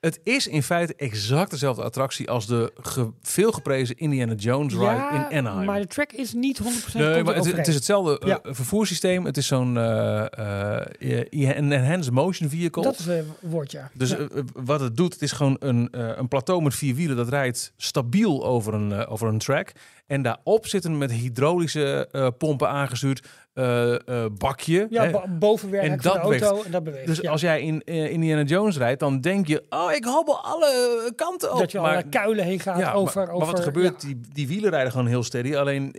Het 0.00 0.20
is 0.22 0.46
in 0.46 0.62
feite 0.62 0.94
exact 0.96 1.50
dezelfde 1.50 1.82
attractie 1.82 2.30
als 2.30 2.46
de 2.46 2.72
ge, 2.80 3.10
veel 3.22 3.52
geprezen 3.52 3.96
Indiana 3.96 4.34
Jones 4.34 4.72
ride 4.72 4.84
Ja, 4.84 5.30
in 5.30 5.38
Anaheim. 5.38 5.66
maar 5.66 5.80
de 5.80 5.86
track 5.86 6.12
is 6.12 6.32
niet 6.32 6.58
100% 6.62 6.92
Nee, 6.94 7.22
maar 7.24 7.34
het, 7.34 7.52
het 7.56 7.66
is 7.68 7.74
hetzelfde 7.74 8.18
eh, 8.18 8.28
Ja. 8.28 8.38
vervoerssysteem. 8.42 9.24
Het 9.24 9.36
is 9.36 9.46
zo'n 9.46 9.76
eh, 9.76 10.78
eh, 10.80 11.26
een 11.30 11.72
enhanced 11.72 12.12
motion 12.12 12.48
vehicle. 12.48 12.82
Dat 12.82 12.98
is 12.98 13.06
een 13.06 13.26
woordje. 13.40 13.82
dus 13.92 14.10
Ja. 14.10 14.16
eh, 14.16 14.24
eh, 14.38 14.44
wat 14.54 14.80
het 14.80 14.96
doet, 14.96 15.12
het 15.12 15.22
is 15.22 15.32
gewoon 15.32 15.56
een, 15.58 15.88
eh, 15.90 16.08
een 16.16 16.28
plateau 16.28 16.62
met 16.62 16.74
vier 16.74 16.94
wielen 16.94 17.16
dat 17.16 17.28
rijdt 17.28 17.72
stabiel 17.76 18.46
over 18.46 18.74
een, 18.74 18.92
eh, 18.92 19.12
over 19.12 19.28
een 19.28 19.38
track. 19.38 19.72
En 20.06 20.22
daarop 20.22 20.66
zitten 20.66 20.98
met 20.98 21.12
hydraulische 21.12 22.08
eh, 22.12 22.28
pompen 22.38 22.68
aangestuurd 22.68 23.26
eh, 23.56 23.94
eh, 23.94 24.30
bakje. 24.38 24.86
ja, 24.90 25.26
bovenwerk 25.28 25.84
En 25.84 26.02
van 26.02 26.12
de 26.12 26.18
auto 26.18 26.38
beweegt. 26.38 26.64
en 26.64 26.70
dat 26.70 26.84
beweegt. 26.84 27.06
Dus 27.06 27.18
ja. 27.18 27.30
als 27.30 27.40
jij 27.40 27.62
in 27.62 27.82
eh, 27.84 28.10
Indiana 28.10 28.42
Jones 28.42 28.76
rijdt, 28.76 29.00
dan 29.00 29.20
denk 29.20 29.46
je, 29.46 29.64
oh, 29.68 29.92
ik 29.92 30.04
hobbel 30.04 30.44
alle 30.44 31.12
kanten 31.14 31.52
op. 31.52 31.58
dat 31.58 31.72
je 31.72 31.78
allerlei 31.78 32.08
kuilen 32.08 32.44
heen 32.44 32.60
gaat 32.60 32.78
ja, 32.78 32.92
over, 32.92 33.16
maar, 33.16 33.26
maar 33.26 33.34
over... 33.34 33.46
wat 33.46 33.58
er 33.58 33.64
gebeurt, 33.64 34.02
ja, 34.02 34.08
die, 34.08 34.20
die 34.32 34.46
wielen 34.46 34.70
rijden 34.70 34.90
gewoon 34.90 35.06
heel 35.06 35.22
steady. 35.22 35.56
Alleen 35.56 35.94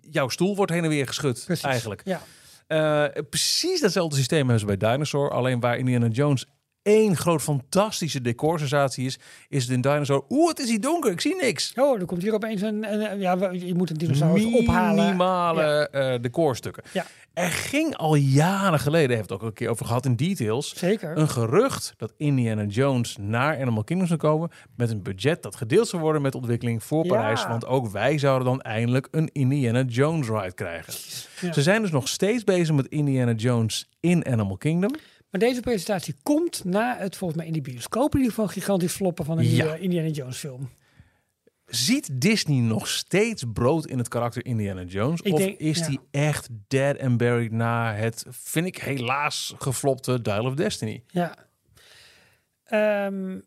jouw 0.00 0.28
stoel 0.28 0.56
wordt 0.56 0.72
heen 0.72 0.84
en 0.84 0.88
weer 0.88 1.06
geschud, 1.06 1.42
precies. 1.44 1.64
eigenlijk. 1.64 2.02
Ja. 2.04 3.12
Precies 3.30 3.80
datzelfde 3.80 4.16
systeem 4.16 4.48
hebben 4.48 4.58
ze 4.58 4.76
bij 4.76 4.90
Dinosaur. 4.90 5.30
Alleen 5.30 5.60
waar 5.60 5.78
Indiana 5.78 6.06
Jones 6.06 6.46
één 6.86 7.16
groot 7.16 7.42
fantastische 7.42 8.20
decorsensatie 8.20 9.06
is, 9.06 9.18
is 9.48 9.62
het 9.62 9.72
in 9.72 9.80
Dinosaur. 9.80 10.22
Oeh, 10.28 10.48
het 10.48 10.58
is 10.58 10.68
hier 10.68 10.80
donker, 10.80 11.10
ik 11.10 11.20
zie 11.20 11.36
niks. 11.40 11.72
Oh, 11.76 12.00
er 12.00 12.06
komt 12.06 12.22
hier 12.22 12.34
opeens 12.34 12.62
een... 12.62 12.92
een- 12.92 13.10
een- 13.12 13.20
ja, 13.20 13.50
je 13.52 13.74
moet 13.74 13.90
een 13.90 13.96
dinosaurus 13.96 14.44
ophalen. 14.44 15.04
Minimale 15.04 15.88
eh, 15.88 16.20
decorstukken. 16.20 16.82
Ja. 16.92 17.06
Er 17.34 17.48
ging 17.50 17.96
al 17.96 18.14
jaren 18.14 18.78
geleden, 18.80 19.16
heeft 19.16 19.30
het 19.30 19.38
ook 19.40 19.46
een 19.46 19.52
keer 19.52 19.68
over 19.68 19.86
gehad 19.86 20.04
in 20.04 20.16
details, 20.16 20.76
Zeker. 20.76 21.18
een 21.18 21.28
gerucht 21.28 21.94
dat 21.96 22.12
Indiana 22.16 22.64
Jones 22.64 23.16
naar 23.20 23.60
Animal 23.60 23.84
Kingdom 23.84 24.06
zou 24.08 24.18
komen 24.18 24.50
met 24.76 24.90
een 24.90 25.02
budget 25.02 25.42
dat 25.42 25.56
gedeeld 25.56 25.88
zou 25.88 26.02
worden 26.02 26.22
met 26.22 26.34
ontwikkeling 26.34 26.82
voor 26.84 27.04
Ja. 27.04 27.10
Parijs. 27.14 27.46
Want 27.46 27.66
ook 27.66 27.88
wij 27.90 28.18
zouden 28.18 28.46
dan 28.48 28.60
eindelijk 28.60 29.08
een 29.10 29.30
Indiana 29.32 29.82
Jones 29.82 30.28
ride 30.28 30.54
krijgen. 30.54 30.92
Ja. 31.40 31.52
Ze 31.52 31.62
zijn 31.62 31.82
dus 31.82 31.90
nog 31.90 32.08
steeds 32.08 32.44
bezig 32.44 32.74
met 32.74 32.86
Indiana 32.86 33.32
Jones 33.32 33.88
in 34.00 34.26
Animal 34.26 34.56
Kingdom. 34.56 34.94
Maar 35.30 35.40
deze 35.40 35.60
presentatie 35.60 36.14
komt 36.22 36.64
na 36.64 36.96
het 36.98 37.16
volgens 37.16 37.38
mij 37.38 37.46
in 37.46 37.52
die 37.52 37.62
bioscoop 37.62 38.12
in 38.12 38.18
ieder 38.20 38.34
geval 38.34 38.48
gigantisch 38.48 38.92
floppen 38.92 39.24
van 39.24 39.38
een 39.38 39.44
Ja. 39.44 39.50
nieuwe 39.64 39.78
Indiana 39.80 40.08
Jones 40.08 40.36
film. 40.38 40.70
Ziet 41.66 42.08
Disney 42.20 42.58
nog 42.60 42.88
steeds 42.88 43.44
brood 43.52 43.86
in 43.86 43.98
het 43.98 44.08
karakter 44.08 44.44
Indiana 44.44 44.82
Jones? 44.82 45.20
Ik 45.20 45.32
of 45.32 45.38
denk- 45.38 45.58
is 45.58 45.78
ja. 45.78 45.86
die 45.88 46.00
echt 46.10 46.48
dead 46.68 46.98
and 47.00 47.16
buried 47.16 47.52
na 47.52 47.94
het, 47.94 48.24
vind 48.30 48.66
ik 48.66 48.76
helaas, 48.78 49.54
geflopte 49.58 50.22
Dial 50.22 50.44
of 50.44 50.54
Destiny? 50.54 51.02
Ja. 51.06 51.34
Ehm, 52.64 53.38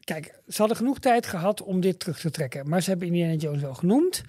kijk, 0.00 0.40
ze 0.48 0.56
hadden 0.58 0.76
genoeg 0.76 0.98
tijd 0.98 1.26
gehad 1.26 1.62
om 1.62 1.80
dit 1.80 1.98
terug 1.98 2.20
te 2.20 2.30
trekken. 2.30 2.68
Maar 2.68 2.82
ze 2.82 2.90
hebben 2.90 3.08
Indiana 3.08 3.34
Jones 3.34 3.60
wel 3.62 3.74
genoemd. 3.74 4.22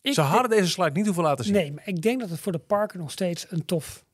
Ik 0.00 0.12
Ze 0.14 0.20
hadden 0.20 0.50
deze 0.50 0.70
slide 0.70 0.90
niet 0.92 1.04
hoeven 1.04 1.22
laten 1.24 1.44
zien. 1.44 1.54
Nee, 1.54 1.72
maar 1.72 1.88
ik 1.88 2.02
denk 2.02 2.20
dat 2.20 2.30
het 2.30 2.40
voor 2.40 2.52
de 2.52 2.58
parken 2.58 2.98
nog 2.98 3.10
steeds 3.10 3.46
een 3.50 3.64
tof 3.64 4.04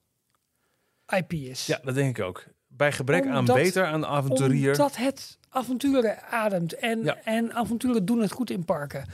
IP 1.17 1.33
is. 1.33 1.67
Ja, 1.67 1.81
dat 1.85 1.95
denk 1.95 2.19
ik 2.19 2.25
ook. 2.25 2.45
Bij 2.69 2.93
gebrek 2.93 3.27
aan 3.27 3.45
beter, 3.45 3.85
aan 3.85 4.07
avonturier. 4.07 4.71
Omdat 4.71 4.97
het 4.97 5.39
avonturen 5.49 6.23
ademt. 6.23 6.75
En, 6.75 7.03
Ja. 7.05 7.17
en 7.25 7.53
avonturen 7.55 8.05
doen 8.05 8.21
het 8.21 8.33
goed 8.33 8.51
in 8.51 8.65
parken. 8.65 9.05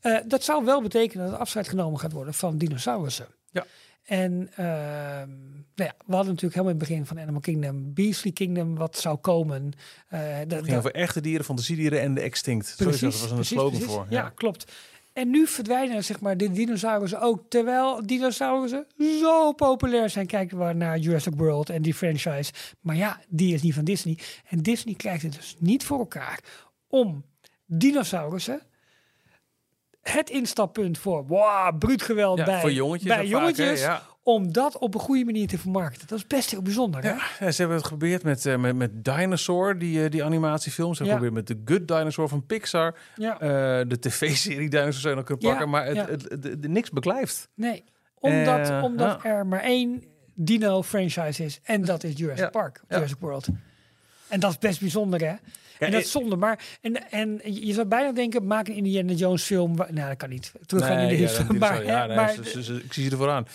Eh, 0.00 0.16
dat 0.26 0.44
zou 0.44 0.64
wel 0.64 0.82
betekenen 0.82 1.30
dat 1.30 1.38
afscheid 1.38 1.68
genomen 1.68 2.00
gaat 2.00 2.12
worden 2.12 2.34
van 2.34 2.58
dinosaurussen. 2.58 3.26
Ja. 3.50 3.64
En 4.02 4.48
ehm, 4.56 5.28
nou 5.74 5.90
ja, 5.90 5.94
we 6.06 6.14
hadden 6.14 6.34
natuurlijk 6.34 6.54
helemaal 6.54 6.72
in 6.72 6.78
het 6.78 6.88
begin 6.88 7.06
van 7.06 7.20
Animal 7.20 7.40
Kingdom, 7.40 7.94
Beastly 7.94 8.30
Kingdom, 8.32 8.74
wat 8.76 8.98
zou 8.98 9.16
komen. 9.16 9.72
Dat- 10.10 10.48
dat- 10.50 10.64
ging 10.64 10.76
over 10.76 10.94
echte 10.94 11.20
dieren, 11.20 11.44
fantasiedieren 11.44 12.00
en 12.00 12.14
de 12.14 12.20
extinct. 12.20 12.66
Sowieso, 12.66 13.04
dat 13.10 13.20
was 13.20 13.28
een 13.30 13.34
precies, 13.34 13.48
slogan 13.56 13.70
precies. 13.70 13.94
voor. 13.94 14.06
Ja. 14.08 14.32
klopt. 14.34 14.72
En 15.12 15.30
nu 15.30 15.46
verdwijnen 15.46 16.04
zeg 16.04 16.20
maar 16.20 16.36
de 16.36 16.50
dinosaurussen 16.50 17.20
ook. 17.20 17.44
Terwijl 17.48 18.06
dinosaurussen 18.06 18.86
zo 19.20 19.52
populair 19.52 20.10
zijn. 20.10 20.26
Kijken 20.26 20.66
we 20.66 20.72
naar 20.72 20.98
Jurassic 20.98 21.34
World 21.36 21.70
en 21.70 21.82
die 21.82 21.94
franchise. 21.94 22.52
Maar 22.80 22.96
ja, 22.96 23.20
die 23.28 23.54
is 23.54 23.62
niet 23.62 23.74
van 23.74 23.84
Disney. 23.84 24.18
En 24.48 24.58
Disney 24.58 24.94
krijgt 24.94 25.22
het 25.22 25.32
dus 25.34 25.56
niet 25.58 25.84
voor 25.84 25.98
elkaar 25.98 26.40
om 26.88 27.24
dinosaurussen 27.66 28.62
het 30.02 30.30
instappunt 30.30 30.98
voor 30.98 31.26
wow, 31.26 31.78
bruut 31.78 32.02
geweld 32.02 32.38
Ja, 32.38 32.44
bij, 32.44 32.72
jongetjes 32.72 33.08
bij 33.08 33.16
vaak, 33.16 33.26
jongetjes 33.26 33.80
ja. 33.80 34.02
Om 34.22 34.52
dat 34.52 34.78
op 34.78 34.94
een 34.94 35.00
goede 35.00 35.24
manier 35.24 35.46
te 35.48 35.58
vermarkten. 35.58 36.06
Dat 36.06 36.18
is 36.18 36.26
best 36.26 36.50
heel 36.50 36.62
bijzonder. 36.62 37.02
Hè? 37.02 37.08
Ja, 37.44 37.50
ze 37.50 37.56
hebben 37.60 37.76
het 37.76 37.86
geprobeerd 37.86 38.22
met, 38.22 38.46
eh, 38.46 38.56
met, 38.56 38.76
met 38.76 39.04
Dinosaur, 39.04 39.78
die, 39.78 40.04
eh, 40.04 40.10
die 40.10 40.24
animatiefilm. 40.24 40.94
Ze 40.94 41.02
hebben 41.02 41.20
Ja. 41.22 41.22
geprobeerd 41.22 41.48
met 41.48 41.66
The 41.66 41.72
Good 41.74 41.88
Dinosaur 41.88 42.28
van 42.28 42.46
Pixar. 42.46 42.98
Ja. 43.16 43.40
Eh, 43.40 43.48
de 43.88 43.98
tv-serie 44.00 44.68
Dinosaur 44.70 45.08
je 45.10 45.14
nog 45.16 45.24
kunnen 45.24 45.48
pakken. 45.48 45.68
maar 45.70 45.86
het, 45.86 45.96
het, 46.08 46.22
het- 46.28 46.44
het- 46.44 46.68
niks 46.68 46.90
beklijft. 46.90 47.48
Nee, 47.54 47.84
omdat, 48.18 48.82
omdat 48.82 49.24
er 49.24 49.46
maar 49.46 49.60
één 49.62 50.04
dino-franchise 50.34 51.44
is. 51.44 51.60
En 51.62 51.84
dat 51.84 52.04
is 52.04 52.12
Jurassic 52.16 52.50
Park. 52.50 52.80
Jurassic 52.88 53.16
World. 53.20 53.46
En 54.28 54.40
dat 54.40 54.50
is 54.50 54.58
best 54.58 54.80
bijzonder, 54.80 55.20
hè? 55.20 55.34
en 55.78 55.90
dat 55.90 56.00
is 56.00 56.10
zonde. 56.10 56.36
Maar 56.36 56.58
en, 56.80 57.10
en 57.10 57.40
je 57.42 57.72
zou 57.72 57.86
bijna 57.86 58.12
denken, 58.12 58.46
maak 58.46 58.68
een 58.68 58.74
Indiana 58.74 59.12
Jones 59.12 59.42
film. 59.42 59.74
Nou, 59.74 59.92
dat 60.08 60.16
kan 60.16 60.28
niet. 60.28 60.52
Teruggaan 60.66 60.98
in 60.98 61.08
de 61.08 61.16
ja, 61.18 61.42
maar, 61.58 61.84
nee, 61.84 62.16
maar 62.16 62.34
ik 62.84 62.92
zie 62.92 63.04
ze 63.04 63.10
ervoor 63.10 63.30
aan. 63.30 63.46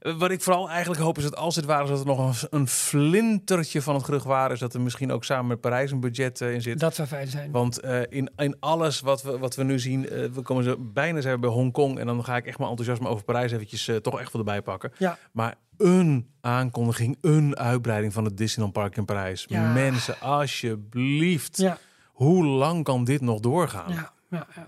Wat 0.00 0.30
ik 0.30 0.42
vooral 0.42 0.70
eigenlijk 0.70 1.00
hoop 1.00 1.16
is 1.16 1.22
dat 1.22 1.36
als 1.36 1.56
het 1.56 1.64
waar 1.64 1.82
is 1.82 1.88
dat 1.88 2.00
er 2.00 2.06
nog 2.06 2.18
een, 2.18 2.58
een 2.58 2.68
flintertje 2.68 3.82
van 3.82 3.94
het 3.94 4.04
gerucht 4.04 4.24
waar 4.24 4.52
is 4.52 4.58
dat 4.58 4.74
er 4.74 4.80
misschien 4.80 5.12
ook 5.12 5.24
samen 5.24 5.46
met 5.46 5.60
Parijs 5.60 5.90
een 5.90 6.00
budget 6.00 6.40
eh, 6.40 6.52
in 6.52 6.62
zit. 6.62 6.80
dat 6.80 6.94
zou 6.94 7.08
fijn 7.08 7.28
zijn. 7.28 7.50
Want 7.50 7.80
eh, 7.80 8.00
in, 8.08 8.30
in 8.36 8.56
alles 8.60 9.00
wat 9.00 9.22
we, 9.22 9.38
wat 9.38 9.54
we 9.54 9.62
nu 9.62 9.78
zien, 9.78 10.08
eh, 10.08 10.24
we 10.24 10.42
komen 10.42 10.64
ze 10.64 10.76
bijna 10.78 11.20
zijn 11.20 11.34
we 11.34 11.40
bij 11.40 11.50
Hongkong. 11.50 11.98
En 11.98 12.06
dan 12.06 12.24
ga 12.24 12.36
ik 12.36 12.46
echt 12.46 12.58
mijn 12.58 12.70
enthousiasme 12.70 13.08
over 13.08 13.24
Parijs 13.24 13.52
eventjes 13.52 13.90
toch 14.02 14.20
echt 14.20 14.32
wel 14.32 14.42
erbij 14.42 14.62
pakken. 14.62 14.92
Ja. 14.98 15.18
Maar 15.32 15.54
een 15.76 16.30
aankondiging, 16.40 17.18
een 17.20 17.56
uitbreiding 17.56 18.12
van 18.12 18.24
het 18.24 18.36
Disneyland 18.36 18.72
Park 18.72 18.96
in 18.96 19.04
Parijs. 19.04 19.44
Ja. 19.48 19.72
Mensen, 19.72 20.20
alsjeblieft. 20.20 21.56
Ja, 21.56 21.78
Hoe 22.12 22.44
lang 22.44 22.84
kan 22.84 23.04
dit 23.04 23.20
nog 23.20 23.40
doorgaan? 23.40 23.92
ja, 23.92 24.12
ja. 24.30 24.46
ja. 24.54 24.66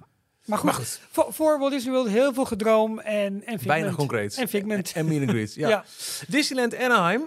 Maar 0.50 0.58
goed, 0.58 0.66
Maar 0.70 0.74
goed. 0.78 1.00
Voor, 1.10 1.26
voor 1.32 1.58
Walt 1.58 1.72
Disney 1.72 1.92
World 1.94 2.08
heel 2.08 2.32
veel 2.34 2.44
gedroom 2.44 2.98
en, 2.98 3.14
en 3.16 3.40
Figment. 3.40 3.62
Weinig 3.64 3.94
concreet. 3.94 4.36
En 4.38 4.48
Figment. 4.48 4.92
En 4.94 5.06
meet 5.06 5.20
and 5.20 5.30
greet, 5.30 5.54
ja. 5.64 5.68
Ja. 5.68 5.84
Disneyland 6.28 6.76
Anaheim. 6.78 7.22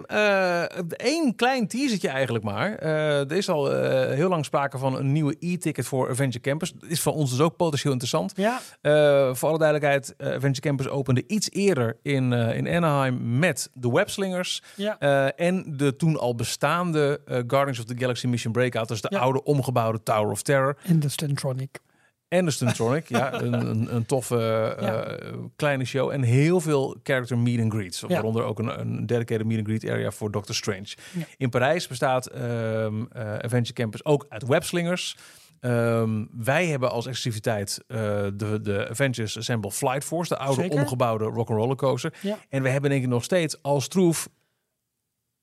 Eén 0.88 1.34
klein 1.36 1.66
teasertje 1.68 2.08
eigenlijk 2.08 2.44
maar. 2.44 2.74
Eh, 2.74 3.18
er 3.30 3.32
is 3.32 3.48
al 3.48 3.72
eh, 3.72 4.14
heel 4.14 4.28
lang 4.28 4.44
sprake 4.44 4.78
van 4.78 4.96
een 4.96 5.12
nieuwe 5.12 5.36
e-ticket 5.40 5.86
voor 5.86 6.08
Adventure 6.08 6.40
Campus. 6.40 6.72
Dat 6.72 6.90
is 6.90 7.00
voor 7.00 7.12
ons 7.12 7.30
dus 7.30 7.40
ook 7.40 7.56
potentieel 7.56 7.92
interessant. 7.92 8.32
Ja, 8.36 8.60
Eh, 8.80 9.34
voor 9.34 9.48
alle 9.48 9.58
duidelijkheid, 9.58 10.14
eh, 10.16 10.26
Adventure 10.26 10.60
Campus 10.68 10.88
opende 10.88 11.24
iets 11.26 11.50
eerder 11.50 11.96
in, 12.02 12.32
eh, 12.32 12.56
in 12.56 12.68
Anaheim 12.68 13.38
met 13.38 13.70
de 13.74 13.90
Webslingers. 13.90 14.62
ja. 14.76 14.98
eh, 14.98 15.46
en 15.46 15.64
de 15.76 15.96
toen 15.96 16.18
al 16.18 16.34
bestaande 16.34 17.20
eh, 17.26 17.38
Guardians 17.46 17.78
of 17.78 17.84
the 17.84 17.94
Galaxy 17.98 18.26
Mission 18.26 18.52
Breakout. 18.52 18.88
Dus 18.88 19.00
de 19.00 19.08
Ja. 19.10 19.18
oude 19.18 19.42
omgebouwde 19.42 20.02
Tower 20.02 20.30
of 20.30 20.42
Terror. 20.42 20.76
En 20.82 21.00
de 21.00 21.08
Stuntronic. 21.08 21.78
En 22.34 22.44
de 22.44 22.50
Stuntronic. 22.50 23.08
ja, 23.08 23.32
een, 23.42 23.52
een, 23.52 23.94
een 23.94 24.06
toffe 24.06 24.74
eh, 24.78 25.32
kleine 25.56 25.84
show. 25.84 26.10
En 26.10 26.22
heel 26.22 26.60
veel 26.60 26.96
character 27.02 27.38
meet 27.38 27.60
and 27.60 27.72
greets. 27.72 28.00
Ja. 28.00 28.06
Waaronder 28.06 28.44
ook 28.44 28.58
een, 28.58 28.80
een 28.80 29.06
dedicated 29.06 29.46
meet 29.46 29.58
and 29.58 29.66
greet 29.66 29.88
area 29.88 30.10
voor 30.10 30.30
Doctor 30.30 30.54
Strange. 30.54 30.94
Ja. 31.12 31.24
In 31.36 31.50
Parijs 31.50 31.86
bestaat 31.86 32.26
ehm 32.26 33.04
eh, 33.12 33.32
Adventure 33.32 33.72
Campus 33.72 34.04
ook 34.04 34.26
uit 34.28 34.46
webslingers. 34.46 35.16
Ehm, 35.60 36.24
wij 36.30 36.66
hebben 36.66 36.90
als 36.90 37.06
exclusiviteit 37.06 37.84
eh, 37.86 37.98
de, 38.34 38.60
de 38.62 38.88
Avengers 38.90 39.38
Assemble 39.38 39.70
Flight 39.70 40.04
Force, 40.04 40.34
de 40.34 40.40
oude 40.40 40.62
Zeker. 40.62 40.80
omgebouwde 40.80 41.24
rock'n'roller 41.24 41.76
coaster. 41.76 42.14
Ja. 42.20 42.38
En 42.48 42.62
we 42.62 42.68
hebben 42.68 42.90
denk 42.90 43.02
ik 43.02 43.08
nog 43.08 43.24
steeds 43.24 43.62
als 43.62 43.88
troef, 43.88 44.28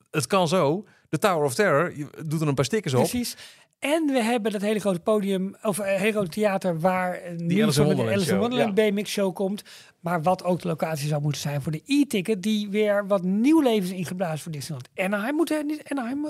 het 0.09 0.27
kan 0.27 0.47
zo, 0.47 0.85
de 1.09 1.17
Tower 1.17 1.43
of 1.45 1.53
Terror, 1.53 1.97
je 1.97 2.07
doet 2.25 2.41
er 2.41 2.47
een 2.47 2.53
paar 2.53 2.65
stickers 2.65 2.93
op. 2.93 2.99
Precies. 2.99 3.37
En 3.82 4.05
we 4.05 4.23
hebben 4.23 4.51
dat 4.51 4.61
hele 4.61 4.79
grote 4.79 4.99
podium, 4.99 5.55
of 5.61 5.77
een 5.77 5.86
hele 5.86 6.11
grote 6.11 6.29
theater, 6.29 6.79
waar 6.79 7.21
Alice 7.21 7.34
in 7.55 7.71
van 7.73 7.95
de 7.95 8.01
Alice 8.01 8.13
in 8.13 8.19
show, 8.21 8.39
Wonderland 8.39 8.73
B-Mix 8.73 9.11
show 9.11 9.34
komt. 9.36 9.63
Maar 9.99 10.21
wat 10.21 10.43
ook 10.43 10.61
de 10.61 10.67
locatie 10.67 11.07
zou 11.07 11.21
moeten 11.21 11.41
zijn 11.41 11.61
voor 11.61 11.71
de 11.71 11.82
e-ticket, 11.86 12.43
die 12.43 12.69
weer 12.69 13.07
wat 13.07 13.23
nieuw 13.23 13.61
leven 13.61 13.89
is 13.89 13.95
ingeblazen 13.97 14.39
voor 14.39 14.51
Disneyland. 14.51 14.89
En 14.93 15.13
hij 15.13 15.34
moet 15.34 15.51
er 15.51 15.65
niet. 15.65 15.82
Anaheim, 15.89 16.27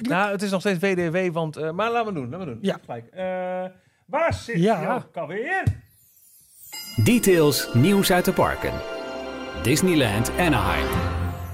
Nou, 0.00 0.32
het 0.32 0.42
is 0.42 0.50
nog 0.50 0.60
steeds 0.60 0.78
WDW, 0.78 1.32
want... 1.34 1.56
eh, 1.56 1.70
maar 1.70 1.90
laten 1.90 2.14
we 2.14 2.20
doen, 2.20 2.30
laten 2.30 2.46
we 2.46 2.52
doen. 2.52 2.58
Ja. 2.62 2.78
Gelijk. 2.84 3.06
Eh, 3.06 3.24
waar 4.06 4.34
zit 4.34 4.56
Ja. 4.58 4.82
jouw 4.82 5.04
alweer? 5.22 5.62
Details 7.04 7.68
nieuws 7.74 8.12
uit 8.12 8.24
de 8.24 8.32
parken. 8.32 8.72
Disneyland 9.62 10.30
Anaheim. 10.38 10.86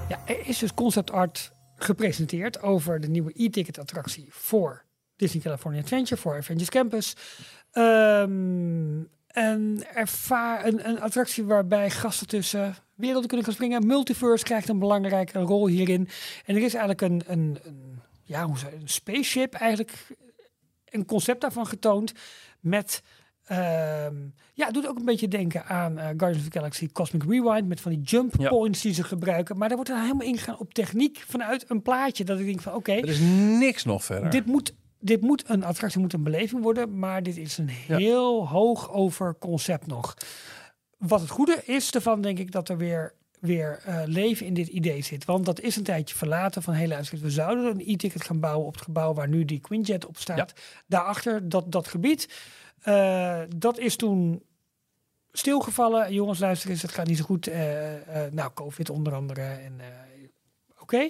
ja, 0.09 0.19
er 0.25 0.47
is 0.47 0.59
dus 0.59 0.73
concept 0.73 1.11
art 1.11 1.51
gepresenteerd 1.75 2.61
over 2.61 2.99
de 2.99 3.07
nieuwe 3.09 3.31
e-ticket 3.35 3.79
attractie 3.79 4.27
voor 4.29 4.85
Disney 5.17 5.43
California 5.43 5.81
Adventure, 5.81 6.21
voor 6.21 6.37
Avengers 6.37 6.69
Campus. 6.69 7.13
Ehm, 7.71 8.99
een, 9.27 9.83
ervaar, 9.93 10.65
een, 10.65 10.89
een 10.89 11.01
attractie 11.01 11.43
waarbij 11.43 11.89
gasten 11.89 12.27
tussen 12.27 12.75
werelden 12.95 13.27
kunnen 13.27 13.45
gaan 13.45 13.53
springen. 13.55 13.87
Multiverse 13.87 14.43
krijgt 14.43 14.69
een 14.69 14.79
belangrijke 14.79 15.39
rol 15.39 15.67
hierin. 15.67 16.07
En 16.45 16.55
er 16.55 16.61
is 16.63 16.73
eigenlijk 16.73 17.01
een, 17.01 17.21
een, 17.27 17.57
een, 17.63 17.99
ja, 18.23 18.45
hoe 18.45 18.55
je- 18.57 18.75
een 18.81 18.87
spaceship, 18.89 19.53
eigenlijk 19.53 20.07
een 20.89 21.05
concept 21.05 21.41
daarvan 21.41 21.67
getoond 21.67 22.11
met... 22.59 23.01
ehm, 23.45 24.15
ja, 24.53 24.71
doet 24.71 24.87
ook 24.87 24.97
een 24.97 25.05
beetje 25.05 25.27
denken 25.27 25.65
aan 25.65 25.97
eh, 25.97 26.05
Guardians 26.05 26.37
of 26.37 26.43
the 26.43 26.51
Galaxy 26.51 26.87
Cosmic 26.91 27.23
Rewind 27.23 27.67
met 27.67 27.81
van 27.81 27.91
die 27.91 28.01
jump 28.01 28.33
Ja. 28.39 28.49
points 28.49 28.81
die 28.81 28.93
ze 28.93 29.03
gebruiken. 29.03 29.57
Maar 29.57 29.67
daar 29.67 29.77
wordt 29.77 29.91
er 29.91 30.01
helemaal 30.01 30.27
ingegaan 30.27 30.57
op 30.59 30.73
techniek 30.73 31.23
vanuit 31.27 31.65
een 31.69 31.81
plaatje 31.81 32.23
dat 32.23 32.39
ik 32.39 32.45
denk 32.45 32.61
van 32.61 32.73
oké, 32.73 32.91
Er 32.91 33.07
is 33.09 33.19
niks 33.59 33.83
nog 33.83 34.03
verder. 34.03 34.29
dit 34.29 34.45
moet, 34.45 34.73
dit 34.99 35.21
moet 35.21 35.49
een 35.49 35.63
attractie, 35.63 35.99
moet 35.99 36.13
een 36.13 36.23
beleving 36.23 36.61
worden, 36.61 36.99
maar 36.99 37.23
dit 37.23 37.37
is 37.37 37.57
een 37.57 37.69
heel 37.69 38.47
hoog 38.47 38.91
over 38.91 39.35
concept 39.39 39.87
nog. 39.87 40.17
Wat 40.97 41.21
het 41.21 41.29
goede 41.29 41.61
is 41.65 41.91
ervan, 41.91 42.21
denk 42.21 42.39
ik, 42.39 42.51
dat 42.51 42.69
er 42.69 42.77
weer, 42.77 43.13
weer 43.39 43.81
eh, 43.85 44.01
leven 44.05 44.45
in 44.45 44.53
dit 44.53 44.67
idee 44.67 45.01
zit. 45.01 45.25
Want 45.25 45.45
dat 45.45 45.59
is 45.59 45.75
een 45.75 45.83
tijdje 45.83 46.15
verlaten 46.15 46.63
van 46.63 46.73
hele 46.73 46.95
uitzicht. 46.95 47.21
We 47.21 47.29
zouden 47.29 47.65
een 47.65 47.83
e-ticket 47.85 48.23
gaan 48.23 48.39
bouwen 48.39 48.67
op 48.67 48.73
het 48.73 48.83
gebouw 48.83 49.13
waar 49.13 49.27
nu 49.27 49.45
die 49.45 49.59
Quinjet 49.59 50.05
op 50.05 50.17
staat. 50.17 50.53
Daarachter, 50.85 51.49
dat, 51.49 51.71
dat 51.71 51.87
gebied. 51.87 52.29
Eh, 52.81 53.41
dat 53.55 53.77
is 53.77 53.95
toen 53.95 54.43
stilgevallen. 55.31 56.13
Jongens, 56.13 56.39
luister 56.39 56.69
eens, 56.69 56.81
het 56.81 56.91
gaat 56.91 57.07
niet 57.07 57.17
zo 57.17 57.23
goed. 57.23 57.47
Eh, 57.47 57.61
nou, 58.31 58.51
COVID 58.53 58.89
onder 58.89 59.13
andere. 59.13 59.41
En, 59.41 59.81
Oké, 60.79 61.09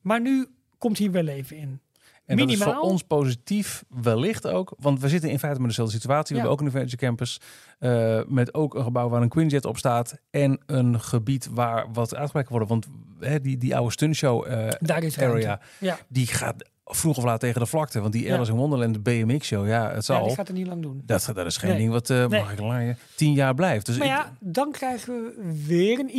maar 0.00 0.20
nu 0.20 0.46
komt 0.78 0.98
hier 0.98 1.10
weer 1.10 1.22
leven 1.22 1.56
in. 1.56 1.80
En 2.26 2.36
dat 2.36 2.48
is 2.48 2.58
Minimaal. 2.58 2.80
voor 2.82 2.90
ons 2.90 3.02
positief 3.02 3.84
wellicht 4.02 4.46
ook. 4.46 4.74
Want 4.78 5.00
we 5.00 5.08
zitten 5.08 5.30
in 5.30 5.38
feite 5.38 5.58
met 5.60 5.68
dezelfde 5.68 5.94
situatie. 5.94 6.36
We 6.36 6.42
Ja. 6.42 6.48
hebben 6.48 6.52
ook 6.52 6.60
een 6.60 6.66
Adventure 6.74 7.06
Campus. 7.06 7.40
eh, 7.78 8.20
met 8.26 8.54
ook 8.54 8.74
een 8.74 8.82
gebouw 8.82 9.08
waar 9.08 9.22
een 9.22 9.28
Quinjet 9.28 9.64
op 9.64 9.78
staat. 9.78 10.18
En 10.30 10.60
een 10.66 11.00
gebied 11.00 11.48
waar 11.52 11.86
wat 11.92 12.14
uitgebreid 12.14 12.46
kan 12.48 12.58
worden. 12.58 12.68
Want 12.68 12.86
hè, 13.20 13.40
die, 13.40 13.56
die 13.56 13.76
oude 13.76 13.92
stuntshow 13.92 14.44
Daar 14.80 15.02
is 15.02 15.16
ruimte. 15.16 15.24
area. 15.46 15.60
Ja. 15.80 15.98
Die 16.08 16.26
gaat 16.26 16.64
vroeg 16.88 17.16
of 17.16 17.24
laat 17.24 17.40
tegen 17.40 17.60
de 17.60 17.66
vlakte. 17.66 18.00
Want 18.00 18.12
die 18.12 18.24
Ja. 18.26 18.34
Alice 18.36 18.50
in 18.50 18.56
Wonderland 18.56 18.94
de 18.94 19.00
BMX 19.00 19.46
show. 19.46 19.66
Ja, 19.68 19.84
het 19.86 19.94
ja, 19.94 20.00
zal. 20.00 20.26
die 20.26 20.34
gaat 20.34 20.48
er 20.48 20.54
niet 20.54 20.66
lang 20.66 20.82
doen. 20.82 21.02
dat, 21.06 21.30
dat 21.34 21.46
is 21.46 21.56
geen 21.56 21.70
Nee. 21.70 21.78
ding 21.78 21.90
wat 21.90 22.10
eh 22.10 22.26
Nee. 22.26 22.40
mag 22.40 22.52
ik 22.52 22.60
laaien, 22.60 22.98
tien 23.14 23.32
jaar 23.32 23.54
blijft. 23.54 23.86
Dus 23.86 23.96
Maar 23.98 24.06
ik- 24.06 24.12
ja, 24.12 24.32
dan 24.40 24.70
krijgen 24.72 25.12
we 25.14 25.52
weer 25.66 25.98
een 25.98 26.10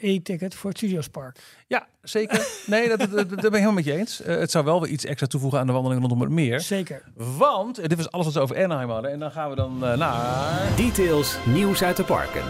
e-ticket 0.00 0.54
voor 0.54 0.68
het 0.70 0.78
Studios 0.78 1.08
Park. 1.08 1.38
ja, 1.66 1.86
zeker. 2.02 2.46
Nee, 2.66 2.88
dat, 2.88 2.98
dat, 2.98 3.10
dat, 3.10 3.28
dat 3.28 3.28
ben 3.28 3.44
ik 3.46 3.52
helemaal 3.52 3.72
met 3.72 3.84
je 3.84 3.92
eens. 3.96 4.22
Eh, 4.22 4.36
het 4.36 4.50
zou 4.50 4.64
wel 4.64 4.80
weer 4.80 4.90
iets 4.90 5.04
extra 5.04 5.26
toevoegen 5.26 5.58
aan 5.58 5.66
de 5.66 5.72
wandeling 5.72 6.00
rondom 6.00 6.20
het 6.20 6.30
meer. 6.30 6.60
Zeker. 6.60 7.02
Want, 7.14 7.78
eh, 7.78 7.88
dit 7.88 7.96
was 7.96 8.10
alles 8.10 8.24
wat 8.24 8.34
ze 8.34 8.40
over 8.40 8.64
Anaheim 8.64 8.88
hadden. 8.90 9.10
En 9.10 9.18
dan 9.18 9.30
gaan 9.30 9.50
we 9.50 9.56
dan 9.56 9.84
eh, 9.84 9.96
naar... 9.96 10.76
Details 10.76 11.36
nieuws 11.46 11.82
uit 11.82 11.96
de 11.96 12.04
parken. 12.04 12.42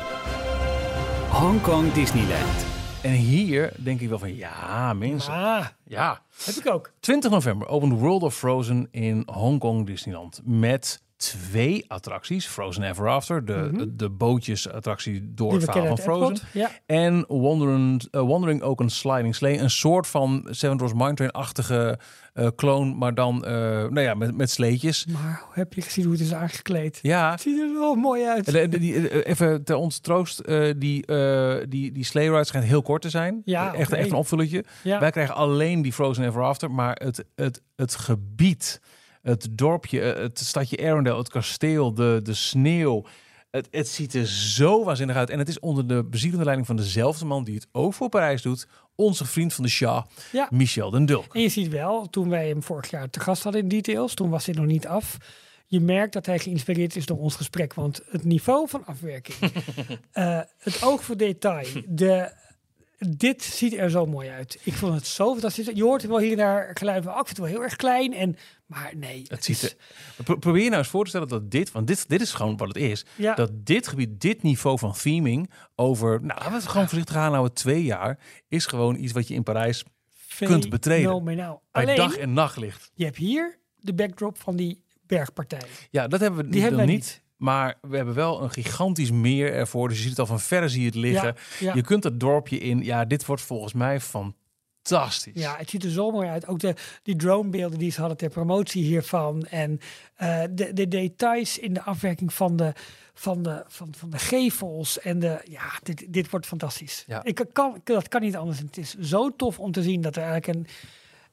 Hong 1.31 1.61
Kong 1.61 1.93
Disneyland. 1.93 2.65
En 3.03 3.13
hier 3.13 3.73
denk 3.77 4.01
ik 4.01 4.09
wel 4.09 4.19
van, 4.19 4.37
ja 4.37 4.93
mensen. 4.93 5.33
Ah, 5.33 5.67
Ja. 5.87 6.21
heb 6.45 6.55
ik 6.55 6.67
ook. 6.73 6.93
20 7.01 7.31
november 7.31 7.69
opent 7.69 7.99
World 8.01 8.23
of 8.23 8.35
Frozen 8.37 8.89
in 8.91 9.23
Hongkong 9.27 9.87
Disneyland. 9.87 10.41
Met 10.45 11.02
twee 11.31 11.85
attracties. 11.89 12.47
Frozen 12.47 12.83
Ever 12.83 13.09
After, 13.09 13.45
de, 13.45 13.71
de, 13.73 13.97
de 13.97 14.09
bootjesattractie 14.11 15.33
door 15.35 15.47
Mhm. 15.53 15.57
Die 15.59 15.67
het 15.67 15.75
verhaal 15.77 15.97
van 15.97 16.05
Frozen. 16.05 16.47
Ja. 16.53 16.71
En 16.87 17.25
Wandering, 17.29 18.09
eh, 18.11 18.21
Wandering 18.27 18.63
ook 18.63 18.81
een 18.81 18.91
Sliding 18.91 19.35
Sleigh. 19.35 19.63
Een 19.63 19.71
soort 19.71 20.07
van 20.07 20.47
Seven 20.51 20.77
Dwarfs 20.77 20.97
Mine 20.97 21.15
Train-achtige 21.15 21.99
eh 22.33 22.47
kloon, 22.57 22.99
maar 22.99 23.15
dan 23.15 23.45
eh, 23.45 23.53
nou 23.53 24.01
ja, 24.01 24.15
met, 24.15 24.37
met 24.37 24.51
sleetjes. 24.51 25.07
Maar 25.07 25.43
heb 25.53 25.73
je 25.73 25.83
gezien 25.83 26.05
hoe 26.05 26.13
het 26.13 26.23
is 26.23 26.35
aangekleed? 26.35 26.99
Ja, 27.03 27.31
Het 27.31 27.41
ziet 27.41 27.59
er 27.61 27.73
wel 27.73 27.95
mooi 27.95 28.25
uit. 28.25 28.45
de- 28.53 28.69
de- 28.69 28.79
die, 28.79 29.09
eh, 29.09 29.31
even 29.31 29.65
ter 29.65 29.77
ons 29.77 29.99
troost, 29.99 30.39
eh, 30.39 30.71
die, 30.77 31.07
eh 31.07 31.57
die, 31.69 31.93
die 31.93 32.05
sleigh 32.05 32.31
ride 32.33 32.45
schijnt 32.45 32.67
heel 32.67 32.83
kort 32.83 33.03
te 33.03 33.11
zijn. 33.11 33.43
Ja, 33.45 33.75
echt 33.75 33.93
een 33.93 34.13
opvulletje. 34.13 34.65
Ja. 34.83 35.01
Wij 35.01 35.11
krijgen 35.11 35.35
alleen 35.35 35.83
die 35.83 35.93
Frozen 35.93 36.25
Ever 36.25 36.43
After, 36.43 36.71
maar 36.71 36.97
het, 37.05 37.25
het, 37.35 37.63
het 37.77 37.95
gebied, 37.95 38.81
het 39.23 39.49
dorpje, 39.51 40.01
eh, 40.01 40.23
het 40.23 40.39
stadje 40.39 40.89
Arendelle, 40.89 41.19
het 41.19 41.29
kasteel, 41.29 41.95
de, 41.95 42.21
de 42.23 42.35
sneeuw. 42.35 43.05
Het, 43.51 43.69
het 43.71 43.89
ziet 43.89 44.15
er 44.15 44.27
zo 44.27 44.85
waanzinnig 44.85 45.17
uit. 45.17 45.31
En 45.31 45.39
het 45.39 45.49
is 45.49 45.61
onder 45.61 45.87
de 45.87 46.05
bezielende 46.05 46.45
leiding 46.45 46.67
van 46.67 46.77
dezelfde 46.77 47.25
man 47.25 47.45
die 47.45 47.55
het 47.55 47.67
ook 47.73 47.95
voor 47.95 48.09
Parijs 48.09 48.43
doet. 48.43 48.67
Onze 48.95 49.25
vriend 49.25 49.55
van 49.55 49.65
de 49.65 49.71
Shah, 49.71 50.05
Ja. 50.33 50.49
Michel 50.51 50.91
den 50.91 51.05
Dulk. 51.07 51.35
En 51.35 51.41
je 51.41 51.49
ziet 51.49 51.69
wel, 51.69 52.11
toen 52.11 52.29
wij 52.29 52.49
hem 52.49 52.63
vorig 52.63 52.91
jaar 52.91 53.11
te 53.11 53.21
gast 53.21 53.43
hadden 53.43 53.63
in 53.63 53.69
Details, 53.69 54.15
toen 54.15 54.31
was 54.31 54.45
dit 54.45 54.57
nog 54.57 54.67
niet 54.67 54.87
af. 54.87 55.17
Je 55.67 55.81
merkt 55.81 56.13
dat 56.13 56.27
hij 56.27 56.39
geïnspireerd 56.39 56.97
is 56.97 57.07
door 57.07 57.19
ons 57.19 57.37
gesprek. 57.37 57.75
Want 57.75 58.01
het 58.11 58.25
niveau 58.25 58.69
van 58.69 58.87
afwerking, 58.87 59.39
eh, 60.13 60.41
het 60.59 60.83
oog 60.83 61.05
voor 61.05 61.17
detail, 61.17 61.67
de, 61.87 62.33
dit 63.09 63.43
ziet 63.43 63.73
er 63.77 63.91
zo 63.91 64.07
mooi 64.07 64.29
uit. 64.29 64.59
Ik 64.63 64.73
vond 64.75 64.95
het 64.95 65.07
zo 65.07 65.33
fantastisch. 65.33 65.71
Je 65.75 65.83
hoort 65.83 66.03
wel 66.07 66.19
hier 66.19 66.31
en 66.31 66.37
daar 66.37 66.71
geluiden 66.75 67.11
van, 67.11 67.21
ik 67.21 67.27
vind 67.27 67.37
het 67.39 67.47
wel 67.47 67.57
heel 67.57 67.65
erg 67.65 67.77
klein. 67.77 68.13
En, 68.15 68.37
maar 68.67 68.93
nee, 68.97 69.23
Het 69.27 69.45
ziet 69.45 69.63
is- 69.63 69.71
er, 70.17 70.25
Pro- 70.25 70.37
probeer 70.37 70.63
je 70.63 70.69
nou 70.69 70.81
eens 70.81 70.91
voor 70.91 71.03
te 71.05 71.09
stellen 71.11 71.29
dat 71.29 71.51
dit, 71.51 71.73
want 71.73 71.87
dit, 71.87 72.09
dit 72.09 72.21
is 72.21 72.33
gewoon 72.33 72.57
wat 72.57 72.69
het 72.69 72.77
is. 72.77 73.05
Ja. 73.17 73.35
Dat 73.35 73.51
dit 73.55 73.89
gebied, 73.89 74.21
dit 74.21 74.43
niveau 74.43 74.79
van 74.79 74.93
theming 74.93 75.51
over, 75.75 76.11
nou, 76.21 76.27
laten 76.27 76.51
we 76.51 76.57
het 76.57 76.67
gewoon 76.67 76.89
voorzichtig 76.89 77.17
aanhouden, 77.17 77.53
twee 77.55 77.83
jaar, 77.85 78.19
is 78.49 78.67
gewoon 78.67 78.97
iets 78.97 79.13
wat 79.13 79.29
je 79.29 79.35
in 79.35 79.43
Parijs 79.43 79.85
kunt 80.39 80.69
betreden. 80.69 81.25
bij 81.25 81.59
Alleen, 81.71 81.97
dag 81.97 82.17
en 82.17 82.33
nachtlicht. 82.33 82.91
je 82.95 83.05
hebt 83.05 83.17
hier 83.17 83.59
de 83.77 83.95
backdrop 83.95 84.39
van 84.39 84.57
die 84.57 84.83
bergpartij. 85.07 85.63
Ja, 85.91 86.09
dat 86.09 86.21
hebben 86.21 86.45
we 86.45 86.49
Die 86.51 86.61
hebben 86.61 86.79
wij 86.79 86.87
niet. 86.89 87.22
Maar 87.43 87.79
we 87.81 87.97
hebben 87.97 88.15
wel 88.15 88.43
een 88.43 88.51
gigantisch 88.51 89.11
meer 89.11 89.53
ervoor. 89.53 89.89
Dus 89.89 89.97
je 89.97 90.03
ziet 90.03 90.11
het 90.11 90.21
al 90.21 90.27
van 90.27 90.41
verre 90.41 90.69
zie 90.69 90.81
je 90.81 90.87
het 90.87 90.95
liggen. 90.95 91.35
Ja, 91.59 91.67
ja. 91.67 91.75
Je 91.75 91.83
kunt 91.83 92.05
het 92.05 92.21
dorpje 92.21 92.59
in. 92.59 92.85
Ja, 92.85 93.05
dit 93.05 93.27
wordt 93.27 93.43
volgens 93.43 93.73
mij 93.73 94.01
fantastisch. 94.01 95.43
Ja, 95.43 95.57
het 95.57 95.71
ziet 95.71 95.85
er 95.85 95.91
zo 95.91 96.11
mooi 96.11 96.29
uit. 96.29 96.47
Ook 96.47 96.59
de, 96.59 96.75
die 97.03 97.17
dronebeelden 97.17 97.79
die 97.79 97.91
ze 97.91 98.01
hadden 98.01 98.19
ter 98.19 98.29
promotie 98.29 98.85
hiervan. 98.85 99.47
En 99.47 99.79
eh, 100.15 100.43
de, 100.51 100.73
de 100.73 100.89
details 100.89 101.59
in 101.59 101.73
de 101.75 101.83
afwerking 101.83 102.33
van 102.33 102.57
de, 102.57 102.73
van 103.15 103.43
de, 103.43 103.65
van, 103.67 103.95
van 103.97 104.11
de 104.11 104.19
gevels. 104.19 105.01
En 105.01 105.19
de, 105.19 105.41
ja, 105.45 105.71
dit, 105.83 106.13
dit 106.13 106.31
wordt 106.31 106.47
fantastisch. 106.47 107.05
Ja. 107.07 107.25
Ik 107.25 107.45
kan, 107.53 107.81
dat 107.85 108.09
kan 108.09 108.21
niet 108.21 108.37
anders. 108.37 108.59
Het 108.59 108.77
is 108.77 108.99
zo 108.99 109.37
tof 109.37 109.59
om 109.59 109.73
te 109.73 109.83
zien 109.83 110.01
dat 110.01 110.17
er 110.17 110.23
eigenlijk 110.23 110.59
een... 110.59 110.67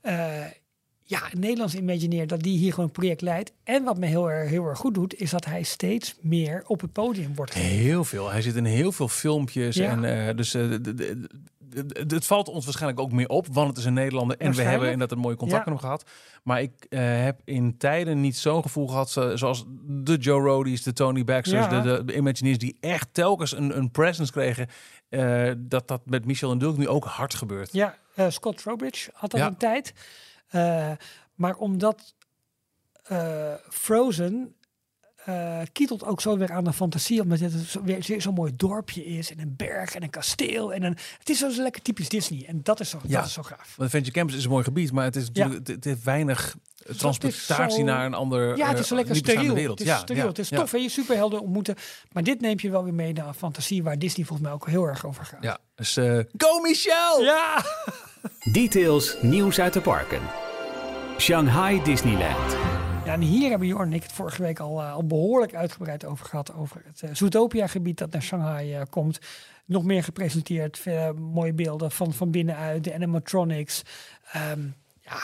eh, 0.02 0.46
ja, 1.10 1.22
een 1.34 1.40
Nederlands 1.40 1.76
Imagineer, 1.76 2.28
dat 2.28 2.40
die 2.42 2.58
hier 2.58 2.70
gewoon 2.70 2.86
een 2.86 2.92
project 2.92 3.22
leidt. 3.22 3.52
En 3.64 3.84
wat 3.84 3.98
me 3.98 4.06
heel 4.06 4.32
erg, 4.32 4.50
heel 4.50 4.66
erg 4.66 4.78
goed 4.80 4.94
doet, 4.94 5.16
is 5.16 5.30
dat 5.30 5.46
hij 5.46 5.64
steeds 5.64 6.16
meer 6.22 6.64
op 6.68 6.82
het 6.82 6.92
podium 6.92 7.36
wordt 7.36 7.52
gezet. 7.52 7.68
Heel 7.70 8.04
veel. 8.04 8.30
Hij 8.32 8.42
zit 8.42 8.56
in 8.56 8.66
heel 8.66 8.92
veel 8.92 9.08
filmpjes. 9.08 9.76
Ja. 9.76 9.90
En 9.90 10.28
eh, 10.28 10.36
dus 10.36 10.52
de- 10.52 11.28
het 12.08 12.26
valt 12.26 12.48
ons 12.48 12.66
waarschijnlijk 12.66 13.02
ook 13.02 13.12
meer 13.12 13.28
op, 13.30 13.48
want 13.52 13.68
het 13.68 13.78
is 13.78 13.86
een 13.86 13.94
Nederlander. 13.94 14.38
En 14.38 14.54
we 14.54 14.62
hebben 14.62 14.92
inderdaad 14.92 15.18
een 15.18 15.24
mooie 15.24 15.36
contact 15.36 15.66
Ja. 15.66 15.72
met 15.72 15.82
hem 15.82 15.90
gehad. 15.90 16.10
Maar 16.44 16.62
ik 16.62 16.72
eh, 16.90 17.00
heb 17.24 17.42
in 17.46 17.78
tijden 17.78 18.22
niet 18.22 18.38
zo'n 18.38 18.62
gevoel 18.62 18.88
gehad 18.88 19.10
zo- 19.10 19.36
zoals 19.36 19.66
de 19.88 20.18
Joe 20.18 20.42
Rodies, 20.42 20.84
de 20.84 20.94
Tony 20.94 21.24
Baxters, 21.24 21.66
Ja. 21.66 21.82
de, 22.02 22.16
Imagineers, 22.16 22.58
die 22.58 22.78
echt 22.80 23.08
telkens 23.12 23.58
een, 23.58 23.78
een 23.78 23.92
presence 23.92 24.32
kregen. 24.32 24.68
dat 25.58 25.88
dat 25.88 26.02
met 26.06 26.26
Michel 26.26 26.52
en 26.52 26.58
Dulk 26.58 26.78
nu 26.78 26.88
ook 26.88 27.06
hard 27.06 27.34
gebeurt. 27.34 27.74
Ja, 27.74 27.96
Scott 28.30 28.58
Trowbridge 28.58 29.10
had 29.14 29.32
dat 29.32 29.40
een 29.42 29.58
tijd. 29.58 29.94
Eh, 30.50 30.92
maar 31.36 31.56
omdat 31.56 32.14
eh, 33.04 33.54
Frozen 33.70 34.54
eh, 35.26 35.60
kietelt 35.72 36.04
ook 36.06 36.22
zo 36.22 36.38
weer 36.38 36.52
aan 36.52 36.64
de 36.64 36.74
fantasie. 36.74 37.22
Omdat 37.22 37.40
het 37.40 37.54
zo, 37.54 37.82
weer 37.84 38.04
zo- 38.04 38.20
zo'n 38.20 38.34
mooi 38.34 38.56
dorpje 38.56 39.06
is. 39.06 39.32
En 39.32 39.40
een 39.40 39.54
berg 39.58 39.96
en 39.96 40.04
een 40.04 40.10
kasteel. 40.10 40.74
En 40.74 40.84
een, 40.84 40.98
het 41.20 41.30
is 41.30 41.38
zo 41.38 41.62
lekker 41.62 41.82
typisch 41.82 42.10
Disney. 42.10 42.46
En 42.48 42.60
dat 42.64 42.80
is 42.80 42.90
zo, 42.90 43.00
Ja. 43.08 43.18
dat 43.18 43.28
is 43.28 43.34
zo 43.34 43.44
gaaf. 43.44 43.60
Want 43.76 43.80
Adventure 43.90 44.12
Campus 44.18 44.36
is 44.36 44.44
een 44.44 44.50
mooi 44.50 44.64
gebied, 44.64 44.92
maar 44.92 45.04
het 45.04 45.16
is 45.16 45.28
natuurlijk 45.28 45.56
het, 45.58 45.68
het 45.68 45.84
heeft 45.84 46.04
weinig 46.04 46.56
eh, 46.86 46.96
transportatie 46.96 47.78
zo- 47.78 47.84
naar 47.84 48.06
een 48.06 48.14
ander 48.14 48.58
Ja, 48.58 48.68
het 48.70 48.80
is 48.80 48.88
zo 48.88 48.96
lekker 48.96 49.16
steriel. 49.16 49.54
wereld. 49.54 49.80
Het 49.80 49.88
is 49.88 49.94
ja, 49.94 50.00
steriel. 50.00 50.24
ja, 50.24 50.30
het 50.30 50.40
is 50.40 50.50
tof, 50.50 50.72
hè? 50.72 50.78
Je 50.78 50.90
superhelden 50.90 51.42
ontmoeten. 51.42 51.76
Maar 52.12 52.24
dit 52.24 52.42
neemt 52.42 52.62
je 52.62 52.70
wel 52.70 52.84
weer 52.84 52.94
mee 52.94 53.14
naar 53.14 53.34
fantasie. 53.34 53.84
Waar 53.84 54.00
Disney 54.00 54.26
volgens 54.26 54.48
mij 54.48 54.56
ook 54.58 54.68
heel 54.68 54.86
erg 54.86 55.06
over 55.06 55.26
gaat. 55.26 55.44
Ja, 55.44 55.58
dus 55.76 55.94
go 56.38 56.60
Michel! 56.62 57.22
Ja! 57.24 57.64
Details 58.52 59.18
nieuws 59.22 59.60
uit 59.60 59.74
de 59.74 59.82
parken. 59.82 60.22
Shanghai 61.18 61.84
Disneyland. 61.84 62.58
Ja, 63.06 63.14
en 63.14 63.22
hier 63.22 63.50
hebben 63.50 63.68
Jorn 63.68 63.88
en 63.88 63.94
ik 63.94 64.04
het 64.04 64.12
vorige 64.12 64.42
week 64.42 64.60
al, 64.60 64.82
eh, 64.82 64.94
al 64.94 65.06
behoorlijk 65.06 65.56
uitgebreid 65.56 66.06
over 66.06 66.26
gehad. 66.26 66.54
Over 66.54 66.82
het 66.86 67.02
uh, 67.02 67.10
Zootopia-gebied 67.14 67.98
dat 67.98 68.12
naar 68.12 68.22
Shanghai 68.22 68.74
eh, 68.74 68.82
komt. 68.90 69.20
Nog 69.66 69.84
meer 69.84 70.04
gepresenteerd. 70.04 70.86
mooie 71.16 71.54
beelden 71.54 71.92
van, 71.92 72.14
van 72.14 72.32
binnenuit. 72.32 72.84
De 72.84 72.94
animatronics. 72.94 73.82
Ehm, 74.32 74.62
ja, 75.02 75.20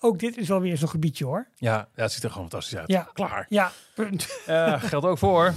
ook 0.00 0.18
dit 0.18 0.36
is 0.36 0.48
wel 0.48 0.60
weer 0.60 0.76
zo'n 0.76 0.88
gebiedje 0.88 1.24
hoor. 1.24 1.48
Ja, 1.54 1.88
ja, 1.94 2.02
het 2.02 2.12
ziet 2.12 2.22
er 2.24 2.30
gewoon 2.30 2.48
fantastisch 2.48 2.78
uit. 2.78 2.88
Ja. 2.88 3.08
Klaar. 3.12 3.46
Ja, 3.48 3.72
punt. 3.94 4.42
Eh, 4.46 4.82
geldt 4.82 5.06
ook 5.06 5.18
voor. 5.18 5.54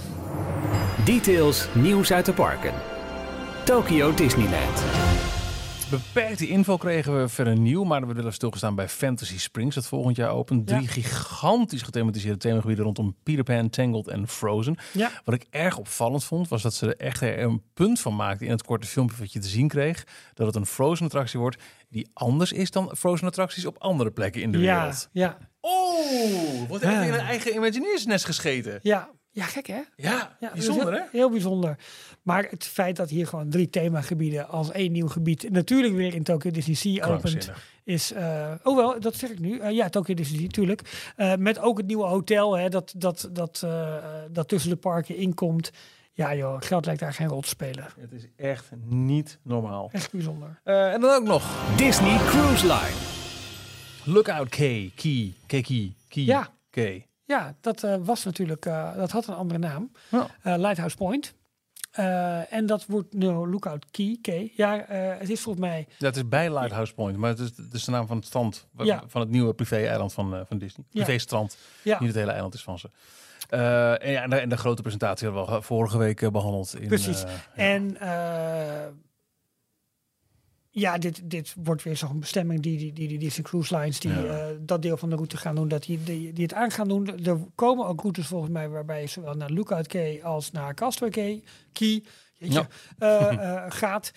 Details 1.04 1.68
nieuws 1.74 2.12
uit 2.12 2.26
de 2.26 2.32
parken. 2.32 2.74
Tokyo 3.64 4.14
Disneyland. 4.14 4.82
Beperkte 5.92 6.48
info 6.48 6.76
kregen 6.76 7.20
we 7.20 7.28
verder 7.28 7.56
nieuw, 7.58 7.84
maar 7.84 8.06
we 8.06 8.14
willen 8.14 8.32
stilgestaan 8.32 8.74
bij 8.74 8.88
Fantasy 8.88 9.38
Springs, 9.38 9.74
dat 9.74 9.86
volgend 9.86 10.16
jaar 10.16 10.30
opent. 10.30 10.66
Drie 10.66 10.82
Ja. 10.82 10.88
gigantisch 10.88 11.82
gethematiseerde 11.82 12.38
themagebieden 12.38 12.84
rondom 12.84 13.16
Peter 13.22 13.44
Pan, 13.44 13.70
Tangled 13.70 14.08
en 14.08 14.28
Frozen. 14.28 14.76
Ja. 14.92 15.10
Wat 15.24 15.34
ik 15.34 15.46
erg 15.50 15.78
opvallend 15.78 16.24
vond, 16.24 16.48
was 16.48 16.62
dat 16.62 16.74
ze 16.74 16.86
er 16.86 17.06
echt 17.06 17.20
een 17.22 17.62
punt 17.74 18.00
van 18.00 18.16
maakten 18.16 18.46
in 18.46 18.52
het 18.52 18.62
korte 18.62 18.86
filmpje 18.86 19.16
wat 19.18 19.32
je 19.32 19.38
te 19.38 19.48
zien 19.48 19.68
kreeg. 19.68 20.04
Dat 20.34 20.46
het 20.46 20.56
een 20.56 20.66
Frozen 20.66 21.04
attractie 21.06 21.38
wordt 21.40 21.62
die 21.88 22.10
anders 22.12 22.52
is 22.52 22.70
dan 22.70 22.90
Frozen 22.96 23.26
attracties 23.26 23.66
op 23.66 23.78
andere 23.78 24.10
plekken 24.10 24.42
in 24.42 24.52
de 24.52 24.58
Ja, 24.58 24.78
wereld. 24.80 25.08
ja, 25.12 25.38
Oh, 25.60 26.68
wordt 26.68 26.84
er 26.84 26.90
Ja. 26.90 27.02
in 27.02 27.12
een 27.12 27.18
eigen 27.18 27.54
Imagineersnest 27.54 28.24
gescheten. 28.24 28.78
ja. 28.82 29.10
Ja, 29.34 29.44
gek 29.44 29.66
hè? 29.66 29.80
Ja, 29.96 30.36
Ja, 30.40 30.50
bijzonder 30.52 30.84
dus 30.84 30.94
hè? 30.94 31.00
heel, 31.00 31.08
heel 31.12 31.30
bijzonder. 31.30 31.76
Maar 32.22 32.46
het 32.50 32.64
feit 32.64 32.96
dat 32.96 33.10
hier 33.10 33.26
gewoon 33.26 33.50
drie 33.50 33.70
themagebieden 33.70 34.48
als 34.48 34.70
één 34.70 34.92
nieuw 34.92 35.08
gebied 35.08 35.50
natuurlijk 35.50 35.94
weer 35.94 36.14
in 36.14 36.22
Tokyo 36.22 36.50
Disney 36.50 36.74
Sea 36.76 37.06
opent, 37.06 37.50
is, 37.84 38.12
eh 38.12 38.52
oh 38.62 38.76
wel, 38.76 39.00
dat 39.00 39.14
zeg 39.16 39.30
ik 39.30 39.38
nu. 39.38 39.58
Eh, 39.58 39.70
ja, 39.70 39.88
Tokyo 39.88 40.14
Disney 40.14 40.38
Sea, 40.38 40.48
tuurlijk. 40.48 41.12
Eh, 41.16 41.34
met 41.34 41.58
ook 41.58 41.76
het 41.78 41.86
nieuwe 41.86 42.04
hotel, 42.06 42.56
hè, 42.56 42.68
dat, 42.68 42.94
dat, 42.96 43.28
dat, 43.32 43.66
dat 44.30 44.48
tussen 44.48 44.70
de 44.70 44.76
parken 44.76 45.16
inkomt. 45.16 45.70
Ja 46.14 46.34
joh, 46.34 46.56
geld 46.60 46.84
lijkt 46.84 47.00
daar 47.00 47.14
geen 47.14 47.28
rol 47.28 47.40
te 47.40 47.48
spelen. 47.48 47.86
Het 48.00 48.12
is 48.12 48.26
echt 48.36 48.70
niet 48.84 49.38
normaal. 49.42 49.88
Echt 49.92 50.12
bijzonder. 50.12 50.60
En 50.64 51.00
dan 51.00 51.10
ook 51.10 51.24
nog 51.24 51.74
Disney 51.76 52.16
Cruise 52.18 52.66
Line. 52.66 52.96
Lookout 54.04 54.48
K, 54.48 54.56
Key, 54.56 55.32
Key, 55.46 55.62
Key, 56.08 56.22
Ja. 56.24 56.48
Key. 56.70 57.06
Ja, 57.24 57.54
dat 57.60 57.82
eh, 57.82 57.96
was 58.00 58.24
natuurlijk, 58.24 58.66
eh, 58.66 58.96
dat 58.96 59.10
had 59.10 59.26
een 59.26 59.34
andere 59.34 59.58
naam. 59.58 59.92
Ja. 60.10 60.26
Eh, 60.42 60.54
Lighthouse 60.58 60.96
Point. 60.96 61.34
En 62.50 62.66
dat 62.66 62.86
wordt 62.86 63.12
nu 63.12 63.26
Lookout 63.26 63.86
Key. 63.90 64.18
Key. 64.22 64.52
Ja, 64.56 64.84
het 65.18 65.30
is 65.30 65.40
volgens 65.40 65.64
mij 65.64 65.86
het 65.98 66.16
is 66.16 66.28
bij 66.28 66.52
Lighthouse 66.52 66.94
Point, 66.94 67.16
maar 67.16 67.30
het 67.30 67.38
is, 67.38 67.56
het 67.56 67.72
is 67.74 67.84
de 67.84 67.90
naam 67.90 68.06
van 68.06 68.16
het 68.16 68.26
strand, 68.26 68.66
Ja. 68.76 69.02
van 69.06 69.20
het 69.20 69.30
nieuwe 69.30 69.54
privé-eiland 69.54 70.12
van, 70.12 70.44
van 70.46 70.58
Disney. 70.58 70.86
Privé-strand, 70.90 71.56
Ja. 71.82 71.98
niet 71.98 72.08
het 72.08 72.18
hele 72.18 72.30
eiland 72.30 72.54
is 72.54 72.62
van 72.62 72.78
ze. 72.78 72.90
En, 73.48 74.10
ja, 74.10 74.22
en, 74.22 74.30
de, 74.30 74.36
en 74.36 74.48
de 74.48 74.56
grote 74.56 74.82
presentatie 74.82 75.26
hebben 75.26 75.54
we 75.54 75.62
vorige 75.62 75.98
week 75.98 76.22
eh, 76.22 76.30
behandeld. 76.30 76.74
In, 76.80 76.88
Precies. 76.88 77.24
En 77.54 77.96
ja, 80.74 80.98
dit, 80.98 81.20
dit 81.30 81.54
wordt 81.64 81.82
weer 81.82 81.96
zo'n 81.96 82.20
bestemming 82.20 82.60
die 82.60 82.78
die, 82.78 82.92
die, 82.92 83.08
die 83.08 83.18
Disney 83.18 83.44
Cruise 83.44 83.76
Lines, 83.76 84.00
die 84.00 84.10
Ja. 84.10 84.22
eh, 84.24 84.46
dat 84.60 84.82
deel 84.82 84.96
van 84.96 85.10
de 85.10 85.16
route 85.16 85.36
gaan 85.36 85.54
doen, 85.54 85.68
dat 85.68 85.82
die, 85.82 86.02
die, 86.02 86.32
die 86.32 86.42
het 86.42 86.54
aan 86.54 86.70
gaan 86.70 86.88
doen. 86.88 87.24
Er 87.24 87.38
komen 87.54 87.86
ook 87.86 88.00
routes 88.00 88.26
volgens 88.26 88.50
mij 88.52 88.68
waarbij 88.68 89.00
je 89.00 89.06
zowel 89.06 89.34
naar 89.34 89.50
Lookout 89.50 89.86
Key 89.86 90.24
als 90.24 90.50
naar 90.50 90.74
Castaway 90.74 91.10
Key, 91.10 91.42
Key 91.72 92.02
jeetje, 92.38 92.66
eh, 92.98 93.32
eh, 93.32 93.64
gaat. 93.80 94.12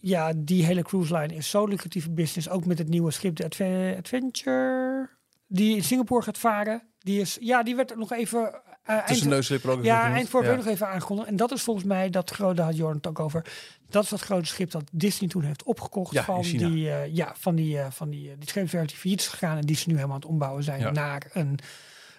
Ja, 0.00 0.32
die 0.36 0.64
hele 0.64 0.82
cruise 0.82 1.16
line 1.16 1.34
is 1.34 1.50
zo'n 1.50 1.68
lucratieve 1.68 2.10
business. 2.10 2.48
Ook 2.48 2.66
met 2.66 2.78
het 2.78 2.88
nieuwe 2.88 3.10
schip, 3.10 3.36
de 3.36 3.44
Adve- 3.44 3.94
Adventure, 3.98 5.08
die 5.46 5.76
in 5.76 5.84
Singapore 5.84 6.22
gaat 6.22 6.38
varen. 6.38 6.82
Die 6.98 7.20
is, 7.20 7.36
ja, 7.40 7.62
die 7.62 7.76
werd 7.76 7.96
nog 7.96 8.12
even 8.12 8.60
eh, 8.88 9.04
tussen 9.04 9.28
neuslippen 9.28 9.70
ook. 9.70 9.84
ja, 9.84 10.12
eind 10.12 10.30
ja. 10.32 10.40
week 10.40 10.56
nog 10.56 10.66
even 10.66 10.88
aangekondigd. 10.88 11.28
En 11.28 11.36
dat 11.36 11.52
is 11.52 11.62
volgens 11.62 11.86
mij 11.86 12.10
dat 12.10 12.30
grote, 12.30 12.54
daar 12.54 12.64
had 12.66 12.76
Jorn 12.76 12.96
het 12.96 13.06
ook 13.06 13.20
over. 13.20 13.44
Dat 13.90 14.02
is 14.04 14.08
dat 14.08 14.20
grote 14.20 14.46
schip 14.46 14.70
dat 14.70 14.84
Disney 14.92 15.28
toen 15.28 15.42
heeft 15.42 15.62
opgekocht 15.62 16.12
Ja, 16.12 16.24
van 16.24 16.42
die, 16.42 16.90
eh, 16.90 17.14
ja, 17.14 17.32
van 17.38 17.54
die, 17.54 17.78
eh, 17.78 17.86
van 17.90 18.10
die, 18.10 18.34
die 18.38 18.48
scheepswerf 18.48 18.86
die 18.86 18.96
failliet 18.96 19.20
is 19.20 19.26
gegaan 19.28 19.56
en 19.56 19.66
die 19.66 19.76
ze 19.76 19.88
nu 19.88 19.94
helemaal 19.94 20.14
aan 20.14 20.20
het 20.22 20.30
ombouwen 20.30 20.62
zijn 20.62 20.80
Ja. 20.80 20.90
naar 20.90 21.26
een, 21.32 21.58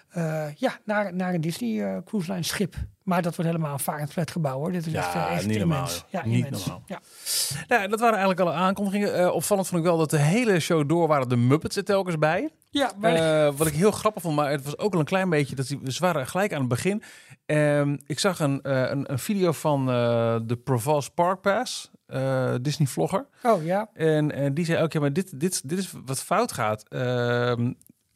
eh, 0.09 0.45
ja, 0.55 0.77
naar, 0.85 1.13
naar 1.15 1.33
een 1.33 1.41
Disney 1.41 1.83
eh, 1.85 1.97
Cruise 2.05 2.31
Line 2.31 2.43
schip. 2.43 2.75
Maar 3.03 3.21
dat 3.21 3.35
wordt 3.35 3.51
helemaal 3.51 3.73
een 3.73 3.79
varend 3.79 4.11
flatgebouw 4.11 4.57
hoor. 4.57 4.71
Dit 4.71 4.85
is 4.85 4.91
Ja, 4.93 4.99
echt, 4.99 5.15
eh, 5.15 5.35
echt 5.35 5.45
niet 5.47 5.57
normaal, 5.57 5.77
immens. 5.77 6.05
joh. 6.11 6.21
Ja, 6.23 6.29
Niet 6.29 6.45
immens. 6.45 6.65
normaal. 6.65 6.83
Ja. 6.87 6.99
Nou, 7.67 7.87
dat 7.87 7.99
waren 7.99 8.17
eigenlijk 8.17 8.39
alle 8.49 8.57
aankondigingen. 8.57 9.33
Opvallend 9.33 9.67
vond 9.67 9.81
ik 9.81 9.87
wel 9.87 9.97
dat 9.97 10.09
de 10.09 10.17
hele 10.17 10.59
show 10.59 10.89
door 10.89 11.07
waren 11.07 11.29
de 11.29 11.35
Muppets 11.35 11.75
er 11.75 11.83
telkens 11.83 12.17
bij. 12.17 12.49
Ja, 12.69 12.91
maar 12.97 13.53
wat 13.55 13.67
ik 13.67 13.73
heel 13.73 13.91
grappig 13.91 14.21
vond, 14.21 14.35
maar 14.35 14.51
het 14.51 14.63
was 14.63 14.77
ook 14.77 14.93
al 14.93 14.99
een 14.99 15.05
klein 15.05 15.29
beetje 15.29 15.55
dat 15.55 15.67
die, 15.67 15.79
ze 15.91 15.99
waren 15.99 16.27
gelijk 16.27 16.53
aan 16.53 16.59
het 16.59 16.69
begin. 16.69 17.03
Ehm, 17.45 17.97
ik 18.05 18.19
zag 18.19 18.39
een, 18.39 18.59
een, 18.91 19.11
een 19.11 19.19
video 19.19 19.51
van 19.51 19.85
de 20.45 20.59
Proval's 20.63 21.09
Park 21.09 21.41
Pass, 21.41 21.91
Disney 22.61 22.87
vlogger. 22.87 23.25
oh 23.43 23.63
ja, 23.63 23.89
En, 23.93 24.31
en 24.31 24.53
die 24.53 24.65
zei 24.65 24.83
ook, 24.83 24.93
ja, 24.93 24.99
maar 24.99 25.13
dit, 25.13 25.39
dit, 25.39 25.69
dit 25.69 25.79
is 25.79 25.93
wat 26.05 26.23
fout 26.23 26.51
gaat. 26.51 26.87
Ehm 26.89 27.71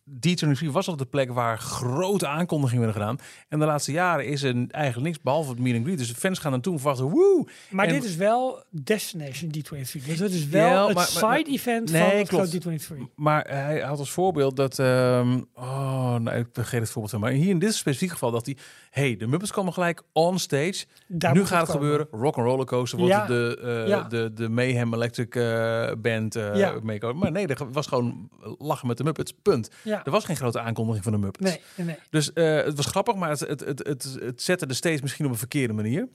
D23 0.10 0.66
was 0.72 0.88
al 0.88 0.96
de 0.96 1.06
plek 1.06 1.32
waar 1.32 1.60
grote 1.60 2.28
aankondigingen 2.28 2.84
werden 2.84 3.02
gedaan. 3.02 3.18
En 3.50 3.60
de 3.60 3.66
laatste 3.66 3.92
jaren 3.92 4.26
is 4.26 4.44
er 4.44 4.66
eigenlijk 4.70 5.06
niks 5.08 5.22
behalve 5.22 5.50
het 5.50 5.60
meet 5.60 5.76
and 5.76 5.84
greet. 5.86 5.98
Dus 5.98 6.08
de 6.08 6.16
fans 6.16 6.40
gaan 6.40 6.52
dan 6.52 6.62
toen 6.62 6.80
verwachten, 6.80 7.10
woe! 7.10 7.48
maar 7.70 7.86
En- 7.86 7.94
dit 7.94 8.04
is 8.04 8.16
wel 8.16 8.64
Destination 8.70 9.52
D23. 9.58 10.06
Dus 10.06 10.18
dat 10.18 10.30
is 10.30 10.48
wel 10.48 10.68
Ja, 10.70 10.86
het 10.88 10.96
maar- 10.96 11.10
maar- 11.22 11.36
side-event 11.38 11.92
Nee, 11.92 12.02
van 12.10 12.18
het 12.18 12.28
klopt. 12.28 12.50
grote 12.50 12.78
D23. 12.80 13.14
Maar 13.16 13.46
hij 13.50 13.80
had 13.82 14.00
als 14.00 14.12
voorbeeld 14.12 14.56
dat... 14.56 14.80
ehm, 14.80 15.42
oh, 15.56 16.16
nou, 16.16 16.38
ik 16.38 16.48
vergeet 16.54 16.80
het 16.82 16.90
voorbeeld. 16.90 17.22
Maar 17.22 17.32
hier 17.32 17.50
in 17.50 17.60
dit 17.60 17.74
specifieke 17.76 18.14
geval 18.14 18.32
dat 18.32 18.46
hij... 18.46 18.58
hey, 18.90 19.16
de 19.18 19.28
Muppets 19.28 19.52
komen 19.52 19.74
gelijk 19.74 20.02
on 20.14 20.40
stage. 20.40 20.86
Daar 21.08 21.34
nu 21.34 21.46
gaat 21.46 21.68
het 21.68 21.72
komen. 21.76 21.82
gebeuren. 21.90 22.08
Rock 22.22 22.36
and 22.38 22.46
Roller 22.48 22.66
Coaster 22.66 22.98
wordt 23.00 23.14
Ja. 23.14 23.26
de, 23.26 23.60
eh, 23.84 23.88
Ja. 23.88 24.02
de, 24.04 24.32
de 24.34 24.50
Mayhem 24.50 24.94
Electric 24.94 25.36
eh, 25.36 25.92
Band 25.98 26.34
Ja. 26.34 26.76
meekomen. 26.84 27.18
Maar 27.18 27.32
nee, 27.32 27.48
er 27.48 27.72
was 27.72 27.88
gewoon 27.88 28.30
lachen 28.58 28.88
met 28.88 28.98
de 28.98 29.04
Muppets. 29.04 29.34
Punt. 29.42 29.70
Ja. 29.84 29.93
Er 30.04 30.12
was 30.12 30.26
geen 30.26 30.36
grote 30.36 30.60
aankondiging 30.60 31.04
van 31.04 31.14
de 31.14 31.20
Muppets. 31.20 31.50
Nee, 31.76 31.86
nee. 31.86 31.96
Dus 32.10 32.34
eh, 32.34 32.56
het 32.64 32.76
was 32.76 32.86
grappig, 32.86 33.16
maar 33.16 33.30
het, 33.30 33.40
het, 33.40 33.60
het, 33.60 33.80
het, 33.88 34.18
het 34.20 34.42
zette 34.42 34.66
de 34.66 34.74
steeds 34.74 35.02
misschien 35.02 35.26
op 35.26 35.32
een 35.32 35.38
verkeerde 35.38 35.74
manier. 35.74 36.08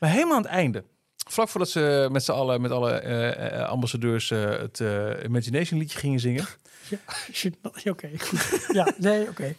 Maar 0.00 0.10
helemaal 0.10 0.36
aan 0.36 0.42
het 0.42 0.50
einde, 0.50 0.84
vlak 1.28 1.48
voordat 1.48 1.70
ze 1.70 2.08
met 2.12 2.24
z'n 2.24 2.32
allen, 2.32 2.60
met 2.60 2.70
alle 2.70 2.90
eh, 2.92 3.60
eh, 3.60 3.68
ambassadeurs, 3.68 4.28
het 4.28 4.78
Imagination 5.24 5.78
liedje 5.80 5.98
gingen 5.98 6.20
zingen. 6.20 6.44
Ja, 6.90 7.90
Oké. 7.90 8.10
Ja, 8.78 8.94
nee, 8.98 9.28
oké. 9.28 9.54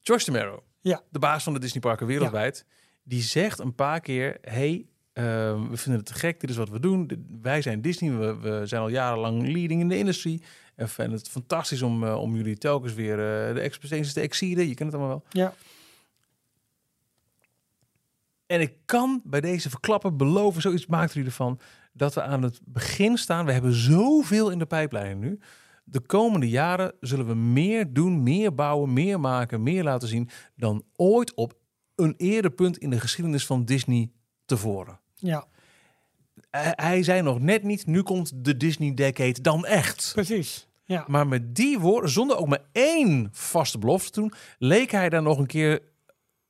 George 0.00 0.24
Tamero, 0.24 0.62
Ja. 0.80 1.02
de 1.10 1.18
baas 1.18 1.42
van 1.42 1.52
de 1.52 1.58
Disney 1.58 1.80
parken 1.80 2.06
wereldwijd, 2.06 2.64
die 3.02 3.22
zegt 3.22 3.58
een 3.58 3.74
paar 3.74 4.00
keer: 4.00 4.38
hey, 4.40 4.86
we 5.24 5.76
vinden 5.76 6.00
het 6.00 6.06
te 6.06 6.14
gek, 6.14 6.40
dit 6.40 6.50
is 6.50 6.56
wat 6.56 6.68
we 6.68 6.80
doen. 6.80 7.26
Wij 7.42 7.62
zijn 7.62 7.80
Disney, 7.80 8.16
we, 8.16 8.36
we 8.36 8.66
zijn 8.66 8.82
al 8.82 8.88
jarenlang 8.88 9.42
leading 9.42 9.80
in 9.80 9.88
de 9.88 9.98
industrie. 9.98 10.42
En 10.78 10.88
vinden 10.88 11.18
het 11.18 11.28
fantastisch 11.28 11.82
om, 11.82 12.04
eh, 12.04 12.20
om 12.20 12.36
jullie 12.36 12.58
telkens 12.58 12.94
weer 12.94 13.12
eh, 13.12 13.54
de 13.54 13.60
expectations 13.60 14.12
te 14.12 14.20
exceeden. 14.20 14.68
Je 14.68 14.74
kent 14.74 14.92
het 14.92 15.00
allemaal 15.00 15.22
wel. 15.32 15.42
Ja, 15.42 15.54
En 18.46 18.60
ik 18.60 18.72
kan 18.84 19.20
bij 19.24 19.40
deze 19.40 19.70
verklappen 19.70 20.16
beloven, 20.16 20.62
zoiets 20.62 20.86
maakt 20.86 21.14
u 21.14 21.24
ervan, 21.24 21.60
dat 21.92 22.14
we 22.14 22.22
aan 22.22 22.42
het 22.42 22.60
begin 22.64 23.16
staan. 23.16 23.46
We 23.46 23.52
hebben 23.52 23.72
zoveel 23.72 24.50
in 24.50 24.58
de 24.58 24.66
pijplijn 24.66 25.18
nu. 25.18 25.38
De 25.84 26.00
komende 26.00 26.48
jaren 26.48 26.92
zullen 27.00 27.26
we 27.26 27.34
meer 27.34 27.92
doen, 27.92 28.22
meer 28.22 28.54
bouwen, 28.54 28.92
meer 28.92 29.20
maken, 29.20 29.62
meer 29.62 29.82
laten 29.82 30.08
zien 30.08 30.28
dan 30.56 30.84
ooit 30.96 31.34
op 31.34 31.54
een 31.94 32.14
eerder 32.16 32.50
punt 32.50 32.78
in 32.78 32.90
de 32.90 33.00
geschiedenis 33.00 33.46
van 33.46 33.64
Disney 33.64 34.10
tevoren. 34.44 35.00
Ja, 35.18 35.46
Hij, 36.50 36.72
hij 36.76 37.02
zei 37.02 37.22
nog 37.22 37.40
net 37.40 37.62
niet, 37.62 37.86
nu 37.86 38.02
komt 38.02 38.44
de 38.44 38.56
Disney 38.56 38.94
Decade 38.94 39.40
dan 39.40 39.66
echt. 39.66 40.10
precies. 40.14 40.66
Ja, 40.84 41.04
Maar 41.06 41.26
met 41.26 41.54
die 41.54 41.78
woorden, 41.78 42.10
zonder 42.10 42.36
ook 42.36 42.48
maar 42.48 42.64
één 42.72 43.28
vaste 43.32 43.78
belofte 43.78 44.10
te 44.10 44.20
doen, 44.20 44.32
leek 44.58 44.90
hij 44.90 45.08
daar 45.08 45.22
nog 45.22 45.38
een 45.38 45.46
keer 45.46 45.80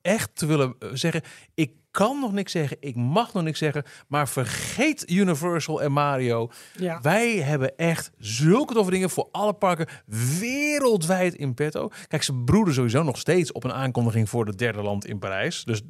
echt 0.02 0.30
te 0.34 0.46
willen 0.46 0.74
eh, 0.78 0.88
zeggen: 0.92 1.22
ik 1.54 1.72
kan 1.90 2.20
nog 2.20 2.32
niks 2.32 2.52
zeggen, 2.52 2.76
ik 2.80 2.96
mag 2.96 3.32
nog 3.32 3.42
niks 3.42 3.58
zeggen, 3.58 3.84
maar 4.08 4.28
vergeet 4.28 5.10
Universal 5.10 5.82
en 5.82 5.92
Mario. 5.92 6.50
ja. 6.76 7.00
Wij 7.00 7.36
hebben 7.36 7.76
echt 7.76 8.10
zulke 8.18 8.74
toffe 8.74 8.90
dingen 8.90 9.10
voor 9.10 9.28
alle 9.32 9.52
parken 9.52 9.86
wereldwijd 10.40 11.34
in 11.34 11.54
petto. 11.54 11.90
Kijk, 12.06 12.22
ze 12.22 12.34
broeden 12.34 12.74
sowieso 12.74 13.02
nog 13.02 13.18
steeds 13.18 13.52
op 13.52 13.64
een 13.64 13.72
aankondiging 13.72 14.28
voor 14.28 14.46
het 14.46 14.58
derde 14.58 14.82
land 14.82 15.06
in 15.06 15.18
Parijs. 15.18 15.64
Dus 15.64 15.80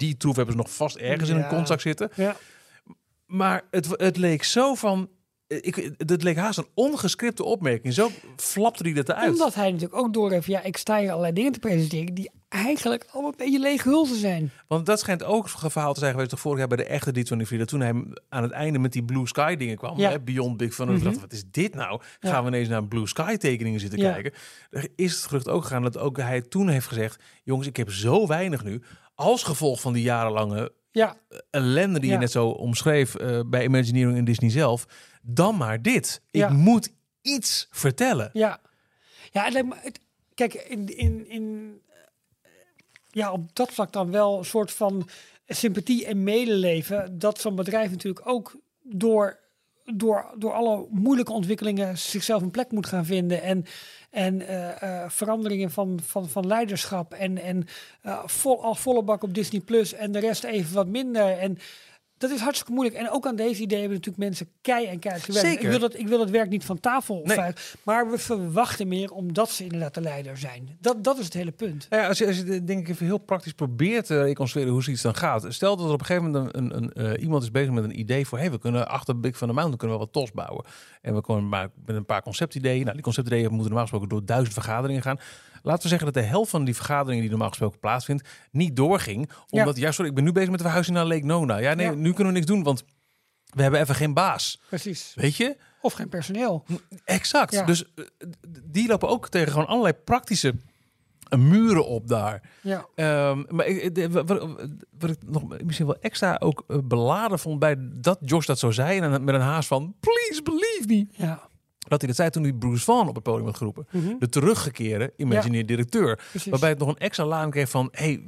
die 0.00 0.16
troef 0.16 0.36
hebben 0.36 0.54
ze 0.54 0.60
nog 0.60 0.74
vast 0.74 0.96
ergens 0.96 1.28
in 1.28 1.36
een 1.36 1.48
contract 1.48 1.82
zitten. 1.82 2.10
ja. 2.14 2.36
Maar 3.26 3.62
het, 3.70 3.88
het 3.96 4.16
leek 4.16 4.44
zo 4.44 4.74
van. 4.74 5.08
Ik, 5.46 5.92
het 5.96 6.22
leek 6.22 6.36
haast 6.36 6.58
een 6.58 6.66
ongescripte 6.74 7.44
opmerking. 7.44 7.94
Zo 7.94 8.10
flapte 8.36 8.82
hij 8.82 8.92
dat 8.92 9.08
eruit. 9.08 9.30
Omdat 9.32 9.54
hij 9.54 9.70
natuurlijk 9.72 10.00
ook 10.02 10.12
door 10.12 10.30
heeft, 10.30 10.46
ja, 10.46 10.62
ik 10.62 10.76
sta 10.76 10.98
hier 10.98 11.08
allerlei 11.10 11.32
dingen 11.32 11.52
te 11.52 11.58
presenteren 11.58 12.14
die 12.14 12.30
eigenlijk 12.48 13.06
allemaal 13.12 13.30
een 13.30 13.36
beetje 13.36 13.58
lege 13.58 13.88
hulzen 13.88 14.16
zijn. 14.16 14.50
Want 14.68 14.86
dat 14.86 15.00
schijnt 15.00 15.24
ook 15.24 15.48
verhaal 15.48 15.92
te 15.94 16.00
zijn 16.00 16.12
geweest 16.12 16.30
toch 16.30 16.40
vorig 16.40 16.58
jaar 16.58 16.68
bij 16.68 16.76
de 16.76 16.84
echte 16.84 17.10
D23. 17.10 17.58
Dat 17.58 17.68
toen 17.68 17.80
hij 17.80 18.04
aan 18.28 18.42
het 18.42 18.52
einde 18.52 18.78
met 18.78 18.92
die 18.92 19.04
Blue 19.04 19.26
Sky 19.26 19.56
dingen 19.56 19.76
kwam. 19.76 19.98
Ja. 19.98 20.10
Hè, 20.10 20.20
Beyond 20.20 20.56
Big 20.56 20.74
Fun. 20.74 20.86
We 20.94 21.02
dachten, 21.02 21.20
wat 21.20 21.32
is 21.32 21.44
dit 21.50 21.74
nou? 21.74 22.00
Ja. 22.20 22.30
Gaan 22.30 22.42
we 22.42 22.48
ineens 22.48 22.68
naar 22.68 22.84
Blue 22.86 23.06
Sky 23.06 23.36
tekeningen 23.36 23.80
zitten 23.80 23.98
Ja. 23.98 24.12
kijken. 24.12 24.32
Er 24.70 24.88
is 24.96 25.12
het 25.14 25.24
gerucht 25.24 25.48
ook 25.48 25.62
gegaan 25.62 25.82
dat 25.82 25.98
ook 25.98 26.16
hij 26.16 26.40
toen 26.40 26.68
heeft 26.68 26.86
gezegd... 26.86 27.22
jongens, 27.42 27.68
ik 27.68 27.76
heb 27.76 27.90
zo 27.90 28.26
weinig 28.26 28.64
nu. 28.64 28.82
Als 29.20 29.42
gevolg 29.42 29.80
van 29.80 29.92
die 29.92 30.02
jarenlange 30.02 30.72
Ja, 30.90 31.16
ellende 31.50 31.98
die 32.00 32.08
Ja. 32.08 32.14
je 32.14 32.20
net 32.20 32.30
zo 32.30 32.48
omschreef... 32.48 33.14
eh, 33.14 33.40
bij 33.46 33.64
Imagineering 33.64 34.18
en 34.18 34.24
Disney 34.24 34.50
zelf. 34.50 34.86
Dan 35.22 35.56
maar 35.56 35.82
dit. 35.82 36.20
Ik 36.30 36.40
Ja. 36.40 36.48
moet 36.48 36.92
iets 37.22 37.68
vertellen. 37.70 38.30
ja. 38.32 38.60
Ja, 39.32 39.62
kijk, 40.34 40.54
in, 40.54 40.96
in, 40.96 41.28
in, 41.28 41.78
eh, 42.42 42.50
ja, 43.10 43.32
op 43.32 43.54
dat 43.56 43.72
vlak 43.72 43.92
dan 43.92 44.10
wel 44.10 44.38
een 44.38 44.44
soort 44.44 44.72
van 44.72 45.08
sympathie 45.46 46.06
en 46.06 46.22
medeleven. 46.24 47.18
Dat 47.18 47.40
zo'n 47.40 47.54
bedrijf 47.54 47.90
natuurlijk 47.90 48.26
ook 48.28 48.56
door, 48.82 49.38
door, 49.94 50.34
door 50.38 50.52
alle 50.52 50.86
moeilijke 50.90 51.32
ontwikkelingen 51.32 51.98
zichzelf 51.98 52.42
een 52.42 52.50
plek 52.50 52.70
moet 52.70 52.86
gaan 52.86 53.04
vinden. 53.04 53.42
En, 53.42 53.64
en 54.10 54.46
eh, 54.46 54.82
eh, 54.82 55.10
veranderingen 55.10 55.70
van, 55.70 56.00
van, 56.04 56.28
van 56.28 56.46
leiderschap. 56.46 57.12
En, 57.14 57.38
en 57.38 57.66
eh, 58.02 58.18
vol, 58.26 58.62
al 58.62 58.74
volle 58.74 59.02
bak 59.02 59.22
op 59.22 59.34
Disney 59.34 59.60
Plus 59.60 59.92
en 59.92 60.12
de 60.12 60.18
rest 60.18 60.44
even 60.44 60.74
wat 60.74 60.86
minder. 60.86 61.38
En 61.38 61.58
dat 62.20 62.30
is 62.30 62.40
hartstikke 62.40 62.72
moeilijk. 62.72 62.96
En 62.96 63.10
ook 63.10 63.26
aan 63.26 63.36
deze 63.36 63.62
idee 63.62 63.78
hebben 63.78 63.96
natuurlijk 63.96 64.24
mensen 64.24 64.48
kei 64.60 64.86
en 64.86 64.98
keihard 64.98 65.24
gewerkt. 65.24 65.48
Zeker. 65.48 65.64
Ik 65.64 65.70
wil, 65.70 65.78
dat, 65.78 65.98
ik 65.98 66.08
wil 66.08 66.20
het 66.20 66.30
werk 66.30 66.48
niet 66.48 66.64
van 66.64 66.80
tafel 66.80 67.22
Nee. 67.24 67.52
maar 67.82 68.10
we 68.10 68.18
verwachten 68.18 68.88
meer 68.88 69.10
omdat 69.10 69.50
ze 69.50 69.62
inderdaad 69.62 69.94
de 69.94 70.00
leider 70.00 70.36
zijn. 70.36 70.76
Dat, 70.80 71.04
dat 71.04 71.18
is 71.18 71.24
het 71.24 71.34
hele 71.34 71.50
punt. 71.50 71.86
Nou 71.90 72.02
ja, 72.02 72.08
als 72.08 72.18
je, 72.18 72.26
als 72.26 72.36
je 72.36 72.64
denk 72.64 72.80
ik 72.80 72.88
even 72.88 73.06
heel 73.06 73.18
praktisch 73.18 73.52
probeert 73.52 74.06
te 74.06 74.22
reconstrueren 74.22 74.72
hoe 74.72 74.82
zoiets 74.82 75.02
dan 75.02 75.14
gaat. 75.14 75.46
Stel 75.48 75.76
dat 75.76 75.86
er 75.86 75.92
op 75.92 76.00
een 76.00 76.06
gegeven 76.06 76.30
moment 76.30 76.54
een, 76.54 76.76
een, 76.76 76.92
een, 76.94 77.14
eh, 77.14 77.22
iemand 77.22 77.42
is 77.42 77.50
bezig 77.50 77.70
met 77.72 77.84
een 77.84 77.98
idee 77.98 78.26
voor... 78.26 78.38
hey, 78.38 78.50
we 78.50 78.58
kunnen 78.58 78.88
achter 78.88 79.20
Big 79.20 79.36
van 79.36 79.48
de 79.48 79.54
Mountain 79.54 79.78
kunnen 79.78 79.96
we 79.96 80.04
wat 80.04 80.12
tos 80.12 80.32
bouwen. 80.32 80.64
En 81.02 81.14
we 81.14 81.20
komen 81.20 81.48
maar 81.48 81.68
met 81.86 81.96
een 81.96 82.04
paar 82.04 82.22
conceptideeën. 82.22 82.80
Nou, 82.80 82.92
die 82.92 83.02
conceptideeën 83.02 83.42
moeten 83.42 83.62
normaal 83.62 83.82
gesproken 83.82 84.08
door 84.08 84.24
duizend 84.24 84.52
vergaderingen 84.52 85.02
gaan. 85.02 85.18
Laten 85.62 85.82
we 85.82 85.88
zeggen 85.88 86.12
dat 86.12 86.22
de 86.22 86.28
helft 86.28 86.50
van 86.50 86.64
die 86.64 86.74
vergaderingen 86.74 87.20
die 87.20 87.30
normaal 87.30 87.48
gesproken 87.48 87.78
plaatsvindt... 87.80 88.28
niet 88.50 88.76
doorging. 88.76 89.30
Omdat, 89.50 89.76
ja, 89.76 89.90
sorry, 89.92 90.08
ik 90.10 90.16
ben 90.16 90.24
nu 90.24 90.32
bezig 90.32 90.48
met 90.48 90.58
de 90.58 90.64
verhuizing 90.64 90.96
naar 90.96 91.06
Lake 91.06 91.24
Nona. 91.24 91.56
Ja, 91.56 91.74
nee, 91.74 91.86
Ja. 91.86 91.92
nu 91.92 92.12
kunnen 92.12 92.26
we 92.32 92.38
niks 92.38 92.46
doen, 92.50 92.62
want 92.62 92.84
we 93.44 93.62
hebben 93.62 93.80
even 93.80 93.94
geen 93.94 94.14
baas. 94.14 94.60
Precies. 94.68 95.12
Weet 95.14 95.36
je? 95.36 95.56
Of 95.80 95.92
geen 95.92 96.08
personeel. 96.08 96.64
Exact. 97.04 97.52
Ja. 97.52 97.64
Dus 97.64 97.84
eh, 97.94 98.04
die 98.60 98.88
lopen 98.88 99.08
ook 99.08 99.28
tegen 99.28 99.52
gewoon 99.52 99.66
allerlei 99.66 99.94
praktische 99.94 100.54
eh, 101.28 101.38
muren 101.38 101.86
op 101.86 102.08
daar. 102.08 102.42
Ja. 102.62 102.86
Ehm, 102.94 103.42
maar 103.48 103.66
ik, 103.66 104.08
wat, 104.10 104.28
wat- 104.28 105.10
ik 105.10 105.16
nog 105.26 105.58
misschien 105.64 105.86
wel 105.86 105.96
extra 106.00 106.36
ook 106.38 106.64
eh, 106.68 106.76
beladen 106.84 107.38
vond 107.38 107.58
bij 107.58 107.76
dat 107.78 108.18
Josh 108.24 108.46
dat 108.46 108.58
zo 108.58 108.70
zei 108.70 109.00
en 109.00 109.24
met 109.24 109.34
een 109.34 109.40
haast 109.40 109.68
van 109.68 109.94
please 110.00 110.42
believe 110.42 110.84
me. 110.86 111.06
Ja. 111.26 111.48
Dat 111.90 111.98
hij 111.98 112.08
dat 112.08 112.16
zei 112.16 112.30
toen 112.30 112.42
hij 112.42 112.52
Bruce 112.52 112.84
Van 112.84 113.08
op 113.08 113.14
het 113.14 113.24
podium 113.24 113.46
had 113.46 113.56
geroepen. 113.56 113.86
Mhm. 113.90 114.14
De 114.18 114.28
teruggekeerde 114.28 115.12
Imagineer 115.16 115.66
directeur. 115.66 116.20
Waarbij 116.50 116.68
het 116.68 116.78
nog 116.78 116.88
een 116.88 116.98
extra 116.98 117.24
laan 117.24 117.50
kreeg 117.50 117.68
van 117.70 117.88
hey, 117.92 118.22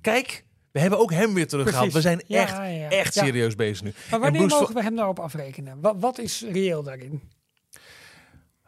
kijk, 0.00 0.44
we 0.72 0.80
hebben 0.80 0.98
ook 0.98 1.12
hem 1.12 1.34
weer 1.34 1.46
teruggehaald. 1.46 1.92
We 1.92 2.00
zijn 2.00 2.20
echt, 2.26 2.56
ja. 2.56 2.88
echt 2.88 3.14
serieus 3.14 3.54
bezig 3.54 3.82
nu. 3.82 3.92
Maar 4.10 4.20
wanneer 4.20 4.46
mogen 4.46 4.74
we 4.74 4.82
hem 4.82 4.96
daarop 4.96 5.18
afrekenen? 5.18 5.80
Wat, 5.80 5.96
wat 5.98 6.18
is 6.18 6.44
reëel 6.52 6.82
daarin? 6.82 7.20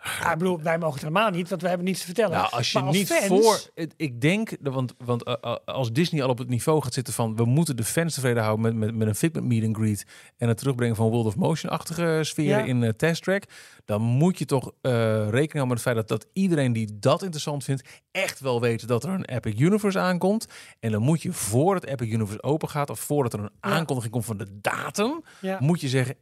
Ja, 0.02 0.32
ik 0.32 0.38
bedoel, 0.38 0.62
wij 0.62 0.78
mogen 0.78 0.94
het 0.94 1.02
helemaal 1.02 1.30
niet, 1.30 1.48
want 1.48 1.62
we 1.62 1.68
hebben 1.68 1.86
niets 1.86 2.00
te 2.00 2.06
vertellen. 2.06 2.36
Nou, 2.36 2.50
als 2.50 2.72
je 2.72 2.82
niet 2.82 3.12
fans- 3.12 3.26
voor. 3.26 3.60
Ik 3.96 4.20
denk, 4.20 4.50
want, 4.60 4.94
want 5.04 5.22
eh, 5.22 5.34
eh, 5.40 5.56
als 5.64 5.92
Disney 5.92 6.22
al 6.22 6.28
op 6.28 6.38
het 6.38 6.48
niveau 6.48 6.82
gaat 6.82 6.94
zitten 6.94 7.14
van. 7.14 7.36
we 7.36 7.44
moeten 7.44 7.76
de 7.76 7.84
fans 7.84 8.14
tevreden 8.14 8.42
houden 8.42 8.64
met, 8.64 8.74
met, 8.74 8.94
met 8.94 9.08
een 9.08 9.14
Figment 9.14 9.46
meet 9.46 9.64
and 9.64 9.76
greet. 9.76 10.06
en 10.36 10.48
het 10.48 10.58
terugbrengen 10.58 10.96
van 10.96 11.08
World 11.10 11.26
of 11.26 11.36
Motion-achtige 11.36 12.18
sfeer 12.22 12.46
Ja. 12.58 12.64
in 12.64 12.82
eh, 12.82 12.90
Test 12.90 13.22
Track. 13.22 13.42
dan 13.84 14.02
moet 14.02 14.38
je 14.38 14.44
toch 14.44 14.72
rekening 14.82 15.52
houden 15.52 15.68
met 15.68 15.68
het 15.68 15.80
feit 15.80 15.96
dat, 15.96 16.08
dat 16.08 16.26
iedereen 16.32 16.72
die 16.72 16.98
dat 16.98 17.22
interessant 17.22 17.64
vindt. 17.64 17.88
echt 18.10 18.40
wel 18.40 18.60
weet 18.60 18.88
dat 18.88 19.04
er 19.04 19.10
een 19.10 19.24
Epic 19.24 19.54
Universe 19.60 19.98
aankomt. 19.98 20.46
En 20.80 20.92
dan 20.92 21.02
moet 21.02 21.22
je 21.22 21.32
voor 21.32 21.74
het 21.74 21.84
Epic 21.86 22.10
Universe 22.12 22.42
open 22.42 22.68
gaat. 22.68 22.90
of 22.90 23.00
voordat 23.00 23.32
er 23.32 23.40
een 23.40 23.50
aankondiging 23.60 24.12
komt 24.12 24.24
van 24.24 24.36
de 24.36 24.58
datum. 24.60 25.22
Moet 25.58 25.80
je 25.80 25.88
zeggen. 25.88 26.16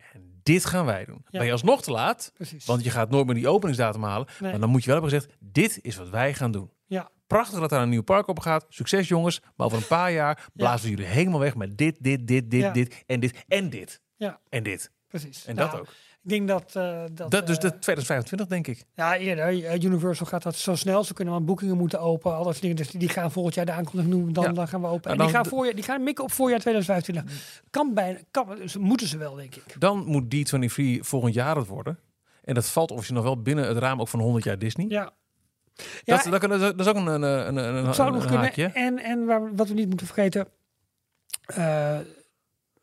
Dit 0.47 0.65
gaan 0.65 0.85
wij 0.87 1.05
doen. 1.05 1.21
Ja. 1.29 1.39
Ben 1.39 1.47
je 1.47 1.53
alsnog 1.53 1.83
te 1.83 1.91
laat, 1.91 2.31
precies. 2.35 2.65
want 2.65 2.85
je 2.85 2.91
gaat 2.91 3.11
nooit 3.11 3.27
meer 3.27 3.35
die 3.35 3.49
openingsdatum 3.49 4.03
halen. 4.03 4.27
Nee. 4.41 4.51
Maar 4.51 4.61
dan 4.61 4.71
moet 4.71 4.85
je 4.85 4.91
wel 4.91 5.01
hebben 5.01 5.19
gezegd: 5.21 5.37
dit 5.41 5.79
is 5.83 5.97
wat 5.97 6.09
wij 6.09 6.35
gaan 6.35 6.51
doen. 6.51 6.71
Ja. 6.87 7.11
Prachtig 7.27 7.61
dat 7.61 7.71
daar 7.71 7.83
een 7.83 7.89
nieuw 7.89 8.03
park 8.03 8.29
op 8.29 8.39
gaat. 8.39 8.67
Succes 8.69 9.09
jongens. 9.09 9.41
Maar 9.57 9.67
over 9.67 9.79
een 9.79 9.87
paar 9.87 10.13
jaar 10.13 10.49
blazen 10.55 10.85
we 10.85 10.91
jullie 10.91 11.07
helemaal 11.13 11.41
weg 11.41 11.55
met 11.55 11.79
dit, 11.79 11.97
dit, 12.01 12.27
dit, 12.27 12.51
dit, 12.51 12.61
Ja. 12.61 12.71
dit 12.73 13.05
en 13.07 13.21
dit 13.21 13.45
en 13.49 13.71
dit. 13.71 14.01
Ja. 14.17 14.41
En 14.49 14.63
dit. 14.63 14.91
Precies. 15.09 15.45
En 15.47 15.55
Nou, 15.55 15.71
dat 15.71 15.81
ook. 15.81 15.87
Ik 16.27 16.33
denk 16.33 16.49
dat... 16.49 16.77
eh, 16.77 17.03
dat, 17.13 17.31
Dat, 17.31 17.47
dus 17.47 17.57
eh, 17.57 17.63
de 17.63 17.79
2025 17.79 18.47
denk 18.47 18.67
ik. 18.67 18.85
Ja, 18.95 19.17
eerder. 19.17 19.65
Eh, 19.65 19.83
Universal 19.83 20.27
gaat 20.27 20.43
dat 20.43 20.57
zo 20.57 20.75
snel. 20.75 21.05
Ze 21.05 21.15
kunnen 21.15 21.35
maar 21.35 21.45
boekingen 21.45 21.77
moeten 21.77 22.01
open. 22.01 22.31
Al 22.35 22.37
dat 22.45 22.47
soort 22.53 22.61
dingen. 22.61 22.77
Dus 22.77 22.91
die, 22.91 23.09
gaan 23.09 23.33
volgend 23.33 23.55
jaar 23.55 23.67
de 23.67 23.73
aankondiging 23.73 24.15
doen. 24.15 24.33
Dan, 24.33 24.45
Ja. 24.45 24.53
dan 24.53 24.69
gaan 24.69 24.81
we 24.81 24.87
open. 24.87 25.11
En 25.11 25.17
En 25.19 25.25
die 25.25 25.35
gaan, 25.35 25.47
voorjaar, 25.47 25.75
die 25.75 25.85
gaan 25.85 26.03
mikken 26.03 26.25
op 26.25 26.33
voorjaar 26.33 26.59
2025. 26.61 27.63
Kan 27.71 27.95
bijna... 27.95 28.19
Kan, 28.31 28.57
dus 28.57 28.77
moeten 28.77 29.07
ze 29.07 29.19
wel, 29.19 29.35
denk 29.35 29.55
ik. 29.55 29.75
Dan 29.81 30.05
moet 30.07 30.35
D23 30.35 30.99
volgend 31.01 31.35
jaar 31.35 31.57
het 31.57 31.67
worden. 31.67 31.99
En 32.45 32.55
dat 32.55 32.67
valt 32.67 32.91
of 32.91 33.07
je 33.07 33.13
nog 33.13 33.25
wel 33.25 33.43
binnen 33.43 33.67
het 33.69 33.77
raam 33.79 34.01
ook 34.01 34.09
van 34.09 34.21
100 34.21 34.45
jaar 34.45 34.59
Disney. 34.59 34.87
Ja. 34.89 35.13
Ja, 36.05 36.23
dat, 36.23 36.41
dat, 36.41 36.51
dat 36.61 36.81
is 36.81 36.87
ook 36.87 36.97
een, 36.97 37.07
een, 37.07 37.23
een, 37.23 37.57
een, 37.57 37.87
Het 37.87 37.95
zou 37.95 38.09
een 38.09 38.15
nog 38.15 38.25
kunnen. 38.25 38.41
haakje. 38.43 38.67
En, 38.67 38.99
en 38.99 39.25
waar, 39.25 39.55
wat 39.55 39.69
we 39.69 39.75
niet 39.75 39.89
moeten 39.89 40.07
vergeten. 40.07 40.49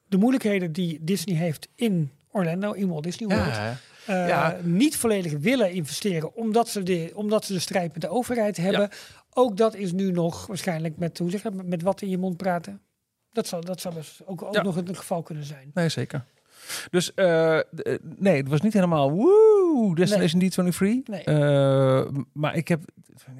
de 0.07 0.18
moeilijkheden 0.18 0.72
die 0.72 0.99
Disney 1.02 1.36
heeft 1.36 1.68
in 1.76 2.11
Orlando, 2.34 2.72
in 2.72 2.88
Walt 2.89 3.03
Disney 3.03 3.35
World. 3.38 3.55
Ja, 3.55 3.77
eh, 4.05 4.27
ja. 4.27 4.57
Niet 4.64 4.95
volledig 4.97 5.31
willen 5.39 5.72
investeren. 5.72 6.35
Omdat 6.35 6.69
ze, 6.69 6.84
de, 6.84 7.11
omdat 7.15 7.45
ze 7.45 7.53
de 7.53 7.60
strijd 7.60 7.93
met 7.93 8.01
de 8.01 8.10
overheid 8.10 8.57
hebben. 8.57 8.89
Ook 9.34 9.57
dat 9.57 9.76
is 9.76 9.91
nu 9.91 10.11
nog 10.11 10.47
waarschijnlijk 10.47 10.97
met, 10.97 11.18
hoe 11.18 11.30
zeg 11.30 11.43
je, 11.43 11.49
dat, 11.51 11.65
met, 11.65 11.81
wat 11.81 12.01
in 12.01 12.10
je 12.10 12.18
mond 12.18 12.38
praten. 12.38 12.81
Dat 13.31 13.47
zou, 13.47 13.65
dat 13.65 13.81
zou 13.81 13.95
best 13.95 14.22
ook, 14.26 14.41
ook 14.41 14.53
Ja. 14.53 14.61
nog 14.61 14.76
een 14.76 14.95
geval 14.95 15.22
kunnen 15.23 15.43
zijn. 15.43 15.72
nee, 15.73 15.89
zeker. 15.89 16.26
Dus 16.90 17.14
eh, 17.14 17.60
nee, 18.18 18.38
het 18.38 18.48
was 18.49 18.61
niet 18.61 18.73
helemaal 18.73 19.11
woe, 19.11 19.95
Destination 19.95 20.41
D23. 20.41 20.80
Nee. 21.10 21.23
Eh, 21.23 22.02
maar 22.34 22.56
ik 22.56 22.68
heb, 22.68 22.81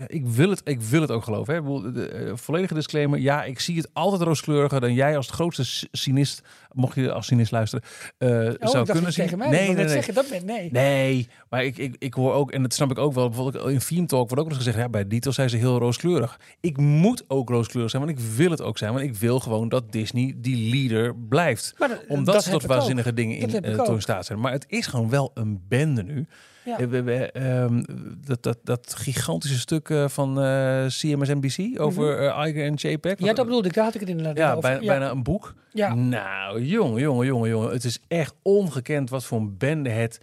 ik 0.08 0.26
wil 0.28 0.50
het, 0.50 0.62
ik 0.64 0.82
wil 0.82 1.02
het 1.02 1.12
ook 1.12 1.24
geloven. 1.24 1.54
Hè. 1.54 1.92
De, 1.92 2.08
eh, 2.08 2.32
volledige 2.36 2.74
disclaimer. 2.74 3.20
Ja, 3.20 3.44
ik 3.44 3.60
zie 3.60 3.78
het 3.78 3.90
altijd 3.94 4.22
rooskleuriger 4.22 4.80
dan 4.82 4.94
jij 4.94 5.18
als 5.18 5.28
de 5.28 5.34
grootste 5.34 5.88
cynist, 5.92 6.42
mocht 6.72 6.96
je 6.96 7.12
als 7.12 7.26
cynist 7.28 7.52
luisteren, 7.52 7.86
Oh, 8.20 8.70
zou 8.70 8.86
kunnen 8.86 9.14
zien. 9.14 9.38
mij. 9.38 9.50
nee, 9.50 9.66
nee, 9.68 9.76
nee. 9.76 9.88
zeggen, 9.88 10.14
dat 10.14 10.30
ben 10.30 10.46
nee. 10.46 10.70
Nee, 10.72 11.28
maar 11.50 11.64
ik, 11.66 11.78
ik, 11.78 11.96
ik 12.00 12.14
hoor 12.14 12.34
ook, 12.34 12.52
en 12.52 12.62
dat 12.62 12.74
snap 12.74 12.92
ik 12.92 12.98
ook 12.98 13.14
wel, 13.14 13.30
bijvoorbeeld 13.30 13.70
in 13.70 13.80
Theme 13.80 14.06
Talk 14.06 14.28
wordt 14.30 14.44
ook 14.44 14.48
eens 14.50 14.58
gezegd, 14.58 14.78
ja, 14.78 14.90
bij 14.90 15.08
Dietel 15.08 15.32
zijn 15.32 15.50
ze 15.50 15.58
heel 15.58 15.78
rooskleurig. 15.78 16.40
Ik 16.62 16.78
moet 16.78 17.24
ook 17.28 17.50
rooskleurig 17.50 17.92
zijn, 17.92 18.06
want 18.06 18.18
ik 18.20 18.26
wil 18.36 18.52
het 18.52 18.62
ook 18.62 18.78
zijn. 18.78 18.94
Want 18.94 19.06
ik 19.06 19.16
wil 19.16 19.40
gewoon 19.40 19.70
dat 19.70 19.92
Disney 19.92 20.34
die 20.38 20.70
leader 20.76 21.16
blijft. 21.16 21.74
Maar 21.78 21.90
dat- 21.90 22.04
Omdat 22.08 22.34
dat 22.34 22.44
ze 22.44 22.50
heb 22.50 22.60
tot 22.60 22.68
dingen 23.14 23.38
in 23.38 23.70
uh, 23.70 23.82
toon 23.84 24.02
staat 24.02 24.26
zijn. 24.26 24.40
Maar 24.40 24.52
het 24.52 24.66
is 24.68 24.86
gewoon 24.88 25.10
wel 25.10 25.32
een 25.34 25.62
bende 25.68 26.04
nu. 26.04 26.26
Ja. 26.66 26.78
Eh, 26.80 26.88
we- 26.88 27.04
we, 27.04 27.32
ehm, 27.32 27.84
dat, 28.26 28.44
dat, 28.44 28.58
dat 28.64 28.94
gigantische 28.98 29.60
stuk 29.60 29.90
eh, 29.90 30.08
van 30.08 30.42
eh 30.42 30.86
CMSNBC 30.88 31.80
over 31.82 32.18
eh, 32.20 32.48
Iger 32.48 32.66
en 32.66 32.74
JPEG. 32.74 33.20
Ja, 33.20 33.34
dat 33.34 33.46
bedoelde 33.46 33.68
ik. 33.68 33.74
Daar 33.74 33.84
had 33.84 33.94
ik 33.94 34.00
het 34.00 34.10
inderdaad 34.10 34.38
Ja, 34.38 34.78
bijna 34.80 35.10
een 35.12 35.24
boek. 35.24 35.54
Ja. 35.72 35.94
Nou, 35.94 36.62
jongen, 36.66 37.02
jongen, 37.02 37.26
jongen, 37.26 37.50
jongen. 37.50 37.72
Het 37.72 37.84
is 37.84 38.00
echt 38.08 38.34
ongekend 38.42 39.10
wat 39.10 39.24
voor 39.26 39.40
een 39.40 39.58
bende 39.58 39.90
het 39.90 40.20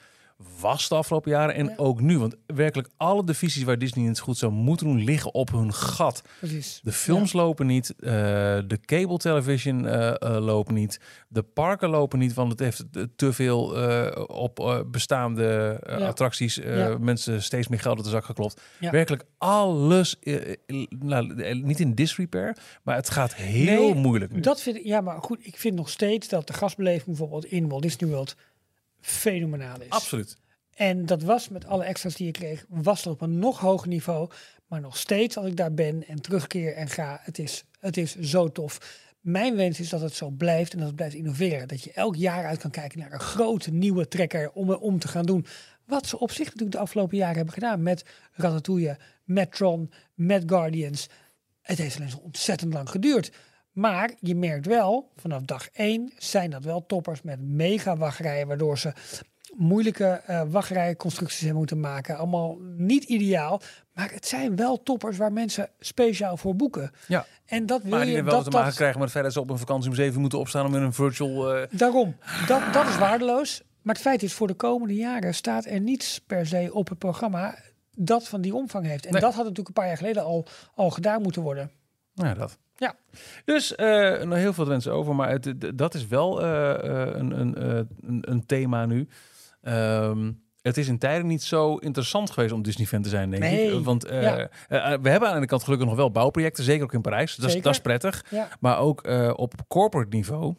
was 0.61 0.89
de 0.89 0.95
afgelopen 0.95 1.31
jaren. 1.31 1.55
En 1.55 1.65
Ja. 1.67 1.75
ook 1.77 2.01
nu. 2.01 2.19
Want 2.19 2.37
werkelijk 2.47 2.89
alle 2.97 3.25
divisies 3.25 3.63
waar 3.63 3.79
Disney 3.79 4.07
het 4.09 4.19
goed 4.19 4.37
zou 4.39 4.53
moeten 4.53 4.87
doen, 4.87 5.05
liggen 5.05 5.35
op 5.35 5.51
hun 5.51 5.73
gat. 5.75 6.23
Precies. 6.39 6.81
De 6.83 6.93
films 6.93 7.33
lopen 7.33 7.67
niet. 7.67 7.95
eh, 7.99 8.11
de 8.67 8.79
cable 8.85 9.17
television 9.17 9.87
eh, 9.87 10.09
eh, 10.09 10.45
loopt 10.45 10.71
niet. 10.71 11.01
De 11.29 11.43
parken 11.43 11.89
lopen 11.89 12.19
niet, 12.19 12.35
want 12.35 12.51
het 12.51 12.61
heeft 12.61 12.85
te 13.17 13.33
veel 13.33 13.63
op 14.27 14.85
bestaande 14.91 15.81
Ja. 15.87 15.97
attracties. 16.07 16.61
Mensen 17.01 17.43
steeds 17.43 17.69
meer 17.69 17.81
geld 17.81 17.97
uit 17.97 18.05
de 18.05 18.11
zak 18.11 18.25
geklopt. 18.25 18.61
Werkelijk 18.81 19.25
alles, 19.39 20.17
nou, 20.89 21.35
niet 21.63 21.81
in 21.81 21.95
disrepair, 21.95 22.57
maar 22.83 22.95
het 22.97 23.11
gaat 23.11 23.35
heel 23.35 23.65
Nee, 23.93 23.95
moeilijk 23.95 24.33
nu. 24.33 24.41
Dat 24.41 24.63
vind 24.63 24.77
ik, 24.77 24.85
ja, 24.85 25.01
maar 25.01 25.23
goed, 25.23 25.39
ik 25.47 25.57
vind 25.57 25.75
nog 25.77 25.89
steeds 25.89 26.29
dat 26.29 26.47
de 26.47 26.53
gastbeleving 26.53 27.07
bijvoorbeeld 27.07 27.45
in 27.45 27.69
Walt 27.69 27.83
Disney 27.83 28.11
World 28.11 28.37
fenomenaal 29.01 29.81
is. 29.81 29.91
Absoluut. 29.91 30.37
En 30.75 31.07
dat 31.07 31.23
was 31.23 31.49
met 31.49 31.67
alle 31.67 31.85
extra's 31.85 32.15
die 32.15 32.27
je 32.27 32.33
kreeg, 32.33 32.65
was 32.69 33.03
dat 33.03 33.13
op 33.13 33.21
een 33.21 33.39
nog 33.39 33.59
hoger 33.59 33.89
niveau. 33.89 34.31
Maar 34.67 34.81
nog 34.81 34.97
steeds 34.97 35.37
als 35.37 35.47
ik 35.47 35.57
daar 35.57 35.75
ben 35.75 36.07
en 36.07 36.21
terugkeer 36.21 36.75
en 36.75 36.89
ga, 36.89 37.21
het 37.23 37.39
is, 37.39 37.65
het 37.79 37.97
is 37.97 38.19
zo 38.19 38.49
tof. 38.49 38.79
Mijn 39.21 39.57
wens 39.57 39.81
is 39.81 39.89
dat 39.89 40.01
het 40.01 40.15
zo 40.15 40.31
blijft 40.31 40.73
en 40.73 40.79
dat 40.79 40.87
het 40.87 40.97
blijft 40.97 41.15
innoveren. 41.15 41.69
Dat 41.69 41.83
je 41.83 41.93
elk 41.93 42.17
jaar 42.17 42.47
uit 42.47 42.59
kan 42.59 42.71
kijken 42.71 42.99
naar 42.99 43.13
een 43.13 43.21
grote 43.21 43.71
nieuwe 43.71 44.09
trekker 44.09 44.51
om, 44.51 44.71
om 44.71 44.99
te 44.99 45.09
gaan 45.09 45.27
doen. 45.27 45.47
Wat 45.85 46.07
ze 46.07 46.19
op 46.19 46.31
zich 46.31 46.45
natuurlijk 46.45 46.73
de 46.73 46.79
afgelopen 46.79 47.17
jaren 47.17 47.37
hebben 47.37 47.55
gedaan 47.55 47.83
met 47.83 48.05
Ratatouille, 48.33 48.99
met 49.25 49.53
Tron, 49.53 49.93
met 50.15 50.43
Guardians. 50.47 51.09
Het 51.63 51.79
heeft 51.79 51.97
alleen 51.97 52.11
zo 52.11 52.19
ontzettend 52.19 52.73
lang 52.73 52.91
geduurd. 52.91 53.33
Maar 53.73 54.11
je 54.21 54.35
merkt 54.35 54.67
wel, 54.67 55.11
vanaf 55.17 55.43
dag 55.43 55.69
één 55.73 56.13
zijn 56.19 56.51
dat 56.51 56.65
wel 56.65 56.87
toppers 56.87 57.23
met 57.23 57.41
mega 57.41 57.97
wachtrijen, 57.97 58.47
waardoor 58.47 58.79
ze 58.79 58.93
moeilijke 59.57 60.05
eh 60.27 60.43
wachtrijconstructies 60.49 61.39
hebben 61.41 61.59
moeten 61.59 61.81
maken. 61.81 62.17
Allemaal 62.17 62.57
niet 62.77 63.05
ideaal, 63.05 63.61
maar 63.93 64.11
het 64.13 64.27
zijn 64.27 64.57
wel 64.57 64.83
toppers 64.83 65.17
waar 65.17 65.33
mensen 65.33 65.69
speciaal 65.79 66.37
voor 66.37 66.57
boeken. 66.57 66.91
Ja. 67.09 67.27
En 67.47 67.67
dat 67.67 67.83
wil 67.83 67.91
Maar 67.91 68.05
die 68.05 68.15
je, 68.15 68.23
wel 68.23 68.33
dat, 68.35 68.45
te 68.45 68.51
maken 68.51 68.67
dat, 68.67 68.77
krijgen 68.77 68.99
met 68.99 69.05
het 69.05 69.13
feit 69.13 69.25
dat 69.25 69.33
ze 69.35 69.41
op 69.41 69.51
een 69.51 69.59
vakantie 69.59 69.91
om 69.91 69.97
zeven 69.97 70.15
uur 70.15 70.21
moeten 70.21 70.39
opstaan 70.39 70.67
om 70.67 70.75
in 70.75 70.83
een 70.83 70.93
virtual... 70.93 71.55
eh, 71.55 71.67
Daarom, 71.71 72.17
dat, 72.47 72.73
dat 72.73 72.89
is 72.89 72.99
waardeloos. 72.99 73.63
Maar 73.83 73.95
het 73.95 74.03
feit 74.05 74.23
is, 74.23 74.33
voor 74.33 74.47
de 74.47 74.55
komende 74.55 74.95
jaren 74.95 75.35
staat 75.35 75.65
er 75.67 75.81
niets 75.81 76.21
per 76.27 76.47
se 76.47 76.71
op 76.73 76.89
het 76.89 76.99
programma 76.99 77.59
dat 77.97 78.29
van 78.29 78.41
die 78.41 78.55
omvang 78.55 78.87
heeft. 78.87 79.07
En 79.07 79.13
Nee. 79.13 79.21
dat 79.21 79.31
had 79.35 79.41
natuurlijk 79.43 79.69
een 79.69 79.75
paar 79.75 79.87
jaar 79.87 79.97
geleden 79.97 80.25
al, 80.25 80.47
al 80.75 80.91
gedaan 80.91 81.23
moeten 81.23 81.43
worden. 81.43 81.71
Nou 82.21 82.33
ja, 82.35 82.39
dat. 82.41 82.59
Ja. 82.77 82.95
Dus 83.45 83.75
eh 83.75 84.23
nog 84.23 84.39
heel 84.39 84.53
veel 84.53 84.67
wensen 84.67 84.93
over, 84.93 85.15
maar 85.15 85.31
het, 85.31 85.55
dat 85.75 85.95
is 85.95 86.07
wel 86.07 86.43
eh, 86.43 86.71
eh, 86.71 87.15
een, 87.17 87.41
een, 87.41 87.63
een, 88.07 88.31
een 88.31 88.47
thema 88.47 88.87
nu. 88.87 89.09
Ehm, 89.63 90.33
het 90.63 90.77
is 90.77 90.89
in 90.89 90.99
tijden 90.99 91.27
niet 91.27 91.43
zo 91.43 91.77
interessant 91.77 92.31
geweest 92.31 92.53
om 92.53 92.63
Disney-fan 92.63 93.03
te 93.03 93.09
zijn, 93.09 93.31
denk 93.31 93.43
Nee. 93.43 93.73
ik. 93.79 93.85
Want 93.85 94.07
Ja. 94.09 94.49
we 95.03 95.09
hebben 95.09 95.29
aan 95.31 95.41
de 95.41 95.47
kant 95.47 95.63
gelukkig 95.65 95.89
nog 95.89 95.97
wel 95.97 96.11
bouwprojecten, 96.11 96.65
zeker 96.65 96.85
ook 96.85 96.93
in 96.93 97.01
Parijs. 97.01 97.37
Dat 97.37 97.51
is, 97.55 97.63
dat 97.63 97.73
is 97.73 97.81
prettig. 97.81 98.25
Ja. 98.31 98.49
Maar 98.61 98.79
ook 98.79 99.07
op 99.37 99.55
corporate 99.69 100.17
niveau. 100.17 100.55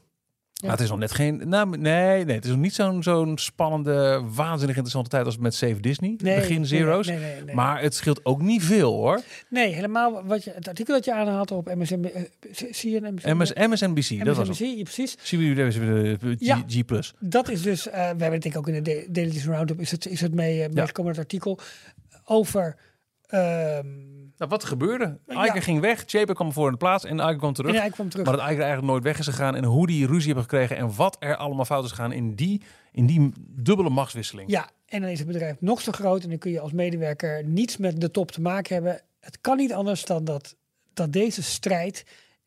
Maar 0.61 0.71
het 0.71 0.79
is 0.79 0.89
nog 0.89 0.99
net 0.99 1.11
geen. 1.11 1.41
Nou, 1.49 1.77
nee, 1.77 2.25
nee, 2.25 2.35
het 2.35 2.45
is 2.45 2.51
nog 2.51 2.59
niet 2.59 2.73
zo'n 2.73 3.03
zo'n 3.03 3.38
spannende, 3.38 4.21
waanzinnig 4.33 4.67
interessante 4.75 5.09
tijd 5.09 5.25
als 5.25 5.38
met 5.38 5.53
Save 5.55 5.79
Disney. 5.79 6.15
Nee, 6.17 6.35
begin 6.35 6.65
Zero's. 6.65 7.07
nee, 7.07 7.17
nee. 7.45 7.55
Maar 7.55 7.81
het 7.81 7.95
scheelt 7.95 8.25
ook 8.25 8.41
niet 8.41 8.63
veel 8.63 8.93
hoor. 8.93 9.21
Nee, 9.49 9.73
helemaal 9.73 10.23
wat 10.25 10.43
je, 10.43 10.51
het 10.55 10.67
artikel 10.67 10.93
dat 10.93 11.05
je 11.05 11.13
aanhaalt 11.13 11.51
op 11.51 11.73
MSN, 11.75 12.03
eh, 12.03 12.21
zie 12.71 12.91
je 12.91 13.03
een 13.03 13.38
MS, 13.38 13.53
MSNBC, 13.53 14.25
dat 14.25 14.35
was 14.35 14.47
het. 14.47 14.59
MSNBC, 14.59 14.77
ja, 14.77 14.83
precies. 14.83 15.17
Ja. 16.39 16.63
G+. 16.67 16.85
Plus. 16.85 17.13
Dat 17.19 17.49
is 17.49 17.61
dus, 17.61 17.88
eh, 17.88 17.93
we 17.93 17.99
hebben 17.99 18.31
het 18.31 18.41
denk 18.41 18.53
ik 18.55 18.57
ook 18.57 18.67
in 18.67 18.83
de 18.83 18.91
Da- 19.05 19.05
Daily 19.21 19.41
Roundup, 19.45 19.79
is 19.79 19.91
het, 19.91 20.05
is 20.05 20.21
het 20.21 20.33
mee, 20.33 20.55
uh, 20.57 20.61
Ja. 20.61 20.69
meegekomen 20.73 21.11
het 21.11 21.19
artikel 21.21 21.59
over... 22.25 22.75
ehm 23.27 23.88
Nou, 24.41 24.53
wat 24.53 24.63
gebeurde? 24.63 25.19
Ja. 25.27 25.45
Iker 25.45 25.61
ging 25.61 25.80
weg, 25.80 26.03
JPEG 26.11 26.35
kwam 26.35 26.53
voor 26.53 26.65
in 26.65 26.72
de 26.72 26.77
plaats 26.77 27.05
en 27.05 27.18
Iker 27.18 27.38
kwam 27.38 27.53
terug. 27.53 27.73
en 27.73 27.80
hij 27.80 27.89
kwam 27.89 28.09
terug. 28.09 28.26
Maar 28.26 28.38
dat 28.38 28.43
Iker 28.43 28.59
eigenlijk 28.59 28.91
nooit 28.91 29.03
weg 29.03 29.19
is 29.19 29.26
gegaan 29.26 29.55
en 29.55 29.63
hoe 29.63 29.88
die 29.88 30.05
ruzie 30.05 30.26
hebben 30.26 30.43
gekregen 30.43 30.77
en 30.77 30.95
wat 30.95 31.18
er 31.19 31.35
allemaal 31.35 31.65
fout 31.65 31.84
is 31.84 31.89
gegaan 31.89 32.11
in 32.11 32.35
die, 32.35 32.61
in 32.91 33.05
die 33.05 33.31
dubbele 33.38 33.89
machtswisseling. 33.89 34.49
Ja, 34.49 34.69
en 34.85 35.01
dan 35.01 35.09
is 35.09 35.18
het 35.18 35.27
bedrijf 35.27 35.55
nog 35.59 35.81
zo 35.81 35.91
groot 35.91 36.23
en 36.23 36.30
dan 36.30 36.38
kun 36.38 36.51
je 36.51 36.59
als 36.59 36.72
medewerker 36.72 37.45
niets 37.45 37.77
met 37.77 38.01
de 38.01 38.11
top 38.11 38.31
te 38.31 38.41
maken 38.41 38.73
hebben. 38.73 39.01
Het 39.19 39.41
kan 39.41 39.57
niet 39.57 39.73
anders 39.73 40.05
dan 40.05 40.23
dat, 40.23 40.55
dat 40.93 41.13
deze 41.13 41.43
strijd 41.43 42.05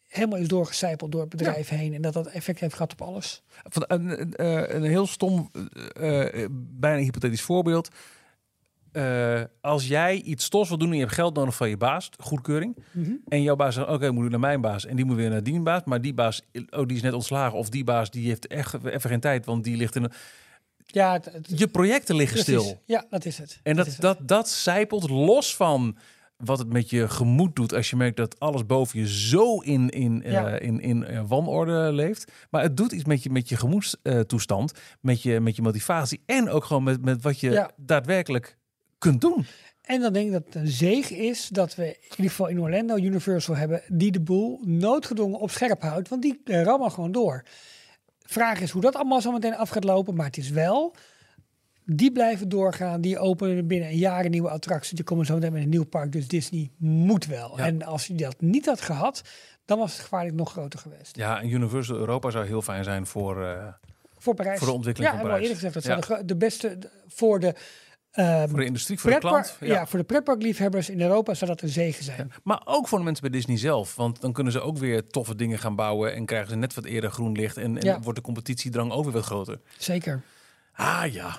helemaal 0.09 0.39
is 0.39 0.49
doorgecijpeld 0.49 1.12
door 1.12 1.21
het 1.21 1.31
bedrijf 1.31 1.69
heen 1.69 1.95
en 1.95 2.03
dat 2.03 2.12
dat 2.12 2.27
effect 2.27 2.61
heeft 2.61 2.75
gehad 2.75 2.93
op 2.93 3.03
alles. 3.03 3.43
Van, 3.62 3.85
een, 3.87 4.21
een, 4.21 4.35
eh, 4.35 4.75
een 4.75 4.83
heel 4.83 5.07
stom, 5.07 5.51
eh, 5.93 6.43
eh, 6.43 6.49
bijna 6.53 7.03
hypothetisch 7.03 7.43
voorbeeld. 7.43 7.89
Eh, 8.95 9.41
als 9.61 9.87
jij 9.87 10.16
iets 10.21 10.45
stofs 10.45 10.69
wil 10.69 10.79
doen 10.79 10.89
en 10.89 10.95
je 10.95 11.01
hebt 11.01 11.15
geld 11.15 11.35
nodig 11.35 11.57
van 11.57 11.69
je 11.69 11.77
baas, 11.77 12.11
goedkeuring. 12.19 12.77
Mhm. 12.91 13.11
En 13.29 13.43
jouw 13.43 13.57
baas 13.57 13.75
zegt, 13.75 13.89
oké, 13.89 14.11
moet 14.11 14.25
ik 14.25 14.31
naar 14.31 14.41
mijn 14.41 14.61
baas. 14.61 14.87
En 14.87 14.97
die 14.97 15.05
moet 15.05 15.16
weer 15.16 15.31
naar 15.31 15.43
die 15.43 15.61
baas. 15.61 15.83
Maar 15.85 16.01
die 16.01 16.15
baas, 16.15 16.43
oh, 16.71 16.87
die 16.87 16.97
is 16.97 17.03
net 17.03 17.12
ontslagen. 17.12 17.59
Of 17.59 17.69
die 17.69 17.85
baas, 17.85 18.11
die 18.11 18.27
heeft 18.29 18.47
echt 18.47 18.85
even 18.85 19.11
geen 19.11 19.21
tijd. 19.21 19.47
Want 19.47 19.65
die 19.65 19.77
ligt 19.77 19.97
in 19.97 20.03
een... 20.05 20.12
Ja, 20.87 21.12
het, 21.12 21.25
het- 21.33 21.59
Je 21.59 21.69
projecten 21.69 22.16
liggen 22.16 22.45
precies. 22.45 22.62
stil. 22.62 22.83
Ja, 22.87 23.05
dat 23.11 23.25
is 23.25 23.39
het. 23.39 23.61
En 23.62 23.77
dat, 23.77 23.87
het. 23.87 24.01
dat, 24.01 24.19
dat 24.23 24.49
zijpelt 24.49 25.11
los 25.11 25.57
van 25.57 25.97
wat 26.37 26.59
het 26.59 26.73
met 26.73 26.91
je 26.91 27.09
gemoed 27.09 27.57
doet 27.57 27.75
als 27.75 27.91
je 27.91 27.97
merkt 27.97 28.16
dat 28.16 28.41
alles 28.41 28.66
boven 28.66 28.99
je 28.99 29.09
zo 29.09 29.59
in, 29.61 29.89
in, 29.91 30.23
eh, 30.23 30.66
in, 30.69 30.81
in 30.81 31.05
eh, 31.05 31.23
wanorde 31.27 31.93
leeft. 31.93 32.33
Maar 32.51 32.62
het 32.62 32.77
doet 32.77 32.93
iets 32.93 33.05
met 33.05 33.23
je, 33.23 33.31
met 33.31 33.49
je 33.49 33.57
gemoedstoestand, 33.57 34.73
met, 35.01 35.23
je, 35.23 35.41
met 35.41 35.57
je 35.57 35.62
motivatie 35.62 36.23
en 36.27 36.51
ook 36.51 36.65
gewoon 36.65 36.83
met, 36.83 37.05
met 37.05 37.23
wat 37.23 37.41
je 37.41 37.51
Ja. 37.51 37.71
daadwerkelijk 37.77 38.57
kunt 39.10 39.20
doen. 39.20 39.47
En 39.82 40.01
dan 40.01 40.12
denk 40.12 40.26
ik 40.26 40.32
dat 40.32 40.44
het 40.44 40.55
een 40.55 40.66
zege 40.68 41.16
is 41.16 41.48
dat 41.48 41.74
we 41.74 41.86
in 41.86 41.97
ieder 42.10 42.31
geval 42.31 42.47
in 42.48 42.60
Orlando 42.60 42.97
Universal 42.97 43.56
hebben 43.56 43.82
die 43.89 44.10
de 44.12 44.20
boel 44.20 44.60
noodgedwongen 44.64 45.39
op 45.39 45.51
scherp 45.51 45.82
houdt, 45.82 46.09
want 46.09 46.22
die 46.22 46.40
uh, 46.44 46.62
rammen 46.62 46.90
gewoon 46.90 47.12
door. 47.12 47.43
Vraag 48.22 48.60
is 48.60 48.70
hoe 48.70 48.82
dat 48.82 48.94
allemaal 48.94 49.20
zo 49.20 49.32
meteen 49.32 49.56
af 49.56 49.68
gaat 49.68 49.85
lopen, 49.85 50.14
maar 50.14 50.26
het 50.26 50.36
is 50.36 50.51
wel 50.51 50.94
Die 51.86 52.12
blijven 52.12 52.48
doorgaan. 52.48 53.01
Die 53.01 53.18
openen 53.18 53.66
binnen 53.66 53.89
een 53.89 53.97
jaar 53.97 54.24
een 54.24 54.31
nieuwe 54.31 54.48
attractie. 54.51 54.94
Die 54.97 55.05
komen 55.05 55.26
zo 55.26 55.35
meteen 55.35 55.52
met 55.52 55.62
een 55.62 55.68
nieuw 55.68 55.85
park. 55.86 56.12
Dus 56.12 56.28
Disney 56.28 56.70
moet 56.78 57.26
wel. 57.26 57.59
Ja. 57.59 57.66
En 57.66 57.82
als 57.82 58.06
je 58.06 58.14
dat 58.14 58.40
niet 58.40 58.66
had 58.66 58.81
gehad, 58.81 59.22
dan 59.64 59.78
was 59.78 59.93
het 59.93 60.01
gevaarlijk 60.02 60.35
nog 60.36 60.51
groter 60.51 60.78
geweest. 60.78 61.16
Ja, 61.16 61.40
en 61.40 61.48
Universal 61.51 61.97
Europa 61.97 62.31
zou 62.31 62.47
heel 62.47 62.62
fijn 62.62 62.85
zijn 62.85 63.06
voor... 63.06 63.44
eh, 63.44 63.66
Voor 64.18 64.35
Parijs. 64.35 64.59
Voor 64.59 64.66
de 64.68 64.72
ontwikkeling 64.74 65.12
ja, 65.12 65.18
van 65.18 65.28
Parijs. 65.28 65.48
eerder 65.48 65.62
gezegd. 65.62 65.74
Dat 65.74 65.85
Ja. 65.85 66.02
zijn 66.14 66.26
de, 66.26 66.36
beste 66.36 66.78
voor 67.09 67.40
de... 67.40 67.55
ehm, 68.15 68.49
voor 68.49 68.59
de 68.59 68.65
industrie, 68.65 68.99
voor 69.01 69.11
de 69.11 69.19
klant. 69.19 69.57
ja. 69.61 69.86
voor 69.86 69.99
de 69.99 70.05
pretparkliefhebbers 70.05 70.91
in 70.91 71.01
Europa 71.01 71.35
zou 71.35 71.51
dat 71.51 71.62
een 71.62 71.69
zegen 71.69 72.05
zijn. 72.05 72.32
Maar 72.43 72.62
ook 72.65 72.89
voor 72.89 72.99
de 72.99 73.05
mensen 73.05 73.23
bij 73.23 73.39
Disney 73.39 73.57
zelf. 73.59 73.95
Want 73.95 74.20
dan 74.20 74.32
kunnen 74.32 74.53
ze 74.53 74.61
ook 74.61 74.78
weer 74.78 75.07
toffe 75.07 75.35
dingen 75.35 75.59
gaan 75.59 75.74
bouwen. 75.77 76.15
En 76.15 76.27
krijgen 76.27 76.49
ze 76.51 76.57
net 76.57 76.74
wat 76.74 76.85
eerder 76.85 77.11
groen 77.11 77.32
licht. 77.32 77.57
En, 77.57 77.78
en 77.78 77.85
Ja. 77.85 78.01
wordt 78.01 78.19
de 78.19 78.24
competitiedrang 78.24 78.93
ook 78.93 79.05
weer 79.05 79.12
wat 79.12 79.24
groter. 79.24 79.61
Zeker. 79.78 80.23
Ah 80.73 81.05
ja. 81.12 81.39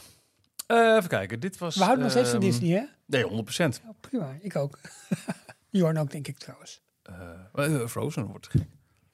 Eh, 0.67 0.95
even 0.95 1.07
kijken. 1.09 1.39
Dit 1.39 1.57
was. 1.57 1.75
We 1.75 1.83
houden 1.83 2.03
nog 2.03 2.11
steeds 2.13 2.29
van 2.29 2.39
ehm, 2.41 2.49
Disney, 2.49 2.69
hè? 2.77 2.83
Nee, 3.05 3.21
100 3.23 3.43
procent. 3.43 3.81
Ja, 3.85 3.91
prima, 3.99 4.37
ik 4.41 4.55
ook. 4.55 4.79
Jorn 5.69 5.97
ook, 5.97 6.11
denk 6.11 6.27
ik 6.27 6.37
trouwens. 6.37 6.81
Frozen 7.87 8.25
wordt 8.25 8.47
gek. 8.47 8.61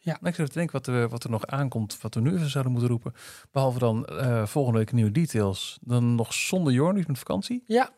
Ja. 0.03 0.13
Ik 0.13 0.19
zit 0.21 0.33
even 0.39 0.49
te 0.51 0.57
denken 0.57 0.73
wat 0.73 0.87
er, 0.87 1.09
wat 1.09 1.23
er 1.23 1.29
nog 1.29 1.47
aankomt. 1.47 2.01
Wat 2.01 2.13
we 2.13 2.21
nu 2.21 2.33
even 2.33 2.49
zouden 2.49 2.71
moeten 2.71 2.89
roepen. 2.89 3.13
Behalve 3.51 3.79
dan 3.79 4.05
eh, 4.05 4.45
volgende 4.45 4.77
week 4.77 4.91
nieuwe 4.91 5.11
details. 5.11 5.79
Dan 5.81 6.15
nog 6.15 6.33
zonder 6.33 6.73
Jorn, 6.73 6.91
die 6.91 7.01
is 7.01 7.07
met 7.07 7.17
vakantie. 7.17 7.63
Ja. 7.67 7.89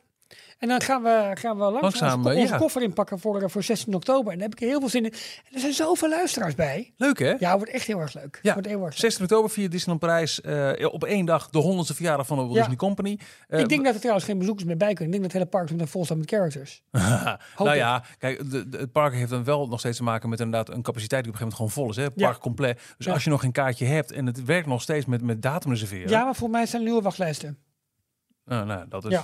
En 0.64 0.70
dan 0.70 0.82
gaan 0.82 1.04
we, 1.04 1.32
gaan 1.34 1.56
we 1.58 1.62
langzaam, 1.64 1.82
Langzaam, 1.82 2.18
onze, 2.20 2.30
eh, 2.34 2.38
onze 2.40 2.54
ja. 2.54 2.60
koffer 2.60 2.82
inpakken 2.82 3.20
voor, 3.20 3.42
eh, 3.42 3.50
voor 3.50 3.64
16 3.64 3.94
oktober. 3.96 4.32
En 4.32 4.38
daar 4.40 4.48
heb 4.50 4.60
ik 4.60 4.68
heel 4.68 4.80
veel 4.80 4.90
zin 4.90 5.06
in. 5.06 5.12
En 5.12 5.54
er 5.54 5.60
zijn 5.60 5.74
zoveel 5.74 6.10
luisteraars 6.10 6.56
bij. 6.56 6.94
Leuk 6.98 7.20
hè? 7.20 7.34
Ja, 7.40 7.58
wordt 7.58 7.72
echt 7.72 7.86
heel 7.88 8.00
erg 8.00 8.14
leuk. 8.14 8.40
Ja, 8.42 8.54
Wordt 8.54 8.68
heel 8.68 8.78
erg 8.80 8.90
leuk. 8.90 8.98
16 9.00 9.24
oktober 9.24 9.50
via 9.50 9.68
Disneyland 9.68 10.00
Parijs. 10.00 10.42
eh, 10.42 10.94
op 10.94 11.04
één 11.04 11.26
dag 11.26 11.50
de 11.50 11.60
100ste 11.60 11.94
verjaardag 11.96 12.28
van 12.28 12.38
de 12.38 12.44
Walt 12.44 12.56
Ja. 12.56 12.60
Disney 12.60 12.78
Company. 12.78 13.20
Ik 13.50 13.70
denk 13.70 13.84
dat 13.84 13.94
er 13.94 14.00
trouwens 14.00 14.26
geen 14.26 14.38
bezoekers 14.38 14.66
meer 14.68 14.78
bij 14.78 14.94
kunnen. 14.94 15.06
Ik 15.16 15.22
denk 15.22 15.24
dat 15.24 15.32
het 15.42 15.52
hele 15.52 15.64
park 15.64 15.72
meteen 15.72 15.88
vol 15.92 16.06
staat 16.06 16.18
met 16.18 16.30
characters. 16.30 16.82
nou 17.58 17.76
ja, 17.76 18.04
kijk, 18.18 18.52
de, 18.52 18.70
de- 18.70 18.78
het 18.78 18.92
park 18.92 19.14
heeft 19.14 19.30
dan 19.30 19.44
wel 19.44 19.68
nog 19.68 19.80
steeds 19.80 19.98
te 19.98 20.04
maken 20.04 20.30
met 20.30 20.40
inderdaad 20.40 20.76
een 20.76 20.82
capaciteit 20.82 21.24
die 21.24 21.34
op 21.34 21.40
een 21.42 21.48
gegeven 21.48 21.66
moment 21.66 21.76
gewoon 21.76 21.86
vol 21.86 21.90
is. 21.90 21.96
Hè? 21.96 22.04
Het 22.04 22.14
Ja. 22.20 22.28
park 22.30 22.40
compleet. 22.42 22.80
Dus 22.98 23.10
als 23.10 23.24
je 23.24 23.30
nog 23.30 23.42
geen 23.42 23.52
kaartje 23.52 23.86
hebt 23.86 24.12
en 24.12 24.26
het 24.26 24.44
werkt 24.46 24.68
nog 24.68 24.82
steeds 24.82 25.06
met, 25.06 25.22
met 25.22 25.42
datum 25.42 25.72
reserveren. 25.72 26.10
Ja, 26.10 26.24
maar 26.24 26.36
voor 26.36 26.50
mij 26.50 26.66
zijn 26.66 26.82
er 26.82 26.88
nieuwe 26.88 27.04
wachtlijsten. 27.04 27.58
Nou, 28.46 28.66
nou, 28.66 28.86
dat 28.90 29.06
is. 29.06 29.12
Ja. 29.12 29.22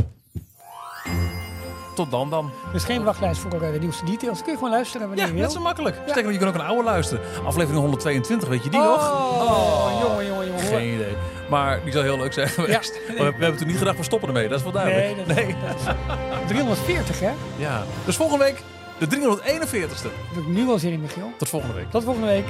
Tot 1.95 2.11
dan 2.11 2.30
dan. 2.30 2.52
Er 2.69 2.76
is 2.76 2.84
geen 2.84 3.03
wachtlijst 3.03 3.41
voor 3.41 3.52
eh, 3.61 3.72
de 3.73 3.80
nieuwste 3.80 4.06
details. 4.06 4.34
Dan 4.36 4.44
kun 4.44 4.52
je 4.52 4.57
gewoon 4.57 4.73
luisteren 4.73 5.07
wanneer 5.07 5.26
Ja, 5.26 5.31
je 5.31 5.38
net 5.38 5.45
wil. 5.45 5.56
zo 5.57 5.61
makkelijk. 5.61 5.95
Sterker 6.02 6.23
nog, 6.23 6.31
je 6.31 6.38
kan 6.38 6.48
ook 6.48 6.53
een 6.53 6.61
oude 6.61 6.84
luisteren. 6.84 7.23
Aflevering 7.45 7.80
122, 7.81 8.49
weet 8.49 8.64
je 8.64 8.69
die 8.69 8.80
nog? 8.80 9.11
Oh, 9.11 9.99
jongen, 10.02 10.26
jongen, 10.26 10.45
jongen. 10.48 10.60
Geen 10.64 10.94
idee. 10.94 11.15
Maar 11.49 11.84
die 11.84 11.91
zal 11.94 12.02
heel 12.02 12.18
leuk 12.18 12.34
zijn 12.34 12.48
geweest. 12.48 12.99
Maar 13.07 13.15
we, 13.18 13.23
we 13.38 13.44
hebben 13.44 13.57
toen 13.57 13.68
niet 13.68 13.77
gedacht, 13.77 13.98
we 13.98 14.03
stoppen 14.03 14.27
ermee. 14.27 14.48
Dat 14.48 14.57
is 14.57 14.64
wel 14.64 14.72
duidelijk. 14.73 15.27
Nee, 15.27 15.56
dat 15.68 15.76
is, 15.80 15.84
dat 15.86 15.95
is 16.41 16.48
340, 16.48 17.19
hè? 17.19 17.31
Ja. 17.56 17.84
Dus 18.06 18.15
volgende 18.15 18.44
week 18.44 18.64
de 18.98 19.07
341ste. 19.07 19.80
Daar 19.80 20.11
heb 20.34 20.44
ik 20.44 20.48
nu 20.48 20.65
wel 20.65 20.80
zin 20.80 20.91
in, 20.91 21.02
Michiel. 21.02 21.31
Tot 21.38 21.49
volgende 21.49 21.76
week. 21.76 21.91
Tot 21.91 22.03
volgende 22.03 22.27
week. 22.27 22.45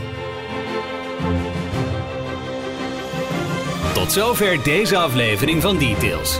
Tot 3.93 4.11
zover 4.11 4.63
deze 4.63 4.97
aflevering 4.97 5.61
van 5.61 5.77
Details. 5.77 6.39